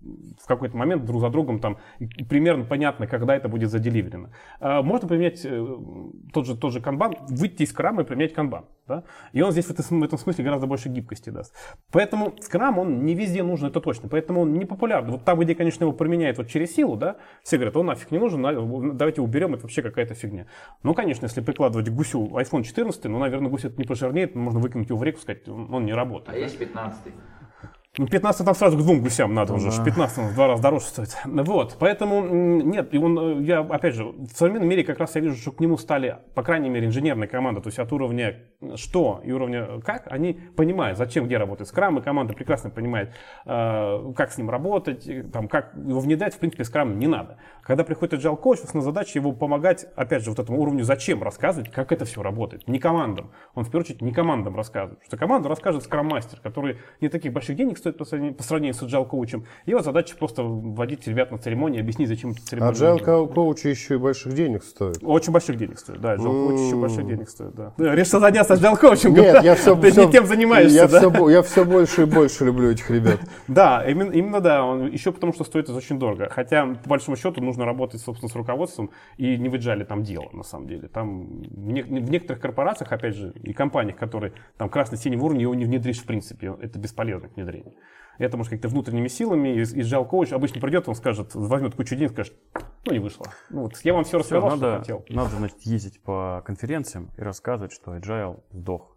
в, 0.00 0.46
какой-то 0.46 0.76
момент 0.76 1.04
друг 1.04 1.20
за 1.20 1.30
другом, 1.30 1.58
там 1.58 1.78
примерно 2.28 2.64
понятно, 2.64 3.06
когда 3.06 3.34
это 3.34 3.48
будет 3.48 3.70
заделиверено. 3.70 4.30
А 4.60 4.82
Можно 4.82 5.08
применять 5.08 5.44
э, 5.44 5.66
тот 6.32 6.46
же, 6.46 6.56
тот 6.56 6.72
же 6.72 6.80
канбан, 6.80 7.14
выйти 7.28 7.62
из 7.62 7.72
крама 7.72 8.02
и 8.02 8.04
применять 8.04 8.32
канбан. 8.32 8.66
Да? 8.86 9.02
И 9.32 9.42
он 9.42 9.50
здесь 9.52 9.66
в 9.66 9.70
этом, 9.70 10.00
в 10.00 10.04
этом 10.04 10.18
смысле 10.18 10.44
гораздо 10.44 10.66
больше 10.66 10.88
гибкости 10.88 11.30
даст. 11.30 11.52
Поэтому 11.90 12.34
скрам, 12.40 12.78
он 12.78 13.04
не 13.04 13.14
везде 13.14 13.42
нужен, 13.42 13.68
это 13.68 13.80
точно. 13.80 14.08
Поэтому 14.08 14.42
он 14.42 14.54
не 14.54 14.64
популярный. 14.64 15.12
Вот 15.12 15.24
там, 15.24 15.38
где, 15.40 15.54
конечно, 15.54 15.84
его 15.84 15.92
применяют 15.92 16.38
вот 16.38 16.48
через 16.48 16.74
силу, 16.74 16.96
да, 16.96 17.16
все 17.42 17.56
говорят, 17.56 17.76
он 17.76 17.86
нафиг 17.86 18.10
не 18.10 18.18
нужен, 18.18 18.42
давайте 18.96 19.22
уберем, 19.22 19.54
это 19.54 19.62
вообще 19.62 19.82
какая-то 19.82 20.14
фигня. 20.14 20.46
Ну, 20.82 20.94
конечно, 20.94 21.24
если 21.26 21.40
прикладывать 21.40 21.88
гусю 21.88 22.26
iPhone 22.38 22.62
14, 22.62 23.04
ну, 23.06 23.18
наверное, 23.18 23.50
гусь 23.50 23.64
это 23.64 23.76
не 23.78 23.84
пожирнеет, 23.84 24.34
можно 24.34 24.60
выкинуть 24.60 24.88
его 24.88 24.98
в 24.98 25.02
реку, 25.02 25.20
сказать, 25.20 25.48
он 25.48 25.84
не 25.84 25.92
работает. 25.92 26.28
А 26.28 26.32
да. 26.32 26.38
есть 26.38 26.58
15 26.58 27.00
Ну, 27.06 27.12
15 27.96 28.44
там 28.44 28.54
сразу 28.54 28.76
к 28.76 28.80
двум 28.80 29.00
гусям 29.00 29.32
надо 29.32 29.54
уже, 29.54 29.70
15 29.82 30.18
в 30.18 30.34
два 30.34 30.48
раза 30.48 30.62
дороже 30.62 30.84
стоит. 30.84 31.16
Вот, 31.24 31.76
поэтому 31.78 32.26
нет, 32.26 32.92
и 32.92 32.98
он, 32.98 33.18
э, 33.18 33.42
я, 33.44 33.60
опять 33.60 33.94
же, 33.94 34.04
в 34.04 34.28
современном 34.34 34.68
мире 34.68 34.84
как 34.84 34.98
раз 34.98 35.14
я 35.14 35.22
вижу, 35.22 35.36
что 35.36 35.52
к 35.52 35.60
нему 35.60 35.78
стали, 35.78 36.18
по 36.34 36.42
крайней 36.42 36.68
мере, 36.68 36.86
инженерная 36.86 37.26
команда, 37.26 37.62
то 37.62 37.68
есть 37.68 37.78
от 37.78 37.90
уровня 37.92 38.36
что 38.74 39.20
и 39.24 39.32
уровня 39.32 39.80
как, 39.80 40.06
они 40.10 40.34
понимают, 40.56 40.98
зачем, 40.98 41.26
где 41.26 41.36
работает 41.36 41.68
скрам, 41.68 41.98
и 41.98 42.02
команда 42.02 42.34
прекрасно 42.34 42.70
понимает, 42.70 43.12
э, 43.44 44.12
как 44.14 44.32
с 44.32 44.38
ним 44.38 44.50
работать, 44.50 45.08
там, 45.32 45.48
как 45.48 45.74
его 45.74 46.00
внедрять, 46.00 46.34
в 46.34 46.38
принципе, 46.38 46.64
скрам 46.64 46.98
не 46.98 47.06
надо. 47.06 47.38
Когда 47.62 47.84
приходит 47.84 48.20
agile 48.20 48.40
coach, 48.40 48.62
основная 48.64 48.84
задача 48.84 49.18
его 49.18 49.32
помогать, 49.32 49.86
опять 49.96 50.22
же, 50.22 50.30
вот 50.30 50.38
этому 50.38 50.60
уровню 50.60 50.84
зачем 50.84 51.22
рассказывать, 51.22 51.70
как 51.70 51.92
это 51.92 52.04
все 52.04 52.22
работает, 52.22 52.66
не 52.68 52.78
командам. 52.78 53.30
Он, 53.54 53.64
в 53.64 53.68
первую 53.68 53.82
очередь, 53.82 54.02
не 54.02 54.12
командам 54.12 54.56
рассказывает, 54.56 55.02
что 55.06 55.16
команду 55.16 55.48
расскажет 55.48 55.82
скрам-мастер, 55.82 56.40
который 56.40 56.78
не 57.00 57.08
таких 57.08 57.32
больших 57.32 57.56
денег 57.56 57.78
стоит 57.78 57.85
по 57.92 58.04
сравнению, 58.04 58.36
по 58.36 58.42
сравнению 58.42 58.74
с 58.74 58.82
agile 58.82 59.06
коучем. 59.06 59.44
Его 59.66 59.80
задача 59.82 60.16
просто 60.16 60.42
вводить 60.42 61.06
ребят 61.06 61.30
на 61.30 61.38
церемонии, 61.38 61.80
объяснить, 61.80 62.08
зачем 62.08 62.30
эта 62.30 62.40
церемония. 62.42 62.72
Agile 62.74 63.32
коучи 63.32 63.66
еще 63.68 63.94
и 63.94 63.98
больших 63.98 64.34
денег 64.34 64.64
стоит. 64.64 64.98
Очень 65.02 65.32
больших 65.32 65.56
денег 65.56 65.78
стоит, 65.78 66.00
да, 66.00 66.16
agile 66.16 66.48
коуч 66.48 66.60
еще 66.60 66.76
больших 66.76 67.06
денег 67.06 67.28
стоит, 67.28 67.54
да. 67.54 67.72
Да, 67.76 67.94
Решил 67.94 68.20
заняться 68.20 68.54
agile 68.54 68.76
коучем. 68.78 69.14
Нет, 69.14 69.42
я 69.42 69.54
все, 69.54 69.76
Ты 69.76 69.92
не 69.92 70.10
тем 70.10 70.26
занимаешься, 70.26 70.76
я 70.76 70.88
да? 70.88 70.98
Все, 70.98 71.28
я 71.28 71.42
все 71.42 71.64
больше 71.64 72.02
и 72.02 72.04
больше 72.04 72.44
люблю 72.44 72.70
этих 72.70 72.90
ребят. 72.90 73.20
Да, 73.48 73.84
именно, 73.88 74.40
да. 74.40 74.60
Еще 74.90 75.12
потому, 75.12 75.32
что 75.32 75.44
стоит 75.44 75.66
это 75.66 75.74
очень 75.74 75.98
дорого. 75.98 76.28
Хотя, 76.30 76.66
по 76.66 76.88
большому 76.90 77.16
счету, 77.16 77.40
нужно 77.42 77.64
работать, 77.64 78.00
собственно, 78.00 78.30
с 78.30 78.34
руководством 78.34 78.90
и 79.16 79.36
не 79.36 79.48
в 79.48 79.54
agile 79.54 79.84
там 79.84 80.02
дело, 80.02 80.28
на 80.32 80.42
самом 80.42 80.68
деле. 80.68 80.88
Там 80.88 81.26
в, 81.26 81.66
не- 81.72 81.82
в 81.82 82.10
некоторых 82.10 82.42
корпорациях, 82.42 82.92
опять 82.92 83.14
же, 83.14 83.32
и 83.42 83.52
компаниях, 83.52 83.96
которые 83.96 84.32
там 84.56 84.68
красно-синий 84.68 85.16
уровень, 85.16 85.42
его 85.42 85.54
не 85.54 85.64
внедришь 85.64 85.98
в 86.00 86.06
принципе. 86.06 86.54
Это 86.60 86.78
бесполезно 86.78 87.28
к 87.28 87.36
внедрению. 87.36 87.72
Это 88.18 88.36
может 88.36 88.50
как-то 88.50 88.68
внутренними 88.68 89.08
силами. 89.08 89.48
И, 89.50 89.60
и 89.60 89.80
agile 89.82 90.06
коуч 90.06 90.32
обычно 90.32 90.60
придет, 90.60 90.88
он 90.88 90.94
скажет, 90.94 91.34
возьмет 91.34 91.74
кучу 91.74 91.96
денег, 91.96 92.12
скажет, 92.12 92.34
ну 92.84 92.92
не 92.92 92.98
вышло. 92.98 93.26
Ну, 93.50 93.62
вот, 93.62 93.76
я 93.82 93.92
вам 93.92 94.04
все 94.04 94.18
рассказал, 94.18 94.50
что 94.50 94.60
надо, 94.60 94.78
хотел. 94.78 95.04
надо, 95.08 95.36
значит, 95.36 95.60
ездить 95.62 96.00
по 96.02 96.42
конференциям 96.46 97.10
и 97.16 97.22
рассказывать, 97.22 97.72
что 97.72 97.96
Agile 97.96 98.42
сдох. 98.52 98.95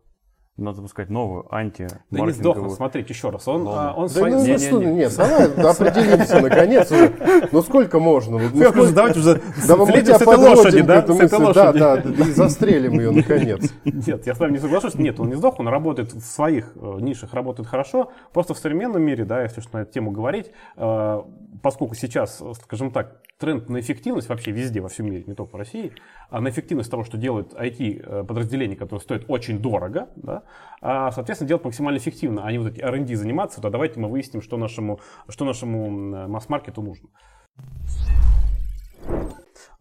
Надо 0.60 0.78
запускать 0.78 1.10
новую 1.10 1.53
анти 1.53 1.88
Да 2.12 2.20
не 2.22 2.32
сдохнул, 2.32 2.70
смотрите 2.72 3.14
еще 3.14 3.30
раз. 3.30 3.47
Он, 3.47 3.66
а, 3.68 3.93
он 3.95 4.07
Да 4.07 4.10
свои- 4.10 4.32
ну, 4.32 4.41
Не, 4.43 4.51
не, 4.51 4.57
что, 4.57 4.84
не. 4.84 4.93
нет, 4.93 5.16
давай 5.16 5.47
определимся 5.72 6.39
наконец 6.41 6.91
уже. 6.91 7.14
Ну 7.51 7.62
сколько 7.62 7.99
можно? 7.99 8.38
Ну, 8.39 8.49
сколько- 8.49 8.93
давайте 8.93 9.20
уже 9.20 9.41
Да 9.68 9.78
мы 9.78 9.86
слезем 9.86 10.05
тебя 10.05 10.20
с 10.20 10.22
этой 10.22 10.38
лошади, 10.38 10.82
да? 10.82 11.01
С 11.01 11.10
этой. 11.10 11.30
Да, 11.30 11.38
лошади. 11.38 11.80
да, 11.80 11.97
да, 11.97 12.10
и 12.26 12.32
застрелим 12.32 12.99
ее 12.99 13.12
наконец. 13.12 13.72
Нет, 13.86 14.28
я 14.28 14.36
с 14.36 14.39
вами 14.39 14.53
не 14.53 14.60
соглашусь. 14.60 14.95
Нет, 14.95 15.20
он 15.20 15.30
не 15.30 15.36
сдох, 15.36 15.60
он 15.60 15.68
работает 15.68 16.14
в 16.14 16.22
своих 16.22 16.74
э, 16.76 16.97
нишах, 16.99 17.34
работает 17.34 17.68
хорошо. 17.70 18.12
Просто 18.34 18.53
в 18.53 18.57
современном 18.57 19.01
мире, 19.01 19.26
да, 19.26 19.41
если 19.43 19.62
уж 19.62 19.72
на 19.72 19.80
эту 19.80 19.93
тему 19.93 20.12
говорить, 20.12 20.51
э, 20.78 21.22
поскольку 21.64 21.95
сейчас, 21.95 22.41
э, 22.41 22.51
скажем 22.64 22.91
так, 22.91 23.22
тренд 23.38 23.70
на 23.70 23.80
эффективность 23.80 24.28
вообще 24.28 24.51
везде, 24.51 24.82
во 24.82 24.89
всем 24.89 25.05
мире, 25.05 25.24
не 25.26 25.34
только 25.34 25.55
в 25.55 25.55
России, 25.57 25.93
а 26.30 26.41
на 26.41 26.49
эффективность 26.49 26.91
того, 26.91 27.03
что 27.05 27.18
делают 27.18 27.53
IT-подразделения, 27.53 28.76
которые 28.76 29.01
стоят 29.01 29.24
очень 29.28 29.60
дорого, 29.60 30.10
да, 30.18 30.43
соответственно, 30.82 31.47
делать 31.47 31.64
максимально 31.66 31.97
эффективно, 31.97 32.45
а 32.45 32.52
не 32.52 32.58
вот 32.58 32.68
эти 32.72 32.80
R&D 32.82 33.16
заниматься, 33.16 33.62
то 33.62 33.70
давайте 33.70 34.00
мы 34.00 34.10
выясним, 34.10 34.41
что 34.41 34.58
нашему, 34.58 35.00
что 35.28 35.45
нашему 35.45 35.89
масс-маркету 36.28 36.82
нужно. 36.82 37.10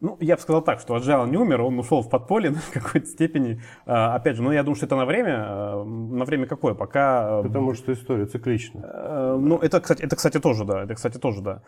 Ну, 0.01 0.17
я 0.21 0.37
бы 0.37 0.41
сказал 0.43 0.63
так, 0.63 0.79
что 0.79 0.97
Agile 0.97 1.29
не 1.29 1.37
умер, 1.37 1.61
он 1.63 1.79
ушел 1.79 2.03
в 2.03 2.09
подполье 2.09 2.51
в 2.71 2.73
какой-то 2.73 3.07
степени. 3.07 3.61
А, 3.85 4.15
Опять 4.15 4.37
же, 4.37 4.43
ну, 4.43 4.53
я 4.53 4.63
думаю, 4.63 4.77
что 4.77 4.87
это 4.87 4.95
на 4.97 5.05
время. 5.05 5.45
а, 5.45 5.85
На 5.85 6.25
время 6.25 6.47
какое? 6.47 6.75
Пока... 6.75 7.43
Потому 7.43 7.75
что 7.75 7.93
история 7.93 8.27
циклична. 8.27 8.81
Э, 8.85 9.37
Ну, 9.39 9.59
это, 9.59 9.81
кстати, 9.81 10.03
это, 10.03 10.15
кстати, 10.15 10.39
тоже, 10.39 10.65
да. 10.65 10.85
Это, 10.85 10.95
кстати, 10.95 11.19
тоже, 11.19 11.43
да. 11.43 11.63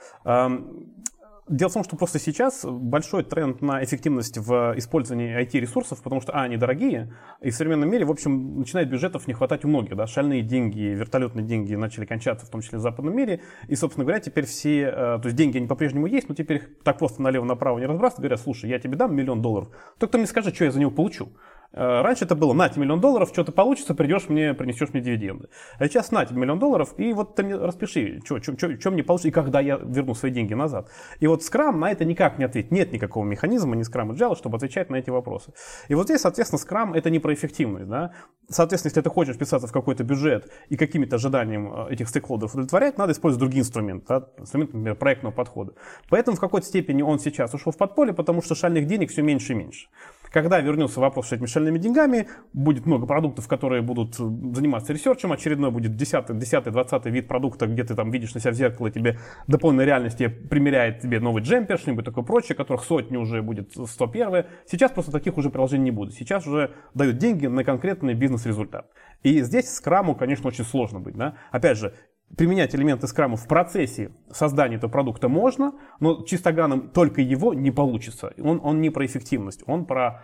Дело 1.50 1.68
в 1.68 1.72
том, 1.72 1.82
что 1.82 1.96
просто 1.96 2.20
сейчас 2.20 2.64
большой 2.64 3.24
тренд 3.24 3.60
на 3.60 3.82
эффективность 3.82 4.38
в 4.38 4.74
использовании 4.76 5.36
IT-ресурсов, 5.36 6.00
потому 6.00 6.20
что, 6.20 6.32
а, 6.32 6.42
они 6.42 6.56
дорогие, 6.56 7.12
и 7.40 7.50
в 7.50 7.56
современном 7.56 7.90
мире, 7.90 8.04
в 8.04 8.10
общем, 8.12 8.60
начинает 8.60 8.88
бюджетов 8.88 9.26
не 9.26 9.34
хватать 9.34 9.64
у 9.64 9.68
многих, 9.68 9.96
да, 9.96 10.06
шальные 10.06 10.42
деньги, 10.42 10.78
вертолетные 10.78 11.44
деньги 11.44 11.74
начали 11.74 12.06
кончаться, 12.06 12.46
в 12.46 12.50
том 12.50 12.60
числе 12.60 12.78
в 12.78 12.82
западном 12.82 13.16
мире, 13.16 13.40
и, 13.66 13.74
собственно 13.74 14.04
говоря, 14.04 14.20
теперь 14.20 14.44
все, 14.46 14.82
э, 14.82 14.92
то 14.92 15.22
есть 15.24 15.34
деньги, 15.34 15.56
они 15.56 15.66
по-прежнему 15.66 16.06
есть, 16.06 16.28
но 16.28 16.36
теперь 16.36 16.58
их 16.58 16.68
так 16.84 16.98
просто 16.98 17.20
налево-направо 17.20 17.80
не 17.80 17.86
разбрасывают, 17.86 18.20
говорят, 18.20 18.40
слушай, 18.40 18.70
я 18.70 18.78
тебе 18.78 18.96
дам 18.96 19.12
миллион 19.12 19.42
долларов, 19.42 19.70
только 19.98 20.12
ты 20.12 20.18
мне 20.18 20.28
скажи, 20.28 20.54
что 20.54 20.66
я 20.66 20.70
за 20.70 20.78
него 20.78 20.92
получу. 20.92 21.30
Э, 21.72 22.02
Раньше 22.02 22.24
это 22.24 22.34
было, 22.34 22.52
на 22.52 22.68
тебе 22.68 22.82
миллион 22.82 23.00
долларов, 23.00 23.28
что-то 23.32 23.52
получится, 23.52 23.94
придешь 23.94 24.28
мне, 24.28 24.54
принесешь 24.54 24.92
мне 24.92 25.02
дивиденды. 25.02 25.48
А 25.78 25.86
сейчас 25.86 26.10
на 26.10 26.24
тебе 26.24 26.40
миллион 26.40 26.58
долларов, 26.58 26.94
и 26.96 27.12
вот 27.12 27.36
ты 27.36 27.42
мне 27.42 27.56
распиши, 27.56 28.20
что 28.24 28.90
мне 28.90 29.04
получится, 29.04 29.28
и 29.28 29.30
когда 29.30 29.60
я 29.60 29.76
верну 29.76 30.14
свои 30.14 30.30
деньги 30.30 30.54
назад. 30.54 30.90
И 31.20 31.26
вот 31.26 31.42
Scrum 31.42 31.76
на 31.76 31.90
это 31.90 32.04
никак 32.04 32.38
не 32.38 32.44
ответит. 32.44 32.70
Нет 32.70 32.92
никакого 32.92 33.24
механизма, 33.24 33.76
ни 33.76 33.82
Scrum, 33.82 34.12
ни 34.12 34.20
Agile, 34.20 34.36
чтобы 34.36 34.56
отвечать 34.56 34.90
на 34.90 34.96
эти 34.96 35.10
вопросы. 35.10 35.52
И 35.88 35.94
вот 35.94 36.06
здесь, 36.06 36.20
соответственно, 36.20 36.60
Scrum 36.60 36.96
это 36.96 37.10
не 37.10 37.18
про 37.18 37.32
эффективность. 37.34 37.88
Да? 37.88 38.12
Соответственно, 38.48 38.90
если 38.90 39.00
ты 39.02 39.10
хочешь 39.10 39.36
вписаться 39.36 39.68
в 39.68 39.72
какой-то 39.72 40.04
бюджет 40.04 40.50
и 40.68 40.76
какими-то 40.76 41.16
ожиданиям 41.16 41.72
э, 41.72 41.92
этих 41.92 42.08
стейкхолдеров 42.08 42.52
удовлетворять, 42.54 42.98
надо 42.98 43.12
использовать 43.12 43.40
другие 43.40 43.60
инструменты. 43.60 44.06
Да? 44.08 44.28
Инструменты, 44.38 44.76
например, 44.76 44.96
проектного 44.96 45.32
подхода. 45.32 45.74
Поэтому 46.08 46.36
в 46.36 46.40
какой-то 46.40 46.66
степени 46.66 47.02
он 47.02 47.18
сейчас 47.18 47.54
ушел 47.54 47.72
в 47.72 47.76
подполье, 47.76 48.12
потому 48.12 48.42
что 48.42 48.54
шальных 48.54 48.86
денег 48.86 49.10
все 49.10 49.22
меньше 49.22 49.52
и 49.52 49.56
меньше. 49.56 49.88
Когда 50.30 50.60
вернется 50.60 51.00
вопрос 51.00 51.28
с 51.28 51.32
этими 51.32 51.46
шальными 51.46 51.78
деньгами, 51.78 52.28
будет 52.52 52.86
много 52.86 53.06
продуктов, 53.06 53.48
которые 53.48 53.82
будут 53.82 54.14
э, 54.20 54.22
заниматься 54.54 54.92
ресерчем, 54.92 55.32
очередной 55.32 55.70
будет 55.70 55.96
10, 55.96 56.38
10 56.38 56.64
20 56.64 57.06
вид 57.06 57.26
продукта, 57.26 57.66
где 57.66 57.82
ты 57.82 57.94
там 57.94 58.10
видишь 58.10 58.34
на 58.34 58.40
себя 58.40 58.52
в 58.52 58.54
зеркало, 58.54 58.90
тебе 58.90 59.18
дополненная 59.48 59.84
реальность 59.86 60.18
тебе 60.18 60.30
примеряет 60.30 61.00
тебе 61.00 61.18
новый 61.18 61.42
джемпер, 61.42 61.78
что-нибудь 61.78 62.04
такое 62.04 62.24
прочее, 62.24 62.54
которых 62.54 62.84
сотни 62.84 63.16
уже 63.16 63.42
будет 63.42 63.72
101. 63.72 64.46
Сейчас 64.66 64.92
просто 64.92 65.10
таких 65.10 65.36
уже 65.36 65.50
приложений 65.50 65.84
не 65.84 65.90
будет. 65.90 66.14
Сейчас 66.14 66.46
уже 66.46 66.72
дают 66.94 67.18
деньги 67.18 67.46
на 67.46 67.64
конкретный 67.64 68.14
бизнес-результат. 68.14 68.90
И 69.22 69.42
здесь 69.42 69.70
скраму, 69.70 70.14
конечно, 70.14 70.48
очень 70.48 70.64
сложно 70.64 71.00
быть. 71.00 71.16
Да? 71.16 71.34
Опять 71.50 71.78
же, 71.78 71.94
применять 72.36 72.74
элементы 72.74 73.06
скрама 73.06 73.36
в 73.36 73.46
процессе 73.46 74.12
создания 74.30 74.76
этого 74.76 74.90
продукта 74.90 75.28
можно, 75.28 75.72
но 76.00 76.24
чистоганом 76.24 76.88
только 76.90 77.20
его 77.20 77.54
не 77.54 77.70
получится. 77.70 78.32
Он, 78.42 78.60
он 78.62 78.80
не 78.80 78.90
про 78.90 79.04
эффективность, 79.06 79.62
он 79.66 79.84
про 79.84 80.22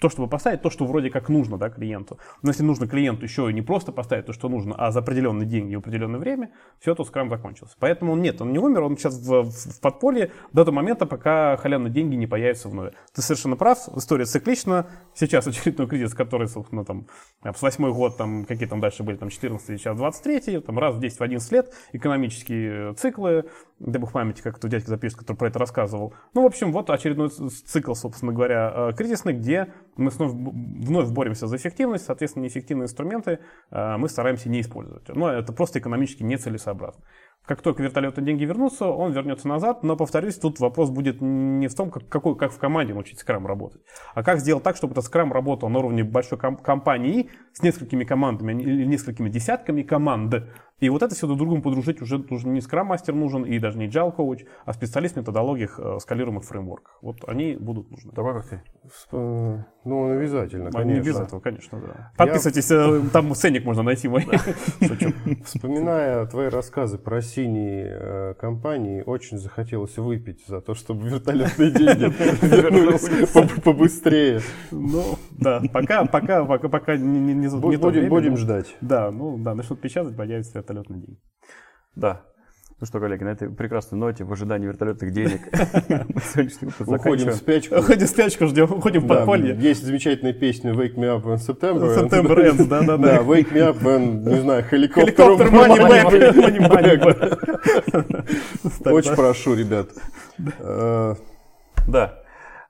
то, 0.00 0.08
чтобы 0.08 0.28
поставить 0.28 0.62
то, 0.62 0.70
что 0.70 0.86
вроде 0.86 1.10
как 1.10 1.28
нужно 1.28 1.58
да, 1.58 1.70
клиенту. 1.70 2.18
Но 2.42 2.50
если 2.50 2.62
нужно 2.62 2.86
клиенту 2.86 3.24
еще 3.24 3.52
не 3.52 3.62
просто 3.62 3.92
поставить 3.92 4.26
то, 4.26 4.32
что 4.32 4.48
нужно, 4.48 4.74
а 4.76 4.90
за 4.90 5.00
определенные 5.00 5.46
деньги 5.46 5.72
и 5.72 5.76
определенное 5.76 6.20
время, 6.20 6.50
все, 6.80 6.94
то 6.94 7.04
скрам 7.04 7.28
закончился. 7.30 7.76
Поэтому 7.78 8.12
он 8.12 8.22
нет, 8.22 8.40
он 8.40 8.52
не 8.52 8.58
умер, 8.58 8.82
он 8.82 8.96
сейчас 8.96 9.18
в, 9.18 9.42
в- 9.42 9.76
в 9.76 9.80
подполье 9.80 10.30
до 10.52 10.64
того 10.64 10.76
момента, 10.76 11.06
пока 11.06 11.56
халявные 11.56 11.92
деньги 11.92 12.14
не 12.14 12.26
появятся 12.26 12.68
вновь. 12.68 12.92
Ты 13.14 13.22
совершенно 13.22 13.56
прав, 13.56 13.78
история 13.96 14.24
циклична. 14.24 14.86
Сейчас 15.14 15.46
очередной 15.48 15.88
кризис, 15.88 16.14
который, 16.14 16.48
собственно, 16.48 16.84
там, 16.84 17.06
там, 17.42 17.54
с 17.54 17.62
восьмой 17.62 17.92
год, 17.92 18.16
там, 18.16 18.44
какие 18.44 18.68
там 18.68 18.80
дальше 18.80 19.02
были, 19.02 19.16
там, 19.16 19.28
14 19.30 19.78
сейчас 19.78 19.96
23 19.96 20.60
там, 20.60 20.78
раз 20.78 20.94
в 20.94 21.00
10-11 21.00 21.52
лет, 21.52 21.72
экономические 21.92 22.94
циклы, 22.94 23.44
дай 23.78 24.00
бог 24.00 24.12
памяти, 24.12 24.42
как 24.42 24.58
это 24.58 24.68
дядька 24.68 24.90
запишет, 24.90 25.18
который 25.18 25.36
про 25.36 25.48
это 25.48 25.58
рассказывал. 25.58 26.14
Ну, 26.34 26.42
в 26.42 26.46
общем, 26.46 26.72
вот 26.72 26.90
очередной 26.90 27.30
цикл, 27.30 27.94
собственно 27.94 28.32
говоря, 28.32 28.72
э, 28.74 28.92
кризисный, 28.96 29.32
где 29.32 29.72
мы 29.98 30.10
снова, 30.10 30.30
вновь 30.32 31.10
боремся 31.10 31.46
за 31.46 31.56
эффективность, 31.56 32.06
соответственно, 32.06 32.44
неэффективные 32.44 32.84
инструменты 32.84 33.40
э, 33.70 33.96
мы 33.96 34.08
стараемся 34.08 34.48
не 34.48 34.60
использовать. 34.60 35.08
Но 35.08 35.30
это 35.30 35.52
просто 35.52 35.80
экономически 35.80 36.22
нецелесообразно. 36.22 37.02
Как 37.48 37.62
только 37.62 37.82
вертолетные 37.82 38.26
деньги 38.26 38.44
вернутся, 38.44 38.88
он 38.88 39.12
вернется 39.12 39.48
назад, 39.48 39.82
но, 39.82 39.96
повторюсь, 39.96 40.36
тут 40.36 40.60
вопрос 40.60 40.90
будет 40.90 41.22
не 41.22 41.66
в 41.68 41.74
том, 41.74 41.90
как, 41.90 42.06
какой, 42.06 42.36
как 42.36 42.52
в 42.52 42.58
команде 42.58 42.92
научить 42.92 43.18
скрам 43.20 43.46
работать, 43.46 43.80
а 44.14 44.22
как 44.22 44.38
сделать 44.40 44.62
так, 44.62 44.76
чтобы 44.76 44.92
этот 44.92 45.06
скрам 45.06 45.32
работал 45.32 45.70
на 45.70 45.78
уровне 45.78 46.04
большой 46.04 46.36
ком- 46.36 46.58
компании 46.58 47.30
с 47.54 47.62
несколькими 47.62 48.04
командами 48.04 48.52
или 48.62 48.84
несколькими 48.84 49.30
десятками 49.30 49.82
команд. 49.82 50.34
И 50.80 50.90
вот 50.90 51.02
это 51.02 51.12
все 51.14 51.26
друг 51.26 51.38
другу 51.38 51.60
подружить 51.60 52.00
уже, 52.02 52.18
уже 52.30 52.46
не 52.46 52.60
скрам-мастер 52.60 53.12
нужен, 53.12 53.42
и 53.44 53.58
даже 53.58 53.78
не 53.78 53.88
agile 53.88 54.12
коуч, 54.12 54.44
а 54.64 54.72
специалист 54.72 55.14
в 55.16 55.18
методологиях, 55.18 55.80
э, 55.80 55.98
скалируемых 56.00 56.44
фреймворках. 56.44 56.98
Вот 57.02 57.16
они 57.26 57.56
будут 57.56 57.90
нужны. 57.90 58.12
Такой, 58.12 58.34
как 58.34 58.46
ты. 58.48 58.62
Э, 59.10 59.64
Ну, 59.84 60.10
обязательно, 60.16 60.66
Они 60.74 60.92
конечно. 60.92 61.02
без 61.02 61.18
этого, 61.18 61.40
конечно, 61.40 61.80
да. 61.80 62.12
Подписывайтесь, 62.16 62.70
э, 62.70 63.00
там 63.12 63.34
ценник 63.34 63.64
можно 63.64 63.82
найти 63.82 64.06
мой. 64.06 64.24
Вспоминая 65.44 66.26
твои 66.26 66.48
рассказы 66.48 66.98
про 66.98 67.22
синие 67.22 67.37
э, 67.46 68.34
компании, 68.34 69.02
очень 69.04 69.38
захотелось 69.38 69.96
выпить 69.96 70.46
за 70.46 70.60
то, 70.60 70.74
чтобы 70.74 71.08
вертолетные 71.08 71.70
деньги 71.70 72.12
вернулись 72.46 73.32
по- 73.32 73.60
побыстрее. 73.62 74.40
Ну, 74.70 75.16
да, 75.30 75.62
пока, 75.72 76.04
пока, 76.06 76.44
пока, 76.44 76.68
пока 76.68 76.96
не, 76.96 77.18
Будем 78.08 78.36
ждать. 78.36 78.76
Да, 78.80 79.10
ну 79.10 79.38
да, 79.38 79.54
начнут 79.54 79.80
печатать, 79.80 80.16
появится 80.16 80.58
вертолетный 80.58 80.98
день. 81.00 81.18
Да. 81.94 82.22
Ну 82.80 82.86
что, 82.86 83.00
коллеги, 83.00 83.24
на 83.24 83.30
этой 83.30 83.50
прекрасной 83.50 83.98
ноте, 83.98 84.22
в 84.22 84.32
ожидании 84.32 84.68
вертолетных 84.68 85.12
денег, 85.12 85.40
мы 85.52 86.20
сегодняшний 86.20 86.68
выпуск 86.68 86.88
Уходим 86.88 87.30
в 87.30 87.34
спячку. 87.34 87.74
Уходим 87.74 88.06
в 88.06 88.10
спячку, 88.10 88.46
ждем, 88.46 88.72
уходим 88.72 89.00
в 89.00 89.08
подполье. 89.08 89.56
Есть 89.58 89.84
замечательная 89.84 90.32
песня 90.32 90.72
Wake 90.72 90.94
Me 90.94 91.06
Up 91.12 91.24
When 91.24 91.38
September. 91.38 91.96
September 92.08 92.36
ends, 92.36 92.68
да, 92.68 92.82
да, 92.82 92.96
Да, 92.96 93.16
да. 93.16 93.16
Wake 93.22 93.52
Me 93.52 93.68
Up 93.68 93.82
When, 93.82 94.22
не 94.32 94.40
знаю, 94.42 94.64
helicopter, 94.70 95.50
money 95.50 95.80
back. 97.90 98.92
Очень 98.92 99.14
прошу, 99.16 99.54
ребят. 99.56 99.88
Э, 100.60 101.16
Да. 101.88 102.14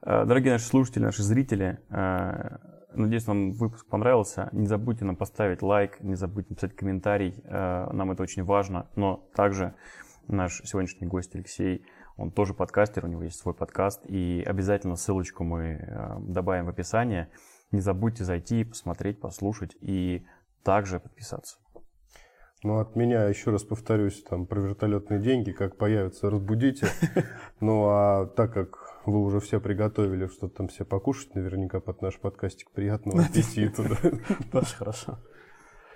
Э, 0.01 0.25
Дорогие 0.25 0.53
наши 0.55 0.65
слушатели, 0.65 1.03
наши 1.03 1.23
зрители, 1.23 1.81
э, 1.91 2.57
надеюсь, 3.03 3.27
вам 3.27 3.53
выпуск 3.53 3.87
понравился. 3.87 4.49
Не 4.53 4.67
забудьте 4.67 5.05
нам 5.05 5.17
поставить 5.17 5.63
лайк, 5.63 6.01
не 6.01 6.15
забудьте 6.15 6.51
написать 6.51 6.75
комментарий. 6.75 7.35
э, 7.45 7.89
Нам 7.93 8.11
это 8.11 8.23
очень 8.23 8.45
важно. 8.45 8.89
Но 8.97 9.29
также 9.35 9.75
наш 10.27 10.61
сегодняшний 10.65 11.07
гость 11.07 11.35
Алексей, 11.35 11.85
он 12.17 12.31
тоже 12.31 12.55
подкастер, 12.55 13.05
у 13.05 13.09
него 13.09 13.23
есть 13.23 13.39
свой 13.39 13.55
подкаст. 13.55 14.03
И 14.07 14.43
обязательно 14.47 14.97
ссылочку 14.97 15.45
мы 15.45 15.79
э, 15.81 16.17
добавим 16.21 16.67
в 16.67 16.69
описание. 16.71 17.31
Не 17.71 17.81
забудьте 17.81 18.25
зайти, 18.25 18.65
посмотреть, 18.65 19.21
послушать 19.21 19.77
и 19.81 20.27
также 20.63 21.01
подписаться. 21.01 21.59
Ну, 22.65 22.81
от 22.81 22.97
меня, 22.97 23.25
еще 23.25 23.53
раз 23.53 23.63
повторюсь, 23.63 24.23
там, 24.25 24.47
про 24.47 24.61
вертолетные 24.61 25.21
деньги, 25.21 25.53
как 25.53 25.77
появятся, 25.77 26.29
разбудите. 26.31 26.89
Ну, 27.61 27.87
а 27.89 28.27
так 28.27 28.53
как 28.53 28.88
вы 29.11 29.21
уже 29.21 29.41
все 29.41 29.61
приготовили 29.61 30.27
что-то 30.27 30.57
там 30.57 30.69
все 30.69 30.85
покушать, 30.85 31.35
наверняка 31.35 31.81
под 31.81 32.03
наш 32.03 32.19
подкастик. 32.19 32.71
Приятного 32.71 33.23
аппетита. 33.25 33.83
Тоже 34.53 34.75
хорошо. 34.77 35.19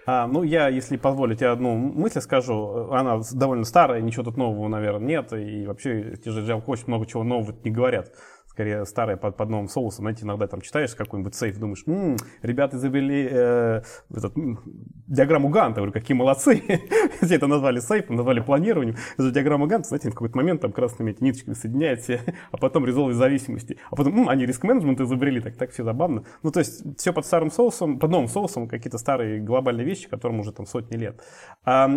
А, 0.05 0.27
ну, 0.27 0.43
я, 0.43 0.69
если 0.69 0.97
позволите, 0.97 1.47
одну 1.47 1.77
мысль 1.77 2.21
скажу. 2.21 2.91
Она 2.91 3.21
довольно 3.35 3.65
старая, 3.65 4.01
ничего 4.01 4.25
тут 4.25 4.37
нового, 4.37 4.69
наверное, 4.69 5.07
нет. 5.07 5.33
И 5.33 5.67
вообще, 5.67 6.17
те 6.17 6.31
же 6.31 6.45
Java 6.45 6.63
очень 6.67 6.85
много 6.89 7.07
чего 7.07 7.23
нового 7.23 7.55
не 7.63 7.71
говорят. 7.71 8.13
Скорее, 8.53 8.85
старое 8.85 9.17
под, 9.17 9.39
под 9.39 9.49
новым 9.49 9.69
соусом. 9.69 10.03
Знаете, 10.03 10.25
иногда 10.25 10.47
там 10.47 10.61
читаешь 10.61 10.95
какой-нибудь 10.95 11.35
сейф, 11.35 11.59
думаешь, 11.59 11.85
«М, 11.87 12.19
ребята 12.43 12.77
изобрели 12.77 13.27
э, 13.31 13.83
этот, 14.15 14.37
м, 14.37 14.61
диаграмму 15.07 15.49
Ганта. 15.49 15.77
Говорю, 15.77 15.93
какие 15.93 16.15
молодцы. 16.15 16.63
Все 17.23 17.37
это 17.37 17.47
назвали 17.47 17.81
сейфом, 17.81 18.17
назвали 18.17 18.41
планированием. 18.41 18.97
Это 19.15 19.23
же 19.23 19.33
диаграмма 19.33 19.67
Ганта, 19.67 19.89
знаете, 19.89 20.11
в 20.11 20.13
какой-то 20.13 20.37
момент 20.37 20.61
там 20.61 20.73
красными 20.73 21.13
эти 21.13 21.25
ниточками 21.25 21.55
соединяют 21.55 22.01
все, 22.01 22.21
а 22.51 22.59
потом 22.59 22.85
резолвы 22.85 23.15
зависимости. 23.15 23.79
А 23.91 23.97
потом, 23.97 24.19
м, 24.21 24.29
они 24.29 24.45
риск-менеджмент 24.45 25.01
изобрели, 25.01 25.41
так, 25.41 25.57
так 25.57 25.71
все 25.71 25.83
забавно. 25.83 26.25
Ну, 26.43 26.51
то 26.51 26.59
есть, 26.59 26.99
все 26.99 27.15
под 27.15 27.25
старым 27.25 27.51
соусом, 27.51 27.99
под 27.99 28.11
новым 28.11 28.29
соусом, 28.29 28.69
какие-то 28.69 28.99
старые 28.99 29.41
глобальные 29.41 29.87
вещи, 29.87 30.11
которым 30.11 30.41
уже 30.41 30.53
там 30.53 30.67
сотни 30.67 30.97
лет. 30.97 31.23
А, 31.65 31.91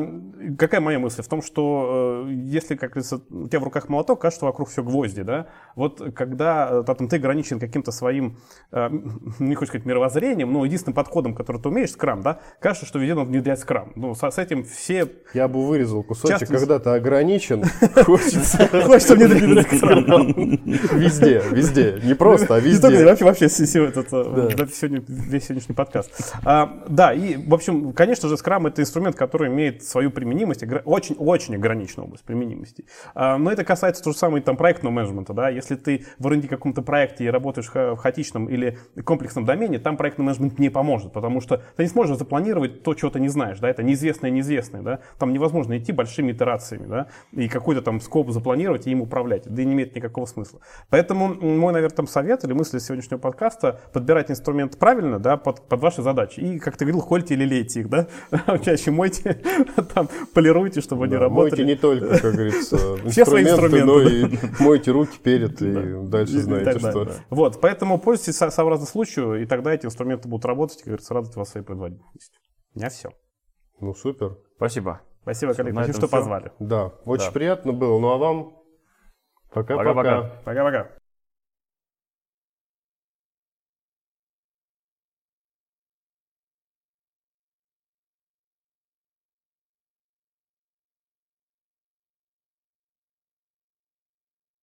какая 0.58 0.80
моя 0.80 0.99
мысль? 0.99 1.22
В 1.22 1.28
том, 1.28 1.41
что 1.41 2.24
э, 2.28 2.32
если, 2.32 2.76
как 2.76 2.91
говорится, 2.91 3.22
у 3.30 3.49
тебя 3.49 3.60
в 3.60 3.64
руках 3.66 3.89
молоток, 3.89 4.22
кажется, 4.22 4.39
что 4.39 4.45
вокруг 4.45 4.70
все 4.70 4.84
гвозди, 4.84 5.24
да? 5.24 5.47
Вот 5.76 6.01
когда 6.16 6.45
э, 6.46 6.84
там, 6.86 7.08
ты 7.08 7.16
ограничен 7.18 7.60
каким-то 7.60 7.91
своим, 7.91 8.38
э, 8.72 8.89
не 9.39 9.56
хочу 9.56 9.70
сказать 9.70 9.86
мировоззрением, 9.86 10.52
но 10.54 10.66
единственным 10.66 10.96
подходом, 10.96 11.34
который 11.36 11.62
ты 11.62 11.70
умеешь, 11.70 11.91
скрам, 11.91 12.22
да, 12.22 12.39
кажется, 12.60 12.86
что 12.86 13.00
везде 13.00 13.16
надо 13.16 13.28
внедрять 13.30 13.60
скрам. 13.60 13.91
Ну, 13.96 14.16
со- 14.16 14.32
с 14.32 14.38
этим 14.38 14.64
все 14.64 15.08
Я 15.34 15.48
бы 15.48 15.66
вырезал 15.66 16.04
кусочек, 16.04 16.39
Частность. 16.39 16.60
когда 16.62 16.80
ты 16.80 16.89
ограничен, 16.91 17.64
хочется 18.04 18.68
Хочется 18.86 19.16
внедрить 19.16 19.68
скрам. 19.78 20.04
везде, 21.00 21.41
везде. 21.52 22.00
Не 22.04 22.14
просто, 22.14 22.56
а 22.56 22.60
везде. 22.60 23.06
вообще, 23.06 23.26
вообще 23.26 23.46
э, 23.46 23.50
сегодня, 23.50 25.04
весь 25.08 25.46
сегодняшний 25.46 25.76
подкаст. 25.76 26.12
А, 26.43 26.84
да, 26.88 27.14
и, 27.14 27.38
в 27.38 27.54
общем, 27.54 27.93
конечно 27.93 28.30
же, 28.30 28.38
скрам 28.38 28.68
это 28.68 28.82
инструмент, 28.82 29.16
который 29.16 29.50
имеет 29.50 29.84
свою 29.84 30.12
применимость, 30.12 30.64
очень-очень 30.86 31.56
ограниченную 31.56 32.06
область 32.08 32.24
применимости. 32.24 32.86
А, 33.14 33.38
но 33.38 33.52
это 33.52 33.64
касается 33.64 34.04
то 34.04 34.12
же 34.12 34.18
самое 34.18 34.43
там 34.43 34.58
проектного 34.58 34.93
менеджмента, 34.93 35.34
да, 35.34 35.50
если 35.50 35.76
ты 35.76 36.06
в 36.20 36.28
R&D 36.36 36.47
каком-то 36.47 36.81
проекте 36.81 37.25
и 37.25 37.27
работаешь 37.27 37.69
в 37.73 37.95
хаотичном 37.95 38.47
или 38.47 38.77
комплексном 39.03 39.45
домене, 39.45 39.79
там 39.79 39.97
проектный 39.97 40.25
менеджмент 40.25 40.59
не 40.59 40.69
поможет, 40.69 41.13
потому 41.13 41.41
что 41.41 41.61
ты 41.75 41.83
не 41.83 41.89
сможешь 41.89 42.17
запланировать 42.17 42.83
то, 42.83 42.93
чего 42.93 43.11
ты 43.11 43.19
не 43.19 43.29
знаешь, 43.29 43.59
да, 43.59 43.69
это 43.69 43.83
неизвестное 43.83 44.31
неизвестное, 44.31 44.81
да, 44.81 44.99
там 45.19 45.33
невозможно 45.33 45.77
идти 45.77 45.91
большими 45.91 46.31
итерациями, 46.31 46.86
да, 46.88 47.07
и 47.31 47.47
какой-то 47.47 47.81
там 47.81 48.01
скоп 48.01 48.31
запланировать 48.31 48.88
и 48.88 48.91
им 48.91 49.01
управлять, 49.01 49.43
да 49.45 49.61
и 49.61 49.65
не 49.65 49.73
имеет 49.73 49.95
никакого 49.95 50.25
смысла. 50.25 50.59
Поэтому 50.89 51.33
мой, 51.33 51.73
наверное, 51.73 51.95
там 51.95 52.07
совет 52.07 52.43
или 52.43 52.53
мысль 52.53 52.79
сегодняшнего 52.79 53.19
подкаста 53.19 53.79
подбирать 53.93 54.31
инструмент 54.31 54.77
правильно, 54.77 55.19
да, 55.19 55.38
под, 55.38 55.67
под 55.67 55.81
ваши 55.81 56.01
задачи. 56.01 56.39
И, 56.39 56.59
как 56.59 56.77
ты 56.77 56.86
говорил, 56.86 57.01
хольте 57.01 57.33
или 57.36 57.45
лейте 57.45 57.81
их, 57.81 57.89
да, 57.89 58.07
чаще 58.63 58.91
мойте, 58.91 59.41
там, 59.93 60.09
полируйте, 60.33 60.81
чтобы 60.81 61.05
они 61.05 61.15
работали. 61.15 61.51
Мойте 61.51 61.65
не 61.65 61.75
только, 61.75 62.19
как 62.19 62.33
говорится, 62.33 62.77
Все 63.09 63.25
свои 63.25 63.43
инструменты, 63.43 63.86
но 63.86 64.01
и 64.01 64.25
мойте 64.59 64.91
руки 64.91 65.17
перед, 65.21 65.61
и 65.61 65.95
дальше 66.03 66.24
И 66.34 66.39
знаете, 66.39 66.80
что. 66.80 67.05
да. 67.05 67.13
Вот, 67.30 67.59
поэтому 67.61 67.99
пользуйтесь 67.99 68.38
со- 68.38 68.49
сообразно 68.51 68.86
случаю, 68.86 69.41
и 69.41 69.45
тогда 69.45 69.73
эти 69.73 69.86
инструменты 69.86 70.28
будут 70.28 70.45
работать, 70.45 70.78
и, 70.78 70.80
как 70.80 70.88
говорится, 70.88 71.13
радовать 71.13 71.36
вас 71.36 71.49
своей 71.49 71.65
производительностью. 71.65 72.39
У 72.73 72.80
меня 72.80 72.89
все. 72.89 73.09
Ну, 73.80 73.93
супер. 73.93 74.38
Спасибо. 74.57 75.01
Спасибо, 75.23 75.53
коллеги, 75.53 75.73
спасибо, 75.73 75.97
что 75.97 76.07
всё. 76.07 76.17
позвали. 76.17 76.51
Да, 76.59 76.88
очень 77.05 77.26
Да. 77.26 77.32
приятно 77.32 77.73
было. 77.73 77.99
Ну, 77.99 78.09
а 78.09 78.17
вам. 78.17 78.55
Пока-пока. 79.51 80.32
Пока-пока. 80.43 80.89